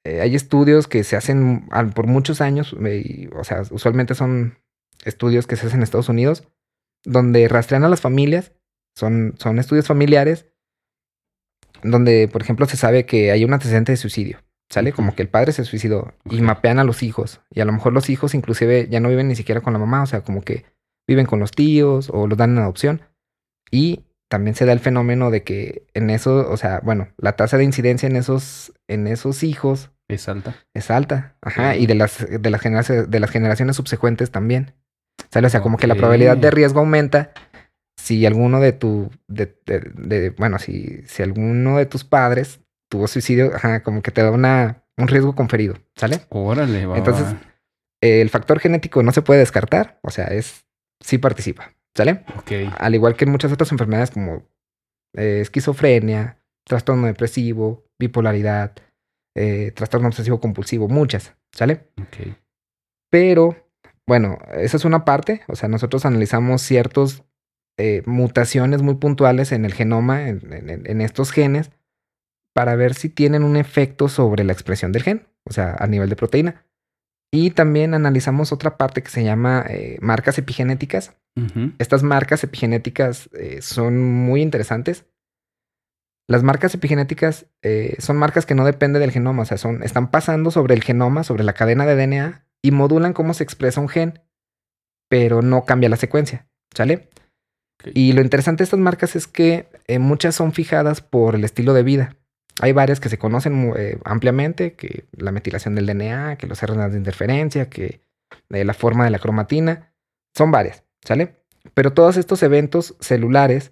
eh, 0.07 0.21
hay 0.21 0.35
estudios 0.35 0.87
que 0.87 1.03
se 1.03 1.15
hacen 1.15 1.67
al- 1.71 1.93
por 1.93 2.07
muchos 2.07 2.39
años, 2.41 2.75
y, 2.79 3.27
o 3.35 3.43
sea, 3.43 3.63
usualmente 3.71 4.15
son 4.15 4.57
estudios 5.03 5.47
que 5.47 5.55
se 5.55 5.67
hacen 5.67 5.79
en 5.79 5.83
Estados 5.83 6.09
Unidos, 6.09 6.47
donde 7.03 7.47
rastrean 7.47 7.83
a 7.83 7.89
las 7.89 8.01
familias, 8.01 8.53
son, 8.95 9.35
son 9.37 9.59
estudios 9.59 9.87
familiares, 9.87 10.47
donde, 11.83 12.27
por 12.27 12.41
ejemplo, 12.41 12.65
se 12.65 12.77
sabe 12.77 13.05
que 13.05 13.31
hay 13.31 13.43
un 13.45 13.53
antecedente 13.53 13.91
de 13.91 13.97
suicidio, 13.97 14.39
¿sale? 14.69 14.91
Como 14.91 15.13
que 15.15 15.21
el 15.21 15.29
padre 15.29 15.51
se 15.51 15.63
suicidó 15.63 16.13
y 16.25 16.41
mapean 16.41 16.79
a 16.79 16.83
los 16.83 17.03
hijos, 17.03 17.41
y 17.51 17.61
a 17.61 17.65
lo 17.65 17.71
mejor 17.73 17.93
los 17.93 18.09
hijos 18.09 18.33
inclusive 18.33 18.87
ya 18.89 18.99
no 18.99 19.09
viven 19.09 19.27
ni 19.27 19.35
siquiera 19.35 19.61
con 19.61 19.73
la 19.73 19.79
mamá, 19.79 20.03
o 20.03 20.07
sea, 20.07 20.21
como 20.21 20.41
que 20.41 20.65
viven 21.07 21.25
con 21.25 21.39
los 21.39 21.51
tíos 21.51 22.09
o 22.11 22.27
los 22.27 22.37
dan 22.37 22.51
en 22.51 22.63
adopción, 22.63 23.01
y 23.71 24.03
también 24.29 24.55
se 24.55 24.65
da 24.65 24.73
el 24.73 24.79
fenómeno 24.79 25.31
de 25.31 25.43
que 25.43 25.87
en 25.93 26.09
eso, 26.09 26.49
o 26.49 26.57
sea, 26.57 26.81
bueno, 26.83 27.09
la 27.17 27.35
tasa 27.35 27.57
de 27.57 27.63
incidencia 27.63 28.07
en 28.07 28.15
esos, 28.15 28.73
en 28.87 29.07
esos 29.07 29.43
hijos 29.43 29.91
Es 30.09 30.29
alta. 30.29 30.55
es 30.73 30.89
alta. 30.91 31.35
Ajá. 31.41 31.75
Y 31.75 31.85
de 31.85 31.95
las, 31.95 32.25
de 32.29 32.49
las, 32.49 32.61
generaciones, 32.61 33.09
de 33.09 33.19
las 33.19 33.29
generaciones 33.29 33.75
subsecuentes 33.75 34.31
también. 34.31 34.73
¿Sale? 35.31 35.47
O 35.47 35.49
sea, 35.49 35.61
como 35.61 35.77
que 35.77 35.87
la 35.87 35.95
probabilidad 35.95 36.37
de 36.37 36.51
riesgo 36.51 36.79
aumenta 36.79 37.31
si 37.97 38.25
alguno 38.25 38.59
de 38.59 38.71
tu. 38.71 39.09
De, 39.27 39.57
de- 39.65 39.79
de- 39.95 40.29
bueno, 40.31 40.59
si, 40.59 41.01
si 41.07 41.23
alguno 41.23 41.77
de 41.77 41.85
tus 41.87 42.03
padres 42.03 42.61
tuvo 42.89 43.07
suicidio, 43.07 43.51
ajá, 43.55 43.83
como 43.83 44.01
que 44.01 44.11
te 44.11 44.21
da 44.21 44.31
una, 44.31 44.83
un 44.97 45.07
riesgo 45.07 45.35
conferido. 45.35 45.75
¿Sale? 45.95 46.21
Órale, 46.29 46.85
va, 46.85 46.97
Entonces. 46.97 47.25
Eh, 48.01 48.21
el 48.21 48.29
factor 48.29 48.59
genético 48.59 49.01
no 49.03 49.11
se 49.11 49.23
puede 49.23 49.39
descartar. 49.39 49.99
O 50.03 50.11
sea, 50.11 50.25
es. 50.27 50.65
Sí 51.03 51.17
participa. 51.17 51.73
¿Sale? 51.95 52.23
Ok. 52.37 52.51
Al 52.77 52.95
igual 52.95 53.15
que 53.15 53.25
en 53.25 53.31
muchas 53.31 53.51
otras 53.51 53.71
enfermedades 53.71 54.11
como 54.11 54.47
eh, 55.15 55.39
esquizofrenia, 55.41 56.37
trastorno 56.65 57.07
depresivo, 57.07 57.85
bipolaridad, 57.99 58.73
eh, 59.37 59.71
trastorno 59.71 60.07
obsesivo 60.07 60.39
compulsivo, 60.39 60.87
muchas, 60.89 61.35
¿sale? 61.53 61.89
Ok. 62.01 62.35
Pero, 63.09 63.55
bueno, 64.07 64.37
esa 64.53 64.77
es 64.77 64.85
una 64.85 65.05
parte, 65.05 65.41
o 65.47 65.55
sea, 65.55 65.69
nosotros 65.69 66.05
analizamos 66.05 66.61
ciertas 66.61 67.23
mutaciones 68.05 68.81
muy 68.81 68.95
puntuales 68.95 69.51
en 69.51 69.63
el 69.63 69.73
genoma, 69.73 70.27
en, 70.29 70.51
en- 70.51 70.85
en 70.87 71.01
estos 71.01 71.31
genes, 71.31 71.71
para 72.55 72.75
ver 72.75 72.95
si 72.95 73.09
tienen 73.09 73.43
un 73.43 73.55
efecto 73.55 74.09
sobre 74.09 74.43
la 74.43 74.51
expresión 74.53 74.91
del 74.91 75.03
gen, 75.03 75.27
o 75.45 75.53
sea, 75.53 75.75
a 75.77 75.85
nivel 75.87 76.09
de 76.09 76.15
proteína. 76.15 76.65
Y 77.31 77.51
también 77.51 77.93
analizamos 77.93 78.51
otra 78.51 78.77
parte 78.77 79.03
que 79.03 79.09
se 79.09 79.23
llama 79.23 79.63
eh, 79.69 79.97
marcas 80.01 80.37
epigenéticas, 80.37 81.15
estas 81.77 82.01
marcas 82.01 82.43
epigenéticas 82.43 83.29
eh, 83.33 83.61
son 83.61 84.01
muy 84.01 84.41
interesantes. 84.41 85.05
Las 86.27 86.43
marcas 86.43 86.73
epigenéticas 86.73 87.45
eh, 87.61 87.95
son 87.99 88.17
marcas 88.17 88.45
que 88.45 88.53
no 88.53 88.65
dependen 88.65 89.01
del 89.01 89.11
genoma, 89.11 89.43
o 89.43 89.45
sea, 89.45 89.57
son, 89.57 89.81
están 89.81 90.11
pasando 90.11 90.51
sobre 90.51 90.73
el 90.73 90.83
genoma, 90.83 91.23
sobre 91.23 91.45
la 91.45 91.53
cadena 91.53 91.85
de 91.85 91.95
DNA 91.95 92.45
y 92.61 92.71
modulan 92.71 93.13
cómo 93.13 93.33
se 93.33 93.43
expresa 93.43 93.79
un 93.79 93.87
gen, 93.87 94.19
pero 95.07 95.41
no 95.41 95.63
cambia 95.63 95.87
la 95.87 95.95
secuencia, 95.95 96.47
¿sale? 96.75 97.09
Y 97.93 98.11
lo 98.11 98.21
interesante 98.21 98.59
de 98.59 98.63
estas 98.65 98.79
marcas 98.79 99.15
es 99.15 99.25
que 99.25 99.69
eh, 99.87 99.99
muchas 99.99 100.35
son 100.35 100.51
fijadas 100.51 100.99
por 100.99 101.35
el 101.35 101.45
estilo 101.45 101.73
de 101.73 101.83
vida. 101.83 102.17
Hay 102.59 102.73
varias 102.73 102.99
que 102.99 103.07
se 103.07 103.19
conocen 103.19 103.73
eh, 103.77 103.97
ampliamente, 104.03 104.73
que 104.73 105.05
la 105.11 105.31
metilación 105.31 105.75
del 105.75 105.85
DNA, 105.85 106.37
que 106.37 106.47
los 106.47 106.61
RNAs 106.61 106.91
de 106.91 106.97
interferencia, 106.97 107.69
que 107.69 108.01
la 108.49 108.73
forma 108.73 109.05
de 109.05 109.11
la 109.11 109.19
cromatina, 109.19 109.93
son 110.35 110.51
varias, 110.51 110.83
¿sale? 111.05 111.35
Pero 111.73 111.93
todos 111.93 112.17
estos 112.17 112.43
eventos 112.43 112.95
celulares 112.99 113.71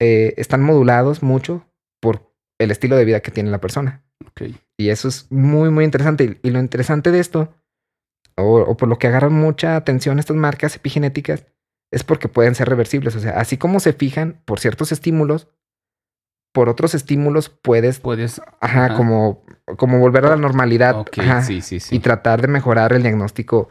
eh, 0.00 0.34
están 0.36 0.62
modulados 0.62 1.22
mucho 1.22 1.64
por 2.00 2.32
el 2.58 2.70
estilo 2.70 2.96
de 2.96 3.04
vida 3.04 3.20
que 3.20 3.30
tiene 3.30 3.50
la 3.50 3.60
persona. 3.60 4.02
Y 4.76 4.88
eso 4.88 5.08
es 5.08 5.26
muy, 5.30 5.70
muy 5.70 5.84
interesante. 5.84 6.40
Y 6.42 6.50
lo 6.50 6.58
interesante 6.58 7.10
de 7.10 7.20
esto, 7.20 7.54
o, 8.36 8.60
o 8.60 8.76
por 8.76 8.88
lo 8.88 8.98
que 8.98 9.06
agarran 9.06 9.32
mucha 9.34 9.76
atención 9.76 10.18
estas 10.18 10.36
marcas 10.36 10.74
epigenéticas, 10.76 11.46
es 11.92 12.04
porque 12.04 12.28
pueden 12.28 12.54
ser 12.54 12.68
reversibles. 12.68 13.14
O 13.16 13.20
sea, 13.20 13.32
así 13.38 13.56
como 13.58 13.80
se 13.80 13.92
fijan 13.92 14.40
por 14.46 14.60
ciertos 14.60 14.92
estímulos, 14.92 15.48
por 16.52 16.68
otros 16.68 16.94
estímulos 16.94 17.48
puedes, 17.48 18.00
Puedes. 18.00 18.40
ajá, 18.60 18.86
ajá. 18.86 18.96
como, 18.96 19.44
como 19.76 19.98
volver 19.98 20.24
a 20.26 20.30
la 20.30 20.36
normalidad. 20.36 20.98
Ok, 20.98 21.18
ajá, 21.18 21.42
sí, 21.42 21.60
sí, 21.60 21.78
sí. 21.80 21.94
y 21.96 21.98
tratar 22.00 22.40
de 22.42 22.48
mejorar 22.48 22.92
el 22.92 23.02
diagnóstico 23.02 23.68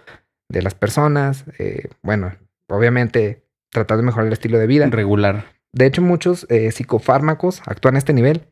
de 0.50 0.62
las 0.62 0.76
personas. 0.76 1.46
eh, 1.58 1.90
bueno, 2.04 2.34
obviamente 2.70 3.46
tratar 3.72 3.98
de 3.98 4.04
mejorar 4.04 4.28
el 4.28 4.34
estilo 4.34 4.58
de 4.60 4.68
vida. 4.68 4.88
Regular. 4.88 5.46
De 5.74 5.86
hecho, 5.86 6.02
muchos 6.02 6.46
eh, 6.50 6.72
psicofármacos 6.72 7.62
actúan 7.66 7.96
a 7.96 8.00
este 8.00 8.14
nivel. 8.14 8.48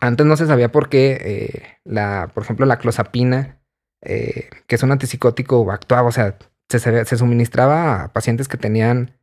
Antes 0.00 0.26
no 0.26 0.36
se 0.36 0.46
sabía 0.46 0.70
por 0.70 0.88
qué, 0.88 1.18
eh, 1.20 1.78
la, 1.84 2.30
por 2.34 2.42
ejemplo, 2.42 2.66
la 2.66 2.78
clozapina, 2.78 3.60
eh, 4.02 4.50
que 4.66 4.74
es 4.74 4.82
un 4.82 4.92
antipsicótico, 4.92 5.70
actuaba, 5.70 6.08
o 6.08 6.12
sea, 6.12 6.36
se, 6.68 7.16
suministraba 7.16 8.04
a 8.04 8.12
pacientes 8.12 8.48
que 8.48 8.58
tenían, 8.58 9.18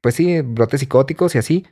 pues 0.00 0.14
sí, 0.14 0.40
brotes 0.40 0.80
psicóticos 0.80 1.34
y 1.34 1.38
así. 1.38 1.66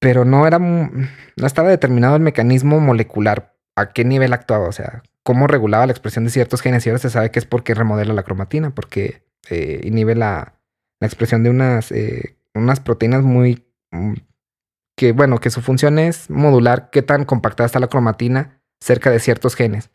pero 0.00 0.24
no 0.24 0.46
era, 0.46 0.58
no 0.58 1.46
estaba 1.46 1.70
determinado 1.70 2.16
el 2.16 2.22
mecanismo 2.22 2.80
molecular, 2.80 3.56
a 3.76 3.92
qué 3.92 4.04
nivel 4.04 4.32
actuaba, 4.32 4.68
o 4.68 4.72
sea, 4.72 5.02
cómo 5.22 5.46
regulaba 5.46 5.86
la 5.86 5.92
expresión 5.92 6.24
de 6.24 6.30
ciertos 6.30 6.60
genes. 6.60 6.84
Y 6.84 6.90
ahora 6.90 6.98
se 6.98 7.10
sabe 7.10 7.30
que 7.30 7.38
es 7.38 7.46
porque 7.46 7.74
remodela 7.74 8.12
la 8.12 8.24
cromatina, 8.24 8.74
porque 8.74 9.22
inhibe 9.50 10.14
la, 10.14 10.54
la 11.02 11.06
expresión 11.08 11.42
de 11.42 11.50
unas, 11.50 11.90
eh, 11.90 12.36
unas 12.54 12.80
proteínas 12.80 13.22
muy, 13.22 13.64
mm, 13.92 14.14
que 14.96 15.12
bueno, 15.12 15.38
que 15.38 15.50
su 15.50 15.60
función 15.62 15.98
es 15.98 16.28
modular 16.30 16.90
qué 16.90 17.02
tan 17.02 17.24
compactada 17.24 17.66
está 17.66 17.80
la 17.80 17.88
cromatina 17.88 18.58
cerca 18.80 19.10
de 19.12 19.20
ciertos 19.20 19.54
genes. 19.54 19.90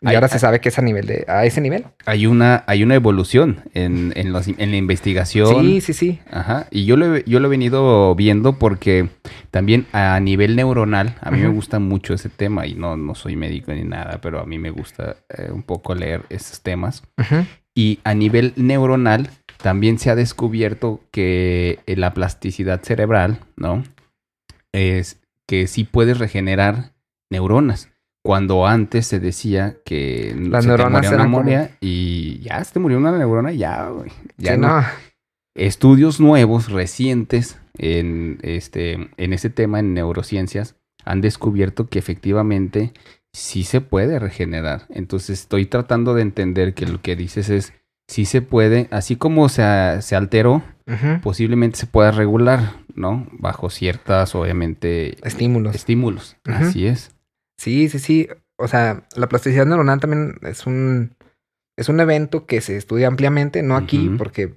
Y 0.00 0.08
Hay- 0.08 0.14
ahora 0.14 0.28
se 0.28 0.34
hay- 0.34 0.40
sabe 0.40 0.60
que 0.60 0.68
es 0.68 0.78
a 0.78 0.82
nivel 0.82 1.04
de, 1.06 1.24
a 1.26 1.44
ese 1.46 1.60
nivel. 1.60 1.84
Hay 2.06 2.26
una, 2.26 2.62
hay 2.68 2.84
una 2.84 2.94
evolución 2.94 3.64
en, 3.74 4.12
en, 4.14 4.32
los- 4.32 4.46
en 4.46 4.70
la 4.70 4.76
investigación. 4.76 5.60
Sí, 5.64 5.80
sí, 5.80 5.92
sí. 5.92 6.20
Ajá. 6.30 6.68
Y 6.70 6.84
yo 6.84 6.96
lo, 6.96 7.16
he, 7.16 7.24
yo 7.26 7.40
lo 7.40 7.48
he 7.48 7.50
venido 7.50 8.14
viendo 8.14 8.52
porque 8.56 9.08
también 9.50 9.86
a 9.92 10.18
nivel 10.20 10.54
neuronal, 10.54 11.16
a 11.20 11.32
mí 11.32 11.38
me 11.40 11.48
gusta 11.48 11.80
mucho 11.80 12.14
ese 12.14 12.28
tema 12.28 12.68
y 12.68 12.74
no, 12.74 12.96
no 12.96 13.16
soy 13.16 13.34
médico 13.34 13.72
ni 13.72 13.82
nada, 13.82 14.20
pero 14.22 14.38
a 14.38 14.46
mí 14.46 14.58
me 14.58 14.70
gusta 14.70 15.16
eh, 15.36 15.50
un 15.50 15.64
poco 15.64 15.96
leer 15.96 16.22
esos 16.30 16.60
temas. 16.62 17.02
Y 17.74 17.98
a 18.04 18.14
nivel 18.14 18.52
neuronal 18.56 19.28
también 19.62 19.98
se 19.98 20.10
ha 20.10 20.14
descubierto 20.16 21.00
que 21.10 21.80
eh, 21.86 21.96
la 21.96 22.14
plasticidad 22.14 22.82
cerebral, 22.82 23.40
¿no? 23.56 23.82
Es 24.72 25.20
que 25.48 25.66
sí 25.66 25.84
puedes 25.84 26.18
regenerar 26.18 26.92
neuronas. 27.30 27.88
Cuando 28.22 28.66
antes 28.66 29.06
se 29.06 29.18
decía 29.18 29.76
que 29.84 30.34
Las 30.38 30.64
se 30.64 30.70
te 30.70 30.76
neuronas 30.76 30.92
moría 30.92 31.08
una 31.10 31.16
eran 31.16 31.26
como- 31.26 31.38
moria 31.42 31.76
y 31.80 32.40
ya 32.40 32.62
se 32.62 32.72
te 32.74 32.78
murió 32.80 32.98
una 32.98 33.16
neurona, 33.16 33.52
ya, 33.52 33.88
güey. 33.88 34.10
Ya 34.36 34.54
Sí, 34.54 34.60
no, 34.60 34.80
no. 34.80 34.86
estudios 35.54 36.20
nuevos, 36.20 36.70
recientes, 36.70 37.58
en, 37.78 38.38
este, 38.42 39.10
en 39.16 39.32
ese 39.32 39.48
tema, 39.48 39.78
en 39.80 39.94
neurociencias, 39.94 40.76
han 41.04 41.22
descubierto 41.22 41.88
que 41.88 41.98
efectivamente 41.98 42.92
sí 43.32 43.64
se 43.64 43.80
puede 43.80 44.18
regenerar. 44.18 44.82
Entonces 44.90 45.40
estoy 45.40 45.64
tratando 45.64 46.14
de 46.14 46.22
entender 46.22 46.74
que 46.74 46.86
lo 46.86 47.00
que 47.00 47.16
dices 47.16 47.48
es, 47.48 47.72
sí 48.10 48.24
se 48.24 48.42
puede, 48.42 48.88
así 48.90 49.14
como 49.16 49.48
se, 49.48 49.62
se 50.02 50.16
alteró, 50.16 50.62
posiblemente 51.22 51.78
se 51.78 51.86
pueda 51.86 52.10
regular, 52.10 52.72
¿no? 52.96 53.28
Bajo 53.32 53.70
ciertas, 53.70 54.34
obviamente, 54.34 55.16
Estímulos. 55.26 55.76
estímulos. 55.76 56.36
Así 56.44 56.86
es. 56.86 57.12
Sí, 57.56 57.88
sí, 57.88 58.00
sí. 58.00 58.28
O 58.56 58.66
sea, 58.66 59.04
la 59.14 59.28
plasticidad 59.28 59.64
neuronal 59.66 60.00
también 60.00 60.38
es 60.42 60.66
un, 60.66 61.14
es 61.78 61.88
un 61.88 62.00
evento 62.00 62.44
que 62.46 62.60
se 62.60 62.76
estudia 62.76 63.06
ampliamente, 63.06 63.62
no 63.62 63.76
aquí, 63.76 64.10
porque, 64.18 64.56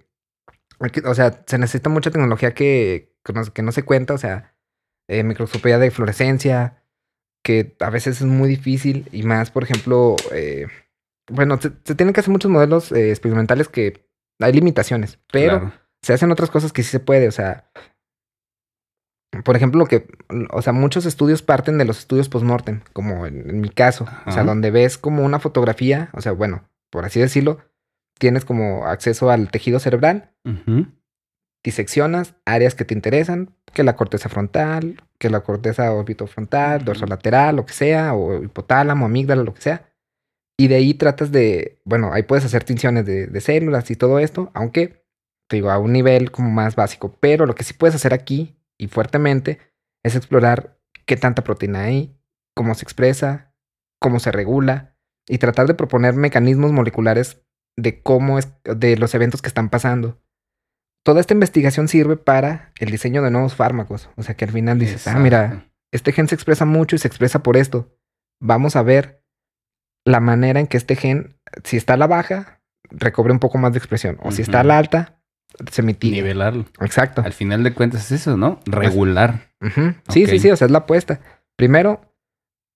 aquí- 0.80 1.02
o 1.06 1.14
sea, 1.14 1.44
se 1.46 1.60
necesita 1.60 1.90
mucha 1.92 2.10
tecnología 2.10 2.54
que, 2.56 3.14
que, 3.24 3.34
no, 3.34 3.44
que 3.46 3.62
no 3.62 3.72
se 3.72 3.84
cuenta, 3.84 4.16
o 4.16 4.18
sea, 4.18 4.56
eh, 5.08 5.24
microscopía 5.24 5.78
de 5.78 5.92
fluorescencia, 5.92 6.82
que 7.44 7.76
a 7.80 7.90
veces 7.92 8.22
es 8.22 8.26
muy 8.28 8.50
difícil 8.50 9.08
y 9.12 9.22
más, 9.24 9.52
por 9.52 9.64
ejemplo, 9.64 10.16
eh, 10.34 10.66
bueno, 11.30 11.60
se, 11.62 11.72
se 11.84 11.96
tienen 11.96 12.14
que 12.14 12.20
hacer 12.20 12.32
muchos 12.32 12.52
modelos 12.52 12.92
eh, 12.92 13.10
experimentales 13.10 13.68
que 13.70 14.06
hay 14.40 14.54
limitaciones, 14.54 15.20
pero 15.32 15.60
Claro. 15.60 15.74
se 16.02 16.14
hacen 16.14 16.32
otras 16.32 16.50
cosas 16.50 16.74
que 16.74 16.84
sí 16.84 16.90
se 16.90 17.00
puede, 17.00 17.28
o 17.28 17.32
sea, 17.32 17.70
por 19.44 19.56
ejemplo, 19.56 19.80
lo 19.80 19.88
que, 19.88 20.08
o 20.52 20.62
sea, 20.62 20.74
muchos 20.74 21.06
estudios 21.06 21.42
parten 21.42 21.78
de 21.80 21.86
los 21.86 21.98
estudios 22.00 22.30
postmortem, 22.30 22.82
como 22.94 23.26
en, 23.26 23.50
en 23.50 23.62
mi 23.62 23.70
caso, 23.70 24.06
o 24.28 24.32
sea, 24.32 24.44
donde 24.44 24.70
ves 24.70 24.98
como 24.98 25.24
una 25.24 25.40
fotografía, 25.40 26.10
o 26.14 26.22
sea, 26.22 26.34
bueno, 26.34 26.70
por 26.92 27.04
así 27.06 27.20
decirlo, 27.20 27.58
tienes 28.20 28.46
como 28.46 28.86
acceso 28.86 29.32
al 29.32 29.50
tejido 29.50 29.80
cerebral, 29.80 30.32
diseccionas 31.64 32.36
áreas 32.46 32.76
que 32.76 32.86
te 32.86 32.94
interesan, 32.94 33.56
que 33.74 33.84
la 33.84 33.96
corteza 33.96 34.30
frontal, 34.30 35.02
que 35.18 35.30
la 35.30 35.40
corteza 35.42 35.92
orbitofrontal, 35.92 36.84
dorsolateral, 36.86 37.56
lo 37.56 37.66
que 37.66 37.74
sea, 37.74 38.14
o 38.14 38.44
hipotálamo, 38.44 39.06
amígdala, 39.06 39.44
lo 39.44 39.54
que 39.54 39.62
sea. 39.62 39.90
Y 40.58 40.68
de 40.68 40.76
ahí 40.76 40.94
tratas 40.94 41.32
de, 41.32 41.82
bueno, 41.84 42.14
ahí 42.14 42.24
puedes 42.24 42.46
hacer 42.46 42.64
tinciones 42.64 43.06
de, 43.06 43.28
de 43.28 43.42
células 43.42 43.90
y 43.92 43.96
todo 43.96 44.20
esto, 44.20 44.52
aunque, 44.54 45.06
te 45.50 45.58
digo, 45.58 45.72
a 45.72 45.80
un 45.80 45.94
nivel 45.94 46.32
como 46.32 46.52
más 46.52 46.76
básico. 46.76 47.18
Pero 47.20 47.46
lo 47.46 47.56
que 47.56 47.64
sí 47.64 47.74
puedes 47.74 47.96
hacer 47.96 48.14
aquí 48.14 48.56
y 48.78 48.88
fuertemente 48.88 49.60
es 50.04 50.16
explorar 50.16 50.80
qué 51.06 51.18
tanta 51.18 51.44
proteína 51.44 51.84
hay, 51.84 52.16
cómo 52.56 52.76
se 52.76 52.84
expresa, 52.84 53.56
cómo 54.00 54.20
se 54.20 54.32
regula 54.32 54.98
y 55.28 55.38
tratar 55.38 55.68
de 55.68 55.74
proponer 55.74 56.14
mecanismos 56.14 56.72
moleculares 56.72 57.42
de 57.76 58.02
cómo 58.02 58.38
es, 58.38 58.50
de 58.64 58.98
los 58.98 59.16
eventos 59.16 59.42
que 59.42 59.48
están 59.48 59.70
pasando 59.70 60.24
toda 61.04 61.20
esta 61.20 61.34
investigación 61.34 61.88
sirve 61.88 62.18
para 62.18 62.72
el 62.80 62.90
diseño 62.90 63.22
de 63.22 63.32
nuevos 63.32 63.56
fármacos. 63.56 64.10
O 64.16 64.24
sea 64.24 64.36
que 64.36 64.46
al 64.46 64.52
final 64.52 64.80
dices, 64.80 65.08
ah, 65.08 65.20
mira, 65.20 65.70
este 65.92 66.12
gen 66.12 66.28
se 66.28 66.36
expresa 66.36 66.66
mucho 66.66 66.96
y 66.96 67.00
se 67.00 67.08
expresa 67.08 67.44
por 67.44 67.58
esto. 67.58 67.96
Vamos 68.42 68.76
a 68.76 68.84
ver 68.84 69.23
la 70.06 70.20
manera 70.20 70.60
en 70.60 70.68
que 70.68 70.78
este 70.78 70.96
gen, 70.96 71.36
si 71.64 71.78
está 71.78 71.94
a 71.94 71.98
la 71.98 72.08
baja, 72.08 72.62
recobre 72.90 73.34
un 73.34 73.40
poco 73.40 73.58
más 73.58 73.74
de 73.74 73.80
expresión. 73.80 74.18
O 74.22 74.32
si 74.32 74.42
está 74.42 74.60
a 74.60 74.64
la 74.64 74.78
alta, 74.78 75.20
se 75.72 75.82
mitiga. 75.82 76.16
Nivelarlo. 76.16 76.66
Exacto. 76.82 77.22
Al 77.24 77.34
final 77.34 77.64
de 77.64 77.74
cuentas 77.74 78.06
es 78.06 78.22
eso, 78.22 78.38
¿no? 78.38 78.60
Regular. 78.66 79.52
Ujú. 79.62 79.94
Sí, 80.10 80.26
sí, 80.26 80.40
sí, 80.40 80.52
o 80.52 80.56
sea, 80.56 80.66
es 80.66 80.72
la 80.72 80.80
apuesta. 80.80 81.22
Primero, 81.56 82.02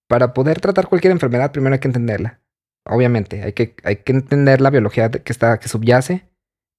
para 0.08 0.32
poder 0.32 0.60
tratar 0.60 0.88
cualquier 0.88 1.12
enfermedad, 1.12 1.52
primero 1.52 1.74
hay 1.74 1.80
que 1.80 1.88
entenderla. 1.88 2.40
Obviamente, 2.86 3.42
hay 3.42 3.52
que, 3.52 3.74
hay 3.84 3.96
que 3.96 4.12
entender 4.12 4.60
la 4.60 4.70
biología 4.70 5.10
que 5.10 5.32
está, 5.32 5.58
que 5.58 5.68
subyace, 5.68 6.26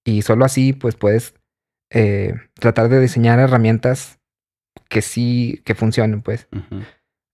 y 0.04 0.22
solo 0.22 0.44
así, 0.44 0.72
pues, 0.72 0.96
puedes 0.96 1.34
eh, 1.92 2.34
tratar 2.54 2.88
de 2.88 3.00
diseñar 3.00 3.38
herramientas 3.38 4.18
que 4.88 5.02
sí, 5.02 5.62
que 5.64 5.74
funcionen, 5.74 6.22
pues. 6.22 6.48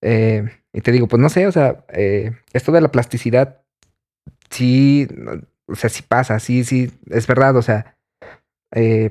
Eh, 0.03 0.51
y 0.77 0.83
te 0.83 0.93
digo, 0.93 1.09
pues 1.09 1.21
no 1.23 1.31
sé, 1.31 1.47
o 1.47 1.53
sea, 1.53 1.85
eh, 1.89 2.33
esto 2.53 2.71
de 2.71 2.83
la 2.83 2.89
plasticidad, 2.93 3.63
sí, 4.51 5.09
o 5.67 5.75
sea, 5.75 5.89
sí 5.89 6.03
pasa, 6.07 6.39
sí, 6.39 6.65
sí, 6.65 6.93
es 7.09 7.27
verdad, 7.27 7.57
o 7.57 7.63
sea, 7.63 7.97
eh, 8.75 9.09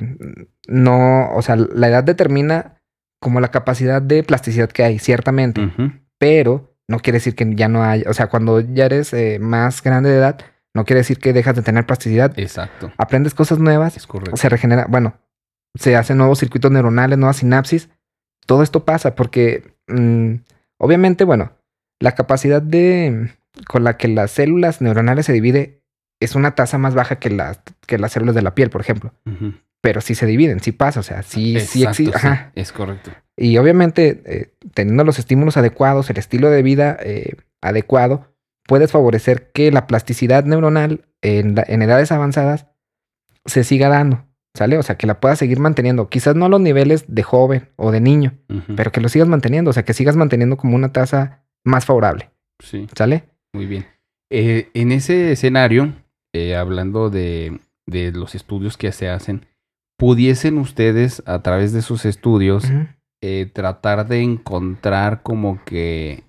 no, 0.68 1.32
o 1.34 1.42
sea, 1.42 1.56
la 1.56 1.88
edad 1.90 2.04
determina 2.04 2.82
como 3.20 3.40
la 3.40 3.50
capacidad 3.50 4.00
de 4.00 4.22
plasticidad 4.22 4.70
que 4.70 4.84
hay, 4.84 5.00
ciertamente, 5.00 5.72
pero 6.20 6.76
no 6.88 7.00
quiere 7.00 7.18
decir 7.18 7.34
que 7.34 7.52
ya 7.56 7.68
no 7.68 7.84
hay, 7.84 8.04
o 8.04 8.14
sea, 8.14 8.28
cuando 8.28 8.60
ya 8.60 8.86
eres 8.86 9.12
eh, 9.14 9.40
más 9.40 9.82
grande 9.82 10.12
de 10.12 10.18
edad, 10.18 10.40
no 10.76 10.86
quiere 10.86 11.00
decir 11.00 11.18
que 11.18 11.34
dejas 11.34 11.56
de 11.56 11.64
tener 11.64 11.88
plasticidad, 11.88 12.38
Exacto. 12.38 12.92
aprendes 13.00 13.34
cosas 13.34 13.58
nuevas, 13.58 13.98
Es 13.98 14.06
correcto. 14.06 14.38
se 14.38 14.50
regenera, 14.50 14.86
bueno, 14.88 15.16
se 15.74 15.96
hacen 15.96 16.20
nuevos 16.20 16.38
circuitos 16.38 16.70
neuronales, 16.72 17.18
nuevas 17.18 17.38
sinapsis. 17.38 17.90
Todo 18.46 18.62
esto 18.62 18.86
pasa 18.86 19.16
porque, 19.16 19.74
mm, 19.88 20.36
obviamente, 20.78 21.24
bueno, 21.24 21.52
la 22.00 22.14
capacidad 22.14 22.62
de 22.62 23.32
con 23.68 23.84
la 23.84 23.98
que 23.98 24.08
las 24.08 24.32
células 24.32 24.82
neuronales 24.82 25.26
se 25.26 25.34
divide 25.34 25.82
es 26.20 26.36
una 26.36 26.56
tasa 26.56 26.78
más 26.78 26.94
baja 26.96 27.18
que 27.18 27.30
las 27.30 27.60
que 27.88 27.98
las 27.98 28.12
células 28.12 28.36
de 28.36 28.42
la 28.42 28.56
piel, 28.56 28.70
por 28.70 28.82
ejemplo. 28.82 29.14
Pero 29.82 30.02
sí 30.02 30.16
se 30.16 30.26
dividen, 30.26 30.60
sí 30.62 30.72
pasa, 30.72 31.00
o 31.00 31.04
sea, 31.04 31.22
sí, 31.24 31.54
sí 31.60 31.84
existe. 31.92 32.18
sí, 32.20 32.28
es 32.56 32.72
correcto. 32.72 33.12
Y 33.38 33.58
obviamente, 33.58 34.22
eh, 34.26 34.54
teniendo 34.74 35.04
los 35.04 35.20
estímulos 35.20 35.58
adecuados, 35.58 36.10
el 36.10 36.18
estilo 36.18 36.50
de 36.50 36.64
vida 36.64 36.98
eh, 37.02 37.36
adecuado, 37.62 38.34
puedes 38.68 38.92
favorecer 38.92 39.52
que 39.52 39.72
la 39.72 39.86
plasticidad 39.88 40.44
neuronal 40.46 41.06
en, 41.22 41.54
la- 41.56 41.66
en 41.68 41.82
edades 41.84 42.12
avanzadas 42.12 42.66
se 43.46 43.64
siga 43.64 43.90
dando, 43.90 44.26
¿sale? 44.56 44.78
O 44.80 44.84
sea, 44.84 44.98
que 44.98 45.06
la 45.06 45.20
puedas 45.20 45.38
seguir 45.38 45.60
manteniendo. 45.60 46.10
Quizás 46.10 46.36
no 46.36 46.46
a 46.46 46.50
los 46.50 46.62
niveles 46.62 47.06
de 47.08 47.22
joven 47.24 47.70
o 47.76 47.92
de 47.92 48.02
niño, 48.02 48.34
pero 48.76 48.92
que 48.92 49.02
lo 49.02 49.10
sigas 49.10 49.28
manteniendo, 49.28 49.70
o 49.70 49.74
sea, 49.74 49.84
que 49.84 49.94
sigas 49.94 50.16
manteniendo 50.16 50.58
como 50.58 50.76
una 50.76 50.92
tasa 50.92 51.44
más 51.66 51.86
favorable, 51.86 52.30
Sí, 52.60 52.88
¿sale? 52.96 53.26
muy 53.54 53.66
bien. 53.66 53.86
Eh, 54.32 54.70
en 54.74 54.92
ese 54.92 55.32
escenario, 55.32 55.94
eh, 56.34 56.56
hablando 56.56 57.10
de, 57.10 57.60
de 57.86 58.12
los 58.12 58.34
estudios 58.36 58.78
que 58.78 58.92
se 58.92 59.10
hacen, 59.10 59.46
pudiesen 59.98 60.58
ustedes, 60.58 61.22
a 61.26 61.42
través 61.42 61.74
de 61.74 61.82
sus 61.82 62.06
estudios, 62.06 62.66
eh, 63.22 63.50
tratar 63.54 64.08
de 64.08 64.22
encontrar 64.22 65.22
como 65.24 65.64
que, 65.66 66.24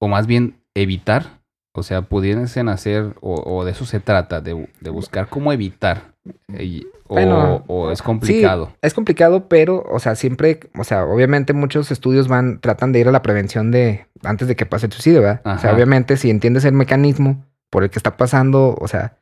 o 0.00 0.08
más 0.08 0.26
bien 0.26 0.60
evitar, 0.74 1.42
o 1.74 1.82
sea, 1.82 2.02
pudiesen 2.02 2.68
hacer, 2.68 3.14
o, 3.20 3.34
o 3.34 3.64
de 3.64 3.72
eso 3.72 3.84
se 3.84 4.00
trata, 4.00 4.40
de, 4.40 4.68
de 4.80 4.90
buscar 4.90 5.28
cómo 5.28 5.52
evitar, 5.52 6.14
eh, 6.52 6.82
o, 7.06 7.14
Bueno, 7.14 7.64
o 7.66 7.90
es 7.90 8.00
complicado. 8.00 8.66
Sí, 8.70 8.78
es 8.82 8.94
complicado, 8.94 9.48
pero, 9.48 9.84
o 9.90 9.98
sea, 9.98 10.14
siempre, 10.14 10.60
o 10.78 10.84
sea, 10.84 11.04
obviamente 11.04 11.52
muchos 11.52 11.90
estudios 11.90 12.28
van, 12.28 12.60
tratan 12.60 12.92
de 12.92 13.00
ir 13.00 13.08
a 13.08 13.12
la 13.12 13.22
prevención 13.22 13.70
de 13.72 14.06
antes 14.22 14.48
de 14.48 14.56
que 14.56 14.66
pase 14.66 14.86
el 14.86 14.92
suicidio, 14.92 15.20
¿verdad? 15.20 15.42
O 15.44 15.58
sea, 15.58 15.74
obviamente, 15.74 16.16
si 16.16 16.30
entiendes 16.30 16.64
el 16.64 16.72
mecanismo 16.72 17.44
por 17.70 17.82
el 17.82 17.90
que 17.90 17.98
está 17.98 18.16
pasando, 18.16 18.76
o 18.80 18.88
sea, 18.88 19.18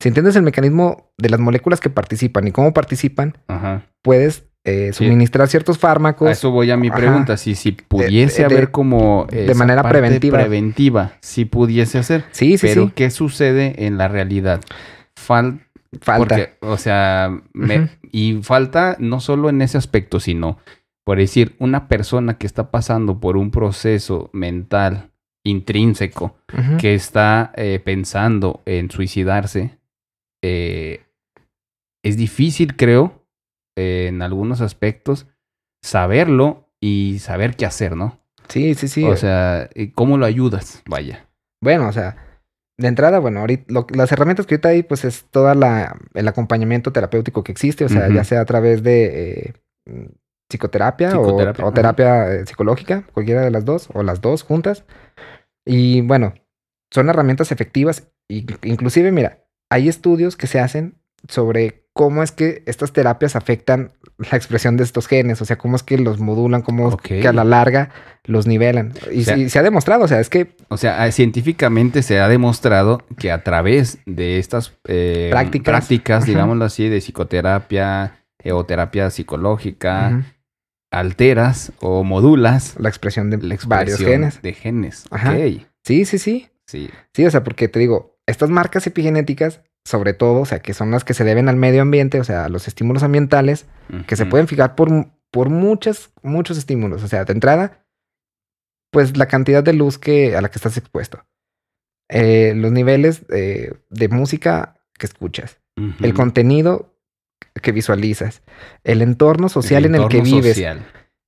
si 0.00 0.08
entiendes 0.08 0.36
el 0.36 0.42
mecanismo 0.42 1.10
de 1.18 1.28
las 1.30 1.40
moléculas 1.40 1.80
que 1.80 1.90
participan 1.90 2.46
y 2.48 2.52
cómo 2.52 2.72
participan, 2.74 3.36
Ajá. 3.48 3.86
puedes 4.02 4.44
eh, 4.68 4.90
Sí. 4.92 5.04
suministrar 5.04 5.46
ciertos 5.46 5.78
fármacos. 5.78 6.26
A 6.28 6.32
eso 6.32 6.50
voy 6.50 6.72
a 6.72 6.76
mi 6.76 6.88
Ajá. 6.88 6.96
pregunta. 6.96 7.36
Si, 7.36 7.54
si 7.54 7.70
pudiese 7.72 8.40
de- 8.42 8.46
haber 8.46 8.70
como. 8.72 9.26
de 9.30 9.54
manera 9.54 9.82
parte 9.82 9.98
preventiva. 10.00 10.38
preventiva, 10.38 11.12
si 11.20 11.44
pudiese 11.44 11.98
hacer. 11.98 12.24
Sí, 12.32 12.58
sí, 12.58 12.66
Pero, 12.66 12.86
sí. 12.86 12.92
¿qué 12.96 13.10
sucede 13.10 13.86
en 13.86 13.96
la 13.96 14.08
realidad? 14.08 14.60
Fal- 15.16 15.60
Falta. 16.00 16.18
Porque, 16.36 16.52
o 16.60 16.76
sea, 16.78 17.30
me- 17.52 17.90
y 18.10 18.40
falta 18.42 18.96
no 18.98 19.20
solo 19.20 19.48
en 19.50 19.62
ese 19.62 19.78
aspecto, 19.78 20.18
sino 20.20 20.58
por 21.04 21.18
decir, 21.18 21.54
una 21.60 21.86
persona 21.86 22.36
que 22.36 22.48
está 22.48 22.72
pasando 22.72 23.20
por 23.20 23.36
un 23.36 23.52
proceso 23.52 24.28
mental 24.32 25.10
intrínseco, 25.44 26.36
que 26.78 26.94
está 26.96 27.52
eh, 27.56 27.80
pensando 27.84 28.62
en 28.66 28.90
suicidarse, 28.90 29.78
eh, 30.42 31.04
es 32.04 32.16
difícil, 32.16 32.76
creo, 32.76 33.26
eh, 33.76 34.06
en 34.08 34.22
algunos 34.22 34.60
aspectos, 34.60 35.26
saberlo 35.82 36.68
y 36.80 37.18
saber 37.20 37.56
qué 37.56 37.66
hacer, 37.66 37.96
¿no? 37.96 38.20
Sí, 38.48 38.74
sí, 38.74 38.88
sí. 38.88 39.04
O 39.04 39.16
sea, 39.16 39.68
eh, 39.74 39.92
¿cómo 39.92 40.18
lo 40.18 40.26
ayudas? 40.26 40.82
Vaya. 40.86 41.28
Bueno, 41.60 41.88
o 41.88 41.92
sea, 41.92 42.16
de 42.78 42.88
entrada, 42.88 43.18
bueno, 43.18 43.40
ahorita 43.40 43.64
lo- 43.68 43.86
las 43.94 44.12
herramientas 44.12 44.46
que 44.46 44.54
ahorita 44.54 44.68
hay, 44.68 44.82
pues 44.82 45.04
es 45.04 45.24
toda 45.30 45.54
la 45.54 45.98
el 46.14 46.28
acompañamiento 46.28 46.92
terapéutico 46.92 47.42
que 47.42 47.52
existe, 47.52 47.84
o 47.84 47.88
sea, 47.88 48.08
ya 48.14 48.24
sea 48.24 48.40
a 48.42 48.44
través 48.44 48.82
de 48.82 49.52
eh, 49.86 50.02
psicoterapia, 50.48 51.18
o- 51.18 51.72
terapia 51.72 52.34
eh, 52.34 52.46
psicológica, 52.46 53.04
cualquiera 53.12 53.42
de 53.42 53.50
las 53.50 53.64
dos, 53.64 53.88
o 53.94 54.02
las 54.02 54.20
dos 54.20 54.42
juntas. 54.42 54.84
Y 55.64 56.02
bueno, 56.02 56.34
son 56.92 57.08
herramientas 57.08 57.50
efectivas. 57.50 58.08
Y, 58.28 58.46
inclusive, 58.62 59.10
mira, 59.10 59.44
hay 59.70 59.88
estudios 59.88 60.36
que 60.36 60.46
se 60.46 60.60
hacen 60.60 60.94
sobre 61.28 61.84
cómo 61.92 62.22
es 62.22 62.30
que 62.30 62.62
estas 62.66 62.92
terapias 62.92 63.36
afectan 63.36 63.92
la 64.18 64.36
expresión 64.36 64.76
de 64.76 64.84
estos 64.84 65.06
genes, 65.08 65.40
o 65.40 65.44
sea, 65.44 65.56
cómo 65.56 65.76
es 65.76 65.82
que 65.82 65.96
los 65.98 66.18
modulan, 66.18 66.62
cómo 66.62 66.90
es 66.90 66.96
que 66.96 67.26
a 67.26 67.32
la 67.32 67.44
larga 67.44 67.90
los 68.24 68.46
nivelan. 68.46 68.92
Y, 69.10 69.20
O 69.20 69.24
sea- 69.24 69.48
se 69.48 69.58
ha 69.58 69.62
demostrado, 69.62 70.04
o 70.04 70.08
sea, 70.08 70.20
es 70.20 70.28
que 70.28 70.54
O 70.68 70.76
sea, 70.76 71.02
ah, 71.02 71.10
científicamente 71.10 72.02
se 72.02 72.20
ha 72.20 72.28
demostrado 72.28 73.02
que 73.18 73.30
a 73.32 73.42
través 73.42 73.98
de 74.06 74.38
estas 74.38 74.74
eh, 74.86 75.28
Prácticas. 75.30 75.72
prácticas, 75.72 76.26
digámoslo 76.26 76.64
así, 76.66 76.88
de 76.88 76.98
psicoterapia 77.00 78.18
eh, 78.42 78.52
o 78.52 78.64
terapia 78.64 79.10
psicológica, 79.10 80.22
alteras 80.92 81.72
o 81.80 82.04
modulas 82.04 82.74
la 82.78 82.88
expresión 82.88 83.30
de 83.30 83.38
la 83.38 83.56
varios 83.66 83.98
genes. 83.98 84.40
de 84.42 84.52
genes. 84.54 85.04
Ajá. 85.10 85.34
Sí, 85.84 86.04
sí, 86.04 86.18
sí. 86.18 86.48
Sí. 86.66 86.90
Sí, 87.14 87.24
o 87.24 87.30
sea, 87.30 87.44
porque 87.44 87.68
te 87.68 87.78
digo, 87.78 88.15
estas 88.26 88.50
marcas 88.50 88.86
epigenéticas, 88.86 89.62
sobre 89.84 90.12
todo, 90.12 90.40
o 90.40 90.46
sea, 90.46 90.58
que 90.60 90.74
son 90.74 90.90
las 90.90 91.04
que 91.04 91.14
se 91.14 91.24
deben 91.24 91.48
al 91.48 91.56
medio 91.56 91.82
ambiente, 91.82 92.20
o 92.20 92.24
sea, 92.24 92.46
a 92.46 92.48
los 92.48 92.66
estímulos 92.66 93.02
ambientales, 93.02 93.66
que 94.06 94.16
se 94.16 94.26
pueden 94.26 94.48
fijar 94.48 94.74
por, 94.74 94.90
por 95.30 95.48
muchas, 95.48 96.10
muchos 96.22 96.58
estímulos. 96.58 97.02
O 97.02 97.08
sea, 97.08 97.24
de 97.24 97.32
entrada, 97.32 97.84
pues 98.90 99.16
la 99.16 99.26
cantidad 99.26 99.62
de 99.62 99.72
luz 99.72 99.98
que, 99.98 100.36
a 100.36 100.40
la 100.40 100.50
que 100.50 100.58
estás 100.58 100.76
expuesto. 100.76 101.24
Eh, 102.08 102.52
los 102.56 102.72
niveles 102.72 103.22
eh, 103.30 103.74
de 103.90 104.08
música 104.08 104.80
que 104.98 105.06
escuchas. 105.06 105.58
El 106.00 106.14
contenido 106.14 106.94
que 107.62 107.70
visualizas. 107.70 108.42
El 108.82 109.02
entorno 109.02 109.48
social 109.48 109.84
en 109.84 109.94
el 109.94 110.08
que 110.08 110.22
vives. 110.22 110.54
social. 110.54 110.84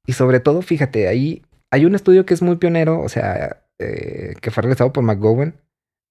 Y 0.07 0.15
sobre 0.15 0.41
todo, 0.41 0.63
fíjate, 0.63 1.07
ahí 1.07 1.43
hay 1.71 1.85
un 1.85 1.95
estudio 1.95 2.25
que 2.25 2.33
es 2.33 2.41
muy 2.41 2.57
pionero, 2.57 3.01
o 3.01 3.09
sea, 3.09 3.63
eh, 3.79 4.35
que 4.41 4.51
fue 4.51 4.63
realizado 4.63 4.93
por 4.93 5.05
McGowan. 5.05 5.61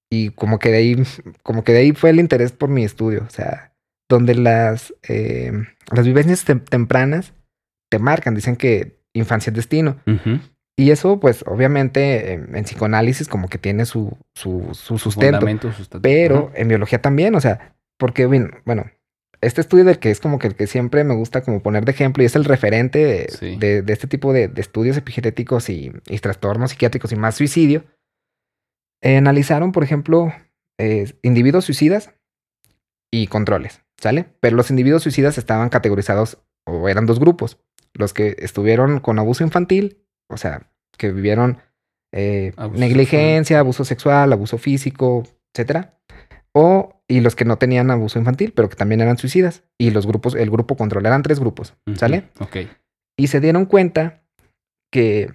Y 0.10 0.30
como 0.32 0.58
que 0.60 0.70
de 0.72 0.78
ahí, 0.78 1.04
como 1.44 1.64
que 1.64 1.74
de 1.74 1.80
ahí 1.80 1.92
fue 1.92 2.10
el 2.12 2.20
interés 2.20 2.52
por 2.52 2.70
mi 2.70 2.84
estudio. 2.84 3.24
O 3.28 3.30
sea, 3.30 3.74
donde 4.10 4.36
las, 4.36 4.94
eh, 5.08 5.52
las 5.92 6.06
vivencias 6.06 6.46
tem- 6.48 6.64
tempranas 6.64 7.34
te 7.92 8.00
marcan, 8.00 8.36
dicen 8.36 8.56
que 8.56 9.00
infancia 9.14 9.50
es 9.52 9.56
destino. 9.56 9.98
Y 10.80 10.92
eso, 10.92 11.20
pues, 11.20 11.44
obviamente, 11.48 12.34
en, 12.34 12.56
en 12.56 12.64
psicoanálisis 12.64 13.28
como 13.28 13.50
que 13.50 13.58
tiene 13.58 13.86
su, 13.86 14.16
su, 14.36 14.70
su 14.74 14.98
sustento. 15.00 15.40
Fundamento. 15.40 15.72
Pero 16.02 16.52
en 16.56 16.68
biología 16.68 17.02
también, 17.02 17.34
o 17.36 17.42
sea, 17.42 17.76
porque, 17.98 18.28
bueno, 18.66 18.86
este 19.42 19.62
estudio 19.62 19.86
del 19.86 19.98
que 20.00 20.12
es 20.12 20.20
como 20.20 20.38
que 20.40 20.48
el 20.48 20.56
que 20.56 20.68
siempre 20.68 21.04
me 21.04 21.16
gusta 21.16 21.42
como 21.42 21.62
poner 21.62 21.84
de 21.86 21.92
ejemplo 21.92 22.22
y 22.22 22.28
es 22.28 22.36
el 22.36 22.46
referente 22.46 23.00
de, 23.04 23.28
Sí. 23.30 23.56
de- 23.58 23.82
de 23.82 23.94
este 23.94 24.08
tipo 24.08 24.34
de, 24.34 24.48
de 24.48 24.62
estudios 24.62 24.96
epigenéticos 24.98 25.70
y, 25.70 25.92
y 26.08 26.20
trastornos 26.20 26.72
psiquiátricos 26.72 27.12
y 27.12 27.16
más 27.16 27.36
suicidio, 27.36 27.84
eh, 29.02 29.18
analizaron, 29.18 29.72
por 29.72 29.84
ejemplo, 29.84 30.34
eh, 30.78 31.14
individuos 31.22 31.66
suicidas 31.66 32.14
y 33.12 33.28
controles, 33.28 33.82
¿sale? 33.98 34.26
Pero 34.40 34.56
los 34.56 34.70
individuos 34.70 35.04
suicidas 35.04 35.38
estaban 35.38 35.70
categorizados 35.70 36.40
o 36.66 36.90
eran 36.90 37.06
dos 37.06 37.20
grupos, 37.20 37.60
los 37.94 38.14
que 38.14 38.36
estuvieron 38.40 39.00
con 39.00 39.20
abuso 39.20 39.44
infantil, 39.44 40.04
o 40.30 40.38
sea, 40.38 40.70
que 40.98 41.12
vivieron 41.12 41.60
eh, 42.12 42.54
Abuso 42.56 42.80
negligencia, 42.80 43.60
abuso 43.60 43.86
sexual, 43.86 44.32
abuso 44.34 44.58
físico, 44.58 45.24
etcétera. 45.54 46.00
O, 46.54 47.02
y 47.08 47.20
los 47.20 47.36
que 47.36 47.46
no 47.46 47.58
tenían 47.58 47.92
abuso 47.92 48.18
infantil, 48.18 48.52
pero 48.56 48.70
que 48.70 48.76
también 48.76 49.02
eran 49.02 49.18
suicidas. 49.18 49.64
Y 49.78 49.92
los 49.92 50.08
grupos, 50.08 50.36
el 50.36 50.50
grupo 50.50 50.76
control, 50.76 51.06
eran 51.06 51.22
tres 51.22 51.40
grupos. 51.40 51.76
¿sale? 51.96 52.30
Ok. 52.40 52.58
Y 53.16 53.28
se 53.28 53.40
dieron 53.40 53.66
cuenta 53.66 54.24
que, 54.92 55.32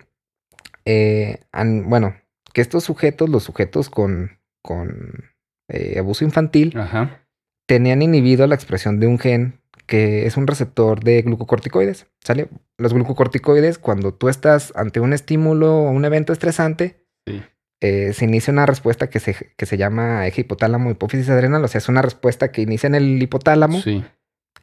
eh, 0.84 1.40
bueno, 1.84 2.16
que 2.52 2.60
estos 2.60 2.84
sujetos, 2.84 3.28
los 3.28 3.44
sujetos 3.44 3.88
con, 3.90 4.38
con 4.62 5.24
eh, 5.68 5.98
abuso 5.98 6.24
infantil, 6.24 6.76
Ajá. 6.78 7.22
tenían 7.66 8.02
inhibido 8.02 8.46
la 8.46 8.54
expresión 8.54 9.00
de 9.00 9.06
un 9.06 9.18
gen 9.18 9.58
que 9.86 10.26
es 10.26 10.36
un 10.36 10.46
receptor 10.46 11.02
de 11.02 11.22
glucocorticoides, 11.22 12.06
¿sale? 12.22 12.48
Los 12.78 12.94
glucocorticoides, 12.94 13.78
cuando 13.78 14.14
tú 14.14 14.28
estás 14.28 14.72
ante 14.76 15.00
un 15.00 15.12
estímulo 15.12 15.74
o 15.76 15.90
un 15.90 16.04
evento 16.04 16.32
estresante, 16.32 17.04
Sí. 17.26 17.42
eh, 17.80 18.12
se 18.12 18.24
inicia 18.24 18.52
una 18.52 18.64
respuesta 18.66 19.10
que 19.10 19.18
se, 19.20 19.34
que 19.56 19.66
se 19.66 19.76
llama 19.76 20.26
eje 20.26 20.42
hipotálamo 20.42 20.90
hipófisis 20.90 21.28
adrenal, 21.30 21.64
o 21.64 21.68
sea, 21.68 21.78
es 21.78 21.88
una 21.88 22.00
respuesta 22.02 22.52
que 22.52 22.62
inicia 22.62 22.86
en 22.86 22.94
el 22.94 23.20
hipotálamo 23.22 23.80
Sí. 23.80 24.04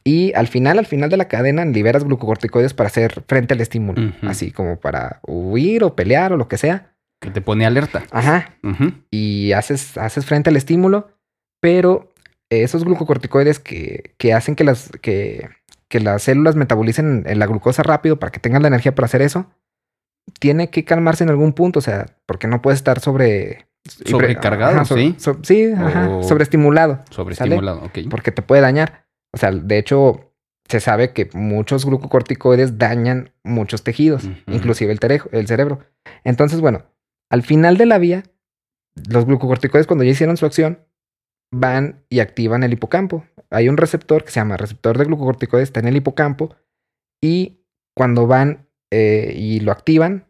y 0.04 0.32
al 0.34 0.48
final, 0.48 0.78
al 0.78 0.86
final 0.86 1.10
de 1.10 1.16
la 1.18 1.28
cadena, 1.28 1.64
liberas 1.66 2.04
glucocorticoides 2.04 2.72
para 2.74 2.88
hacer 2.88 3.22
frente 3.28 3.54
al 3.54 3.60
estímulo, 3.60 4.12
así 4.22 4.50
como 4.52 4.80
para 4.80 5.20
huir 5.26 5.84
o 5.84 5.94
pelear 5.96 6.32
o 6.32 6.36
lo 6.38 6.48
que 6.48 6.56
sea. 6.58 6.94
Que 7.20 7.30
te 7.30 7.40
pone 7.40 7.66
alerta. 7.66 8.02
Ajá, 8.10 8.54
y 9.10 9.52
haces, 9.52 9.98
haces 9.98 10.24
frente 10.26 10.50
al 10.50 10.56
estímulo, 10.56 11.10
pero 11.60 12.12
esos 12.50 12.84
glucocorticoides 12.84 13.58
que, 13.58 14.14
que 14.18 14.32
hacen 14.32 14.56
que 14.56 14.64
las, 14.64 14.90
que, 15.02 15.48
que 15.88 16.00
las 16.00 16.22
células 16.22 16.56
metabolicen 16.56 17.24
la 17.38 17.46
glucosa 17.46 17.82
rápido 17.82 18.18
para 18.18 18.32
que 18.32 18.40
tengan 18.40 18.62
la 18.62 18.68
energía 18.68 18.94
para 18.94 19.06
hacer 19.06 19.22
eso, 19.22 19.46
tiene 20.38 20.70
que 20.70 20.84
calmarse 20.84 21.24
en 21.24 21.30
algún 21.30 21.52
punto, 21.52 21.78
o 21.80 21.82
sea, 21.82 22.06
porque 22.26 22.46
no 22.48 22.62
puede 22.62 22.76
estar 22.76 23.00
sobre... 23.00 23.66
Sobrecargado, 24.04 24.76
Ajá, 24.76 24.84
sobre- 24.84 25.02
¿sí? 25.02 25.14
so- 25.18 25.38
sí, 25.42 25.72
ajá, 25.72 26.22
sobreestimulado, 26.22 27.02
Sobreestimulado. 27.10 27.82
Ok. 27.84 27.98
porque 28.10 28.30
te 28.30 28.42
puede 28.42 28.60
dañar. 28.62 29.06
O 29.34 29.38
sea, 29.38 29.50
de 29.52 29.78
hecho, 29.78 30.32
se 30.68 30.80
sabe 30.80 31.12
que 31.12 31.30
muchos 31.32 31.86
glucocorticoides 31.86 32.78
dañan 32.78 33.32
muchos 33.42 33.82
tejidos, 33.82 34.28
inclusive 34.46 34.92
el, 34.92 35.00
terejo- 35.00 35.28
el 35.32 35.46
cerebro. 35.46 35.80
Entonces, 36.24 36.60
bueno, 36.60 36.82
al 37.30 37.42
final 37.42 37.76
de 37.76 37.86
la 37.86 37.98
vía, 37.98 38.24
los 39.08 39.24
glucocorticoides 39.24 39.86
cuando 39.86 40.04
ya 40.04 40.10
hicieron 40.10 40.36
su 40.36 40.46
acción, 40.46 40.86
van 41.52 42.04
y 42.08 42.20
activan 42.20 42.62
el 42.62 42.72
hipocampo. 42.72 43.24
Hay 43.50 43.68
un 43.68 43.76
receptor 43.76 44.24
que 44.24 44.30
se 44.30 44.40
llama 44.40 44.56
receptor 44.56 44.98
de 44.98 45.04
glucocorticoides, 45.04 45.68
está 45.68 45.80
en 45.80 45.88
el 45.88 45.96
hipocampo, 45.96 46.56
y 47.22 47.64
cuando 47.96 48.26
van 48.26 48.68
eh, 48.90 49.32
y 49.36 49.60
lo 49.60 49.72
activan, 49.72 50.26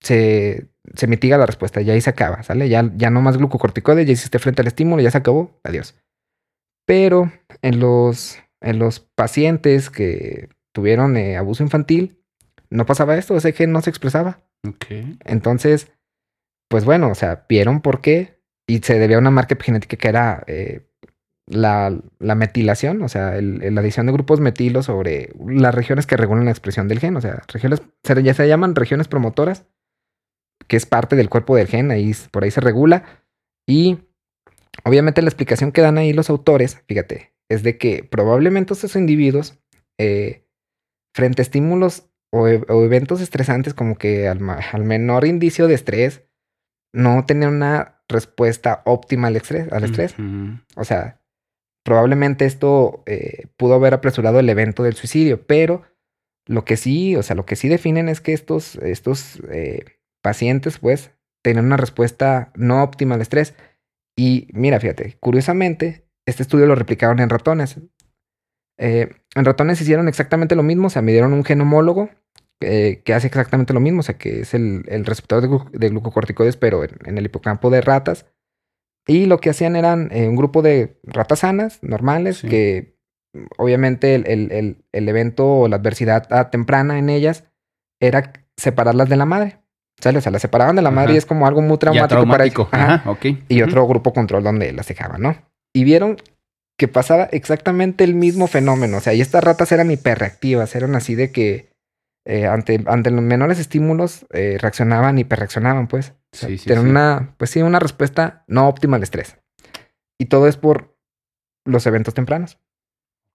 se, 0.00 0.68
se 0.94 1.06
mitiga 1.06 1.38
la 1.38 1.46
respuesta, 1.46 1.80
ya 1.80 1.92
ahí 1.92 2.00
se 2.00 2.10
acaba, 2.10 2.42
¿sale? 2.42 2.68
Ya, 2.68 2.90
ya 2.96 3.10
no 3.10 3.20
más 3.20 3.38
glucocorticoides, 3.38 4.06
ya 4.06 4.12
hiciste 4.12 4.38
frente 4.38 4.62
al 4.62 4.68
estímulo, 4.68 5.02
ya 5.02 5.10
se 5.10 5.18
acabó, 5.18 5.60
adiós. 5.64 5.94
Pero 6.86 7.32
en 7.62 7.80
los, 7.80 8.38
en 8.60 8.78
los 8.78 9.00
pacientes 9.00 9.90
que 9.90 10.48
tuvieron 10.74 11.16
eh, 11.16 11.36
abuso 11.36 11.62
infantil, 11.62 12.18
no 12.70 12.86
pasaba 12.86 13.16
esto, 13.16 13.36
ese 13.36 13.52
gen 13.52 13.72
no 13.72 13.80
se 13.82 13.90
expresaba. 13.90 14.40
Ok. 14.66 14.86
Entonces, 15.24 15.92
pues 16.72 16.86
bueno, 16.86 17.10
o 17.10 17.14
sea, 17.14 17.44
vieron 17.50 17.82
por 17.82 18.00
qué 18.00 18.40
y 18.66 18.78
se 18.78 18.98
debía 18.98 19.16
a 19.16 19.20
una 19.20 19.30
marca 19.30 19.52
epigenética 19.52 19.98
que 19.98 20.08
era 20.08 20.42
eh, 20.46 20.86
la, 21.46 21.94
la 22.18 22.34
metilación, 22.34 23.02
o 23.02 23.10
sea, 23.10 23.38
la 23.42 23.80
adición 23.82 24.06
de 24.06 24.12
grupos 24.12 24.40
metilos 24.40 24.86
sobre 24.86 25.28
las 25.46 25.74
regiones 25.74 26.06
que 26.06 26.16
regulan 26.16 26.46
la 26.46 26.50
expresión 26.50 26.88
del 26.88 26.98
gen, 26.98 27.14
o 27.14 27.20
sea, 27.20 27.42
regiones, 27.48 27.82
ya 28.24 28.32
se 28.32 28.48
llaman 28.48 28.74
regiones 28.74 29.06
promotoras, 29.06 29.66
que 30.66 30.78
es 30.78 30.86
parte 30.86 31.14
del 31.14 31.28
cuerpo 31.28 31.56
del 31.56 31.66
gen, 31.68 31.90
ahí, 31.90 32.10
por 32.30 32.42
ahí 32.42 32.50
se 32.50 32.62
regula. 32.62 33.04
Y 33.68 33.98
obviamente 34.82 35.20
la 35.20 35.28
explicación 35.28 35.72
que 35.72 35.82
dan 35.82 35.98
ahí 35.98 36.14
los 36.14 36.30
autores, 36.30 36.80
fíjate, 36.88 37.34
es 37.50 37.62
de 37.62 37.76
que 37.76 38.02
probablemente 38.02 38.72
estos 38.72 38.96
individuos, 38.96 39.58
eh, 40.00 40.46
frente 41.14 41.42
a 41.42 41.44
estímulos 41.44 42.08
o, 42.32 42.48
e- 42.48 42.64
o 42.70 42.82
eventos 42.82 43.20
estresantes, 43.20 43.74
como 43.74 43.98
que 43.98 44.26
al 44.28 44.40
menor 44.84 45.26
indicio 45.26 45.68
de 45.68 45.74
estrés, 45.74 46.22
no 46.92 47.24
tenían 47.26 47.54
una 47.54 48.02
respuesta 48.08 48.82
óptima 48.84 49.28
al 49.28 49.36
estrés. 49.36 49.72
Al 49.72 49.84
estrés. 49.84 50.14
O 50.76 50.84
sea, 50.84 51.20
probablemente 51.84 52.44
esto 52.44 53.02
eh, 53.06 53.46
pudo 53.56 53.74
haber 53.74 53.94
apresurado 53.94 54.38
el 54.38 54.48
evento 54.48 54.82
del 54.82 54.94
suicidio, 54.94 55.46
pero 55.46 55.82
lo 56.46 56.64
que 56.64 56.76
sí, 56.76 57.16
o 57.16 57.22
sea, 57.22 57.36
lo 57.36 57.46
que 57.46 57.56
sí 57.56 57.68
definen 57.68 58.08
es 58.08 58.20
que 58.20 58.32
estos, 58.32 58.76
estos 58.76 59.40
eh, 59.50 59.84
pacientes, 60.22 60.78
pues, 60.78 61.12
tenían 61.42 61.66
una 61.66 61.76
respuesta 61.76 62.52
no 62.54 62.82
óptima 62.82 63.14
al 63.14 63.22
estrés. 63.22 63.54
Y 64.16 64.48
mira, 64.52 64.78
fíjate, 64.78 65.16
curiosamente, 65.20 66.06
este 66.26 66.42
estudio 66.42 66.66
lo 66.66 66.74
replicaron 66.74 67.20
en 67.20 67.30
ratones. 67.30 67.80
Eh, 68.78 69.10
en 69.34 69.44
ratones 69.44 69.80
hicieron 69.80 70.08
exactamente 70.08 70.54
lo 70.54 70.62
mismo, 70.62 70.88
o 70.88 70.90
sea, 70.90 71.02
midieron 71.02 71.32
un 71.32 71.44
gen 71.44 71.60
homólogo 71.60 72.10
eh, 72.62 73.02
que 73.04 73.14
hace 73.14 73.26
exactamente 73.26 73.72
lo 73.74 73.80
mismo, 73.80 74.00
o 74.00 74.02
sea, 74.02 74.16
que 74.18 74.40
es 74.40 74.54
el, 74.54 74.84
el 74.88 75.04
receptor 75.04 75.40
de, 75.42 75.48
glu- 75.48 75.70
de 75.70 75.88
glucocorticoides, 75.88 76.56
pero 76.56 76.84
en, 76.84 76.90
en 77.04 77.18
el 77.18 77.26
hipocampo 77.26 77.70
de 77.70 77.80
ratas. 77.80 78.26
Y 79.06 79.26
lo 79.26 79.38
que 79.38 79.50
hacían 79.50 79.74
eran 79.76 80.08
eh, 80.12 80.28
un 80.28 80.36
grupo 80.36 80.62
de 80.62 81.00
ratas 81.04 81.40
sanas, 81.40 81.78
normales, 81.82 82.38
Sí. 82.38 82.48
que 82.48 82.96
mm, 83.34 83.44
obviamente 83.58 84.14
el, 84.14 84.26
el- 84.28 84.52
el- 84.52 84.84
el 84.92 85.08
evento 85.08 85.46
o 85.46 85.68
la 85.68 85.76
adversidad 85.76 86.26
ah, 86.30 86.50
temprana 86.50 86.98
en 86.98 87.10
ellas 87.10 87.44
era 88.00 88.32
separarlas 88.56 89.08
de 89.08 89.16
la 89.16 89.24
madre. 89.26 89.58
¿Sale? 90.00 90.18
O 90.18 90.20
sea, 90.20 90.32
las 90.32 90.42
separaban 90.42 90.74
de 90.74 90.82
la 90.82 90.90
madre 90.90 91.14
y 91.14 91.16
es 91.16 91.26
como 91.26 91.46
algo 91.46 91.60
muy 91.62 91.78
traumático, 91.78 92.08
traumático. 92.08 92.68
para 92.68 92.84
ellas. 92.86 93.00
Ajá. 93.02 93.18
Y 93.48 93.62
otro 93.62 93.86
grupo 93.86 94.12
control 94.12 94.42
donde 94.42 94.72
las 94.72 94.88
dejaban, 94.88 95.20
¿no? 95.22 95.36
Y 95.72 95.84
vieron 95.84 96.16
que 96.76 96.88
pasaba 96.88 97.24
exactamente 97.30 98.02
el 98.02 98.14
mismo 98.14 98.48
fenómeno. 98.48 98.96
O 98.96 99.00
sea, 99.00 99.14
y 99.14 99.20
estas 99.20 99.44
ratas 99.44 99.70
eran 99.70 99.90
hiperreactivas, 99.92 100.74
eran 100.74 100.96
así 100.96 101.14
de 101.14 101.30
que 101.30 101.68
eh, 102.24 102.46
ante, 102.46 102.82
ante 102.86 103.10
los 103.10 103.22
menores 103.22 103.58
estímulos 103.58 104.26
eh, 104.32 104.56
reaccionaban, 104.60 105.18
hiperreaccionaban, 105.18 105.88
pues. 105.88 106.14
O 106.32 106.36
sea, 106.36 106.48
Sí, 106.48 106.58
sí, 106.58 106.66
tenían 106.66 106.84
sí. 106.84 106.90
una, 106.90 107.34
pues 107.36 107.50
sí, 107.50 107.62
una 107.62 107.78
respuesta 107.78 108.44
no 108.46 108.68
óptima 108.68 108.96
al 108.96 109.02
estrés. 109.02 109.38
Y 110.18 110.26
todo 110.26 110.46
es 110.46 110.56
por 110.56 110.96
los 111.64 111.86
eventos 111.86 112.14
tempranos. 112.14 112.58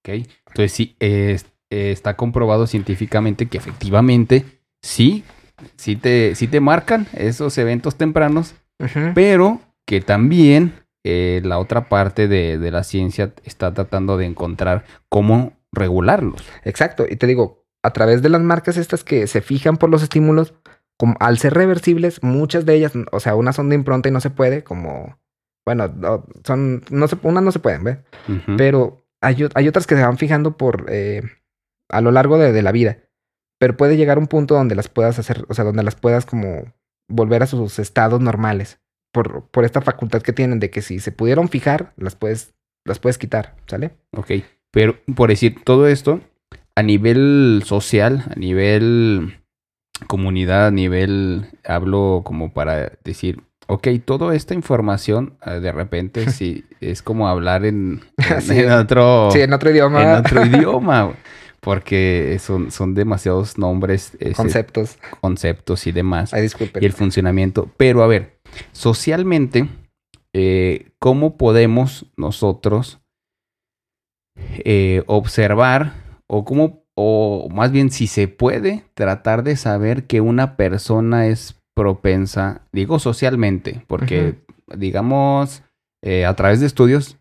Ok. 0.03 0.25
Entonces 0.47 0.71
sí, 0.71 0.95
eh, 0.99 1.37
está 1.69 2.15
comprobado 2.15 2.65
científicamente 2.67 3.47
que 3.47 3.57
efectivamente 3.57 4.45
sí, 4.81 5.23
sí 5.75 5.95
te, 5.95 6.33
sí 6.35 6.47
te 6.47 6.59
marcan 6.61 7.07
esos 7.13 7.57
eventos 7.57 7.97
tempranos, 7.97 8.55
pero 9.13 9.59
que 9.85 9.99
también 10.01 10.73
eh, 11.03 11.41
la 11.43 11.59
otra 11.59 11.89
parte 11.89 12.27
de, 12.27 12.57
de 12.57 12.71
la 12.71 12.83
ciencia 12.83 13.33
está 13.43 13.73
tratando 13.73 14.17
de 14.17 14.25
encontrar 14.25 14.85
cómo 15.09 15.53
regularlos. 15.73 16.43
Exacto. 16.63 17.05
Y 17.09 17.17
te 17.17 17.27
digo, 17.27 17.65
a 17.87 17.93
través 17.93 18.21
de 18.21 18.27
las 18.27 18.41
marcas 18.41 18.75
estas 18.75 19.05
que 19.05 19.27
se 19.27 19.39
fijan 19.39 19.77
por 19.77 19.89
los 19.89 20.03
estímulos, 20.03 20.53
como 20.97 21.15
al 21.21 21.37
ser 21.37 21.53
reversibles, 21.53 22.21
muchas 22.21 22.65
de 22.65 22.75
ellas, 22.75 22.91
o 23.13 23.19
sea, 23.21 23.35
unas 23.35 23.55
son 23.55 23.69
de 23.69 23.75
impronta 23.75 24.09
y 24.09 24.11
no 24.11 24.19
se 24.19 24.29
puede, 24.29 24.65
como, 24.65 25.17
bueno, 25.65 25.87
no, 25.87 26.25
son, 26.43 26.83
no 26.89 27.07
se, 27.07 27.17
unas 27.23 27.43
no 27.43 27.51
se 27.53 27.59
pueden, 27.59 27.85
¿ves? 27.85 27.99
Pero 28.57 29.07
hay, 29.21 29.47
hay 29.53 29.67
otras 29.69 29.87
que 29.87 29.95
se 29.95 30.01
van 30.01 30.17
fijando 30.17 30.57
por, 30.57 30.87
eh, 30.89 31.21
a 31.87 32.01
lo 32.01 32.11
largo 32.11 32.37
de, 32.37 32.51
de 32.51 32.61
la 32.61 32.73
vida. 32.73 32.97
Pero 33.57 33.77
puede 33.77 33.95
llegar 33.95 34.19
un 34.19 34.27
punto 34.27 34.55
donde 34.55 34.75
las 34.75 34.89
puedas 34.89 35.17
hacer, 35.17 35.45
o 35.47 35.53
sea, 35.53 35.63
donde 35.63 35.83
las 35.83 35.95
puedas 35.95 36.25
como 36.25 36.73
volver 37.07 37.41
a 37.41 37.47
sus 37.47 37.79
estados 37.79 38.19
normales. 38.19 38.81
Por, 39.13 39.47
por 39.47 39.63
esta 39.63 39.81
facultad 39.81 40.21
que 40.21 40.33
tienen 40.33 40.59
de 40.59 40.69
que 40.69 40.81
si 40.81 40.99
se 40.99 41.13
pudieron 41.13 41.47
fijar, 41.47 41.93
las 41.95 42.15
puedes, 42.17 42.53
las 42.83 42.99
puedes 42.99 43.17
quitar, 43.17 43.55
¿sale? 43.65 43.91
Ok, 44.11 44.31
pero 44.71 44.97
por 45.15 45.29
decir 45.29 45.63
todo 45.63 45.87
esto, 45.87 46.19
a 46.77 46.83
nivel 46.83 47.63
social, 47.65 48.23
a 48.29 48.35
nivel 48.39 49.39
comunidad, 50.05 50.67
a 50.67 50.71
nivel, 50.71 51.47
hablo 51.65 52.21
como 52.23 52.53
para 52.53 52.91
decir, 53.03 53.41
ok, 53.65 53.87
toda 54.05 54.35
esta 54.35 54.53
información, 54.53 55.37
eh, 55.43 55.59
de 55.59 55.71
repente 55.71 56.29
sí, 56.31 56.65
es 56.79 57.01
como 57.01 57.27
hablar 57.27 57.65
en, 57.65 58.01
en, 58.17 58.41
Sí. 58.41 58.59
en 58.59 58.71
otro, 58.71 59.29
Sí, 59.31 59.41
en 59.41 59.53
otro 59.53 59.71
idioma, 59.71 60.03
en 60.03 60.09
otro 60.19 60.45
idioma, 60.45 61.13
porque 61.61 62.37
son, 62.39 62.69
son 62.69 62.93
demasiados 62.93 63.57
nombres, 63.57 64.15
ese, 64.19 64.33
conceptos. 64.35 64.99
conceptos 65.19 65.87
y 65.87 65.91
demás 65.91 66.31
Ay, 66.31 66.43
disculpen. 66.43 66.83
y 66.83 66.85
el 66.85 66.93
funcionamiento. 66.93 67.71
Pero 67.77 68.03
a 68.03 68.07
ver, 68.07 68.37
socialmente, 68.71 69.67
eh, 70.31 70.89
¿cómo 70.99 71.37
podemos 71.37 72.05
nosotros 72.17 72.99
eh, 74.63 75.01
observar 75.07 76.05
o 76.27 76.45
cómo, 76.45 76.83
o 76.95 77.47
más 77.49 77.71
bien 77.71 77.91
si 77.91 78.07
se 78.07 78.27
puede 78.27 78.83
tratar 78.93 79.43
de 79.43 79.55
saber 79.55 80.05
que 80.05 80.21
una 80.21 80.55
persona 80.57 81.27
es 81.27 81.59
propensa, 81.75 82.61
digo 82.71 82.99
socialmente, 82.99 83.83
porque 83.87 84.35
digamos, 84.75 85.63
eh, 86.03 86.25
a 86.25 86.35
través 86.35 86.59
de 86.59 86.65
estudios 86.65 87.17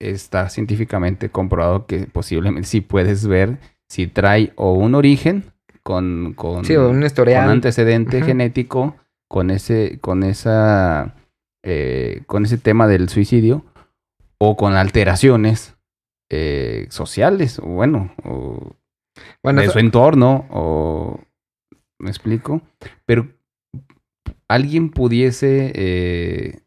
está 0.00 0.48
científicamente 0.48 1.28
comprobado 1.28 1.86
que 1.86 2.06
posiblemente 2.06 2.68
sí 2.68 2.80
puedes 2.80 3.26
ver 3.26 3.58
si 3.88 4.06
trae 4.06 4.52
o 4.56 4.72
un 4.72 4.94
origen 4.94 5.44
con, 5.82 6.34
con, 6.34 6.64
Sí, 6.64 6.76
o 6.76 6.88
un 6.88 7.02
con 7.08 7.28
antecedente 7.28 8.22
genético 8.22 8.96
con 9.28 9.50
ese 9.50 9.98
con 10.00 10.22
esa 10.22 11.14
eh, 11.64 12.22
con 12.26 12.44
ese 12.44 12.58
tema 12.58 12.86
del 12.86 13.08
suicidio 13.08 13.64
o 14.38 14.56
con 14.56 14.74
alteraciones 14.74 15.76
eh, 16.30 16.86
sociales 16.90 17.58
o 17.58 17.66
bueno 17.66 18.14
o 18.24 18.76
Bueno, 19.42 19.60
de 19.60 19.66
eso- 19.66 19.74
su 19.74 19.78
entorno 19.78 20.46
o 20.50 21.20
me 21.98 22.10
explico 22.10 22.62
pero 23.06 23.28
alguien 24.48 24.90
pudiese 24.90 25.72
eh, 25.74 26.60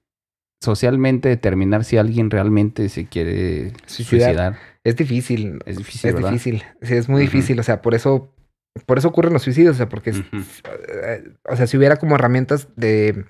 socialmente 0.63 1.29
determinar 1.29 1.83
si 1.83 1.97
alguien 1.97 2.29
realmente 2.29 2.89
se 2.89 3.07
quiere 3.07 3.73
Suicidar. 3.87 4.25
suicidar, 4.29 4.57
es 4.83 4.95
difícil. 4.95 5.59
es 5.65 5.77
difícil 5.77 6.09
Es 6.09 6.15
¿verdad? 6.15 6.31
difícil. 6.31 6.63
Sí, 6.81 6.93
es 6.95 7.09
muy 7.09 7.21
difícil. 7.21 7.59
O 7.59 7.63
sea, 7.63 7.81
por 7.81 7.95
eso, 7.95 8.31
por 8.85 8.99
eso 8.99 9.07
ocurren 9.07 9.33
los 9.33 9.41
suicidios. 9.41 9.73
O 9.75 9.77
sea, 9.77 9.89
porque, 9.89 10.11
o 11.49 11.55
sea, 11.55 11.65
si 11.65 11.77
hubiera 11.77 11.95
como 11.97 12.13
herramientas 12.15 12.67
de, 12.75 13.25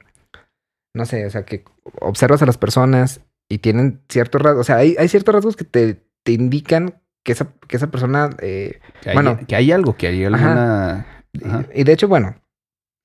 no 0.93 1.05
sé, 1.05 1.25
o 1.25 1.29
sea, 1.29 1.45
que 1.45 1.63
observas 2.01 2.41
a 2.41 2.45
las 2.45 2.57
personas 2.57 3.21
y 3.49 3.59
tienen 3.59 4.01
ciertos 4.09 4.41
rasgos, 4.41 4.61
o 4.61 4.63
sea, 4.65 4.77
hay, 4.77 4.95
hay 4.99 5.07
ciertos 5.07 5.33
rasgos 5.33 5.55
que 5.55 5.63
te, 5.63 6.01
te 6.23 6.31
indican 6.33 7.01
que 7.23 7.31
esa, 7.33 7.53
que 7.67 7.77
esa 7.77 7.91
persona, 7.91 8.29
eh, 8.41 8.79
que 9.01 9.09
hay, 9.11 9.15
Bueno. 9.15 9.39
que 9.47 9.55
hay 9.55 9.71
algo 9.71 9.95
que 9.95 10.07
hay 10.07 10.23
alguna 10.23 10.93
Ajá. 10.93 11.65
y, 11.73 11.81
y 11.81 11.83
de 11.83 11.93
hecho, 11.93 12.07
bueno, 12.07 12.41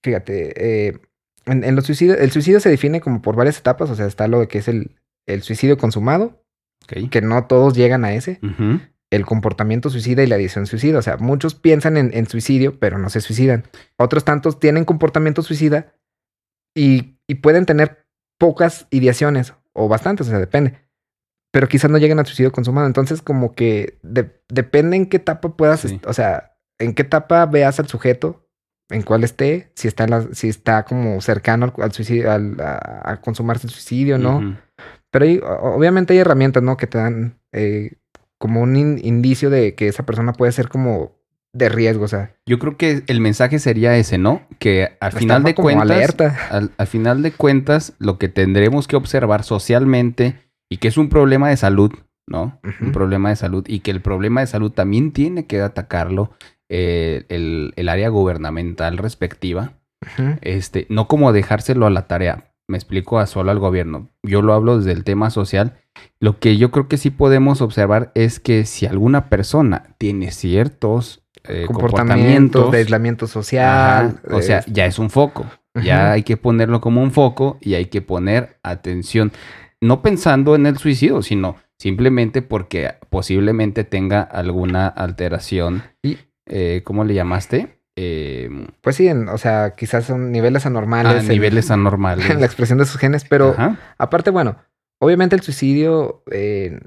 fíjate, 0.03 0.89
eh, 0.89 0.99
en, 1.45 1.65
en 1.65 1.77
los 1.77 1.85
suicidios, 1.87 2.19
el 2.19 2.31
suicidio 2.31 2.61
se 2.61 2.71
define 2.71 3.01
como 3.01 3.23
por 3.23 3.37
varias 3.37 3.59
etapas, 3.59 3.91
o 3.91 3.95
sea, 3.95 4.07
está 4.07 4.27
lo 4.29 4.47
que 4.49 4.59
es 4.59 4.69
el, 4.69 4.97
el 5.27 5.43
suicidio 5.43 5.77
consumado, 5.79 6.43
que 7.11 7.21
no 7.21 7.47
todos 7.47 7.75
llegan 7.75 8.05
a 8.05 8.15
ese. 8.15 8.39
El 9.11 9.25
comportamiento 9.27 9.89
suicida 9.91 10.23
y 10.23 10.27
la 10.27 10.35
adición 10.37 10.67
suicida. 10.67 10.99
O 10.99 11.03
sea, 11.03 11.17
muchos 11.17 11.55
piensan 11.55 11.97
en, 11.97 12.11
en 12.13 12.27
suicidio, 12.29 12.79
pero 12.79 12.99
no 12.99 13.09
se 13.11 13.21
suicidan. 13.21 13.65
Otros 13.97 14.25
tantos 14.25 14.59
tienen 14.61 14.85
comportamiento 14.85 15.43
suicida 15.43 15.95
y, 16.77 17.19
y 17.29 17.37
pueden 17.37 17.67
tener 17.67 18.07
pocas 18.39 18.87
ideaciones 18.91 19.55
o 19.73 19.89
bastantes, 19.89 20.27
o 20.27 20.31
sea, 20.31 20.39
depende. 20.39 20.75
Pero 21.57 21.69
quizás 21.69 21.91
no 21.91 21.97
lleguen 21.97 22.19
al 22.19 22.27
suicidio 22.27 22.53
consumado. 22.53 22.87
Entonces, 22.87 23.23
como 23.23 23.55
que 23.55 23.97
de- 24.03 24.31
depende 24.51 24.95
en 24.99 25.07
qué 25.07 25.17
etapa 25.17 25.57
puedas, 25.57 25.81
Sí. 25.81 25.99
o 26.07 26.13
sea, 26.13 26.53
en 26.79 26.93
qué 26.93 27.01
etapa 27.01 27.47
veas 27.47 27.81
al 27.81 27.89
sujeto, 27.89 28.47
en 28.91 29.01
cuál 29.01 29.25
esté, 29.25 29.73
si 29.75 29.89
está, 29.89 30.05
en 30.05 30.11
la- 30.11 30.29
si 30.35 30.51
está 30.51 30.83
como 30.85 31.19
cercano 31.23 31.65
al, 31.75 31.83
al 31.83 31.93
suicidio, 31.93 32.31
al- 32.31 32.61
a, 32.61 33.11
a 33.11 33.21
consumarse 33.23 33.67
el 33.69 33.73
suicidio, 33.73 34.19
¿no? 34.19 34.59
Pero 35.11 35.25
hay- 35.25 35.41
obviamente 35.43 36.13
hay 36.13 36.19
herramientas, 36.19 36.63
¿no? 36.63 36.77
Que 36.77 36.87
te 36.87 36.99
dan 36.99 37.39
eh, 37.53 37.93
como 38.39 38.61
un 38.61 38.77
in- 38.77 39.01
indicio 39.03 39.49
de 39.49 39.75
que 39.75 39.89
esa 39.89 40.05
persona 40.05 40.35
puede 40.35 40.53
ser 40.53 40.69
como 40.69 41.17
de 41.55 41.71
riesgo, 41.71 42.05
o 42.05 42.09
sea. 42.09 42.35
Yo 42.45 42.59
creo 42.59 42.77
que 42.77 43.03
el 43.07 43.23
mensaje 43.23 43.59
sería 43.61 43.97
ese, 43.97 44.19
¿no? 44.19 44.47
Que 44.59 44.99
al 45.01 45.13
final 45.13 45.43
de 45.43 45.55
como 45.55 45.69
cuentas, 45.69 45.91
alerta. 45.91 46.37
al, 46.51 46.71
al 46.77 46.87
final 46.87 47.23
de 47.23 47.33
cuentas, 47.33 47.95
lo 47.99 48.19
que 48.19 48.29
tendremos 48.29 48.87
que 48.87 48.97
observar 48.97 49.43
socialmente 49.43 50.46
y 50.71 50.79
que 50.79 50.89
es 50.89 50.97
un 50.97 51.09
problema 51.09 51.49
de 51.49 51.57
salud, 51.57 51.93
¿no? 52.27 52.59
Un 52.81 52.93
problema 52.93 53.29
de 53.31 53.37
salud 53.37 53.65
y 53.67 53.81
que 53.81 53.91
el 53.91 54.01
problema 54.01 54.41
de 54.41 54.47
salud 54.47 54.73
también 54.73 55.13
tiene 55.13 55.47
que 55.47 55.61
atacarlo 55.61 56.33
eh, 56.69 57.25
el, 57.29 57.73
el 57.77 57.89
área 57.89 58.09
gubernamental 58.09 58.99
respectiva. 58.99 59.73
Este, 60.43 60.87
no 60.89 61.09
como 61.09 61.33
dejárselo 61.33 61.87
a 61.87 61.91
la 61.91 62.07
tarea. 62.07 62.53
Me 62.69 62.77
explico 62.77 63.19
a 63.19 63.27
solo 63.27 63.51
al 63.51 63.59
gobierno. 63.59 64.09
Yo 64.23 64.43
lo 64.43 64.53
hablo 64.53 64.79
desde 64.79 64.93
el 64.93 65.05
tema 65.05 65.31
social. 65.31 65.79
Lo 66.19 66.39
que 66.39 66.57
yo 66.57 66.71
creo 66.71 66.89
que 66.89 66.97
sí 66.97 67.11
podemos 67.11 67.61
observar 67.61 68.11
es 68.15 68.41
que 68.41 68.67
si 68.67 68.87
alguna 68.87 69.29
persona 69.29 69.95
tiene 69.99 70.33
ciertos 70.33 71.23
eh, 71.49 71.65
Comportamientos 71.67 71.71
comportamientos 71.71 72.73
de 72.73 72.79
aislamiento 72.79 73.27
social. 73.29 74.19
Ajá, 74.27 74.37
O 74.37 74.43
sea, 74.43 74.65
ya 74.67 74.87
es 74.87 74.99
un 74.99 75.11
foco. 75.11 75.47
Ya 75.75 76.13
hay 76.13 76.23
que 76.23 76.39
ponerlo 76.39 76.81
como 76.81 77.03
un 77.03 77.13
foco 77.13 77.59
y 77.61 77.75
hay 77.75 77.87
que 77.87 78.01
poner 78.01 78.59
atención. 78.63 79.31
No 79.83 80.03
pensando 80.03 80.55
en 80.55 80.67
el 80.67 80.79
suicidio, 80.79 81.23
sino 81.23 81.57
simplemente 81.79 82.43
porque 82.43 82.95
posiblemente 83.11 83.85
tenga 83.85 84.23
alguna 84.23 84.87
alteración. 84.89 85.83
Y- 86.03 86.19
eh, 86.49 86.83
¿Cómo 86.85 87.05
le 87.05 87.15
llamaste? 87.15 87.81
Eh, 87.99 88.49
pues 88.83 88.97
sí, 88.97 89.09
en- 89.09 89.29
o 89.29 89.39
sea, 89.39 89.75
quizás 89.77 90.05
son 90.05 90.31
niveles 90.33 90.65
a 90.65 90.69
anormales. 90.69 91.23
en- 91.25 91.29
niveles 91.29 91.71
anormales. 91.71 92.25
En 92.31 92.41
la 92.41 92.47
expresión 92.47 92.79
de 92.79 92.85
sus 92.85 92.99
genes, 93.01 93.25
pero 93.29 93.51
Ajá. 93.51 93.79
aparte, 93.99 94.31
bueno, 94.31 94.57
obviamente 95.01 95.35
el 95.37 95.43
suicidio 95.43 96.23
eh, 96.31 96.79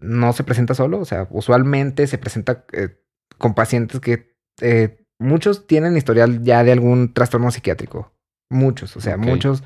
no 0.00 0.32
se 0.32 0.44
presenta 0.44 0.74
solo, 0.74 0.98
o 1.00 1.04
sea, 1.04 1.26
usualmente 1.30 2.06
se 2.06 2.18
presenta 2.18 2.64
eh, 2.72 3.00
con 3.38 3.54
pacientes 3.54 4.00
que 4.00 4.34
eh, 4.60 5.04
muchos 5.20 5.66
tienen 5.66 5.96
historial 5.96 6.42
ya 6.42 6.62
de 6.64 6.72
algún 6.72 7.12
trastorno 7.12 7.50
psiquiátrico, 7.50 8.12
muchos, 8.50 8.96
o 8.96 9.00
sea, 9.00 9.16
muchos 9.16 9.62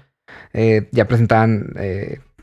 ya 0.92 1.06
presentan 1.08 1.74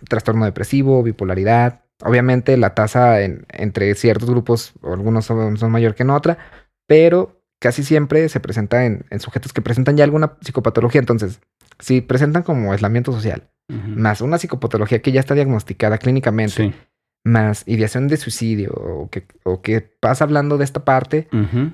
trastorno 0.07 0.45
depresivo, 0.45 1.03
bipolaridad. 1.03 1.81
Obviamente 2.03 2.57
la 2.57 2.73
tasa 2.75 3.21
en- 3.21 3.45
entre 3.49 3.93
ciertos 3.95 4.29
grupos, 4.29 4.73
algunos 4.83 5.25
son, 5.25 5.57
son 5.57 5.71
mayor 5.71 5.95
que 5.95 6.03
en 6.03 6.09
otra, 6.09 6.37
pero 6.87 7.41
casi 7.59 7.83
siempre 7.83 8.27
se 8.29 8.39
presenta 8.39 8.85
en, 8.85 9.05
en 9.09 9.19
sujetos 9.19 9.53
que 9.53 9.61
presentan 9.61 9.95
ya 9.97 10.03
alguna 10.03 10.33
psicopatología. 10.41 10.99
Entonces, 10.99 11.39
si 11.79 12.01
presentan 12.01 12.43
como 12.43 12.71
aislamiento 12.71 13.11
social, 13.13 13.49
más 13.69 14.19
una 14.21 14.37
psicopatología 14.37 15.01
que 15.01 15.11
ya 15.13 15.21
está 15.21 15.33
diagnosticada 15.33 15.97
clínicamente, 15.97 16.53
Sí. 16.55 16.73
más 17.25 17.63
ideación 17.67 18.09
de 18.09 18.17
suicidio, 18.17 18.71
o 18.73 19.09
que, 19.09 19.25
o 19.43 19.61
que 19.61 19.79
pasa 19.79 20.25
hablando 20.25 20.57
de 20.57 20.65
esta 20.65 20.83
parte, 20.83 21.29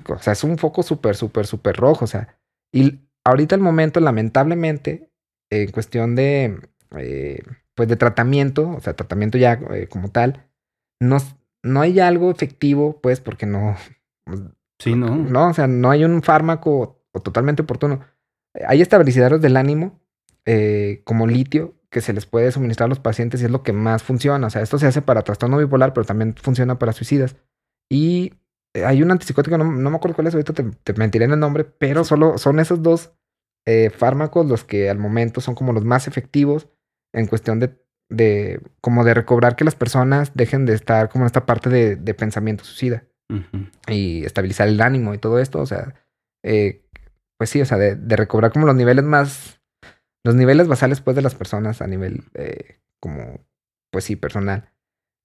o 0.08 0.18
sea, 0.20 0.32
es 0.34 0.44
un 0.44 0.56
foco 0.58 0.84
súper, 0.84 1.16
súper, 1.16 1.46
súper 1.46 1.76
rojo. 1.76 2.04
O 2.04 2.08
sea, 2.08 2.36
y 2.72 3.00
ahorita 3.24 3.56
el 3.56 3.60
momento, 3.60 3.98
lamentablemente, 3.98 5.10
en 5.50 5.70
cuestión 5.72 6.14
de, 6.14 6.60
eh, 6.96 7.42
pues 7.80 7.88
de 7.88 7.96
tratamiento, 7.96 8.68
o 8.68 8.80
sea, 8.82 8.92
tratamiento 8.92 9.38
ya 9.38 9.54
eh, 9.72 9.86
como 9.88 10.10
tal, 10.10 10.46
no, 11.00 11.16
no 11.62 11.80
hay 11.80 11.98
algo 11.98 12.30
efectivo, 12.30 13.00
pues, 13.00 13.20
porque 13.20 13.46
no, 13.46 13.74
Sí, 14.78 14.94
¿no? 14.94 15.16
no, 15.16 15.48
o 15.48 15.54
sea, 15.54 15.66
no 15.66 15.90
hay 15.90 16.04
un 16.04 16.20
fármaco 16.20 17.02
o 17.10 17.20
totalmente 17.20 17.62
oportuno. 17.62 18.00
Hay 18.68 18.82
estabilizadores 18.82 19.40
del 19.40 19.56
ánimo, 19.56 19.98
eh, 20.44 21.00
como 21.04 21.26
litio, 21.26 21.72
que 21.88 22.02
se 22.02 22.12
les 22.12 22.26
puede 22.26 22.52
suministrar 22.52 22.84
a 22.84 22.90
los 22.90 23.00
pacientes 23.00 23.40
y 23.40 23.46
es 23.46 23.50
lo 23.50 23.62
que 23.62 23.72
más 23.72 24.02
funciona. 24.02 24.48
O 24.48 24.50
sea, 24.50 24.60
esto 24.60 24.78
se 24.78 24.86
hace 24.86 25.00
para 25.00 25.22
trastorno 25.22 25.56
bipolar, 25.56 25.94
pero 25.94 26.04
también 26.04 26.34
funciona 26.36 26.78
para 26.78 26.92
suicidas. 26.92 27.34
Y 27.88 28.34
eh, 28.74 28.84
hay 28.84 29.02
un 29.02 29.10
antipsicótico, 29.10 29.56
no, 29.56 29.64
no 29.64 29.88
me 29.88 29.96
acuerdo 29.96 30.16
cuál 30.16 30.26
es, 30.26 30.34
ahorita 30.34 30.52
te, 30.52 30.64
te 30.64 30.92
mentiré 30.92 31.24
en 31.24 31.32
el 31.32 31.40
nombre, 31.40 31.64
pero 31.64 32.04
solo 32.04 32.36
son 32.36 32.60
esos 32.60 32.82
dos 32.82 33.14
eh, 33.66 33.88
fármacos 33.88 34.44
los 34.44 34.64
que 34.64 34.90
al 34.90 34.98
momento 34.98 35.40
son 35.40 35.54
como 35.54 35.72
los 35.72 35.86
más 35.86 36.08
efectivos 36.08 36.68
en 37.12 37.26
cuestión 37.26 37.60
de, 37.60 37.76
de 38.08 38.60
como 38.80 39.04
de 39.04 39.14
recobrar 39.14 39.56
que 39.56 39.64
las 39.64 39.74
personas 39.74 40.32
dejen 40.34 40.66
de 40.66 40.74
estar 40.74 41.08
como 41.08 41.24
en 41.24 41.26
esta 41.26 41.46
parte 41.46 41.68
de, 41.70 41.96
de 41.96 42.14
pensamiento 42.14 42.64
suicida 42.64 43.04
y 43.88 44.24
estabilizar 44.24 44.66
el 44.68 44.80
ánimo 44.80 45.14
y 45.14 45.18
todo 45.18 45.38
esto, 45.38 45.60
o 45.60 45.66
sea, 45.66 45.94
eh, 46.44 46.84
pues 47.38 47.48
sí, 47.50 47.60
o 47.60 47.64
sea, 47.64 47.78
de, 47.78 47.94
de 47.94 48.16
recobrar 48.16 48.52
como 48.52 48.66
los 48.66 48.74
niveles 48.74 49.04
más, 49.04 49.60
los 50.24 50.34
niveles 50.34 50.66
basales 50.66 51.00
pues 51.00 51.14
de 51.14 51.22
las 51.22 51.34
personas 51.36 51.80
a 51.80 51.86
nivel 51.86 52.24
eh, 52.34 52.80
como, 53.00 53.46
pues 53.92 54.04
sí, 54.04 54.16
personal. 54.16 54.72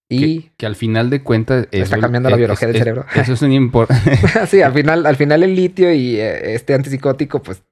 Y 0.07 0.19
Que, 0.43 0.53
que 0.55 0.65
al 0.67 0.75
final 0.75 1.09
de 1.09 1.23
cuentas... 1.23 1.67
está 1.71 1.97
cambiando 1.99 2.29
la 2.29 2.35
es- 2.35 2.39
biología 2.39 2.67
del 2.67 2.75
es- 2.75 2.81
cerebro. 2.81 3.05
Eso 3.15 3.33
es 3.33 3.41
un 3.41 3.51
importante... 3.53 4.17
sí, 4.47 4.61
al 4.61 4.73
final, 4.73 5.05
al 5.07 5.15
final 5.15 5.41
el 5.41 5.55
litio 5.55 5.91
y 5.91 6.17
eh, 6.19 6.53
este 6.53 6.75
antipsicótico, 6.75 7.41
pues 7.41 7.63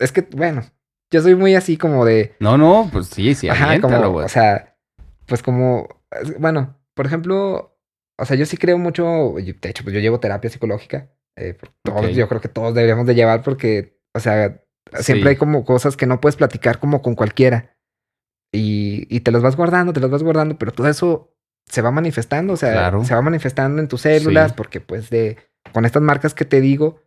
es 0.00 0.10
que, 0.10 0.22
bueno, 0.32 0.62
yo 1.14 1.22
soy 1.22 1.34
muy 1.36 1.54
así 1.54 1.76
como 1.76 2.04
de, 2.04 2.34
no, 2.40 2.58
no, 2.58 2.88
pues 2.92 3.06
sí, 3.06 3.34
sí, 3.34 3.48
Ajá, 3.48 3.80
como, 3.80 4.16
o 4.16 4.28
sea, 4.28 4.76
pues 5.26 5.42
como, 5.42 5.88
bueno, 6.38 6.76
por 6.94 7.06
ejemplo, 7.06 7.78
o 8.18 8.24
sea, 8.24 8.36
yo 8.36 8.44
sí 8.46 8.56
creo 8.56 8.76
mucho, 8.78 9.34
de 9.36 9.68
hecho, 9.70 9.84
pues 9.84 9.94
yo 9.94 10.00
llevo 10.00 10.20
terapia 10.20 10.50
psicológica, 10.50 11.10
eh, 11.36 11.56
todos, 11.82 12.14
yo 12.14 12.28
creo 12.28 12.40
que 12.40 12.48
todos 12.48 12.74
deberíamos 12.74 13.06
de 13.06 13.14
llevar 13.14 13.42
porque, 13.42 13.98
o 14.14 14.20
sea, 14.20 14.60
siempre 15.00 15.22
Sí. 15.22 15.28
hay 15.30 15.36
como 15.36 15.64
cosas 15.64 15.96
que 15.96 16.06
no 16.06 16.20
puedes 16.20 16.36
platicar 16.36 16.78
como 16.78 17.00
con 17.00 17.14
cualquiera 17.14 17.76
y, 18.52 19.06
y 19.14 19.20
te 19.20 19.30
las 19.32 19.42
vas 19.42 19.56
guardando, 19.56 19.92
te 19.92 20.00
las 20.00 20.10
vas 20.10 20.22
guardando, 20.22 20.56
pero 20.58 20.72
todo 20.72 20.88
eso 20.88 21.34
se 21.68 21.80
va 21.82 21.90
manifestando, 21.90 22.52
o 22.52 22.56
sea, 22.56 22.72
Claro. 22.72 23.04
se 23.04 23.14
va 23.14 23.22
manifestando 23.22 23.80
en 23.80 23.88
tus 23.88 24.02
células 24.02 24.50
Sí. 24.50 24.54
porque 24.56 24.80
pues 24.80 25.10
de, 25.10 25.38
con 25.72 25.84
estas 25.84 26.02
marcas 26.02 26.34
que 26.34 26.44
te 26.44 26.60
digo, 26.60 27.00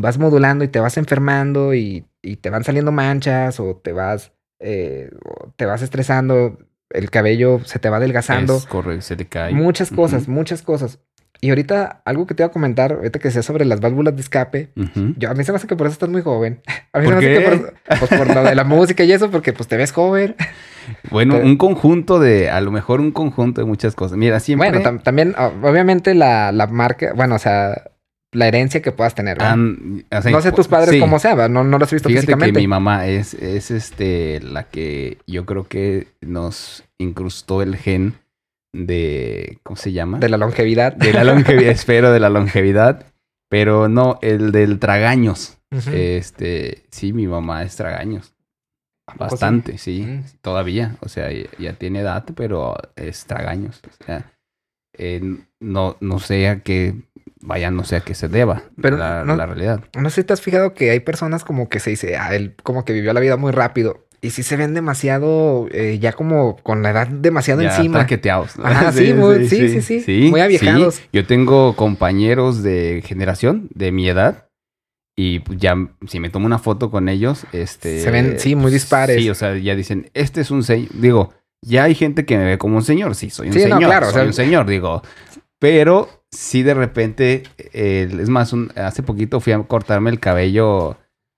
vas 0.00 0.18
modulando 0.18 0.64
y 0.64 0.68
te 0.68 0.80
vas 0.80 0.96
enfermando 0.96 1.74
y, 1.74 2.04
y 2.22 2.36
te 2.36 2.50
van 2.50 2.64
saliendo 2.64 2.92
manchas 2.92 3.60
o 3.60 3.76
te 3.82 3.92
vas, 3.92 4.32
eh, 4.58 5.10
o 5.24 5.50
te 5.56 5.66
vas 5.66 5.82
estresando, 5.82 6.58
el 6.90 7.10
cabello 7.10 7.60
se 7.64 7.78
te 7.78 7.88
va 7.88 7.98
adelgazando, 7.98 8.56
Es 8.56 8.66
correcto, 8.66 9.02
se 9.02 9.16
te 9.16 9.26
cae. 9.26 9.52
muchas 9.54 9.90
cosas, 9.90 10.28
muchas 10.28 10.62
cosas. 10.62 10.98
Y 11.42 11.48
ahorita 11.48 12.02
algo 12.04 12.26
que 12.26 12.34
te 12.34 12.42
iba 12.42 12.48
a 12.48 12.52
comentar, 12.52 12.92
ahorita 12.92 13.18
que 13.18 13.30
sea 13.30 13.42
sobre 13.42 13.64
las 13.64 13.80
válvulas 13.80 14.14
de 14.14 14.20
escape, 14.20 14.72
yo, 15.16 15.30
a 15.30 15.34
mí 15.34 15.42
se 15.42 15.52
me 15.52 15.56
hace 15.56 15.66
que 15.66 15.74
por 15.76 15.86
eso 15.86 15.94
estás 15.94 16.10
muy 16.10 16.20
joven. 16.20 16.60
A 16.92 16.98
mí 16.98 17.04
¿Por 17.06 17.20
se 17.20 17.20
me 17.20 17.32
hace 17.38 17.38
que 17.38 17.48
por, 17.48 17.52
eso- 17.54 17.72
pues 18.00 18.20
por 18.20 18.34
lo 18.34 18.42
de 18.42 18.54
la 18.56 18.64
música 18.64 19.04
y 19.04 19.12
eso, 19.12 19.30
porque 19.30 19.52
pues 19.54 19.68
te 19.68 19.76
ves 19.76 19.92
joven. 19.92 20.34
Bueno, 21.10 21.36
un 21.36 21.56
conjunto 21.56 22.18
de, 22.18 22.50
a 22.50 22.60
lo 22.60 22.70
mejor 22.72 23.00
un 23.00 23.12
conjunto 23.12 23.60
de 23.60 23.66
muchas 23.66 23.94
cosas. 23.94 24.16
Mira, 24.18 24.40
siempre... 24.40 24.70
Bueno, 24.70 24.84
tam- 24.84 25.02
también, 25.02 25.34
o- 25.38 25.68
obviamente 25.68 26.14
la, 26.14 26.50
la 26.52 26.66
marca, 26.66 27.12
bueno, 27.14 27.36
o 27.36 27.38
sea, 27.38 27.89
la 28.32 28.46
herencia 28.48 28.80
que 28.80 28.92
puedas 28.92 29.14
tener, 29.14 29.38
sea, 29.38 29.56
no 29.56 30.40
sé 30.40 30.52
tus 30.52 30.68
padres 30.68 30.90
sí. 30.90 31.00
cómo 31.00 31.18
sea, 31.18 31.34
¿verdad? 31.34 31.50
No, 31.50 31.64
no 31.64 31.78
los 31.78 31.92
he 31.92 31.96
visto 31.96 32.08
Fíjate 32.08 32.26
que 32.26 32.32
físicamente. 32.32 32.60
mi 32.60 32.66
mamá 32.68 33.06
es, 33.08 33.34
es 33.34 33.70
este 33.70 34.40
la 34.40 34.64
que 34.64 35.18
yo 35.26 35.44
creo 35.46 35.66
que 35.66 36.06
nos 36.20 36.84
incrustó 36.98 37.60
el 37.62 37.76
gen 37.76 38.14
de 38.72 39.58
¿cómo 39.64 39.76
se 39.76 39.92
llama? 39.92 40.18
De 40.20 40.28
la 40.28 40.36
longevidad. 40.36 40.92
De 40.94 41.12
la 41.12 41.24
longevidad, 41.24 41.70
espero 41.72 42.12
de 42.12 42.20
la 42.20 42.30
longevidad, 42.30 43.04
pero 43.48 43.88
no, 43.88 44.18
el 44.22 44.52
del 44.52 44.78
tragaños. 44.78 45.58
Este, 45.92 46.82
sí, 46.90 47.12
mi 47.12 47.26
mamá 47.26 47.62
es 47.64 47.76
tragaños. 47.76 48.32
Bastante, 49.16 49.76
sí, 49.78 50.02
Mm. 50.06 50.22
todavía. 50.40 50.96
O 51.00 51.08
sea, 51.08 51.32
ya, 51.32 51.46
ya 51.58 51.72
tiene 51.72 52.00
edad, 52.00 52.24
pero 52.36 52.76
es 52.94 53.24
tragaños. 53.26 53.80
O 54.00 54.04
sea, 54.04 54.30
eh, 54.96 55.20
no, 55.58 55.96
no 56.00 56.18
sé 56.20 56.48
a 56.48 56.60
qué, 56.60 56.94
vaya, 57.42 57.70
no 57.70 57.84
sé 57.84 57.96
a 57.96 58.00
qué 58.00 58.14
se 58.14 58.28
deba 58.28 58.62
Pero 58.80 58.96
la, 58.96 59.24
no- 59.24 59.36
la 59.36 59.46
realidad. 59.46 59.82
No 59.98 60.10
sé 60.10 60.22
si 60.22 60.26
te 60.26 60.32
has 60.32 60.40
fijado 60.42 60.74
que 60.74 60.90
hay 60.90 61.00
personas 61.00 61.44
como 61.44 61.68
que 61.68 61.80
se 61.80 61.90
dice, 61.90 62.16
ah, 62.16 62.34
él 62.34 62.54
como 62.62 62.84
que 62.84 62.92
vivió 62.92 63.12
la 63.12 63.20
vida 63.20 63.36
muy 63.36 63.52
rápido. 63.52 64.06
Y 64.22 64.30
sí 64.30 64.42
se 64.42 64.56
ven 64.56 64.74
demasiado, 64.74 65.66
eh, 65.72 65.98
ya 65.98 66.12
como 66.12 66.56
con 66.58 66.82
la 66.82 66.90
edad 66.90 67.06
demasiado 67.08 67.62
Ya 67.62 67.74
encima. 67.74 68.00
traqueteados. 68.00 68.52
Ajá, 68.62 68.92
sí, 68.92 69.14
muy- 69.14 69.48
sí, 69.48 69.80
sí, 69.80 70.00
sí. 70.02 70.28
Muy 70.30 70.40
aviejados. 70.42 71.00
Yo 71.12 71.26
tengo 71.26 71.74
compañeros 71.74 72.62
de 72.62 73.02
generación, 73.06 73.70
de 73.74 73.92
mi 73.92 74.06
edad, 74.10 74.48
y 75.16 75.38
pues 75.40 75.58
ya 75.58 75.74
si 76.06 76.20
me 76.20 76.28
tomo 76.28 76.44
una 76.46 76.58
foto 76.58 76.90
con 76.90 77.08
ellos, 77.08 77.46
este... 77.52 78.00
Se 78.02 78.10
ven, 78.10 78.38
sí, 78.38 78.54
muy 78.56 78.70
dispares. 78.70 79.16
Sí, 79.16 79.30
o 79.30 79.34
sea, 79.34 79.56
ya 79.56 79.74
dicen, 79.74 80.10
este 80.12 80.42
es 80.42 80.50
un 80.50 80.62
señor. 80.64 80.90
Digo, 80.94 81.32
ya 81.62 81.84
hay 81.84 81.94
gente 81.94 82.26
que 82.26 82.36
me 82.36 82.44
ve 82.44 82.58
como 82.58 82.76
un 82.76 82.82
señor, 82.84 83.14
sí, 83.14 83.30
soy 83.30 83.46
un 83.48 83.52
Sí, 83.54 83.60
no, 83.60 83.76
señor, 83.76 83.84
claro, 83.84 84.06
o 84.08 84.10
soy 84.10 84.18
sea- 84.20 84.26
un 84.26 84.32
señor, 84.34 84.66
digo. 84.66 85.02
Pero 85.58 86.19
sí 86.32 86.62
de 86.62 86.74
repente, 86.74 87.42
eh, 87.72 88.08
es 88.20 88.28
más, 88.28 88.52
un- 88.52 88.70
hace 88.76 89.02
poquito 89.02 89.40
fui 89.40 89.52
a 89.52 89.62
cortarme 89.62 90.10
el 90.10 90.20
cabello 90.20 90.96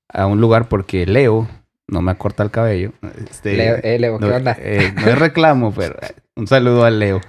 a 0.09 0.26
un 0.26 0.40
lugar 0.40 0.68
porque 0.68 1.07
Leo 1.07 1.49
no 1.88 2.03
me 2.03 2.14
corta 2.16 2.43
el 2.43 2.51
cabello. 2.51 2.93
Este, 3.30 3.57
Leo, 3.57 3.76
eh, 3.82 3.99
Leo, 3.99 4.18
¿qué 4.18 4.26
onda? 4.26 4.57
eh, 4.59 4.93
no 4.95 5.07
es 5.09 5.18
reclamo, 5.18 5.72
pero 5.74 5.95
eh, 6.03 6.14
un 6.36 6.47
saludo 6.47 6.84
al 6.84 6.99
Leo. 6.99 7.20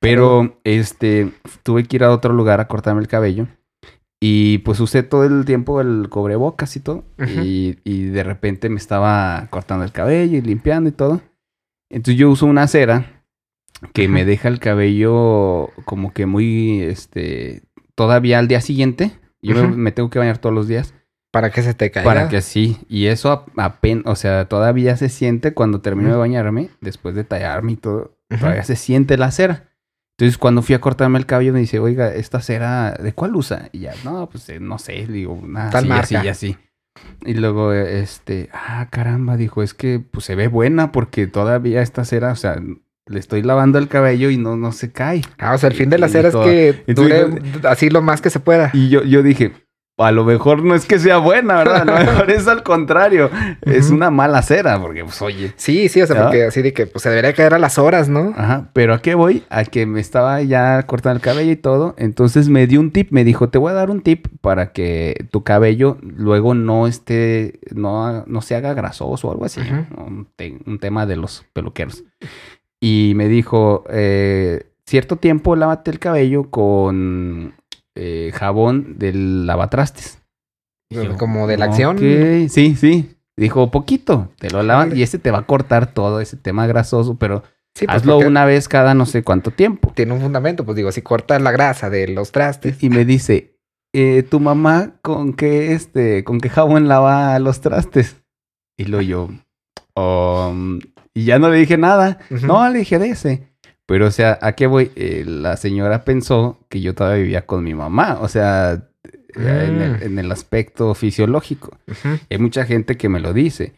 Pero 0.00 0.60
este 0.64 1.32
tuve 1.64 1.84
que 1.84 1.96
ir 1.96 2.04
a 2.04 2.10
otro 2.12 2.32
lugar 2.32 2.60
a 2.60 2.68
cortarme 2.68 3.00
el 3.00 3.08
cabello. 3.08 3.46
Y 4.20 4.58
pues 4.58 4.80
usé 4.80 5.02
todo 5.04 5.24
el 5.24 5.44
tiempo 5.44 5.80
el 5.80 6.08
cobrebocas 6.08 6.74
y 6.76 6.80
todo. 6.80 7.04
Y, 7.44 7.78
y 7.84 8.04
de 8.04 8.22
repente 8.24 8.68
me 8.68 8.76
estaba 8.78 9.46
cortando 9.50 9.84
el 9.84 9.92
cabello 9.92 10.38
y 10.38 10.40
limpiando 10.42 10.88
y 10.88 10.92
todo. 10.92 11.20
Entonces 11.90 12.18
yo 12.18 12.30
uso 12.30 12.46
una 12.46 12.66
cera 12.68 13.17
que 13.92 14.08
me 14.08 14.24
deja 14.24 14.48
el 14.48 14.58
cabello 14.60 15.70
como 15.84 16.12
que 16.12 16.26
muy, 16.26 16.82
este, 16.82 17.62
todavía 17.94 18.38
al 18.38 18.48
día 18.48 18.60
siguiente. 18.60 19.12
Yo 19.40 19.68
me- 19.68 19.92
tengo 19.92 20.10
que 20.10 20.18
bañar 20.18 20.38
todos 20.38 20.54
los 20.54 20.66
días. 20.68 20.94
Para 21.30 21.50
que 21.50 21.62
se 21.62 21.74
te 21.74 21.90
caiga. 21.90 22.08
Para 22.10 22.28
que 22.28 22.40
sí. 22.40 22.78
Y 22.88 23.06
eso 23.06 23.44
apenas, 23.56 24.04
o 24.06 24.16
sea, 24.16 24.46
todavía 24.46 24.96
se 24.96 25.08
siente 25.10 25.52
cuando 25.52 25.80
termino 25.80 26.10
de 26.10 26.16
bañarme, 26.16 26.70
después 26.80 27.14
de 27.14 27.22
tallarme 27.24 27.72
y 27.72 27.76
todo, 27.76 28.16
todavía 28.40 28.64
se 28.64 28.76
siente 28.76 29.16
la 29.18 29.30
cera. 29.30 29.68
Entonces, 30.16 30.38
cuando 30.38 30.62
fui 30.62 30.74
a 30.74 30.80
cortarme 30.80 31.18
el 31.18 31.26
cabello, 31.26 31.52
me 31.52 31.60
dice, 31.60 31.78
oiga, 31.78 32.12
¿esta 32.14 32.40
cera 32.40 32.92
de 32.92 33.12
cuál 33.12 33.36
usa? 33.36 33.68
Y 33.72 33.80
ya, 33.80 33.92
no, 34.04 34.28
pues 34.28 34.48
eh, 34.48 34.58
no 34.58 34.78
sé, 34.78 35.06
digo, 35.06 35.34
una 35.34 35.70
Tal 35.70 35.84
así, 35.84 35.88
marca. 35.88 36.02
así, 36.20 36.26
y 36.26 36.28
así. 36.28 36.56
Y 37.24 37.34
luego, 37.34 37.72
este, 37.74 38.48
ah, 38.52 38.88
caramba, 38.90 39.36
dijo, 39.36 39.62
es 39.62 39.74
que 39.74 40.00
pues 40.00 40.24
se 40.24 40.34
ve 40.34 40.48
buena 40.48 40.90
porque 40.90 41.28
todavía 41.28 41.82
esta 41.82 42.04
cera, 42.04 42.32
o 42.32 42.36
sea, 42.36 42.60
le 43.08 43.18
estoy 43.18 43.42
lavando 43.42 43.78
el 43.78 43.88
cabello 43.88 44.30
y 44.30 44.36
no, 44.36 44.56
no 44.56 44.72
se 44.72 44.92
cae. 44.92 45.22
Ah, 45.38 45.54
o 45.54 45.58
sea, 45.58 45.68
el 45.68 45.74
fin 45.74 45.90
de 45.90 45.98
la 45.98 46.08
cera 46.08 46.28
es 46.28 46.36
que 46.36 46.84
Entonces, 46.86 47.30
dure 47.30 47.68
así 47.68 47.90
lo 47.90 48.02
más 48.02 48.20
que 48.20 48.30
se 48.30 48.40
pueda. 48.40 48.70
Y 48.72 48.88
yo, 48.88 49.02
yo 49.02 49.22
dije, 49.22 49.52
a 49.98 50.12
lo 50.12 50.24
mejor 50.24 50.62
no 50.62 50.74
es 50.74 50.86
que 50.86 50.98
sea 50.98 51.18
buena, 51.18 51.56
¿verdad? 51.56 51.82
A 51.82 51.84
lo 51.84 51.92
mejor 52.12 52.30
es 52.30 52.46
al 52.46 52.62
contrario. 52.62 53.30
Es 53.62 53.90
una 53.90 54.10
mala 54.10 54.42
cera, 54.42 54.80
porque 54.80 55.02
pues 55.02 55.20
oye. 55.22 55.52
Sí, 55.56 55.88
sí, 55.88 56.00
o 56.00 56.06
sea, 56.06 56.24
porque 56.24 56.44
así 56.44 56.62
de 56.62 56.72
que 56.72 56.86
pues 56.86 57.02
se 57.02 57.08
debería 57.08 57.32
caer 57.32 57.54
a 57.54 57.58
las 57.58 57.78
horas, 57.78 58.08
¿no? 58.08 58.32
Ajá, 58.36 58.70
pero 58.72 58.94
¿a 58.94 59.02
qué 59.02 59.14
voy? 59.14 59.42
A 59.50 59.64
que 59.64 59.86
me 59.86 60.00
estaba 60.00 60.40
ya 60.42 60.84
cortando 60.84 61.16
el 61.16 61.22
cabello 61.22 61.50
y 61.50 61.56
todo. 61.56 61.94
Entonces 61.98 62.48
me 62.48 62.66
dio 62.66 62.80
un 62.80 62.92
tip, 62.92 63.10
me 63.10 63.24
dijo, 63.24 63.48
te 63.48 63.58
voy 63.58 63.72
a 63.72 63.74
dar 63.74 63.90
un 63.90 64.02
tip 64.02 64.28
para 64.40 64.72
que 64.72 65.26
tu 65.32 65.42
cabello 65.42 65.98
luego 66.02 66.54
no 66.54 66.86
esté, 66.86 67.58
no, 67.74 68.24
no 68.26 68.40
se 68.40 68.54
haga 68.54 68.74
grasoso 68.74 69.28
o 69.28 69.32
algo 69.32 69.44
así. 69.44 69.60
Un 69.96 70.78
tema 70.78 71.06
de 71.06 71.16
los 71.16 71.44
peluqueros. 71.52 72.04
Y 72.80 73.12
me 73.16 73.28
dijo, 73.28 73.84
eh, 73.90 74.70
cierto 74.86 75.16
tiempo 75.16 75.56
lávate 75.56 75.90
el 75.90 75.98
cabello 75.98 76.50
con 76.50 77.54
eh, 77.94 78.30
jabón 78.34 78.98
del 78.98 79.46
lavatrastes. 79.46 80.22
Yo, 80.90 81.16
Como 81.18 81.46
de 81.46 81.58
la 81.58 81.66
acción. 81.66 81.98
Sí, 81.98 82.76
sí. 82.76 83.14
Dijo, 83.36 83.70
poquito, 83.70 84.30
te 84.38 84.50
lo 84.50 84.60
Órale. 84.60 84.96
y 84.96 85.02
ese 85.02 85.18
te 85.18 85.30
va 85.30 85.38
a 85.38 85.46
cortar 85.46 85.92
todo 85.92 86.20
ese 86.20 86.36
tema 86.36 86.66
grasoso, 86.66 87.16
pero 87.16 87.42
Sí, 87.74 87.86
pues, 87.86 87.98
hazlo 87.98 88.18
una 88.18 88.44
vez 88.44 88.66
cada 88.66 88.94
no 88.94 89.06
sé 89.06 89.22
cuánto 89.22 89.52
tiempo. 89.52 89.92
tiene 89.94 90.12
un 90.12 90.20
fundamento, 90.20 90.64
pues 90.64 90.74
digo, 90.76 90.90
si 90.90 91.02
cortas 91.02 91.40
la 91.40 91.52
grasa 91.52 91.90
de 91.90 92.08
los 92.08 92.32
trastes. 92.32 92.82
Y 92.82 92.90
me 92.90 93.04
dice, 93.04 93.56
eh, 93.94 94.24
tu 94.24 94.40
mamá 94.40 94.94
con 95.02 95.32
qué, 95.34 95.72
este, 95.74 96.24
con 96.24 96.40
qué 96.40 96.48
jabón 96.48 96.88
lava 96.88 97.38
los 97.38 97.60
trastes. 97.60 98.16
Y 98.76 98.86
lo 98.86 99.00
yo, 99.00 99.28
um, 99.98 100.80
y 101.14 101.24
ya 101.24 101.38
no 101.38 101.50
le 101.50 101.58
dije 101.58 101.76
nada. 101.78 102.18
Ujú. 102.30 102.46
No, 102.46 102.68
le 102.68 102.78
dije 102.80 102.98
de 102.98 103.10
ese. 103.10 103.48
Pero, 103.86 104.06
o 104.06 104.10
sea, 104.10 104.38
¿a 104.42 104.52
qué 104.52 104.66
voy? 104.66 104.90
Eh, 104.96 105.24
la 105.26 105.56
señora 105.56 106.04
pensó 106.04 106.58
que 106.68 106.80
yo 106.80 106.94
todavía 106.94 107.22
vivía 107.22 107.46
con 107.46 107.64
mi 107.64 107.74
mamá. 107.74 108.18
O 108.20 108.28
sea, 108.28 108.82
en, 109.34 109.46
el, 109.80 109.90
Mm. 109.92 110.02
en 110.02 110.18
el 110.18 110.32
aspecto 110.32 110.94
fisiológico. 110.94 111.76
Ujú. 111.88 112.18
Hay 112.30 112.38
mucha 112.38 112.64
gente 112.66 112.96
que 112.96 113.08
me 113.08 113.20
lo 113.20 113.32
dice. 113.32 113.72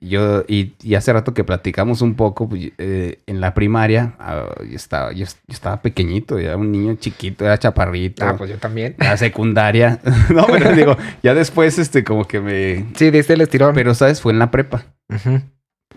Yo, 0.00 0.44
y, 0.46 0.74
y 0.80 0.94
hace 0.94 1.12
rato 1.12 1.34
que 1.34 1.42
platicamos 1.42 2.02
un 2.02 2.14
poco, 2.14 2.48
pues, 2.48 2.70
eh, 2.78 3.18
en 3.26 3.40
la 3.40 3.52
primaria, 3.52 4.14
ah, 4.20 4.46
yo, 4.60 4.76
estaba, 4.76 5.10
yo, 5.12 5.24
yo 5.26 5.32
estaba 5.52 5.82
pequeñito, 5.82 6.38
era 6.38 6.56
un 6.56 6.70
niño 6.70 6.94
chiquito, 6.94 7.44
era 7.44 7.58
chaparrito. 7.58 8.24
Ah, 8.24 8.36
pues 8.38 8.48
yo 8.50 8.58
también. 8.58 8.94
La 8.98 9.16
secundaria. 9.16 9.98
no, 10.32 10.46
pero 10.46 10.70
digo, 10.72 10.96
ya 11.24 11.34
después, 11.34 11.80
este, 11.80 12.04
como 12.04 12.26
que 12.28 12.38
me. 12.40 12.86
Sí, 12.94 13.10
diste 13.10 13.32
el 13.32 13.40
estirón. 13.40 13.74
Pero, 13.74 13.92
¿sabes? 13.94 14.20
Fue 14.20 14.32
en 14.32 14.38
la 14.38 14.52
prepa. 14.52 14.84
Ujú. 15.12 15.40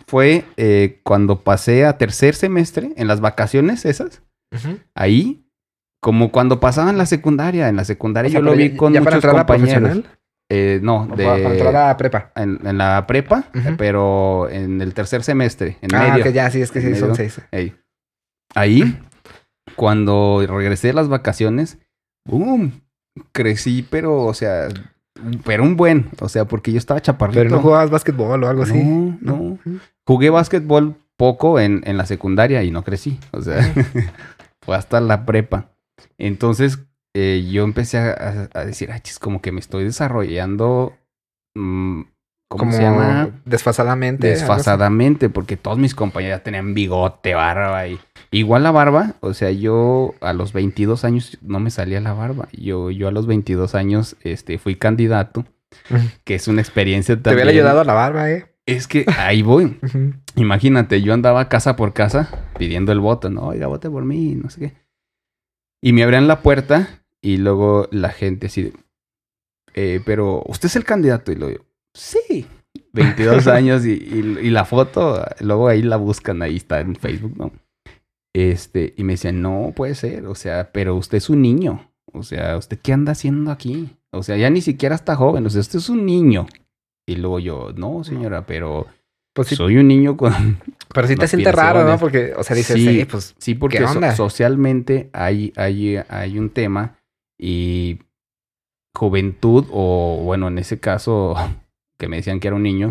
Fue 0.07 0.45
eh, 0.57 0.99
cuando 1.03 1.41
pasé 1.43 1.85
a 1.85 1.97
tercer 1.97 2.35
semestre, 2.35 2.93
en 2.95 3.07
las 3.07 3.21
vacaciones 3.21 3.85
esas, 3.85 4.21
ahí, 4.95 5.45
como 6.01 6.31
cuando 6.31 6.59
pasaba 6.59 6.89
en 6.89 6.97
la 6.97 7.05
secundaria. 7.05 7.69
En 7.69 7.75
la 7.75 7.85
secundaria 7.85 8.29
O 8.29 8.31
sea, 8.31 8.39
yo 8.39 8.45
lo 8.45 8.55
vi 8.55 8.75
con 8.75 8.93
ya 8.93 9.01
para 9.01 9.17
muchos 9.17 9.29
a 9.29 9.37
compañeros. 9.37 9.73
profesional, 9.81 10.17
Eh, 10.49 10.79
no, 10.81 11.07
de, 11.15 11.23
para, 11.23 11.37
entrar 11.53 11.75
a 11.75 11.95
prepa. 11.97 12.31
en, 12.35 12.59
en 12.65 12.77
la 12.77 13.05
prepa, 13.07 13.45
eh, 13.53 13.75
pero 13.77 14.49
en 14.49 14.81
el 14.81 14.93
tercer 14.93 15.23
semestre, 15.23 15.77
en 15.81 15.95
ah, 15.95 16.09
medio. 16.09 16.23
que 16.23 16.33
ya, 16.33 16.49
sí, 16.51 16.61
es 16.61 16.71
que 16.71 16.81
sí, 16.81 16.95
son 16.95 17.11
medio. 17.11 17.15
seis. 17.15 17.41
Ahí, 18.53 18.99
cuando 19.77 20.43
regresé 20.45 20.87
de 20.87 20.93
las 20.93 21.07
vacaciones, 21.07 21.79
¡boom! 22.27 22.81
Crecí, 23.31 23.85
pero, 23.89 24.23
o 24.25 24.33
sea, 24.33 24.67
pero 25.43 25.63
un 25.63 25.75
buen, 25.75 26.09
o 26.19 26.29
sea, 26.29 26.45
porque 26.45 26.71
yo 26.71 26.77
estaba 26.77 27.01
chaparrito. 27.01 27.39
Pero 27.39 27.49
no 27.49 27.61
jugabas 27.61 27.89
básquetbol 27.89 28.43
o 28.43 28.47
algo 28.47 28.63
así. 28.63 28.81
No, 28.83 29.17
no. 29.21 29.59
Jugué 30.05 30.29
básquetbol 30.29 30.95
poco 31.17 31.59
en, 31.59 31.81
en 31.85 31.97
la 31.97 32.05
secundaria 32.05 32.63
y 32.63 32.71
no 32.71 32.83
crecí. 32.83 33.19
O 33.31 33.41
sea, 33.41 33.61
fue 34.61 34.75
hasta 34.75 35.01
la 35.01 35.25
prepa. 35.25 35.71
Entonces, 36.17 36.79
eh, 37.13 37.47
yo 37.51 37.63
empecé 37.63 37.97
a, 37.97 38.65
decir, 38.65 38.91
ay, 38.91 39.01
chis, 39.01 39.19
como 39.19 39.41
que 39.41 39.51
me 39.51 39.59
estoy 39.59 39.83
desarrollando. 39.83 40.93
mm, 41.55 42.01
¿Cómo 42.51 42.65
Como 42.65 42.71
se 42.73 42.81
llama? 42.81 43.29
desfasadamente. 43.45 44.27
Desfasadamente, 44.27 45.29
porque 45.29 45.55
todos 45.55 45.77
mis 45.77 45.95
compañeros 45.95 46.39
ya 46.39 46.43
tenían 46.43 46.73
bigote, 46.73 47.33
barba 47.33 47.87
y 47.87 47.97
igual 48.31 48.63
la 48.63 48.71
barba, 48.71 49.13
o 49.21 49.33
sea, 49.33 49.51
yo 49.51 50.15
a 50.19 50.33
los 50.33 50.51
22 50.51 51.05
años 51.05 51.37
no 51.41 51.61
me 51.61 51.71
salía 51.71 52.01
la 52.01 52.11
barba. 52.13 52.49
Yo 52.51 52.91
yo 52.91 53.07
a 53.07 53.11
los 53.11 53.25
22 53.25 53.73
años 53.73 54.17
este 54.21 54.57
fui 54.57 54.75
candidato, 54.75 55.45
que 56.25 56.35
es 56.35 56.49
una 56.49 56.59
experiencia 56.59 57.15
Te 57.15 57.21
también. 57.21 57.45
hubiera 57.47 57.51
ayudado 57.61 57.79
a 57.79 57.85
la 57.85 57.93
barba, 57.93 58.29
¿eh? 58.29 58.47
Es 58.65 58.87
que 58.87 59.05
ahí 59.17 59.41
voy. 59.43 59.79
Imagínate, 60.35 61.01
yo 61.01 61.13
andaba 61.13 61.47
casa 61.47 61.77
por 61.77 61.93
casa 61.93 62.29
pidiendo 62.59 62.91
el 62.91 62.99
voto, 62.99 63.29
no, 63.29 63.43
oiga, 63.47 63.67
vote 63.67 63.89
por 63.89 64.03
mí, 64.03 64.35
no 64.35 64.49
sé 64.49 64.59
qué. 64.59 64.73
Y 65.81 65.93
me 65.93 66.03
abrían 66.03 66.27
la 66.27 66.41
puerta 66.41 67.01
y 67.21 67.37
luego 67.37 67.87
la 67.91 68.09
gente 68.09 68.47
así, 68.47 68.63
de, 68.63 68.73
"Eh, 69.73 70.01
pero 70.05 70.43
usted 70.47 70.65
es 70.67 70.75
el 70.75 70.83
candidato 70.83 71.31
y 71.31 71.35
lo 71.35 71.47
digo, 71.47 71.63
sí, 71.93 72.45
22 72.93 73.47
años 73.47 73.85
y, 73.85 73.91
y- 73.93 74.37
y 74.47 74.49
la 74.49 74.65
foto, 74.65 75.23
luego 75.39 75.67
ahí 75.67 75.81
la 75.81 75.97
buscan, 75.97 76.41
ahí 76.41 76.57
está 76.57 76.79
en 76.81 76.95
Facebook, 76.95 77.35
¿no? 77.37 77.51
Este, 78.33 78.93
y 78.97 79.03
me 79.03 79.13
decían, 79.13 79.41
no 79.41 79.73
puede 79.75 79.93
ser, 79.95 80.25
o 80.25 80.35
sea, 80.35 80.71
pero 80.71 80.95
usted 80.95 81.17
es 81.17 81.29
un 81.29 81.41
niño, 81.41 81.91
o 82.13 82.23
sea, 82.23 82.57
¿usted 82.57 82.79
qué 82.81 82.93
anda 82.93 83.11
haciendo 83.11 83.51
aquí? 83.51 83.97
O 84.13 84.23
sea, 84.23 84.37
ya 84.37 84.49
ni 84.49 84.61
siquiera 84.61 84.95
está 84.95 85.15
joven, 85.15 85.45
o 85.45 85.49
sea, 85.49 85.61
usted 85.61 85.79
es 85.79 85.89
un 85.89 86.05
niño. 86.05 86.47
Y 87.07 87.15
luego 87.15 87.39
yo, 87.39 87.71
no, 87.75 88.03
señora, 88.03 88.45
pero 88.45 88.85
Pues 89.33 89.49
sí, 89.49 89.55
soy 89.55 89.77
un 89.77 89.87
niño 89.87 90.15
con... 90.15 90.59
pero 90.93 91.07
sí 91.07 91.15
te 91.15 91.21
con 91.21 91.27
siente 91.27 91.51
raro, 91.51 91.83
¿no? 91.85 91.97
Porque, 91.97 92.33
o 92.37 92.43
sea, 92.43 92.55
dices, 92.55 92.75
Sí. 92.75 92.99
"Eh, 93.01 93.05
pues, 93.05 93.35
Sí, 93.37 93.55
porque 93.55 93.79
¿Qué 93.79 93.85
so- 93.87 93.93
onda? 93.93 94.15
socialmente 94.15 95.09
hay, 95.13 95.51
hay, 95.57 95.97
hay 96.07 96.37
un 96.37 96.49
tema 96.51 96.97
y 97.39 97.99
juventud, 98.95 99.65
o 99.71 100.21
bueno, 100.23 100.47
en 100.47 100.57
ese 100.57 100.79
caso, 100.79 101.35
que 102.01 102.07
me 102.07 102.17
decían 102.17 102.39
que 102.39 102.47
era 102.47 102.55
un 102.57 102.63
niño, 102.63 102.89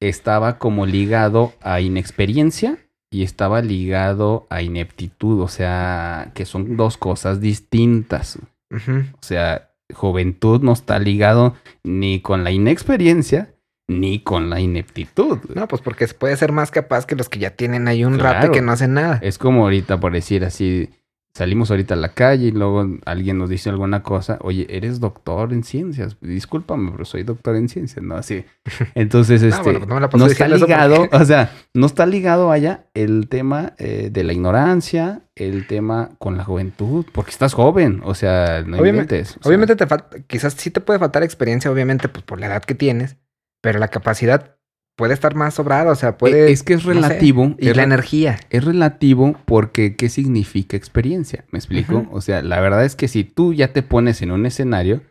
estaba 0.00 0.58
como 0.58 0.86
ligado 0.86 1.52
a 1.62 1.80
inexperiencia 1.80 2.78
y 3.10 3.22
estaba 3.22 3.62
ligado 3.62 4.46
a 4.50 4.60
ineptitud, 4.62 5.40
o 5.40 5.48
sea, 5.48 6.32
que 6.34 6.44
son 6.44 6.76
dos 6.76 6.96
cosas 6.96 7.40
distintas. 7.40 8.38
O 8.72 9.22
sea, 9.22 9.70
juventud 9.94 10.62
no 10.62 10.72
está 10.72 10.98
ligado 10.98 11.54
ni 11.84 12.20
con 12.20 12.42
la 12.42 12.50
inexperiencia 12.50 13.54
ni 13.88 14.20
con 14.20 14.48
la 14.50 14.58
ineptitud. 14.60 15.38
No, 15.54 15.68
pues 15.68 15.82
porque 15.82 16.06
puede 16.08 16.36
ser 16.36 16.50
más 16.52 16.70
capaz 16.70 17.04
que 17.06 17.14
los 17.14 17.28
que 17.28 17.38
ya 17.38 17.50
tienen 17.50 17.86
ahí 17.88 18.04
un 18.04 18.18
rato 18.18 18.38
Claro. 18.38 18.52
y 18.52 18.54
que 18.56 18.62
no 18.62 18.72
hacen 18.72 18.94
nada. 18.94 19.18
Es 19.22 19.36
como 19.38 19.64
ahorita, 19.64 20.00
por 20.00 20.12
decir 20.12 20.44
así, 20.44 20.88
salimos 21.34 21.70
ahorita 21.70 21.94
a 21.94 21.96
la 21.96 22.10
calle 22.12 22.48
y 22.48 22.50
luego 22.52 22.86
alguien 23.06 23.38
nos 23.38 23.48
dice 23.48 23.70
alguna 23.70 24.02
cosa, 24.02 24.38
oye, 24.42 24.66
eres 24.68 25.00
doctor 25.00 25.52
en 25.52 25.64
ciencias, 25.64 26.16
discúlpame, 26.20 26.90
pero 26.92 27.04
soy 27.04 27.22
doctor 27.22 27.56
en 27.56 27.68
ciencias, 27.68 28.04
¿no? 28.04 28.16
Así. 28.16 28.44
Entonces, 28.94 29.42
No, 29.42 29.48
este, 29.48 29.62
bueno, 29.62 29.86
no 29.86 29.94
me 29.94 30.00
la 30.02 30.08
no 30.12 30.26
está 30.26 30.48
ligado, 30.48 31.08
o 31.10 31.24
sea, 31.24 31.50
no 31.74 31.86
está 31.86 32.04
ligado 32.06 32.50
allá 32.52 32.86
el 32.94 33.28
tema 33.28 33.72
eh, 33.78 34.10
de 34.12 34.24
la 34.24 34.32
ignorancia, 34.32 35.22
el 35.34 35.66
tema 35.66 36.10
con 36.18 36.36
la 36.36 36.44
juventud, 36.44 37.06
porque 37.12 37.30
estás 37.30 37.54
joven, 37.54 38.02
o 38.04 38.14
sea, 38.14 38.62
no 38.66 38.78
Obviamente- 38.78 39.16
inventes. 39.16 39.36
o 39.38 39.42
sea, 39.42 39.48
Obviamente 39.48 39.76
te 39.76 39.86
falta, 39.86 40.20
quizás 40.26 40.52
sí 40.54 40.70
te 40.70 40.80
puede 40.80 40.98
faltar 40.98 41.22
experiencia, 41.22 41.70
obviamente, 41.70 42.08
pues 42.08 42.24
por 42.24 42.38
la 42.40 42.46
edad 42.46 42.62
que 42.62 42.74
tienes, 42.74 43.16
pero 43.62 43.78
la 43.78 43.88
capacidad 43.88 44.56
puede 44.96 45.14
estar 45.14 45.34
más 45.34 45.54
sobrada, 45.54 45.92
o 45.92 45.94
sea, 45.94 46.18
puede... 46.18 46.48
e, 46.48 46.52
es 46.52 46.62
que 46.62 46.74
es 46.74 46.84
no 46.84 46.92
sé, 46.92 47.00
relativo. 47.00 47.54
y 47.58 47.68
es 47.68 47.76
la 47.76 47.82
energía. 47.82 48.38
Es 48.50 48.64
relativo 48.64 49.36
porque 49.44 49.96
¿qué 49.96 50.08
significa 50.08 50.76
experiencia? 50.76 51.44
¿Me 51.50 51.58
explico? 51.58 52.06
O 52.10 52.20
sea, 52.20 52.42
la 52.42 52.60
verdad 52.60 52.84
es 52.84 52.96
que 52.96 53.08
si 53.08 53.24
tú 53.24 53.54
ya 53.54 53.72
te 53.72 53.82
pones 53.82 54.22
en 54.22 54.30
un 54.30 54.46
escenario, 54.46 55.02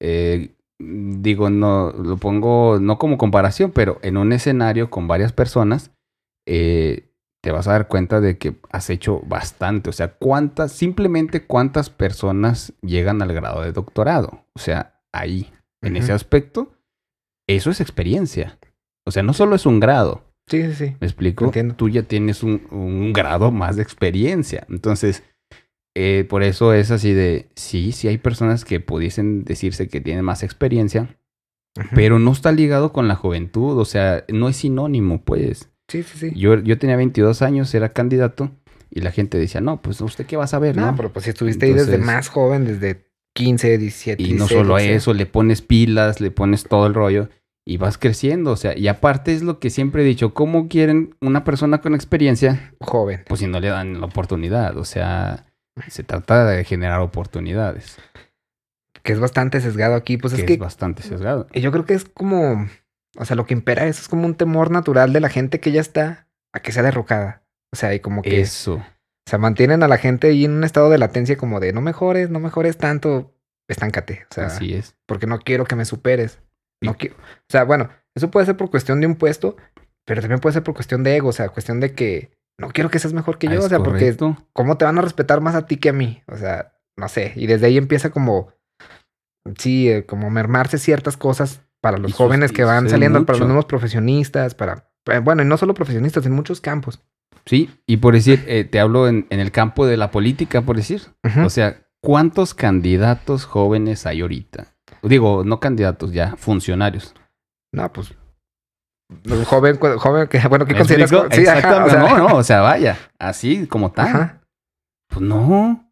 eh, 0.00 0.54
digo, 0.78 1.50
no, 1.50 1.90
lo 1.90 2.16
pongo 2.16 2.78
no 2.80 2.98
como 2.98 3.18
comparación, 3.18 3.72
pero 3.72 3.98
en 4.02 4.16
un 4.16 4.32
escenario 4.32 4.90
con 4.90 5.08
varias 5.08 5.32
personas, 5.32 5.90
eh, 6.46 7.08
te 7.42 7.52
vas 7.52 7.68
a 7.68 7.72
dar 7.72 7.88
cuenta 7.88 8.20
de 8.20 8.38
que 8.38 8.56
has 8.70 8.90
hecho 8.90 9.20
bastante. 9.26 9.90
O 9.90 9.92
sea, 9.92 10.14
cuántas, 10.14 10.72
simplemente 10.72 11.44
cuántas 11.44 11.90
personas 11.90 12.72
llegan 12.82 13.22
al 13.22 13.32
grado 13.32 13.62
de 13.62 13.72
doctorado. 13.72 14.44
O 14.54 14.58
sea, 14.58 15.00
ahí, 15.12 15.52
en 15.82 15.96
ese 15.96 16.12
aspecto, 16.12 16.72
eso 17.48 17.70
es 17.70 17.80
experiencia. 17.80 18.57
O 19.08 19.10
sea, 19.10 19.22
no 19.22 19.32
solo 19.32 19.56
es 19.56 19.66
un 19.66 19.80
grado. 19.80 20.24
Sí, 20.48 20.62
sí, 20.62 20.74
sí. 20.74 20.96
¿Me 21.00 21.06
explico? 21.06 21.46
Entiendo. 21.46 21.74
Tú 21.74 21.88
ya 21.88 22.02
tienes 22.02 22.42
un, 22.42 22.62
un 22.70 23.12
grado 23.12 23.50
más 23.50 23.76
de 23.76 23.82
experiencia. 23.82 24.66
Entonces, 24.70 25.22
eh, 25.96 26.24
por 26.28 26.42
eso 26.42 26.72
es 26.74 26.90
así 26.90 27.12
de, 27.12 27.48
sí, 27.56 27.92
sí 27.92 28.06
hay 28.08 28.18
personas 28.18 28.64
que 28.64 28.80
pudiesen 28.80 29.44
decirse 29.44 29.88
que 29.88 30.00
tienen 30.00 30.24
más 30.24 30.42
experiencia, 30.42 31.18
pero 31.94 32.18
no 32.18 32.32
está 32.32 32.52
ligado 32.52 32.92
con 32.92 33.08
la 33.08 33.14
juventud, 33.16 33.78
o 33.78 33.84
sea, 33.84 34.24
no 34.28 34.48
es 34.48 34.56
sinónimo, 34.56 35.22
pues. 35.22 35.70
Sí, 35.88 36.02
sí, 36.02 36.18
sí. 36.18 36.32
Yo, 36.34 36.58
yo 36.60 36.78
tenía 36.78 36.96
22 36.96 37.42
años, 37.42 37.74
era 37.74 37.88
candidato, 37.90 38.50
y 38.90 39.00
la 39.00 39.10
gente 39.10 39.38
decía, 39.38 39.60
no, 39.60 39.80
pues 39.82 40.00
usted 40.00 40.26
qué 40.26 40.36
va 40.36 40.44
a 40.44 40.48
saber, 40.48 40.76
No, 40.76 40.86
¿no? 40.92 40.96
pero 40.96 41.12
pues 41.12 41.24
si 41.24 41.30
estuviste 41.30 41.66
ahí 41.66 41.72
desde 41.72 41.98
más 41.98 42.28
joven, 42.28 42.64
desde 42.64 43.06
15, 43.34 43.78
17, 43.78 44.22
Y 44.22 44.26
no 44.32 44.46
16, 44.46 44.50
solo 44.50 44.68
lo 44.70 44.76
que 44.76 44.82
sea. 44.84 44.94
eso, 44.94 45.14
le 45.14 45.26
pones 45.26 45.62
pilas, 45.62 46.20
le 46.20 46.30
pones 46.30 46.64
todo 46.64 46.86
el 46.86 46.94
rollo 46.94 47.28
y 47.68 47.76
vas 47.76 47.98
creciendo, 47.98 48.52
o 48.52 48.56
sea, 48.56 48.74
y 48.78 48.88
aparte 48.88 49.34
es 49.34 49.42
lo 49.42 49.58
que 49.58 49.68
siempre 49.68 50.00
he 50.00 50.06
dicho, 50.06 50.32
¿cómo 50.32 50.68
quieren 50.68 51.14
una 51.20 51.44
persona 51.44 51.82
con 51.82 51.94
experiencia 51.94 52.72
Joven. 52.80 53.24
pues 53.28 53.40
si 53.40 53.46
no 53.46 53.60
le 53.60 53.68
dan 53.68 54.00
la 54.00 54.06
oportunidad. 54.06 54.78
O 54.78 54.86
sea, 54.86 55.44
se 55.88 56.02
trata 56.02 56.46
de 56.46 56.64
generar 56.64 57.00
oportunidades, 57.00 57.98
Que 59.02 59.12
es 59.12 59.20
bastante 59.20 59.60
sesgado 59.60 59.96
aquí. 59.96 60.16
Pues 60.16 60.32
que 60.32 60.38
es 60.38 60.44
es, 60.44 60.56
que 60.56 60.56
bastante 60.56 61.02
sesgado. 61.02 61.46
yo 61.52 61.70
creo 61.70 61.84
que 61.84 61.92
es 61.92 62.06
como... 62.06 62.66
O 63.18 63.26
sea, 63.26 63.36
lo 63.36 63.44
que 63.44 63.52
impera 63.52 63.86
eso 63.86 64.00
es 64.00 64.08
como 64.08 64.24
un 64.24 64.34
temor 64.34 64.70
natural 64.70 65.12
de 65.12 65.20
la 65.20 65.28
gente 65.28 65.60
que 65.60 65.70
ya 65.70 65.82
está 65.82 66.26
a 66.54 66.60
que 66.60 66.72
sea 66.72 66.82
derrocada. 66.82 67.42
O 67.70 67.76
sea, 67.76 67.94
y 67.94 68.00
como 68.00 68.22
que... 68.22 68.40
Eso. 68.40 68.76
O 68.76 69.28
sea, 69.28 69.38
mantienen 69.38 69.82
a 69.82 69.88
la 69.88 69.98
gente 69.98 70.28
ahí 70.28 70.46
en 70.46 70.52
un 70.52 70.64
estado 70.64 70.88
de 70.88 70.96
latencia 70.96 71.36
como 71.36 71.60
de 71.60 71.74
no 71.74 71.82
mejores, 71.82 72.30
no 72.30 72.40
mejores 72.40 72.78
tanto, 72.78 73.34
estáncate. 73.68 74.24
O 74.30 74.34
sea, 74.34 74.46
así 74.46 74.72
es. 74.72 74.96
porque 75.04 75.26
no 75.26 75.38
quiero 75.38 75.66
que 75.66 75.76
me 75.76 75.84
superes. 75.84 76.38
No 76.80 76.96
quiero. 76.96 77.16
O 77.16 77.50
sea, 77.50 77.64
bueno, 77.64 77.90
eso 78.14 78.30
puede 78.30 78.46
ser 78.46 78.56
por 78.56 78.70
cuestión 78.70 79.00
de 79.00 79.06
un 79.06 79.16
puesto, 79.16 79.56
pero 80.04 80.20
también 80.20 80.40
puede 80.40 80.54
ser 80.54 80.62
por 80.62 80.74
cuestión 80.74 81.02
de 81.02 81.16
ego. 81.16 81.28
O 81.28 81.32
sea, 81.32 81.48
cuestión 81.48 81.80
de 81.80 81.92
que 81.92 82.30
no 82.58 82.68
quiero 82.70 82.90
que 82.90 82.98
seas 82.98 83.12
mejor 83.14 83.38
que 83.38 83.48
Ah, 83.48 83.54
yo. 83.54 83.64
O 83.64 83.68
sea, 83.68 83.78
porque. 83.80 84.16
¿cómo 84.52 84.76
te 84.76 84.84
van 84.84 84.98
a 84.98 85.02
respetar 85.02 85.40
más 85.40 85.54
a 85.54 85.66
ti 85.66 85.76
que 85.76 85.90
a 85.90 85.92
mí? 85.92 86.22
O 86.26 86.36
sea, 86.36 86.72
no 86.96 87.08
sé. 87.08 87.32
Y 87.36 87.46
desde 87.46 87.66
ahí 87.66 87.78
empieza 87.78 88.10
como, 88.10 88.52
sí, 89.58 89.88
eh, 89.88 90.04
como 90.06 90.30
mermarse 90.30 90.78
ciertas 90.78 91.16
cosas 91.16 91.62
para 91.80 91.98
los 91.98 92.10
Y 92.10 92.14
jóvenes 92.14 92.52
que 92.52 92.64
van 92.64 92.88
saliendo, 92.88 93.24
para 93.24 93.38
los 93.38 93.48
nuevos 93.48 93.66
profesionistas, 93.66 94.54
para, 94.54 94.90
eh, 95.06 95.20
bueno, 95.20 95.42
y 95.42 95.46
no 95.46 95.56
solo 95.56 95.74
profesionistas, 95.74 96.26
en 96.26 96.32
muchos 96.32 96.60
campos. 96.60 97.00
Sí, 97.46 97.70
y 97.86 97.98
por 97.98 98.14
decir, 98.14 98.44
eh, 98.46 98.64
te 98.64 98.80
hablo 98.80 99.08
en, 99.08 99.26
en 99.30 99.40
el 99.40 99.52
campo 99.52 99.86
de 99.86 99.96
la 99.96 100.10
política, 100.10 100.62
por 100.62 100.76
decir. 100.76 101.02
O 101.44 101.48
sea, 101.48 101.86
¿cuántos 102.02 102.52
candidatos 102.52 103.44
jóvenes 103.44 104.04
hay 104.04 104.20
ahorita? 104.20 104.74
Digo, 105.02 105.44
no 105.44 105.60
candidatos 105.60 106.12
ya, 106.12 106.36
funcionarios. 106.36 107.14
No, 107.72 107.92
pues. 107.92 108.14
Joven, 109.46 109.78
joven 109.78 110.28
que, 110.28 110.38
bueno, 110.48 110.66
¿qué 110.66 110.72
¿Me 110.74 110.78
consideras? 110.80 111.10
explico? 111.10 111.34
Sí, 111.34 111.46
ajá, 111.46 111.58
Exactamente. 111.58 111.96
o 111.96 112.00
sea, 112.00 112.18
no, 112.18 112.28
no, 112.28 112.36
o 112.38 112.42
sea, 112.42 112.60
vaya, 112.60 112.98
así 113.18 113.66
como 113.66 113.90
tal. 113.92 114.06
ajá. 114.08 114.40
Pues 115.08 115.22
no. 115.22 115.90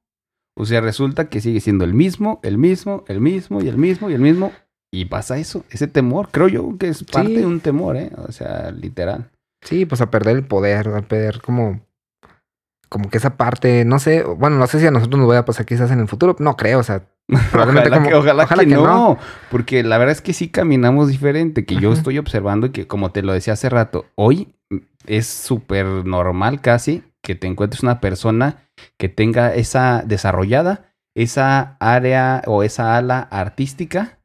O 0.58 0.64
sea, 0.66 0.80
resulta 0.80 1.28
que 1.28 1.40
sigue 1.40 1.60
siendo 1.60 1.84
el 1.84 1.94
mismo, 1.94 2.40
el 2.42 2.58
mismo, 2.58 3.04
el 3.08 3.20
mismo 3.20 3.62
y 3.62 3.68
el 3.68 3.78
mismo 3.78 4.10
y 4.10 4.14
el 4.14 4.20
mismo. 4.20 4.52
Y 4.92 5.06
pasa 5.06 5.38
eso, 5.38 5.64
ese 5.70 5.86
temor. 5.86 6.28
Creo 6.30 6.48
yo 6.48 6.76
que 6.78 6.88
es 6.88 7.04
parte 7.04 7.28
Sí. 7.28 7.36
de 7.36 7.46
un 7.46 7.60
temor, 7.60 7.96
¿eh? 7.96 8.10
O 8.28 8.32
sea, 8.32 8.70
literal. 8.70 9.30
Sí, 9.62 9.84
pues 9.86 10.00
a 10.00 10.10
perder 10.10 10.36
el 10.36 10.46
poder, 10.46 10.88
a 10.88 11.02
perder 11.02 11.40
como. 11.40 11.80
Como 12.88 13.10
que 13.10 13.18
esa 13.18 13.36
parte, 13.36 13.84
no 13.84 13.98
sé, 13.98 14.22
bueno, 14.22 14.58
no 14.58 14.66
sé 14.68 14.78
si 14.78 14.86
a 14.86 14.90
nosotros 14.92 15.18
nos 15.18 15.28
vaya 15.28 15.40
a 15.40 15.44
pasar 15.44 15.66
quizás 15.66 15.90
en 15.90 15.98
el 15.98 16.06
futuro, 16.06 16.36
no 16.38 16.56
creo, 16.56 16.78
o 16.78 16.82
sea, 16.84 17.02
Probablemente 17.50 17.88
ojalá 17.90 17.96
como- 17.98 18.08
que, 18.08 18.14
ojalá 18.14 18.44
ojalá 18.44 18.62
que 18.62 18.68
que 18.68 18.74
no, 18.76 18.86
no. 18.86 19.18
Porque 19.50 19.82
la 19.82 19.98
verdad 19.98 20.12
es 20.12 20.20
que 20.20 20.32
sí 20.32 20.48
caminamos 20.48 21.08
diferente. 21.08 21.64
Que 21.64 21.76
yo 21.76 21.92
estoy 21.92 22.18
observando 22.18 22.66
y 22.68 22.70
que, 22.70 22.86
como 22.86 23.10
te 23.10 23.22
lo 23.22 23.32
decía 23.32 23.54
hace 23.54 23.68
rato, 23.68 24.06
hoy 24.14 24.54
es 25.06 25.26
súper 25.26 25.86
normal 25.86 26.60
casi 26.60 27.02
que 27.22 27.34
te 27.34 27.46
encuentres 27.46 27.82
una 27.82 28.00
persona 28.00 28.58
que 28.98 29.08
tenga 29.08 29.54
esa 29.54 30.02
desarrollada, 30.06 30.92
esa 31.16 31.76
área 31.80 32.42
o 32.46 32.62
esa 32.62 32.96
ala 32.96 33.20
artística 33.30 34.15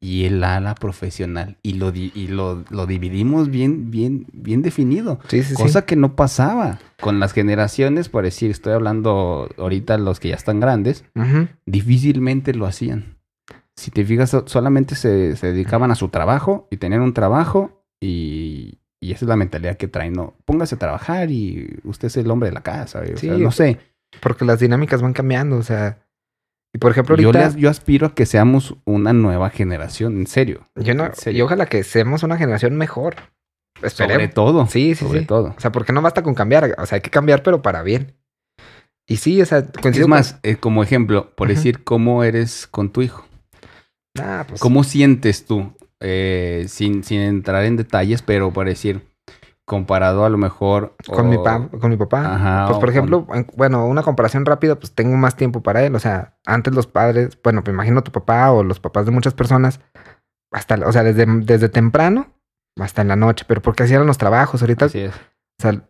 y 0.00 0.24
el 0.24 0.42
ala 0.44 0.74
profesional. 0.74 1.56
Y 1.62 1.74
lo, 1.74 1.92
di- 1.92 2.12
y 2.14 2.28
lo, 2.28 2.64
lo 2.70 2.86
dividimos 2.86 3.50
bien, 3.50 3.90
bien, 3.90 4.26
bien 4.32 4.62
definido. 4.62 5.20
sí, 5.28 5.42
sí, 5.42 5.54
sí. 5.54 5.62
Cosa 5.62 5.84
que 5.86 5.96
no 5.96 6.16
pasaba 6.16 6.78
con 7.00 7.20
las 7.20 7.32
generaciones, 7.32 8.08
por 8.08 8.24
decir, 8.24 8.50
estoy 8.50 8.72
hablando 8.72 9.48
ahorita 9.58 9.98
los 9.98 10.20
que 10.20 10.28
ya 10.28 10.34
están 10.36 10.60
grandes, 10.60 11.04
difícilmente 11.66 12.54
lo 12.54 12.66
hacían. 12.66 13.16
Si 13.76 13.90
te 13.90 14.04
fijas, 14.04 14.30
so- 14.30 14.44
solamente 14.46 14.94
se, 14.94 15.36
se 15.36 15.48
dedicaban 15.52 15.90
a 15.90 15.94
su 15.96 16.08
trabajo 16.08 16.68
y 16.70 16.76
tenían 16.76 17.00
un 17.02 17.12
trabajo 17.14 17.84
y, 18.00 18.78
y 19.00 19.12
esa 19.12 19.24
es 19.24 19.28
la 19.28 19.36
mentalidad 19.36 19.76
que 19.76 19.88
traen. 19.88 20.12
No, 20.12 20.34
póngase 20.44 20.76
a 20.76 20.78
trabajar 20.78 21.30
y 21.30 21.80
usted 21.84 22.06
es 22.06 22.16
el 22.16 22.30
hombre 22.30 22.50
de 22.50 22.54
la 22.54 22.62
casa. 22.62 23.00
o 23.00 23.16
sea, 23.16 23.34
no 23.42 23.50
sé. 23.50 23.78
Porque 24.20 24.44
las 24.44 24.60
dinámicas 24.60 25.02
van 25.02 25.12
cambiando, 25.12 25.56
o 25.56 25.62
sea. 25.62 25.98
Y 26.74 26.78
por 26.78 26.90
ejemplo, 26.90 27.16
Yo, 27.16 27.28
ahorita. 27.28 27.50
le- 27.50 27.60
yo 27.60 27.70
aspiro 27.70 28.08
a 28.08 28.14
que 28.14 28.26
seamos 28.26 28.74
una 28.84 29.12
nueva 29.12 29.48
generación, 29.50 30.16
en 30.18 30.26
serio. 30.26 30.68
Yo 30.74 30.94
no, 30.94 31.08
serio. 31.14 31.38
y 31.38 31.42
ojalá 31.42 31.66
que 31.66 31.84
seamos 31.84 32.22
una 32.24 32.36
generación 32.36 32.76
mejor. 32.76 33.14
Sobre 33.76 33.86
Esperemos. 33.88 34.34
todo. 34.34 34.66
Sí, 34.66 34.94
sí, 34.94 35.04
sobre 35.04 35.20
sí. 35.20 35.26
todo. 35.26 35.54
O 35.56 35.60
sea, 35.60 35.70
porque 35.72 35.92
no 35.92 36.02
basta 36.02 36.22
con 36.22 36.34
cambiar. 36.34 36.74
O 36.78 36.86
sea, 36.86 36.96
hay 36.96 37.00
que 37.02 37.10
cambiar, 37.10 37.42
pero 37.42 37.62
para 37.62 37.82
bien. 37.82 38.16
Y 39.06 39.16
sí, 39.18 39.40
o 39.40 39.46
sea, 39.46 39.64
coincido 39.70 40.06
Es 40.06 40.08
más, 40.08 40.38
eh, 40.42 40.56
como 40.56 40.82
ejemplo, 40.82 41.32
por 41.36 41.48
decir 41.48 41.84
cómo 41.84 42.24
eres 42.24 42.66
con 42.66 42.90
tu 42.90 43.02
hijo. 43.02 43.26
Ah, 44.18 44.44
pues. 44.48 44.60
¿Cómo 44.60 44.82
sientes 44.84 45.44
tú? 45.46 45.72
Eh, 46.00 46.64
sin, 46.68 47.04
sin 47.04 47.20
entrar 47.20 47.64
en 47.64 47.76
detalles, 47.76 48.22
pero 48.22 48.52
por 48.52 48.66
decir, 48.66 49.02
comparado 49.66 50.24
a 50.24 50.28
lo 50.28 50.36
mejor... 50.36 50.94
Con, 51.06 51.28
mi 51.30 51.36
o- 51.36 51.42
pa- 51.42 51.68
con 51.80 51.90
mi 51.90 51.96
papá. 51.96 52.34
Ajá, 52.34 52.66
pues, 52.68 52.78
por 52.78 52.88
ejemplo, 52.90 53.26
en- 53.32 53.46
bueno, 53.56 53.86
una 53.86 54.02
comparación 54.02 54.44
rápida, 54.44 54.74
pues 54.76 54.94
tengo 54.94 55.16
más 55.16 55.36
tiempo 55.36 55.62
para 55.62 55.82
él. 55.84 55.94
O 55.94 55.98
sea, 56.00 56.36
antes 56.44 56.74
los 56.74 56.86
padres, 56.86 57.38
bueno, 57.42 57.62
me 57.64 57.72
imagino 57.72 58.02
tu 58.02 58.12
papá 58.12 58.50
o 58.52 58.62
los 58.62 58.80
papás 58.80 59.06
de 59.06 59.12
muchas 59.12 59.34
personas, 59.34 59.80
hasta, 60.52 60.74
o 60.86 60.92
sea, 60.92 61.02
desde, 61.02 61.24
desde 61.26 61.68
temprano 61.68 62.28
hasta 62.78 63.02
en 63.02 63.08
la 63.08 63.16
noche, 63.16 63.44
pero 63.48 63.62
porque 63.62 63.84
hacían 63.84 64.06
los 64.06 64.18
trabajos. 64.18 64.60
Ahorita, 64.62 64.86
Así 64.86 65.00
es. 65.00 65.14
o 65.14 65.62
sea, 65.62 65.88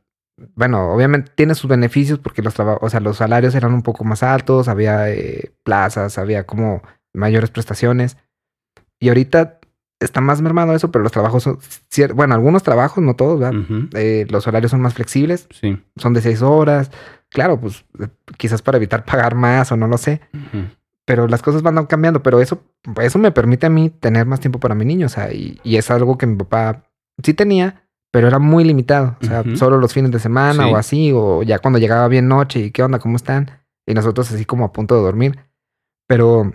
bueno, 0.55 0.92
obviamente 0.92 1.32
tiene 1.34 1.55
sus 1.55 1.68
beneficios 1.68 2.18
porque 2.18 2.42
los 2.42 2.55
trabajos, 2.55 2.82
o 2.82 2.90
sea, 2.90 3.01
los 3.01 3.16
salarios 3.18 3.55
eran 3.55 3.72
un 3.74 3.82
poco 3.82 4.05
más 4.05 4.22
altos, 4.22 4.68
había 4.68 5.10
eh, 5.10 5.52
plazas, 5.64 6.18
había 6.18 6.44
como 6.44 6.82
mayores 7.14 7.51
prestaciones. 7.51 8.16
Y 9.01 9.09
ahorita 9.09 9.59
está 10.01 10.21
más 10.21 10.43
mermado 10.43 10.75
eso, 10.75 10.91
pero 10.91 11.03
los 11.03 11.12
trabajos 11.12 11.43
son, 11.45 11.59
bueno, 12.15 12.35
algunos 12.35 12.62
trabajos, 12.62 13.03
no 13.03 13.15
todos, 13.16 13.41
¿verdad? 13.41 13.61
Eh, 13.95 14.27
los 14.31 14.47
horarios 14.47 14.71
son 14.71 14.81
más 14.81 14.95
flexibles, 14.95 15.49
Sí. 15.51 15.79
son 15.97 16.12
de 16.15 16.21
seis 16.21 16.43
horas. 16.43 16.91
Claro, 17.31 17.59
pues 17.61 17.85
eh, 18.01 18.09
quizás 18.37 18.61
para 18.62 18.77
evitar 18.77 19.05
pagar 19.05 19.35
más 19.35 19.73
o 19.73 19.77
no 19.77 19.87
lo 19.89 19.97
sé, 19.99 20.21
pero 21.05 21.27
las 21.27 21.43
cosas 21.43 21.62
van 21.62 21.87
cambiando, 21.87 22.23
pero 22.23 22.41
eso, 22.41 22.62
eso 23.01 23.19
me 23.19 23.31
permite 23.33 23.66
a 23.66 23.71
mí 23.71 23.91
tener 23.91 24.27
más 24.27 24.41
tiempo 24.41 24.59
para 24.61 24.75
mi 24.75 24.85
niño, 24.85 25.07
o 25.07 25.11
sea, 25.11 25.33
y, 25.33 25.59
y 25.65 25.77
es 25.77 25.91
algo 25.91 26.16
que 26.19 26.27
mi 26.27 26.37
papá 26.37 26.85
sí 27.23 27.35
tenía, 27.35 27.83
pero 28.11 28.29
era 28.29 28.39
muy 28.39 28.65
limitado, 28.65 29.16
o 29.21 29.25
sea, 29.25 29.43
solo 29.57 29.79
los 29.79 29.93
fines 29.93 30.11
de 30.11 30.19
semana 30.21 30.65
Sí. 30.65 30.71
o 30.73 30.77
así, 30.77 31.12
o 31.15 31.43
ya 31.43 31.59
cuando 31.59 31.79
llegaba 31.79 32.07
bien 32.09 32.29
noche 32.29 32.61
y 32.61 32.71
qué 32.71 32.83
onda, 32.83 32.99
cómo 32.99 33.16
están, 33.16 33.51
y 33.87 33.95
nosotros 33.95 34.31
así 34.33 34.45
como 34.45 34.65
a 34.65 34.73
punto 34.73 34.95
de 34.97 35.03
dormir, 35.03 35.39
pero 36.07 36.53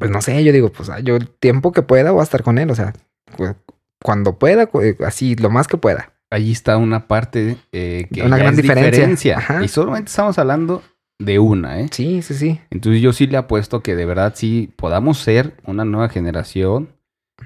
pues 0.00 0.10
no 0.10 0.20
sé, 0.20 0.42
yo 0.42 0.52
digo, 0.52 0.70
pues 0.72 0.90
yo 1.04 1.14
el 1.16 1.28
tiempo 1.28 1.70
que 1.72 1.82
pueda 1.82 2.10
voy 2.10 2.20
a 2.20 2.24
estar 2.24 2.42
con 2.42 2.58
él, 2.58 2.68
o 2.70 2.74
sea, 2.74 2.92
cu- 3.36 3.54
cuando 4.02 4.38
pueda, 4.38 4.68
así 5.06 5.36
lo 5.36 5.50
más 5.50 5.68
que 5.68 5.76
pueda. 5.76 6.12
Allí 6.30 6.52
está 6.52 6.76
una 6.76 7.06
parte 7.06 7.56
eh, 7.72 8.06
que 8.12 8.22
Una 8.22 8.38
gran 8.38 8.54
es 8.54 8.62
diferencia. 8.62 9.44
Y 9.62 9.68
solamente 9.68 10.08
estamos 10.10 10.38
hablando 10.38 10.82
de 11.18 11.38
una, 11.38 11.80
¿eh? 11.80 11.88
Sí, 11.90 12.22
sí, 12.22 12.34
sí. 12.34 12.60
Entonces 12.70 13.02
yo 13.02 13.12
sí 13.12 13.26
le 13.26 13.36
apuesto 13.36 13.82
que 13.82 13.94
de 13.94 14.04
verdad 14.06 14.32
sí 14.36 14.72
podamos 14.76 15.18
ser 15.18 15.54
una 15.66 15.84
nueva 15.84 16.08
generación. 16.08 16.90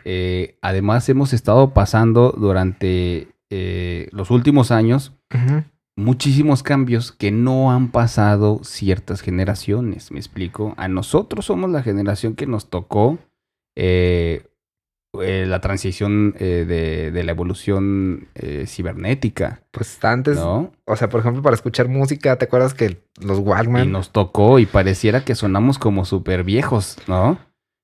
Eh, 0.05 0.59
además 0.61 1.09
hemos 1.09 1.33
estado 1.33 1.73
pasando 1.73 2.33
durante 2.37 3.29
eh, 3.51 4.09
los 4.13 4.31
últimos 4.31 4.71
años 4.71 5.13
Ujú. 5.35 5.63
Muchísimos 5.97 6.63
cambios 6.63 7.13
que 7.13 7.31
no 7.31 7.73
han 7.73 7.91
pasado 7.91 8.61
ciertas 8.63 9.21
generaciones. 9.21 10.11
¿Me 10.11 10.19
explico? 10.19 10.75
A 10.77 10.89
nosotros 10.89 11.47
somos 11.47 11.71
la 11.71 11.83
generación 11.83 12.35
que 12.35 12.47
nos 12.47 12.69
tocó 12.69 13.19
eh, 13.77 14.47
eh, 15.21 15.45
la 15.47 15.61
transición 15.61 16.35
eh, 16.39 16.65
de, 16.67 17.11
de 17.13 17.25
la 17.25 17.33
evolución 17.33 18.29
cibernética, 18.67 19.63
Pues 19.71 20.05
antes, 20.05 20.37
¿no? 20.37 20.73
o 20.87 20.97
sea, 20.97 21.09
por 21.09 21.21
ejemplo, 21.21 21.43
para 21.43 21.55
escuchar 21.55 21.89
música, 21.89 22.37
¿te 22.37 22.47
acuerdas 22.47 22.75
que 22.75 23.03
los 23.21 23.39
Walkman? 23.39 23.89
Y 23.89 23.91
nos 23.91 24.11
tocó 24.11 24.59
y 24.59 24.67
pareciera 24.67 25.25
que 25.25 25.35
sonamos 25.37 25.79
como 25.79 26.05
súper 26.05 26.43
viejos, 26.43 26.99
¿no? 27.07 27.39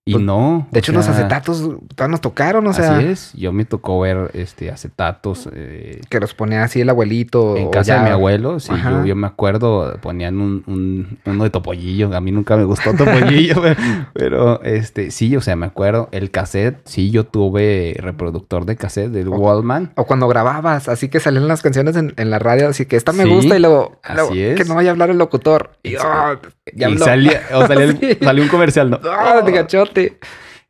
Y 0.06 0.14
Pues, 0.14 0.24
no. 0.24 0.66
De 0.72 0.78
hecho, 0.80 0.92
los 0.92 1.04
sea, 1.04 1.14
acetatos 1.14 1.60
todavía 1.94 2.12
nos 2.12 2.20
tocaron, 2.22 2.66
o 2.66 2.72
sea, 2.72 2.96
así 2.96 3.06
es. 3.06 3.32
Yo 3.34 3.52
me 3.52 3.66
tocó 3.66 4.00
ver 4.00 4.30
este 4.32 4.70
acetatos 4.70 5.48
eh, 5.52 6.00
que 6.08 6.18
los 6.18 6.32
ponía 6.34 6.64
así 6.64 6.80
el 6.80 6.88
abuelito. 6.88 7.54
en 7.56 7.66
o 7.66 7.70
casa 7.70 7.96
de 7.96 8.04
mi 8.04 8.08
abuelo. 8.10 8.58
Sí, 8.60 8.72
yo, 8.82 9.04
yo 9.04 9.14
me 9.14 9.26
acuerdo, 9.26 9.98
ponían 10.00 10.40
un, 10.40 10.64
un- 10.66 11.18
uno 11.26 11.44
de 11.44 11.50
Topollillo. 11.50 12.16
A 12.16 12.20
mí 12.22 12.32
nunca 12.32 12.56
me 12.56 12.64
gustó 12.64 12.94
Topollillo, 12.94 13.60
pero, 13.60 13.76
pero, 14.14 14.62
este, 14.62 15.10
sí, 15.10 15.36
o 15.36 15.42
sea, 15.42 15.54
me 15.54 15.66
acuerdo. 15.66 16.08
El 16.12 16.30
cassette, 16.30 16.80
sí, 16.86 17.10
yo 17.10 17.24
tuve 17.24 17.94
reproductor 17.98 18.64
de 18.64 18.76
cassette 18.76 19.10
del 19.10 19.28
Oh. 19.28 19.36
Wallman. 19.36 19.92
O 19.96 20.06
cuando 20.06 20.26
grababas, 20.28 20.88
así 20.88 21.08
que 21.08 21.20
salían 21.20 21.46
las 21.46 21.60
canciones 21.62 21.94
en, 21.96 22.14
en 22.16 22.30
la 22.30 22.38
radio, 22.38 22.68
así 22.68 22.86
que 22.86 22.96
esta 22.96 23.12
me 23.12 23.24
Sí, 23.24 23.30
gusta 23.30 23.56
y 23.56 23.60
luego, 23.60 24.00
así 24.02 24.14
luego, 24.16 24.34
es. 24.34 24.56
que 24.56 24.64
no 24.64 24.74
vaya 24.76 24.88
a 24.90 24.92
hablar 24.92 25.10
el 25.10 25.18
locutor. 25.18 25.72
Y, 25.82 25.90
Sí. 25.90 25.96
ah, 26.00 26.36
ya 26.74 26.88
y 26.88 26.96
salía, 26.98 27.42
o 27.54 27.60
salía, 27.66 27.84
el- 27.84 28.18
salió 28.22 28.42
un 28.42 28.48
comercial, 28.48 28.90
¿no? 28.90 28.98
Ah, 29.04 29.42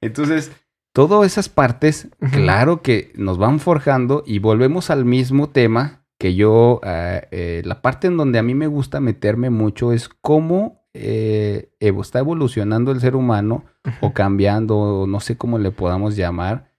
Entonces, 0.00 0.52
todas 0.92 1.30
esas 1.30 1.48
partes, 1.48 2.08
claro 2.32 2.82
que 2.82 3.12
nos 3.14 3.38
van 3.38 3.60
forjando 3.60 4.22
y 4.26 4.38
volvemos 4.38 4.90
al 4.90 5.04
mismo 5.04 5.50
tema 5.50 6.00
que 6.18 6.34
yo, 6.34 6.80
eh, 6.84 7.26
eh, 7.30 7.62
la 7.64 7.80
parte 7.80 8.06
en 8.06 8.18
donde 8.18 8.38
a 8.38 8.42
mí 8.42 8.54
me 8.54 8.66
gusta 8.66 9.00
meterme 9.00 9.48
mucho 9.48 9.92
es 9.92 10.10
cómo 10.10 10.84
eh, 10.92 11.70
está 11.80 12.18
evolucionando 12.18 12.92
el 12.92 13.00
ser 13.00 13.16
humano 13.16 13.64
o 14.02 14.12
cambiando, 14.12 14.76
o 14.76 15.06
no 15.06 15.20
sé 15.20 15.38
cómo 15.38 15.58
le 15.58 15.70
podamos 15.70 16.16
llamar, 16.16 16.74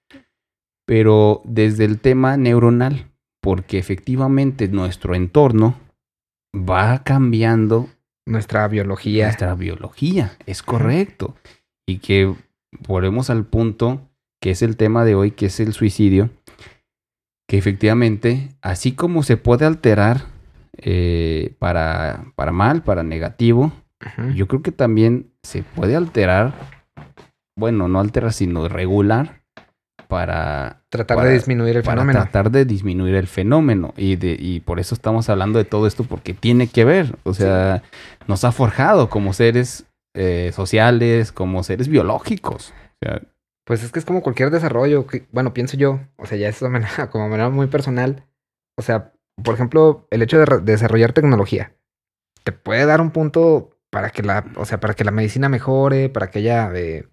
pero 0.85 1.41
desde 1.43 1.85
el 1.85 1.99
tema 1.99 2.37
neuronal, 2.37 3.11
porque 3.41 3.79
efectivamente 3.79 4.67
nuestro 4.67 5.15
entorno 5.15 5.75
va 6.55 7.03
cambiando 7.03 7.89
Nuestra 8.27 8.67
biología. 8.67 9.25
nuestra 9.25 9.55
biología, 9.55 10.37
es 10.45 10.61
correcto. 10.61 11.35
Y 11.87 11.97
que 11.97 12.33
volvemos 12.87 13.29
al 13.29 13.45
punto 13.45 14.01
que 14.41 14.51
es 14.51 14.61
el 14.61 14.75
tema 14.77 15.05
de 15.05 15.13
hoy, 15.15 15.31
que 15.31 15.47
es 15.47 15.59
el 15.59 15.73
suicidio, 15.73 16.29
que 17.47 17.57
efectivamente, 17.57 18.49
así 18.61 18.93
como 18.93 19.23
se 19.23 19.37
puede 19.37 19.65
alterar 19.65 20.23
eh, 20.77 21.53
para, 21.59 22.25
para 22.35 22.51
mal, 22.51 22.81
para 22.81 23.03
negativo, 23.03 23.71
yo 24.33 24.47
creo 24.47 24.63
que 24.63 24.71
también 24.71 25.31
se 25.43 25.61
puede 25.61 25.95
alterar, 25.95 26.53
bueno, 27.55 27.87
no 27.87 27.99
alterar, 27.99 28.33
sino 28.33 28.67
regular 28.67 29.41
para 30.07 30.81
Tratar 30.89 31.17
para- 31.17 31.29
de 31.29 31.35
disminuir 31.35 31.77
el 31.77 31.83
para 31.83 32.01
fenómeno. 32.01 32.19
tratar 32.21 32.49
de 32.51 32.65
disminuir 32.65 33.15
el 33.15 33.27
fenómeno. 33.27 33.93
Y, 33.95 34.15
de, 34.15 34.35
y 34.39 34.59
por 34.61 34.79
eso 34.79 34.95
estamos 34.95 35.29
hablando 35.29 35.59
de 35.59 35.65
todo 35.65 35.85
esto, 35.87 36.03
porque 36.03 36.33
tiene 36.33 36.67
que 36.67 36.83
ver. 36.83 37.15
O 37.23 37.33
sea, 37.33 37.83
nos 38.27 38.43
ha 38.43 38.51
forjado 38.51 39.09
como 39.09 39.33
seres 39.33 39.85
eh, 40.13 40.51
sociales, 40.53 41.31
como 41.31 41.63
seres 41.63 41.87
biológicos. 41.87 42.73
O 43.01 43.05
sea, 43.05 43.21
Pues 43.65 43.83
es 43.83 43.91
que 43.91 43.99
es 43.99 44.05
como 44.05 44.21
cualquier 44.21 44.49
desarrollo, 44.49 45.07
que, 45.07 45.27
bueno, 45.31 45.53
pienso 45.53 45.77
yo, 45.77 45.99
o 46.17 46.25
sea, 46.25 46.37
ya 46.37 46.49
es 46.49 46.59
de 46.59 46.69
manera, 46.69 47.09
como 47.11 47.29
manera 47.29 47.49
muy 47.49 47.67
personal. 47.67 48.25
O 48.77 48.81
sea, 48.81 49.13
por 49.43 49.55
ejemplo, 49.55 50.07
el 50.11 50.21
hecho 50.21 50.39
de 50.39 50.61
desarrollar 50.61 51.13
tecnología 51.13 51.73
te 52.43 52.51
puede 52.51 52.85
dar 52.85 53.01
un 53.01 53.11
punto 53.11 53.77
para 53.89 54.09
que 54.09 54.23
la, 54.23 54.45
o 54.55 54.65
sea, 54.65 54.79
para 54.79 54.93
que 54.93 55.03
la 55.03 55.11
medicina 55.11 55.49
mejore, 55.49 56.09
para 56.09 56.29
que 56.29 56.39
haya 56.39 56.71
eh, 56.73 57.07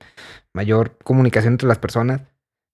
mayor 0.55 0.97
comunicación 1.05 1.55
entre 1.55 1.69
las 1.69 1.79
personas. 1.79 2.23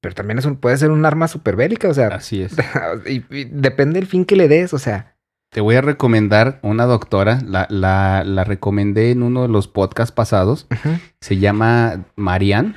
Pero 0.00 0.14
también 0.14 0.38
es 0.38 0.44
un, 0.44 0.56
puede 0.56 0.76
ser 0.76 0.90
un 0.90 1.06
arma 1.06 1.28
súper 1.28 1.56
bélica, 1.56 1.88
o 1.88 1.94
sea, 1.94 2.08
Así 2.08 2.42
es. 2.42 2.54
y, 3.06 3.24
y 3.34 3.44
depende 3.44 3.98
del 3.98 4.08
fin 4.08 4.24
que 4.24 4.36
le 4.36 4.48
des, 4.48 4.74
o 4.74 4.78
sea. 4.78 5.13
Te 5.54 5.60
voy 5.60 5.76
a 5.76 5.82
recomendar 5.82 6.58
una 6.62 6.84
doctora, 6.84 7.38
la, 7.46 7.68
la, 7.70 8.24
la 8.26 8.42
recomendé 8.42 9.12
en 9.12 9.22
uno 9.22 9.42
de 9.42 9.48
los 9.48 9.68
podcasts 9.68 10.10
pasados. 10.10 10.66
ujú, 10.72 10.96
Se 11.20 11.36
llama 11.36 12.06
Marian. 12.16 12.74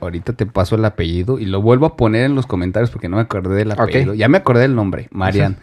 Ahorita 0.00 0.34
te 0.34 0.46
paso 0.46 0.76
el 0.76 0.84
apellido 0.84 1.40
y 1.40 1.44
lo 1.46 1.60
vuelvo 1.60 1.86
a 1.86 1.96
poner 1.96 2.26
en 2.26 2.36
los 2.36 2.46
comentarios 2.46 2.90
porque 2.92 3.08
no 3.08 3.16
me 3.16 3.22
acordé 3.22 3.56
del 3.56 3.72
apellido. 3.72 4.14
Ya 4.14 4.28
me 4.28 4.38
acordé 4.38 4.62
del 4.62 4.76
nombre, 4.76 5.08
Marian. 5.10 5.56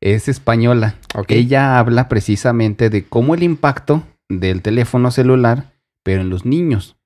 Es 0.00 0.26
española. 0.28 0.94
ok. 1.14 1.26
Ella 1.30 1.78
habla 1.78 2.08
precisamente 2.08 2.88
de 2.88 3.04
cómo 3.04 3.34
el 3.34 3.42
impacto 3.42 4.02
del 4.30 4.62
teléfono 4.62 5.10
celular, 5.10 5.72
pero 6.02 6.22
en 6.22 6.30
los 6.30 6.46
niños. 6.46 6.96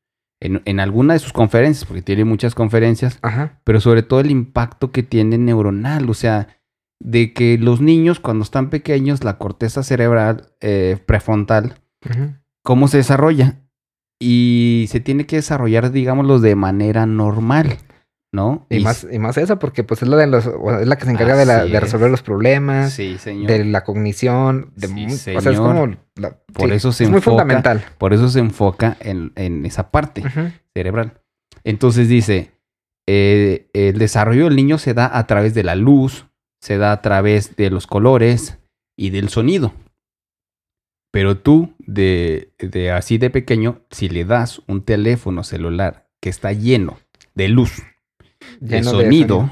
En, 0.40 0.62
en 0.64 0.78
alguna 0.78 1.14
de 1.14 1.18
sus 1.18 1.32
conferencias, 1.32 1.84
porque 1.84 2.02
tiene 2.02 2.24
muchas 2.24 2.54
conferencias, 2.54 3.18
Ajá. 3.22 3.58
pero 3.64 3.80
sobre 3.80 4.04
todo 4.04 4.20
el 4.20 4.30
impacto 4.30 4.92
que 4.92 5.02
tiene 5.02 5.36
neuronal, 5.38 6.08
o 6.08 6.14
sea, 6.14 6.46
de 7.00 7.32
que 7.32 7.58
los 7.58 7.80
niños 7.80 8.20
cuando 8.20 8.42
están 8.42 8.70
pequeños, 8.70 9.22
la 9.24 9.38
corteza 9.38 9.82
cerebral 9.82 10.52
eh, 10.60 10.98
prefrontal, 11.06 11.80
cómo 12.62 12.88
se 12.88 12.98
desarrolla. 12.98 13.60
Y 14.20 14.86
se 14.88 14.98
tiene 14.98 15.26
que 15.26 15.36
desarrollar, 15.36 15.92
digámoslo, 15.92 16.40
de 16.40 16.56
manera 16.56 17.06
normal, 17.06 17.76
¿no? 18.32 18.66
Y, 18.68 18.80
más, 18.80 19.06
y 19.08 19.20
más 19.20 19.38
eso, 19.38 19.60
porque 19.60 19.84
pues 19.84 20.02
es 20.02 20.08
la 20.08 20.16
de 20.16 20.26
los, 20.26 20.44
es 20.44 20.88
la 20.88 20.96
que 20.98 21.04
se 21.04 21.12
encarga 21.12 21.36
de, 21.36 21.46
la, 21.46 21.64
de 21.64 21.78
resolver 21.78 22.06
es. 22.08 22.10
los 22.10 22.22
problemas, 22.22 22.92
Sí, 22.92 23.16
señor. 23.18 23.46
de 23.46 23.64
la 23.64 23.84
cognición, 23.84 24.72
de 24.74 24.88
Sí, 24.88 24.92
mu- 24.94 25.06
o 25.06 25.16
sea, 25.16 25.38
es 25.38 25.44
señor. 25.44 25.56
como 25.62 25.96
la- 26.16 26.36
Por 26.52 26.68
sí, 26.70 26.74
eso 26.74 26.90
se 26.90 27.04
es 27.04 27.10
muy 27.10 27.18
enfoca- 27.20 27.42
fundamental. 27.42 27.84
Por 27.96 28.12
eso 28.12 28.28
se 28.28 28.40
enfoca 28.40 28.96
en, 28.98 29.30
en 29.36 29.64
esa 29.64 29.92
parte. 29.92 30.24
Cerebral. 30.74 31.20
Entonces 31.62 32.08
dice, 32.08 32.50
eh, 33.06 33.70
el 33.72 33.98
desarrollo 33.98 34.46
del 34.46 34.56
niño 34.56 34.78
se 34.78 34.94
da 34.94 35.16
a 35.16 35.28
través 35.28 35.54
de 35.54 35.62
la 35.62 35.76
luz, 35.76 36.26
se 36.60 36.78
da 36.78 36.92
a 36.92 37.02
través 37.02 37.56
de 37.56 37.70
los 37.70 37.86
colores 37.86 38.58
y 38.96 39.10
del 39.10 39.28
sonido. 39.28 39.72
Pero 41.10 41.38
tú, 41.38 41.74
de, 41.78 42.52
de 42.58 42.90
así 42.92 43.18
de 43.18 43.30
pequeño, 43.30 43.80
si 43.90 44.08
le 44.08 44.24
das 44.24 44.60
un 44.66 44.82
teléfono 44.82 45.42
celular 45.42 46.08
que 46.20 46.28
está 46.28 46.52
lleno 46.52 46.98
de 47.34 47.48
luz, 47.48 47.82
de 48.60 48.82
sonido 48.84 49.50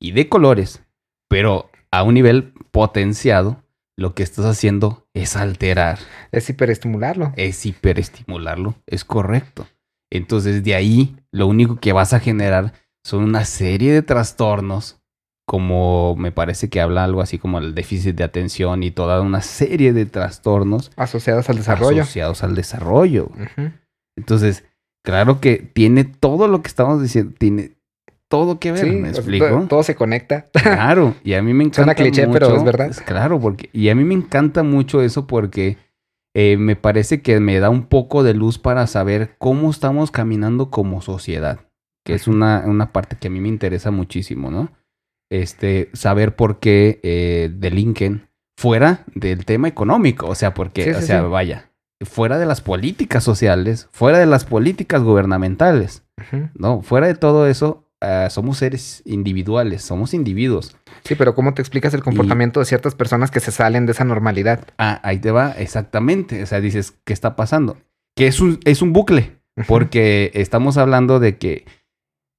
y 0.00 0.12
de 0.12 0.28
colores, 0.28 0.82
pero 1.28 1.70
a 1.90 2.02
un 2.02 2.14
nivel 2.14 2.52
potenciado, 2.70 3.62
lo 3.96 4.14
que 4.14 4.22
estás 4.22 4.44
haciendo 4.44 5.06
es 5.14 5.36
alterar 5.36 5.98
Es 6.32 6.50
hiperestimularlo. 6.50 7.32
es 7.36 7.64
hiperestimularlo, 7.64 8.74
es 8.86 9.04
correcto. 9.04 9.68
Entonces 10.10 10.64
de 10.64 10.74
ahí 10.74 11.16
lo 11.30 11.46
único 11.46 11.76
que 11.76 11.92
vas 11.92 12.12
a 12.12 12.20
generar 12.20 12.72
son 13.04 13.22
una 13.22 13.44
serie 13.44 13.92
de 13.92 14.02
trastornos, 14.02 15.00
como 15.46 16.16
me 16.16 16.32
parece 16.32 16.68
que 16.70 16.80
habla 16.80 17.04
algo 17.04 17.20
así 17.20 17.38
como 17.38 17.58
el 17.58 17.74
déficit 17.74 18.16
de 18.16 18.24
atención 18.24 18.82
y 18.82 18.90
toda 18.90 19.20
una 19.20 19.40
serie 19.42 19.92
de 19.92 20.06
trastornos 20.06 20.90
asociados 20.96 21.48
al 21.50 21.56
desarrollo. 21.56 22.02
asociados 22.02 22.42
al 22.42 22.54
desarrollo. 22.54 23.28
Entonces, 24.16 24.64
claro 25.04 25.40
que 25.40 25.56
tiene 25.58 26.04
todo 26.04 26.48
lo 26.48 26.62
que 26.62 26.68
estamos 26.68 27.02
diciendo, 27.02 27.34
tiene 27.38 27.72
todo 28.28 28.58
que 28.58 28.72
ver, 28.72 28.84
Sí, 28.86 28.90
¿me 28.96 29.10
explico? 29.10 29.46
to- 29.48 29.66
todo 29.68 29.82
se 29.82 29.94
conecta. 29.94 30.46
Claro, 30.52 31.14
y 31.22 31.34
a 31.34 31.42
mí 31.42 31.52
me 31.52 31.64
encanta 31.64 31.76
Suena 31.82 31.94
cliché, 31.94 32.26
pero 32.28 32.46
mucho- 32.48 32.56
es 32.56 32.64
verdad. 32.64 32.92
Claro, 33.06 33.38
porque 33.38 33.68
y 33.72 33.90
a 33.90 33.94
mí 33.94 34.04
me 34.04 34.14
encanta 34.14 34.62
mucho 34.62 35.02
eso 35.02 35.26
porque 35.26 35.76
eh, 36.34 36.56
me 36.56 36.74
parece 36.74 37.22
que 37.22 37.38
me 37.38 37.60
da 37.60 37.70
un 37.70 37.84
poco 37.86 38.24
de 38.24 38.34
luz 38.34 38.58
para 38.58 38.86
saber 38.88 39.36
cómo 39.38 39.70
estamos 39.70 40.10
caminando 40.10 40.70
como 40.70 41.00
sociedad, 41.00 41.60
que 42.04 42.14
es 42.14 42.26
una, 42.26 42.64
una 42.66 42.92
parte 42.92 43.16
que 43.20 43.28
a 43.28 43.30
mí 43.30 43.40
me 43.40 43.48
interesa 43.48 43.90
muchísimo, 43.92 44.50
¿no? 44.50 44.70
Este, 45.30 45.90
saber 45.94 46.36
por 46.36 46.60
qué 46.60 47.00
eh, 47.02 47.50
delinquen 47.54 48.28
fuera 48.56 49.04
del 49.14 49.44
tema 49.44 49.68
económico, 49.68 50.28
o 50.28 50.34
sea, 50.34 50.54
porque, 50.54 50.84
Sí, 50.84 50.90
o 50.90 51.00
sí, 51.00 51.06
sea, 51.06 51.22
sí. 51.22 51.28
vaya, 51.28 51.70
fuera 52.04 52.38
de 52.38 52.46
las 52.46 52.60
políticas 52.60 53.24
sociales, 53.24 53.88
fuera 53.92 54.18
de 54.18 54.26
las 54.26 54.44
políticas 54.44 55.02
gubernamentales. 55.02 56.02
¿no? 56.54 56.82
Fuera 56.82 57.06
de 57.08 57.14
todo 57.16 57.48
eso, 57.48 57.88
ah, 58.00 58.28
somos 58.30 58.58
seres 58.58 59.02
individuales, 59.04 59.82
somos 59.82 60.14
individuos. 60.14 60.76
Sí, 61.02 61.16
pero 61.16 61.34
¿cómo 61.34 61.54
te 61.54 61.62
explicas 61.62 61.92
el 61.94 62.02
comportamiento 62.04 62.60
de 62.60 62.66
ciertas 62.66 62.94
personas 62.94 63.30
que 63.30 63.40
se 63.40 63.50
salen 63.50 63.86
de 63.86 63.92
esa 63.92 64.04
normalidad? 64.04 64.60
Ah, 64.78 65.00
ahí 65.02 65.18
te 65.18 65.32
va, 65.32 65.52
exactamente. 65.52 66.42
O 66.42 66.46
sea, 66.46 66.60
dices, 66.60 66.94
¿qué 67.04 67.12
está 67.12 67.34
pasando? 67.34 67.76
Que 68.16 68.26
es 68.28 68.40
un, 68.40 68.60
es 68.64 68.80
un 68.80 68.92
bucle, 68.92 69.38
porque 69.66 70.30
estamos 70.34 70.76
hablando 70.76 71.18
de 71.18 71.36
que 71.38 71.64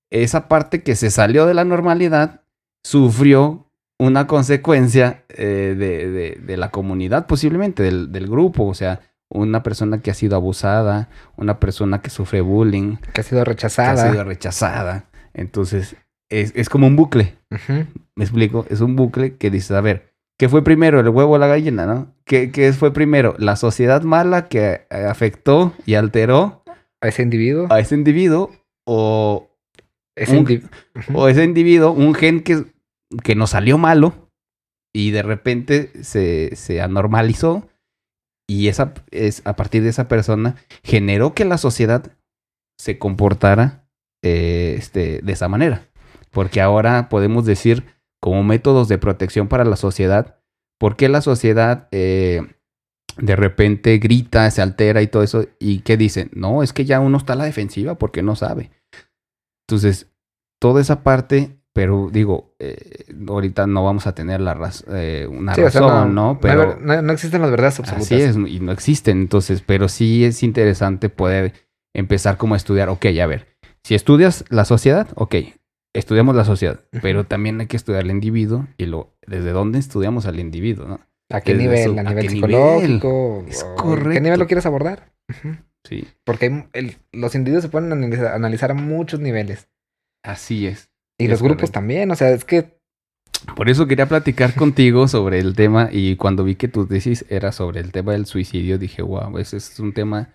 esa 0.10 0.48
parte 0.48 0.82
que 0.84 0.96
se 0.96 1.12
salió 1.12 1.46
de 1.46 1.54
la 1.54 1.66
normalidad 1.66 2.42
sufrió 2.90 3.66
una 3.98 4.28
consecuencia 4.28 5.24
eh, 5.30 5.76
de, 5.78 6.10
de- 6.12 6.40
de 6.46 6.58
la 6.58 6.70
comunidad, 6.70 7.26
posiblemente, 7.26 7.82
del, 7.82 8.12
del 8.12 8.28
grupo. 8.28 8.66
O 8.68 8.76
sea, 8.76 9.00
una 9.28 9.64
persona 9.64 10.02
que 10.04 10.12
ha 10.12 10.14
sido 10.14 10.36
abusada, 10.36 11.10
una 11.36 11.60
persona 11.60 12.02
que 12.04 12.12
sufre 12.12 12.42
bullying, 12.42 12.98
que 13.14 13.22
ha 13.22 13.24
sido 13.24 13.44
que 13.44 13.50
rechazada. 13.50 14.04
ha 14.08 14.12
sido 14.12 14.24
rechazada. 14.24 15.06
Entonces, 15.34 15.96
es, 16.30 16.54
es 16.56 16.70
como 16.70 16.86
un 16.86 16.96
bucle. 16.96 17.34
¿Me 18.16 18.24
explico? 18.24 18.68
Es 18.70 18.82
un 18.82 18.96
bucle 18.96 19.36
que 19.38 19.50
dices, 19.50 19.72
a 19.72 19.82
ver, 19.82 20.14
¿qué 20.38 20.48
fue 20.48 20.64
primero, 20.64 21.00
el 21.00 21.10
huevo 21.10 21.34
o 21.34 21.38
la 21.40 21.48
gallina, 21.48 21.88
no? 21.88 22.14
¿Qué, 22.24 22.52
qué 22.52 22.72
fue 22.72 22.94
primero? 22.94 23.34
¿La 23.40 23.56
sociedad 23.56 24.04
mala 24.04 24.48
que 24.48 24.86
eh, 24.92 25.06
afectó 25.10 25.74
y 25.88 25.96
alteró 25.96 26.64
A 27.02 27.08
ese 27.08 27.24
individuo. 27.24 27.66
a 27.72 27.80
ese 27.80 27.96
individuo 27.96 28.52
o, 28.86 29.50
ese 30.16 30.38
un- 30.38 30.70
o 31.16 31.28
ese 31.30 31.44
individuo, 31.44 31.92
un 31.92 32.14
gen 32.14 32.42
que, 32.42 32.64
que 33.24 33.36
nos 33.36 33.52
salió 33.52 33.78
malo 33.78 34.32
y 34.94 35.12
de 35.12 35.22
repente 35.22 35.92
se, 36.04 36.56
se 36.56 36.82
anormalizó 36.82 37.68
y 38.48 38.68
esa, 38.68 38.94
es, 39.12 39.42
a 39.46 39.56
partir 39.56 39.84
de 39.84 39.90
esa 39.90 40.08
persona 40.08 40.56
generó 40.84 41.34
que 41.34 41.46
la 41.46 41.58
sociedad 41.58 42.16
se 42.80 43.00
comportara 43.00 43.88
eh, 44.24 44.76
este, 44.78 45.22
de 45.22 45.34
esa 45.34 45.48
manera. 45.48 45.88
Porque 46.32 46.62
ahora 46.62 47.10
podemos 47.10 47.46
decir 47.46 47.86
como 48.22 48.44
métodos 48.44 48.88
de 48.88 48.98
protección 48.98 49.48
para 49.48 49.66
la 49.66 49.76
sociedad, 49.76 50.40
¿por 50.80 50.96
qué 50.96 51.10
la 51.10 51.22
sociedad 51.22 51.88
eh, 51.92 52.42
de 53.18 53.36
repente 53.36 53.98
grita, 53.98 54.50
se 54.52 54.62
altera 54.62 55.02
y 55.02 55.08
todo 55.08 55.24
eso? 55.24 55.46
¿Y 55.60 55.80
qué 55.80 55.98
dicen? 55.98 56.30
No, 56.34 56.62
es 56.62 56.74
que 56.74 56.86
ya 56.86 57.00
uno 57.00 57.18
está 57.18 57.34
a 57.34 57.38
la 57.38 57.46
defensiva 57.46 57.96
porque 57.96 58.22
no 58.22 58.36
sabe. 58.36 58.72
Entonces, 59.68 60.12
toda 60.60 60.82
esa 60.82 61.04
parte, 61.04 61.58
pero 61.76 62.10
digo, 62.10 62.56
eh, 62.58 63.04
ahorita 63.28 63.68
no 63.68 63.84
vamos 63.84 64.08
a 64.08 64.16
tener 64.16 64.40
la 64.40 64.54
raz- 64.54 64.86
eh, 64.88 65.28
una 65.30 65.54
Sí, 65.54 65.62
o 65.62 65.70
sea, 65.70 65.82
razón, 65.82 66.16
¿no? 66.16 66.30
hay 66.32 66.38
Pero 66.42 66.68
ver- 66.70 66.82
no, 66.82 67.02
no 67.02 67.12
existen 67.12 67.42
las 67.42 67.52
verdades 67.52 67.80
absolutas. 67.80 68.06
así 68.12 68.22
es, 68.22 68.38
y 68.38 68.62
no 68.62 68.72
existen. 68.72 69.20
Entonces, 69.20 69.62
pero 69.62 69.90
sí 69.90 70.24
es 70.24 70.42
interesante 70.42 71.10
poder 71.10 71.52
empezar 71.94 72.38
como 72.38 72.54
a 72.54 72.58
estudiar, 72.58 72.88
ok, 72.88 73.08
a 73.22 73.26
ver, 73.26 73.48
si 73.84 73.94
estudias 73.94 74.46
la 74.50 74.64
sociedad, 74.64 75.10
ok, 75.16 75.36
estudiamos 75.94 76.34
la 76.34 76.46
sociedad, 76.46 76.80
pero 77.02 77.26
también 77.26 77.60
hay 77.60 77.68
que 77.68 77.76
estudiar 77.76 78.04
el 78.04 78.12
individuo 78.12 78.68
y 78.78 78.86
lo, 78.86 79.14
desde 79.28 79.52
dónde 79.52 79.78
estudiamos 79.80 80.26
al 80.28 80.40
individuo, 80.40 80.88
¿no? 80.88 81.02
¿A 81.30 81.42
qué 81.42 81.56
Desde 81.56 81.64
nivel? 81.90 81.98
¿A 82.00 82.02
¿a 82.02 82.04
nivel 82.06 82.30
psicológico? 82.30 83.44
Es 83.50 83.64
¿O 83.64 83.74
¿A 83.74 83.76
correcto. 83.84 84.10
qué 84.12 84.22
nivel 84.22 84.40
lo 84.40 84.48
quieres 84.48 84.66
abordar? 84.66 85.12
Sí, 85.84 86.08
Porque 86.24 86.46
hay- 86.46 86.66
el- 86.74 86.96
los 87.12 87.36
individuos 87.36 87.64
se 87.64 87.70
pueden 87.70 87.92
analizar, 87.92 88.28
analizar 88.34 88.72
a 88.72 88.76
muchos 88.76 89.20
niveles. 89.20 89.68
así 90.24 90.68
es. 90.68 90.90
Y 91.18 91.26
Es 91.26 91.30
los 91.32 91.42
grupos 91.42 91.58
correcto. 91.70 91.74
también. 91.74 92.12
O 92.12 92.16
sea, 92.16 92.30
es 92.32 92.46
que 92.46 92.80
Por 93.56 93.70
eso 93.70 93.88
quería 93.88 94.08
platicar 94.08 94.54
contigo 94.56 95.08
sobre 95.08 95.40
el 95.40 95.56
tema 95.56 95.90
y 95.92 96.16
cuando 96.16 96.44
vi 96.44 96.56
que 96.56 96.68
tu 96.68 96.86
tesis 96.88 97.26
era 97.30 97.52
sobre 97.52 97.80
el 97.82 97.92
tema 97.92 98.14
del 98.14 98.26
suicidio, 98.26 98.78
dije, 98.78 99.02
wow, 99.02 99.38
ese 99.38 99.58
es 99.58 99.80
un 99.80 99.94
tema 99.94 100.34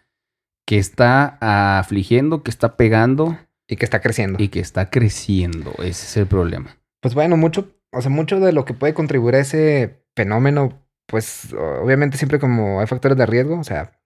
que 0.67 0.79
está 0.79 1.39
afligiendo, 1.79 2.43
que 2.43 2.51
está 2.51 2.77
pegando 2.77 3.37
y 3.69 3.77
que 3.77 3.85
está 3.85 4.01
creciendo. 4.01 4.43
y 4.43 4.49
que 4.49 4.61
está 4.61 4.91
creciendo. 4.91 5.73
Ese 5.79 5.89
es 6.07 6.17
el 6.17 6.27
problema. 6.27 6.77
Pues 7.03 7.15
bueno, 7.15 7.37
mucho, 7.37 7.75
o 7.93 8.01
sea, 8.01 8.11
mucho 8.11 8.39
de 8.41 8.53
lo 8.53 8.65
que 8.65 8.75
puede 8.75 8.95
contribuir 8.95 9.35
a 9.35 9.41
ese 9.41 10.05
fenómeno, 10.15 10.79
pues 11.07 11.53
obviamente 11.55 12.17
siempre 12.19 12.39
como 12.39 12.81
hay 12.81 12.87
factores 12.87 13.19
de 13.19 13.27
riesgo, 13.27 13.59
o 13.59 13.65
sea, 13.65 13.99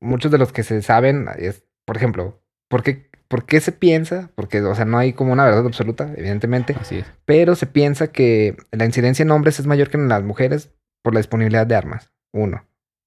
muchos 0.00 0.30
de 0.30 0.38
los 0.38 0.52
que 0.52 0.62
se 0.62 0.80
saben 0.82 1.26
es, 1.36 1.64
por 1.84 1.96
ejemplo, 1.96 2.40
¿por 2.68 2.82
qué, 2.82 3.10
por 3.28 3.44
qué 3.44 3.60
se 3.60 3.72
piensa? 3.72 4.30
Porque, 4.34 4.60
o 4.62 4.74
sea, 4.74 4.84
no 4.84 4.98
hay 4.98 5.12
como 5.12 5.32
una 5.32 5.44
verdad 5.44 5.66
absoluta, 5.66 6.12
evidentemente, 6.16 6.74
Así 6.80 6.98
es. 6.98 7.06
pero 7.24 7.54
se 7.54 7.66
piensa 7.66 8.08
que 8.08 8.56
la 8.72 8.84
incidencia 8.84 9.22
en 9.22 9.30
hombres 9.30 9.60
es 9.60 9.66
mayor 9.66 9.90
que 9.90 9.96
en 9.96 10.08
las 10.08 10.22
mujeres 10.22 10.72
por 11.02 11.14
la 11.14 11.20
disponibilidad 11.20 11.66
de 11.66 11.76
armas. 11.76 12.10
Uno. 12.32 12.66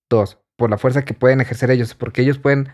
Dos, 0.10 0.40
por 0.58 0.70
la 0.70 0.78
fuerza 0.78 1.04
que 1.04 1.14
pueden 1.14 1.42
ejercer 1.42 1.72
ellos, 1.72 1.96
porque 1.96 2.22
ellos 2.22 2.38
pueden, 2.38 2.70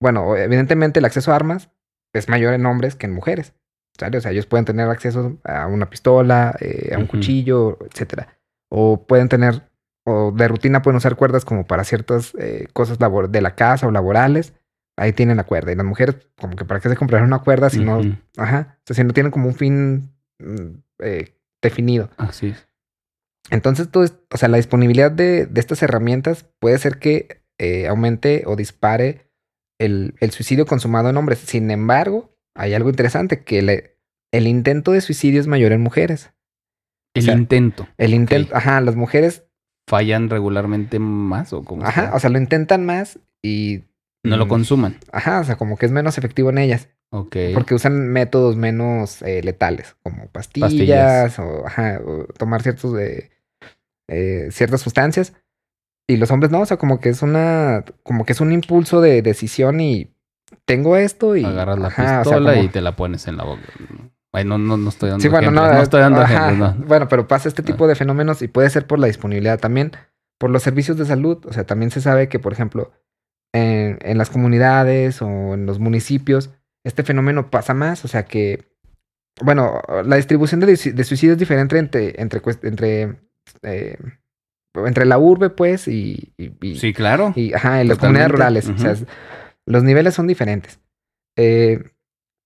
bueno, 0.00 0.36
evidentemente 0.36 0.98
el 1.00 1.04
acceso 1.04 1.32
a 1.32 1.36
armas 1.36 1.70
es 2.14 2.28
mayor 2.28 2.54
en 2.54 2.66
hombres 2.66 2.94
que 2.96 3.06
en 3.06 3.12
mujeres. 3.12 3.54
¿sale? 3.98 4.18
O 4.18 4.20
sea, 4.20 4.30
ellos 4.30 4.46
pueden 4.46 4.64
tener 4.64 4.88
acceso 4.88 5.38
a 5.44 5.66
una 5.66 5.90
pistola, 5.90 6.56
eh, 6.60 6.92
a 6.94 6.98
un 6.98 7.06
cuchillo, 7.06 7.78
etcétera. 7.90 8.38
O 8.70 9.06
pueden 9.06 9.28
tener 9.28 9.62
o 10.06 10.30
de 10.30 10.46
rutina 10.46 10.82
pueden 10.82 10.98
usar 10.98 11.16
cuerdas 11.16 11.44
como 11.44 11.66
para 11.66 11.82
ciertas 11.82 12.32
eh, 12.38 12.68
cosas 12.72 13.00
labor 13.00 13.28
de 13.28 13.40
la 13.40 13.56
casa 13.56 13.86
o 13.86 13.90
laborales. 13.90 14.54
Ahí 14.98 15.12
tienen 15.12 15.36
la 15.36 15.44
cuerda. 15.44 15.72
Y 15.72 15.76
las 15.76 15.84
mujeres, 15.86 16.16
como 16.40 16.56
que 16.56 16.64
para 16.64 16.80
qué 16.80 16.88
se 16.88 16.96
compraron 16.96 17.26
una 17.28 17.40
cuerda 17.40 17.68
si 17.70 17.80
no, 17.80 18.00
ajá, 18.38 18.78
o 18.78 18.82
sea, 18.86 18.96
si 18.96 19.04
no 19.04 19.12
tienen 19.12 19.30
como 19.32 19.48
un 19.48 19.54
fin 19.54 20.10
mm, 20.38 20.78
eh, 21.00 21.34
definido. 21.62 22.10
Así 22.16 22.48
es. 22.48 22.66
Entonces, 23.50 23.90
todo 23.90 24.04
es- 24.04 24.14
o 24.32 24.36
sea, 24.38 24.48
la 24.48 24.56
disponibilidad 24.56 25.10
de, 25.10 25.46
de 25.46 25.60
estas 25.60 25.82
herramientas 25.82 26.46
puede 26.58 26.78
ser 26.78 26.98
que 26.98 27.42
eh, 27.58 27.86
aumente 27.88 28.42
o 28.46 28.56
dispare 28.56 29.30
el, 29.78 30.14
el 30.20 30.30
suicidio 30.30 30.66
consumado 30.66 31.10
en 31.10 31.16
hombres. 31.16 31.38
Sin 31.40 31.70
embargo, 31.70 32.34
hay 32.56 32.74
algo 32.74 32.88
interesante, 32.90 33.44
que 33.44 33.62
le- 33.62 33.98
el 34.32 34.46
intento 34.46 34.92
de 34.92 35.00
suicidio 35.00 35.40
es 35.40 35.46
mayor 35.46 35.72
en 35.72 35.82
mujeres. 35.82 36.32
El 37.14 37.22
sea, 37.22 37.34
intento. 37.34 37.86
El 37.98 38.14
intento, 38.14 38.54
ajá, 38.56 38.80
las 38.80 38.96
mujeres, 38.96 39.44
¿Fallan 39.88 40.28
regularmente 40.30 40.98
más 40.98 41.52
o 41.52 41.62
cómo? 41.62 41.84
ajá, 41.86 42.10
o 42.14 42.18
sea, 42.18 42.30
lo 42.30 42.38
intentan 42.38 42.84
más 42.84 43.20
y... 43.42 43.84
no 44.26 44.36
lo 44.36 44.48
consuman. 44.48 44.96
Ajá, 45.12 45.40
o 45.40 45.44
sea, 45.44 45.56
como 45.56 45.76
que 45.76 45.86
es 45.86 45.92
menos 45.92 46.18
efectivo 46.18 46.50
en 46.50 46.58
ellas. 46.58 46.88
Ok. 47.10 47.36
Porque 47.54 47.74
usan 47.74 48.08
métodos 48.08 48.56
menos 48.56 49.22
eh, 49.22 49.40
letales, 49.42 49.96
como 50.02 50.26
pastillas, 50.28 50.70
Pastillas. 50.70 51.38
O, 51.38 51.66
ajá, 51.66 52.00
o 52.04 52.24
tomar 52.36 52.62
ciertos 52.62 52.98
eh, 52.98 53.30
eh, 54.08 54.48
ciertas 54.50 54.80
sustancias. 54.80 55.32
Y 56.08 56.16
los 56.18 56.30
hombres 56.30 56.50
no, 56.52 56.60
o 56.60 56.66
sea, 56.66 56.76
como 56.76 57.00
que 57.00 57.08
es 57.08 57.22
una, 57.22 57.84
como 58.02 58.24
que 58.24 58.32
es 58.32 58.40
un 58.40 58.52
impulso 58.52 59.00
de 59.00 59.22
decisión 59.22 59.80
y 59.80 60.12
tengo 60.64 60.96
esto 60.96 61.34
y 61.36 61.44
Agarras 61.44 61.78
la 61.78 61.88
ajá, 61.88 62.02
o 62.02 62.06
sea, 62.06 62.22
pistola 62.22 62.52
como- 62.52 62.64
y 62.64 62.68
te 62.68 62.80
la 62.80 62.94
pones 62.96 63.26
en 63.26 63.36
la 63.36 63.44
boca. 63.44 63.62
Ay, 64.32 64.44
no, 64.44 64.58
no, 64.58 64.76
no 64.76 64.88
estoy 64.90 65.08
dando 65.10 65.22
Sí, 65.22 65.28
bueno, 65.28 65.48
ejemplos, 65.48 65.72
no 65.76 65.82
estoy 65.82 66.00
dando 66.00 66.20
ajá, 66.20 66.34
ejemplos, 66.50 66.76
no. 66.78 66.84
Bueno, 66.86 67.08
pero 67.08 67.26
pasa 67.26 67.48
este 67.48 67.62
Ah. 67.62 67.64
tipo 67.64 67.86
de 67.88 67.94
fenómenos 67.94 68.42
y 68.42 68.48
puede 68.48 68.68
ser 68.70 68.86
por 68.86 68.98
la 68.98 69.06
disponibilidad 69.06 69.58
también, 69.58 69.92
por 70.38 70.50
los 70.50 70.62
servicios 70.62 70.96
de 70.98 71.06
salud. 71.06 71.44
O 71.46 71.52
sea, 71.52 71.64
también 71.64 71.90
se 71.90 72.00
sabe 72.00 72.28
que, 72.28 72.38
por 72.38 72.52
ejemplo, 72.52 72.92
en, 73.56 73.98
en 74.02 74.18
las 74.18 74.30
comunidades 74.30 75.22
o 75.22 75.54
en 75.54 75.66
los 75.66 75.78
municipios, 75.78 76.50
este 76.84 77.02
fenómeno 77.02 77.50
pasa 77.50 77.74
más. 77.74 78.04
O 78.04 78.08
sea 78.08 78.24
que, 78.24 78.64
bueno, 79.42 79.80
la 80.04 80.16
distribución 80.16 80.60
de, 80.60 80.66
de 80.66 81.04
suicidios 81.04 81.34
es 81.34 81.38
diferente 81.38 81.78
entre, 81.78 82.20
entre, 82.20 82.40
entre, 82.62 83.16
eh, 83.62 83.96
entre 84.74 85.06
la 85.06 85.18
urbe, 85.18 85.50
pues, 85.50 85.88
y, 85.88 86.32
y- 86.36 86.52
y- 86.60 86.76
Sí, 86.76 86.92
claro. 86.92 87.32
y 87.36 87.54
ajá, 87.54 87.80
en 87.80 87.88
las 87.88 87.98
comunidades 87.98 88.32
rurales. 88.32 88.68
O 88.68 88.76
sea, 88.78 88.94
los 89.66 89.82
niveles 89.82 90.14
son 90.14 90.26
diferentes. 90.26 90.78
Eh, 91.36 91.82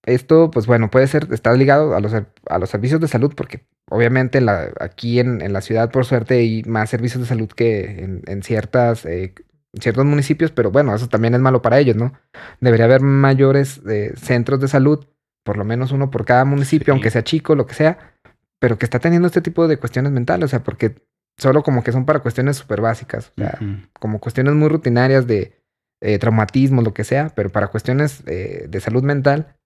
esto, 0.07 0.51
pues 0.51 0.67
bueno, 0.67 0.91
puede 0.91 1.07
ser, 1.07 1.29
está 1.33 1.53
ligado 1.53 1.95
a 1.95 2.01
los, 2.01 2.15
a 2.15 2.59
los 2.59 2.71
servicios 2.71 3.01
de 3.01 3.09
salud, 3.09 3.35
porque 3.37 3.67
obviamente 3.91 4.41
la, 4.41 4.71
aquí 4.81 5.21
en, 5.21 5.43
en 5.43 5.53
la 5.53 5.61
ciudad, 5.61 5.91
por 5.91 6.07
suerte, 6.07 6.39
hay 6.39 6.63
más 6.65 6.89
servicios 6.89 7.21
de 7.21 7.29
salud 7.29 7.49
que 7.49 8.03
en, 8.03 8.23
en 8.27 8.43
ciertas, 8.43 9.05
eh, 9.05 9.35
ciertos 9.79 10.05
municipios, 10.05 10.51
pero 10.51 10.71
bueno, 10.71 10.95
eso 10.95 11.09
también 11.09 11.35
es 11.35 11.41
malo 11.41 11.63
para 11.63 11.79
ellos, 11.79 11.97
¿no? 11.97 12.13
Debería 12.61 12.87
haber 12.87 13.01
mayores 13.03 13.81
eh, 13.89 14.13
centros 14.17 14.61
de 14.61 14.69
salud, 14.69 15.07
por 15.45 15.57
lo 15.57 15.65
menos 15.65 15.93
uno 15.93 16.11
por 16.11 16.25
cada 16.25 16.45
municipio, 16.45 16.87
Sí. 16.87 16.91
aunque 16.91 17.11
sea 17.11 17.23
chico, 17.25 17.55
lo 17.55 17.67
que 17.67 17.75
sea, 17.75 18.15
pero 18.59 18.79
que 18.79 18.85
está 18.87 18.99
teniendo 18.99 19.27
este 19.29 19.41
tipo 19.41 19.69
de 19.69 19.77
cuestiones 19.77 20.13
mentales, 20.13 20.45
o 20.47 20.49
sea, 20.49 20.63
porque 20.65 20.97
solo 21.39 21.63
como 21.63 21.83
que 21.85 21.93
son 21.93 22.05
para 22.05 22.19
cuestiones 22.21 22.57
súper 22.57 22.81
básicas, 22.81 23.33
o 23.37 23.41
sea, 23.41 23.59
como 23.99 24.19
cuestiones 24.19 24.55
muy 24.55 24.69
rutinarias 24.69 25.27
de 25.27 25.57
eh, 26.03 26.19
traumatismo, 26.19 26.83
lo 26.83 26.93
que 26.95 27.05
sea, 27.05 27.31
pero 27.35 27.51
para 27.51 27.69
cuestiones 27.69 28.23
eh, 28.27 28.67
de 28.69 28.81
salud 28.81 29.03
mental 29.03 29.57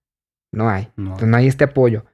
no 0.53 0.69
hay. 0.69 0.89
No. 0.95 1.05
Entonces 1.11 1.27
no 1.29 1.37
hay 1.37 1.47
este 1.47 1.63
apoyo. 1.63 2.05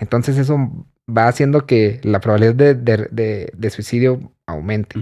Entonces 0.00 0.36
eso 0.36 0.86
va 1.08 1.26
haciendo 1.28 1.64
que 1.66 2.00
la 2.04 2.20
probabilidad 2.20 2.54
de, 2.54 2.74
de- 2.74 3.08
de- 3.10 3.52
de 3.56 3.70
suicidio 3.70 4.32
aumente. 4.48 4.98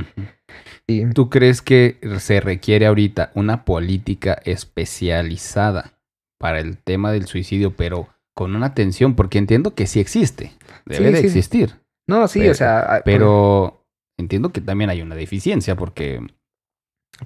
Y 0.86 1.06
¿Tú 1.10 1.30
crees 1.30 1.62
que 1.62 1.98
se 2.18 2.40
requiere 2.40 2.86
ahorita 2.86 3.30
una 3.34 3.64
política 3.64 4.40
especializada 4.44 5.98
para 6.38 6.60
el 6.60 6.78
tema 6.78 7.12
del 7.12 7.26
suicidio, 7.26 7.74
pero 7.76 8.08
con 8.34 8.54
una 8.54 8.66
atención? 8.66 9.14
Porque 9.16 9.38
entiendo 9.38 9.74
que 9.74 9.86
sí 9.86 10.00
existe. 10.00 10.52
Debe 10.84 11.06
Sí, 11.08 11.12
de 11.12 11.20
sí. 11.20 11.26
existir. 11.26 11.74
no, 12.08 12.28
sí, 12.28 12.40
Pero- 12.40 12.52
o 12.52 12.54
sea, 12.54 12.80
a- 12.96 13.02
Pero 13.02 13.84
entiendo 14.18 14.50
que 14.52 14.60
también 14.60 14.90
hay 14.90 15.02
una 15.02 15.14
deficiencia 15.16 15.74
porque... 15.76 16.20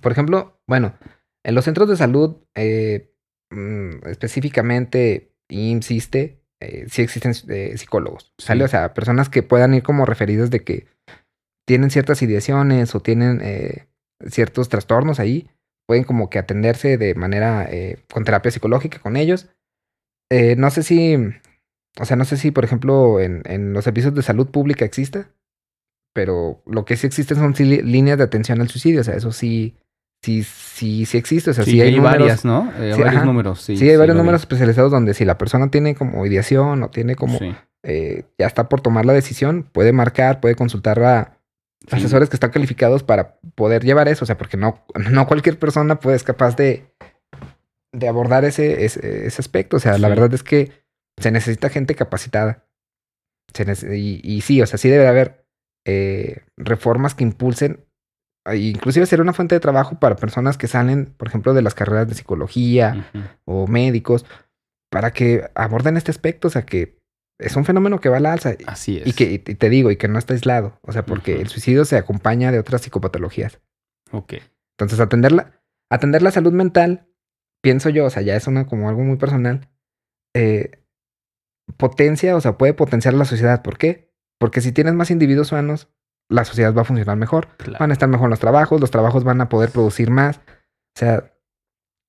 por, 0.00 0.12
ejemplo, 0.12 0.60
bueno, 0.66 0.94
en 1.44 1.54
los 1.54 1.64
centros 1.64 1.88
de 1.88 1.96
salud, 1.96 2.36
eh, 2.54 3.12
mm, 3.50 4.06
específicamente, 4.08 5.34
insiste, 5.50 6.42
eh, 6.62 6.86
sí 6.88 7.02
existen 7.02 7.32
eh, 7.48 7.76
psicólogos, 7.76 8.32
¿sale? 8.38 8.60
Sí. 8.60 8.64
O 8.64 8.68
sea, 8.68 8.94
personas 8.94 9.28
que 9.28 9.42
puedan 9.42 9.74
ir 9.74 9.82
como 9.82 10.06
referidas 10.06 10.50
de 10.50 10.62
que 10.64 10.86
tienen 11.70 11.90
ciertas 11.90 12.20
ideaciones 12.20 12.96
o 12.96 13.00
tienen 13.00 13.38
eh, 13.44 13.86
ciertos 14.26 14.68
trastornos 14.68 15.20
ahí, 15.20 15.48
pueden 15.86 16.02
como 16.02 16.28
que 16.28 16.40
atenderse 16.40 16.98
de 16.98 17.14
manera 17.14 17.64
eh, 17.70 18.02
con 18.12 18.24
terapia 18.24 18.50
psicológica 18.50 18.98
con 18.98 19.16
ellos. 19.16 19.50
Eh, 20.32 20.56
no 20.56 20.68
sé 20.72 20.82
si, 20.82 21.14
o 22.00 22.04
sea, 22.04 22.16
no 22.16 22.24
sé 22.24 22.38
si, 22.38 22.50
por 22.50 22.64
ejemplo, 22.64 23.20
en, 23.20 23.44
en 23.44 23.72
los 23.72 23.84
servicios 23.84 24.12
de 24.16 24.22
salud 24.22 24.48
pública 24.50 24.84
exista, 24.84 25.30
pero 26.12 26.60
lo 26.66 26.84
que 26.84 26.96
sí 26.96 27.06
existe 27.06 27.36
son 27.36 27.54
sí 27.54 27.64
líneas 27.64 28.18
de 28.18 28.24
atención 28.24 28.60
al 28.60 28.68
suicidio, 28.68 29.02
o 29.02 29.04
sea, 29.04 29.14
eso 29.14 29.30
sí, 29.30 29.76
sí, 30.24 30.42
sí, 30.42 31.06
sí 31.06 31.18
existe, 31.18 31.50
o 31.50 31.54
sea, 31.54 31.62
sí, 31.62 31.80
hay, 31.80 31.94
números, 31.94 32.18
varias, 32.18 32.44
¿no? 32.44 32.72
Sí, 32.72 32.80
varios 32.80 33.06
ajá. 33.06 33.24
números, 33.26 33.60
sí. 33.60 33.76
sí, 33.76 33.88
hay 33.88 33.96
varios 33.96 34.16
vi. 34.16 34.22
números 34.22 34.40
especializados 34.40 34.90
donde 34.90 35.14
si 35.14 35.24
la 35.24 35.38
persona 35.38 35.70
tiene 35.70 35.94
como 35.94 36.26
ideación 36.26 36.82
o 36.82 36.90
tiene 36.90 37.14
como, 37.14 37.38
Sí. 37.38 37.54
ya 37.84 38.46
está 38.48 38.68
por 38.68 38.80
tomar 38.80 39.06
la 39.06 39.12
decisión, 39.12 39.62
puede 39.62 39.92
marcar, 39.92 40.40
puede 40.40 40.56
consultar 40.56 41.00
a 41.04 41.39
Sí. 41.88 41.96
asesores 41.96 42.28
que 42.28 42.36
están 42.36 42.50
calificados 42.50 43.02
para 43.02 43.38
poder 43.54 43.82
llevar 43.84 44.06
eso, 44.08 44.24
o 44.24 44.26
sea, 44.26 44.36
porque 44.36 44.56
no, 44.56 44.84
no 45.10 45.26
cualquier 45.26 45.58
persona 45.58 45.98
puede 45.98 46.16
es 46.16 46.22
capaz 46.22 46.54
de, 46.54 46.92
de 47.92 48.08
abordar 48.08 48.44
ese, 48.44 48.84
ese, 48.84 49.26
ese 49.26 49.40
aspecto, 49.40 49.78
o 49.78 49.80
sea, 49.80 49.96
la 49.96 50.08
verdad 50.08 50.32
es 50.34 50.42
que 50.42 50.72
se 51.18 51.30
necesita 51.30 51.68
gente 51.70 51.94
capacitada. 51.94 52.66
Se 53.52 53.64
y, 53.96 54.20
y 54.22 54.42
sí, 54.42 54.62
o 54.62 54.66
sea, 54.66 54.78
sí 54.78 54.88
debe 54.88 55.08
haber 55.08 55.46
eh, 55.86 56.44
reformas 56.56 57.14
que 57.14 57.24
impulsen, 57.24 57.84
e 58.46 58.56
inclusive 58.56 59.06
ser 59.06 59.20
una 59.20 59.32
fuente 59.32 59.54
de 59.54 59.60
trabajo 59.60 59.98
para 59.98 60.16
personas 60.16 60.56
que 60.56 60.68
salen, 60.68 61.06
por 61.06 61.28
ejemplo, 61.28 61.54
de 61.54 61.62
las 61.62 61.74
carreras 61.74 62.08
de 62.08 62.14
psicología 62.14 63.10
o 63.44 63.66
médicos, 63.66 64.24
para 64.90 65.12
que 65.12 65.50
aborden 65.54 65.96
este 65.96 66.10
aspecto, 66.10 66.48
o 66.48 66.50
sea, 66.50 66.62
que 66.62 66.99
es 67.40 67.56
un 67.56 67.64
fenómeno 67.64 68.00
que 68.00 68.08
va 68.08 68.18
a 68.18 68.20
la 68.20 68.32
alza. 68.32 68.54
Así 68.66 68.98
es. 68.98 69.06
Y 69.06 69.12
que 69.12 69.32
y 69.32 69.38
te 69.38 69.68
digo, 69.68 69.90
y 69.90 69.96
que 69.96 70.08
no 70.08 70.18
está 70.18 70.34
aislado. 70.34 70.78
O 70.82 70.92
sea, 70.92 71.04
porque 71.04 71.40
el 71.40 71.48
suicidio 71.48 71.84
se 71.84 71.96
acompaña 71.96 72.52
de 72.52 72.58
otras 72.58 72.82
psicopatologías. 72.82 73.60
Ok. 74.12 74.34
Entonces, 74.78 75.00
atender 75.00 75.32
la, 75.32 75.62
atender 75.90 76.22
la 76.22 76.30
salud 76.30 76.52
mental, 76.52 77.08
pienso 77.62 77.88
yo, 77.88 78.06
o 78.06 78.10
sea, 78.10 78.22
ya 78.22 78.36
es 78.36 78.46
una 78.46 78.66
como 78.66 78.88
algo 78.88 79.02
muy 79.02 79.16
personal, 79.16 79.68
eh, 80.34 80.82
potencia, 81.76 82.36
o 82.36 82.40
sea, 82.40 82.56
puede 82.58 82.74
potenciar 82.74 83.14
la 83.14 83.24
sociedad. 83.24 83.62
¿Por 83.62 83.78
qué? 83.78 84.12
Porque 84.38 84.60
si 84.60 84.72
tienes 84.72 84.94
más 84.94 85.10
individuos 85.10 85.48
sanos, 85.48 85.88
la 86.28 86.44
sociedad 86.44 86.74
va 86.74 86.82
a 86.82 86.86
funcionar 86.86 87.16
mejor. 87.16 87.48
Claro. 87.56 87.78
Van 87.80 87.90
a 87.90 87.92
estar 87.92 88.08
mejor 88.08 88.30
los 88.30 88.40
trabajos, 88.40 88.80
los 88.80 88.90
trabajos 88.90 89.24
van 89.24 89.40
a 89.40 89.48
poder 89.48 89.70
producir 89.70 90.10
más. 90.10 90.38
O 90.38 90.98
sea, 90.98 91.34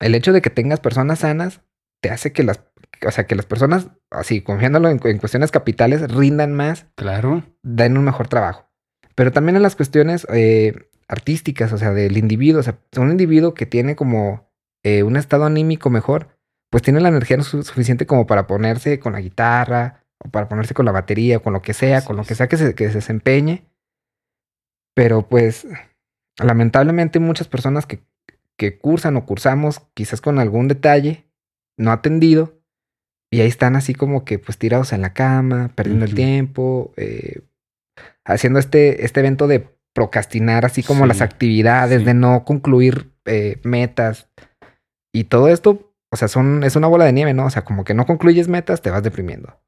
el 0.00 0.14
hecho 0.14 0.32
de 0.32 0.42
que 0.42 0.50
tengas 0.50 0.80
personas 0.80 1.20
sanas 1.20 1.62
te 2.00 2.10
hace 2.10 2.32
que 2.32 2.42
las, 2.42 2.60
o 3.06 3.10
sea, 3.10 3.26
que 3.26 3.34
las 3.34 3.46
personas, 3.46 3.88
así, 4.10 4.42
confiándolo 4.42 4.88
en, 4.88 5.00
en 5.04 5.18
cuestiones 5.18 5.50
capitales, 5.50 6.02
rindan 6.10 6.52
más 6.54 6.86
Claro. 6.94 7.42
den 7.62 7.96
un 7.98 8.04
mejor 8.04 8.28
trabajo. 8.28 8.68
Pero 9.14 9.32
también 9.32 9.56
en 9.56 9.62
las 9.62 9.76
cuestiones 9.76 10.26
eh, 10.32 10.88
artísticas, 11.08 11.72
o 11.72 11.78
sea, 11.78 11.92
del 11.92 12.16
individuo, 12.16 12.60
o 12.60 12.62
sea, 12.62 12.78
un 12.96 13.10
individuo 13.10 13.54
que 13.54 13.66
tiene 13.66 13.96
como 13.96 14.50
eh, 14.84 15.02
un 15.02 15.16
estado 15.16 15.44
anímico 15.44 15.90
mejor, 15.90 16.28
pues 16.70 16.82
tiene 16.82 17.00
la 17.00 17.08
energía 17.08 17.40
su- 17.42 17.62
suficiente 17.62 18.06
como 18.06 18.26
para 18.26 18.46
ponerse 18.46 18.98
con 18.98 19.12
la 19.12 19.20
guitarra, 19.20 20.04
o 20.24 20.28
para 20.30 20.48
ponerse 20.48 20.72
con 20.74 20.86
la 20.86 20.92
batería, 20.92 21.38
o 21.38 21.42
con 21.42 21.52
lo 21.52 21.60
que 21.62 21.74
sea, 21.74 22.04
con 22.04 22.16
lo 22.16 22.24
que 22.24 22.34
sea 22.34 22.48
que 22.48 22.56
se, 22.56 22.74
que 22.74 22.88
se 22.88 22.94
desempeñe. 22.94 23.66
Pero 24.94 25.28
pues, 25.28 25.66
lamentablemente 26.38 27.18
muchas 27.18 27.48
personas 27.48 27.86
que, 27.86 28.02
que 28.56 28.78
cursan 28.78 29.16
o 29.16 29.26
cursamos 29.26 29.80
quizás 29.94 30.20
con 30.20 30.38
algún 30.38 30.68
detalle 30.68 31.26
no 31.78 31.90
atendido, 31.92 32.60
y 33.32 33.40
ahí 33.40 33.48
están 33.48 33.76
así 33.76 33.94
como 33.94 34.26
que 34.26 34.38
pues 34.38 34.58
tirados 34.58 34.92
en 34.92 35.00
la 35.00 35.14
cama, 35.14 35.70
perdiendo 35.74 36.04
el 36.04 36.14
tiempo, 36.14 36.92
eh, 36.98 37.40
haciendo 38.26 38.58
este, 38.58 39.06
este 39.06 39.20
evento 39.20 39.46
de 39.46 39.70
procrastinar 39.94 40.66
así 40.66 40.82
como 40.82 41.04
Sí, 41.04 41.08
las 41.08 41.22
actividades, 41.22 42.00
sí. 42.00 42.04
de 42.04 42.12
no 42.12 42.44
concluir 42.44 43.10
eh, 43.24 43.58
metas. 43.64 44.28
Y 45.14 45.24
todo 45.24 45.48
esto, 45.48 45.94
o 46.10 46.16
sea, 46.16 46.28
son, 46.28 46.62
es 46.62 46.76
una 46.76 46.88
bola 46.88 47.06
de 47.06 47.14
nieve, 47.14 47.32
¿no? 47.32 47.46
O 47.46 47.50
sea, 47.50 47.64
como 47.64 47.84
que 47.84 47.94
no 47.94 48.04
concluyes 48.04 48.48
metas, 48.48 48.82
te 48.82 48.90
vas 48.90 49.02
deprimiendo. 49.02 49.58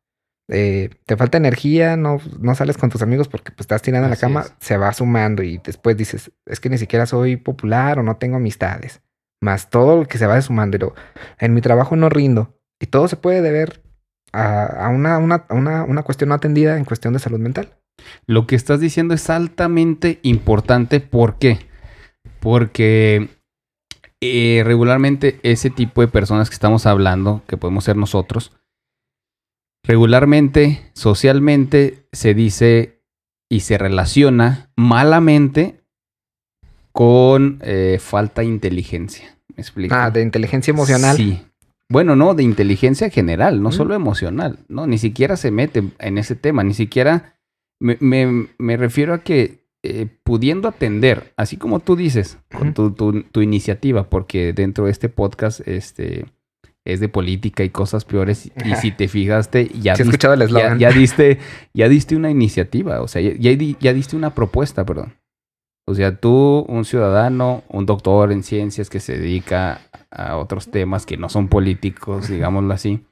Eh, 0.51 0.91
te 1.07 1.17
falta 1.17 1.39
energía, 1.39 1.97
no, 1.97 2.19
no 2.39 2.55
sales 2.55 2.77
con 2.77 2.91
tus 2.91 3.01
amigos 3.01 3.29
porque 3.29 3.51
pues, 3.51 3.61
estás 3.61 3.81
tirando 3.81 4.09
en 4.09 4.11
la 4.11 4.19
cama, 4.19 4.43
es. 4.43 4.53
se 4.59 4.77
va 4.77 4.93
sumando 4.93 5.43
y 5.43 5.57
después 5.65 5.97
dices, 5.97 6.33
es 6.45 6.61
que 6.61 6.69
ni 6.69 6.77
siquiera 6.77 7.07
soy 7.07 7.37
popular 7.37 7.99
o 7.99 8.03
no 8.03 8.19
tengo 8.19 8.37
amistades. 8.37 9.01
Más 9.41 9.71
todo 9.71 9.97
lo 10.01 10.05
que 10.07 10.19
se 10.19 10.27
va 10.27 10.39
sumando. 10.43 10.73
Pero 10.75 10.95
en 11.39 11.55
mi 11.55 11.63
trabajo 11.63 11.97
no 11.97 12.11
rindo. 12.11 12.61
Y 12.81 12.87
todo 12.87 13.09
se 13.09 13.17
puede 13.17 13.41
deber 13.41 13.83
a, 14.33 14.65
a 14.65 14.89
una, 14.89 15.19
una, 15.19 15.47
una, 15.51 15.85
una 15.85 16.03
cuestión 16.03 16.29
no 16.29 16.35
atendida 16.35 16.77
en 16.77 16.85
cuestión 16.85 17.15
de 17.15 17.21
salud 17.21 17.39
mental. 17.39 17.75
Lo 18.27 18.47
que 18.47 18.57
estás 18.57 18.81
diciendo 18.81 19.15
es 19.15 19.31
altamente 19.31 20.19
importante. 20.23 21.01
¿Por 21.01 21.39
qué? 21.39 21.61
Porque 22.41 23.29
eh, 24.21 24.63
regularmente 24.65 25.39
ese 25.43 25.71
tipo 25.71 26.01
de 26.01 26.09
personas 26.09 26.49
que 26.49 26.55
estamos 26.55 26.87
hablando, 26.87 27.43
que 27.47 27.57
podemos 27.57 27.85
ser 27.85 27.97
nosotros, 27.97 28.53
regularmente, 29.85 30.91
socialmente, 30.95 32.09
se 32.13 32.35
dice 32.35 33.03
y 33.51 33.61
se 33.61 33.79
relaciona 33.79 34.71
malamente 34.77 35.85
con 36.93 37.59
eh, 37.63 37.99
falta 38.01 38.41
de 38.43 38.49
inteligencia. 38.49 39.39
¿Me 39.55 39.61
explico? 39.63 39.95
Ah, 39.95 40.11
de 40.11 40.23
inteligencia 40.23 40.71
emocional. 40.73 41.17
Sí. 41.17 41.45
Bueno, 41.91 42.17
no, 42.17 42.35
de 42.35 42.43
inteligencia 42.43 43.11
general, 43.11 43.63
no 43.63 43.69
Mm. 43.69 43.73
solo 43.73 43.95
emocional, 43.95 44.59
¿no? 44.69 44.87
Ni 44.87 44.99
siquiera 44.99 45.37
se 45.37 45.51
mete 45.51 45.83
en 45.99 46.19
ese 46.19 46.35
tema, 46.35 46.65
ni 46.65 46.75
siquiera 46.75 47.37
me, 47.81 47.97
me- 48.01 48.49
me 48.59 48.77
refiero 48.77 49.15
a 49.15 49.19
que 49.19 49.63
eh, 49.87 50.07
pudiendo 50.25 50.67
atender, 50.67 51.35
así 51.37 51.59
como 51.59 51.79
tú 51.81 51.95
dices, 51.95 52.39
con 52.57 52.73
tu, 52.73 52.93
tu- 52.93 53.23
tu 53.25 53.43
iniciativa, 53.43 54.09
porque 54.09 54.55
dentro 54.55 54.87
de 54.87 54.91
este 54.93 55.11
podcast 55.11 55.61
este, 55.69 56.25
es 56.87 57.01
de 57.01 57.11
política 57.11 57.65
y 57.65 57.69
cosas 57.69 58.07
peores, 58.07 58.51
y 58.65 58.75
si 58.77 58.93
te 58.93 59.09
fijaste, 59.09 59.67
ya, 59.79 59.95
Sí, 59.95 60.03
diste- 60.05 60.09
escuchado 60.09 60.33
el 60.43 60.49
ya, 60.49 60.75
ya 60.79 60.91
diste, 60.99 61.39
ya 61.75 61.91
diste 61.91 62.17
una 62.17 62.31
iniciativa, 62.31 63.03
o 63.03 63.09
sea, 63.09 63.21
ya, 63.21 63.53
ya 63.53 63.93
diste 63.93 64.17
una 64.17 64.35
propuesta, 64.35 64.87
perdón. 64.87 65.17
O 65.87 65.95
sea, 65.95 66.17
tú, 66.19 66.65
un 66.67 66.87
ciudadano, 66.87 67.63
un 67.69 67.85
doctor 67.85 68.33
en 68.33 68.43
ciencias 68.43 68.89
que 68.89 69.01
se 69.01 69.19
dedica 69.19 69.83
a 70.15 70.37
otros 70.37 70.71
temas 70.71 71.07
que 71.07 71.17
no 71.17 71.29
son 71.29 71.49
políticos, 71.49 72.29
digámoslo 72.31 72.73
así, 72.73 73.05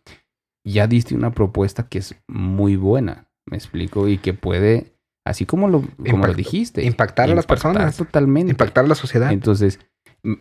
ya 0.65 0.87
diste 0.87 1.15
una 1.15 1.33
propuesta 1.33 1.89
que 1.89 1.99
es 1.99 2.15
muy 2.29 2.77
buena, 2.77 3.29
me 3.47 3.57
explico, 3.57 4.09
y 4.09 4.19
que 4.19 4.33
puede, 4.33 4.95
así 5.27 5.45
como 5.45 5.69
lo, 5.69 5.83
como 6.09 6.27
lo 6.27 6.35
dijiste, 6.35 6.85
impactar 6.85 7.31
a 7.31 7.35
las 7.35 7.47
personas. 7.47 7.97
Totalmente. 7.97 8.53
Impactar 8.53 8.85
a 8.85 8.89
la 8.89 8.95
sociedad. 8.95 9.33
Entonces, 9.33 9.81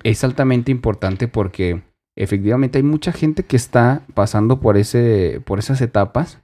es 0.03 0.23
altamente 0.23 0.71
importante 0.71 1.27
porque 1.27 1.81
efectivamente 2.15 2.77
hay 2.77 2.83
mucha 2.83 3.11
gente 3.11 3.43
que 3.43 3.55
está 3.55 4.05
pasando 4.13 4.59
por, 4.59 4.77
ese, 4.77 5.41
por 5.45 5.59
esas 5.59 5.81
etapas 5.81 6.43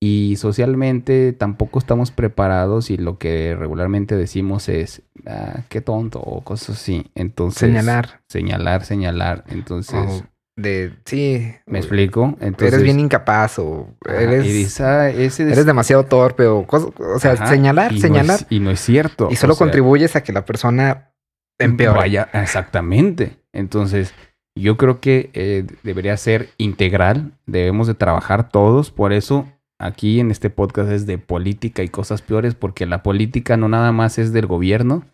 y 0.00 0.36
socialmente 0.36 1.32
tampoco 1.32 1.78
estamos 1.78 2.10
preparados 2.10 2.90
y 2.90 2.96
lo 2.98 3.18
que 3.18 3.56
regularmente 3.58 4.14
decimos 4.16 4.68
es, 4.68 5.02
ah, 5.26 5.60
qué 5.68 5.80
tonto 5.80 6.20
o 6.20 6.42
cosas 6.44 6.76
así. 6.76 7.06
Entonces, 7.14 7.60
Señalar. 7.60 8.20
Señalar, 8.28 8.84
señalar. 8.84 9.44
Entonces, 9.48 10.24
de, 10.58 10.92
sí. 11.04 11.54
¿me 11.66 11.78
explico? 11.78 12.36
Entonces, 12.40 12.74
eres 12.74 12.82
bien 12.82 13.00
incapaz 13.00 13.58
o 13.58 13.88
ajá, 14.06 14.20
eres, 14.22 14.80
"Ah, 14.80 15.10
ese 15.10 15.44
des- 15.44 15.52
eres 15.54 15.66
demasiado 15.66 16.04
torpe 16.04 16.46
o 16.46 16.66
cosas. 16.66 16.90
O 16.98 17.18
sea, 17.18 17.32
Ajá, 17.32 17.46
señalar, 17.46 17.92
y 17.92 17.96
no 17.96 18.00
señalar. 18.00 18.40
es- 18.40 18.46
y 18.50 18.60
no 18.60 18.70
es 18.70 18.80
cierto. 18.80 19.28
y 19.30 19.36
solo 19.36 19.52
o 19.54 19.56
sea, 19.56 19.66
contribuyes 19.66 20.14
a 20.16 20.22
que 20.22 20.32
la 20.32 20.44
persona 20.44 21.12
empeore. 21.58 21.98
Vaya, 21.98 22.28
exactamente. 22.34 23.36
Entonces, 23.52 24.14
yo 24.58 24.76
creo 24.76 25.00
que 25.00 25.30
eh, 25.34 25.66
debería 25.82 26.16
ser 26.16 26.48
integral. 26.58 27.32
Debemos 27.46 27.86
de 27.86 27.94
trabajar 27.94 28.48
todos. 28.50 28.90
Por 28.90 29.12
eso, 29.12 29.46
aquí 29.78 30.20
en 30.20 30.30
este 30.30 30.50
podcast 30.50 30.90
es 30.90 31.06
de 31.06 31.18
política 31.18 31.82
y 31.82 31.88
cosas 31.88 32.22
peores, 32.22 32.54
porque 32.54 32.86
la 32.86 33.02
política 33.02 33.56
no 33.56 33.68
nada 33.68 33.92
más 33.92 34.18
es 34.18 34.32
del 34.32 34.46
gobierno, 34.46 35.04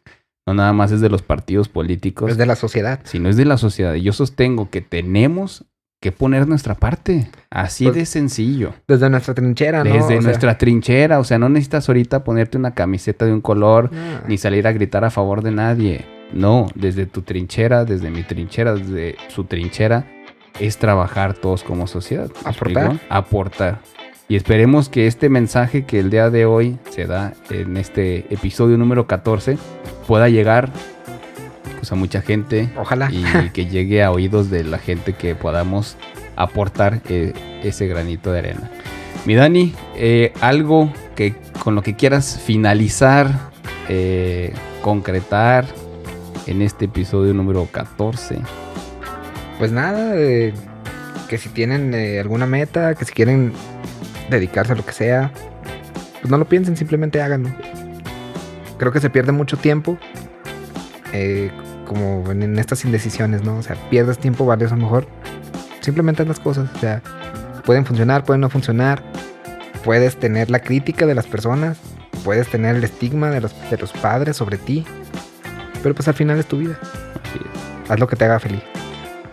no 0.46 0.54
nada 0.54 0.72
más 0.72 0.92
es 0.92 1.00
de 1.00 1.08
los 1.08 1.22
partidos 1.22 1.68
políticos, 1.68 2.30
Es 2.32 2.36
de 2.38 2.46
la 2.46 2.56
sociedad. 2.56 3.00
sino 3.04 3.28
es 3.28 3.36
de 3.36 3.44
la 3.44 3.56
sociedad. 3.58 3.94
Y 3.94 4.02
yo 4.02 4.12
sostengo 4.12 4.70
que 4.70 4.80
tenemos 4.80 5.64
que 6.00 6.10
poner 6.10 6.48
nuestra 6.48 6.74
parte. 6.74 7.30
Así 7.48 7.84
Pues, 7.84 7.94
de 7.94 8.06
sencillo. 8.06 8.74
Desde 8.88 9.08
nuestra 9.08 9.34
trinchera, 9.34 9.84
¿no? 9.84 9.92
Desde 9.92 10.04
O 10.04 10.08
sea, 10.08 10.20
nuestra 10.20 10.58
trinchera. 10.58 11.20
O 11.20 11.24
sea, 11.24 11.38
no 11.38 11.48
necesitas 11.48 11.88
ahorita 11.88 12.24
ponerte 12.24 12.58
una 12.58 12.74
camiseta 12.74 13.24
de 13.24 13.32
un 13.32 13.40
color 13.40 13.88
ni 14.26 14.36
salir 14.36 14.66
a 14.66 14.72
gritar 14.72 15.04
a 15.04 15.10
favor 15.10 15.42
de 15.42 15.52
nadie. 15.52 16.04
No, 16.32 16.66
desde 16.74 17.06
tu 17.06 17.22
trinchera, 17.22 17.84
desde 17.84 18.10
mi 18.10 18.24
trinchera, 18.24 18.74
desde 18.74 19.14
su 19.28 19.44
trinchera, 19.44 20.04
es 20.58 20.76
trabajar 20.78 21.34
todos 21.34 21.62
como 21.62 21.86
sociedad. 21.86 22.28
¿me 22.44 22.50
Aportar. 22.50 22.84
explico? 22.86 23.04
Aportar. 23.08 23.80
Y 24.28 24.36
esperemos 24.36 24.88
que 24.88 25.06
este 25.06 25.28
mensaje 25.28 25.84
que 25.84 25.98
el 25.98 26.10
día 26.10 26.30
de 26.30 26.46
hoy 26.46 26.78
se 26.90 27.06
da 27.06 27.34
en 27.50 27.76
este 27.76 28.32
episodio 28.32 28.78
número 28.78 29.06
14 29.06 29.58
pueda 30.06 30.28
llegar 30.28 30.70
pues, 31.76 31.92
a 31.92 31.96
mucha 31.96 32.22
gente 32.22 32.70
Ojalá. 32.76 33.10
y 33.10 33.50
que 33.50 33.66
llegue 33.66 34.02
a 34.02 34.10
oídos 34.10 34.50
de 34.50 34.64
la 34.64 34.78
gente 34.78 35.12
que 35.12 35.34
podamos 35.34 35.96
aportar 36.36 37.00
eh, 37.08 37.32
ese 37.62 37.86
granito 37.86 38.32
de 38.32 38.38
arena. 38.38 38.70
Mi 39.26 39.34
Dani, 39.34 39.74
eh, 39.96 40.32
algo 40.40 40.92
que 41.14 41.34
con 41.62 41.74
lo 41.74 41.82
que 41.82 41.94
quieras 41.94 42.40
finalizar, 42.44 43.30
eh, 43.88 44.52
concretar 44.82 45.64
en 46.46 46.62
este 46.62 46.86
episodio 46.86 47.34
número 47.34 47.66
14. 47.70 48.38
Pues 49.58 49.70
nada, 49.70 50.14
eh, 50.16 50.54
que 51.28 51.38
si 51.38 51.48
tienen 51.50 51.94
eh, 51.94 52.18
alguna 52.20 52.46
meta, 52.46 52.94
que 52.94 53.04
si 53.04 53.12
quieren 53.12 53.52
dedicarse 54.36 54.72
a 54.72 54.76
lo 54.76 54.84
que 54.84 54.92
sea, 54.92 55.30
pues 56.20 56.30
no 56.30 56.38
lo 56.38 56.46
piensen, 56.46 56.76
simplemente 56.76 57.22
háganlo. 57.22 57.50
Creo 58.78 58.92
que 58.92 59.00
se 59.00 59.10
pierde 59.10 59.32
mucho 59.32 59.56
tiempo, 59.56 59.98
eh, 61.12 61.50
como 61.86 62.30
en, 62.30 62.42
en 62.42 62.58
estas 62.58 62.84
indecisiones, 62.84 63.44
¿no? 63.44 63.56
O 63.56 63.62
sea, 63.62 63.76
pierdes 63.90 64.18
tiempo 64.18 64.44
valioso 64.46 64.74
a 64.74 64.76
lo 64.76 64.84
mejor. 64.84 65.06
Simplemente 65.80 66.22
haz 66.22 66.28
las 66.28 66.40
cosas, 66.40 66.70
o 66.74 66.78
sea, 66.78 67.02
pueden 67.64 67.84
funcionar, 67.84 68.24
pueden 68.24 68.40
no 68.40 68.50
funcionar. 68.50 69.02
Puedes 69.84 70.16
tener 70.16 70.48
la 70.48 70.60
crítica 70.60 71.06
de 71.06 71.14
las 71.14 71.26
personas, 71.26 71.78
puedes 72.24 72.48
tener 72.48 72.76
el 72.76 72.84
estigma 72.84 73.30
de 73.30 73.40
los, 73.40 73.54
de 73.68 73.76
los 73.78 73.92
padres 73.92 74.36
sobre 74.36 74.56
ti, 74.56 74.84
pero 75.82 75.94
pues 75.94 76.06
al 76.06 76.14
final 76.14 76.38
es 76.38 76.46
tu 76.46 76.58
vida. 76.58 76.78
Haz 77.88 77.98
lo 77.98 78.06
que 78.06 78.16
te 78.16 78.24
haga 78.24 78.38
feliz. 78.38 78.62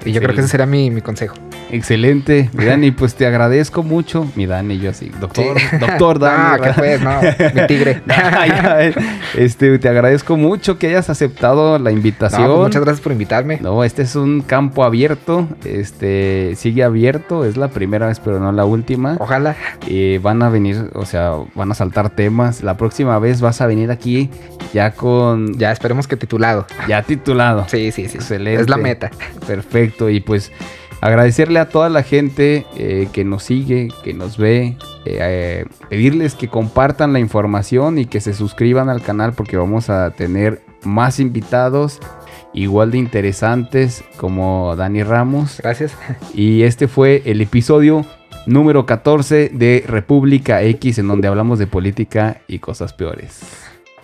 Y 0.05 0.11
yo 0.11 0.21
creo 0.21 0.33
que 0.33 0.41
ese 0.41 0.49
será 0.49 0.65
mi, 0.65 0.89
mi 0.89 1.01
consejo. 1.01 1.35
Excelente, 1.71 2.49
mi 2.53 2.65
Dani, 2.65 2.91
pues 2.91 3.15
te 3.15 3.25
agradezco 3.25 3.83
mucho. 3.83 4.27
Mi 4.35 4.45
Dani, 4.45 4.79
yo 4.79 4.89
así, 4.91 5.11
doctor, 5.19 5.59
Sí. 5.59 5.77
doctor 5.79 6.19
Dani. 6.19 6.57
No, 6.57 6.63
¿qué 6.63 6.73
pues? 6.75 7.01
No, 7.01 7.21
mi 7.61 7.67
tigre. 7.67 8.01
Ah, 8.09 8.47
ya, 8.47 8.81
eh. 8.85 8.93
este, 9.37 9.77
te 9.79 9.89
agradezco 9.89 10.35
mucho 10.37 10.77
que 10.77 10.87
hayas 10.87 11.09
aceptado 11.09 11.77
la 11.79 11.89
No, 11.89 11.95
invitación. 11.97 12.45
pues 12.47 12.57
muchas 12.59 12.83
gracias 12.83 13.01
por 13.01 13.11
invitarme. 13.11 13.57
No, 13.61 13.83
este 13.83 14.01
es 14.03 14.15
un 14.15 14.41
campo 14.41 14.83
abierto, 14.83 15.47
este 15.65 16.53
sigue 16.55 16.83
abierto, 16.83 17.45
es 17.45 17.57
la 17.57 17.69
primera 17.69 18.07
vez 18.07 18.19
pero 18.19 18.39
no 18.39 18.51
la 18.51 18.65
última. 18.65 19.15
Ojalá. 19.19 19.55
Y 19.87 20.17
van 20.19 20.41
a 20.43 20.49
venir, 20.49 20.89
o 20.93 21.05
sea, 21.05 21.33
van 21.55 21.71
a 21.71 21.75
saltar 21.75 22.09
temas. 22.09 22.63
La 22.63 22.77
próxima 22.77 23.17
vez 23.19 23.41
vas 23.41 23.61
a 23.61 23.67
venir 23.67 23.91
aquí 23.91 24.29
ya 24.73 24.91
con 24.91 25.53
ya, 25.53 25.69
Ya 25.69 25.71
esperemos 25.73 26.07
que 26.07 26.17
titulado. 26.17 26.65
titulado. 27.05 27.65
Sí, 27.69 27.91
sí, 27.91 28.07
sí. 28.07 28.17
Excelente. 28.17 28.61
Es 28.61 28.69
la 28.69 28.77
meta. 28.77 29.11
Perfecto. 29.45 30.09
Y 30.09 30.19
pues 30.19 30.51
agradecerle 31.01 31.59
a 31.59 31.69
toda 31.69 31.89
la 31.89 32.03
gente 32.03 32.65
eh, 32.75 33.07
que 33.11 33.23
nos 33.23 33.43
sigue, 33.43 33.89
que 34.03 34.13
nos 34.13 34.37
ve, 34.37 34.77
eh, 35.05 35.17
eh, 35.19 35.65
pedirles 35.89 36.35
que 36.35 36.47
compartan 36.47 37.13
la 37.13 37.19
información 37.19 37.97
y 37.97 38.05
que 38.05 38.21
se 38.21 38.33
suscriban 38.33 38.89
al 38.89 39.01
canal 39.01 39.33
porque 39.33 39.57
vamos 39.57 39.89
a 39.89 40.11
tener 40.11 40.61
más 40.83 41.19
invitados 41.19 41.99
igual 42.53 42.91
de 42.91 42.97
interesantes 42.97 44.03
como 44.17 44.75
Dani 44.75 45.03
Ramos. 45.03 45.59
Gracias. 45.61 45.95
Y 46.33 46.63
este 46.63 46.87
fue 46.87 47.21
el 47.25 47.41
episodio 47.41 48.05
número 48.45 48.85
14 48.85 49.49
de 49.49 49.83
República 49.87 50.61
X 50.63 50.97
en 50.97 51.07
donde 51.07 51.27
hablamos 51.27 51.59
de 51.59 51.67
política 51.67 52.41
y 52.47 52.59
cosas 52.59 52.93
peores. 52.93 53.41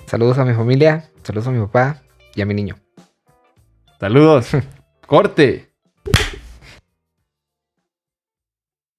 Saludos 0.06 0.38
a 0.38 0.46
mi 0.46 0.54
familia, 0.54 1.10
saludos 1.24 1.48
a 1.48 1.52
mi 1.52 1.60
papá 1.60 2.04
y 2.36 2.42
a 2.42 2.46
mi 2.46 2.54
niño. 2.54 2.76
Saludos. 4.00 4.50
Corte. 5.08 5.75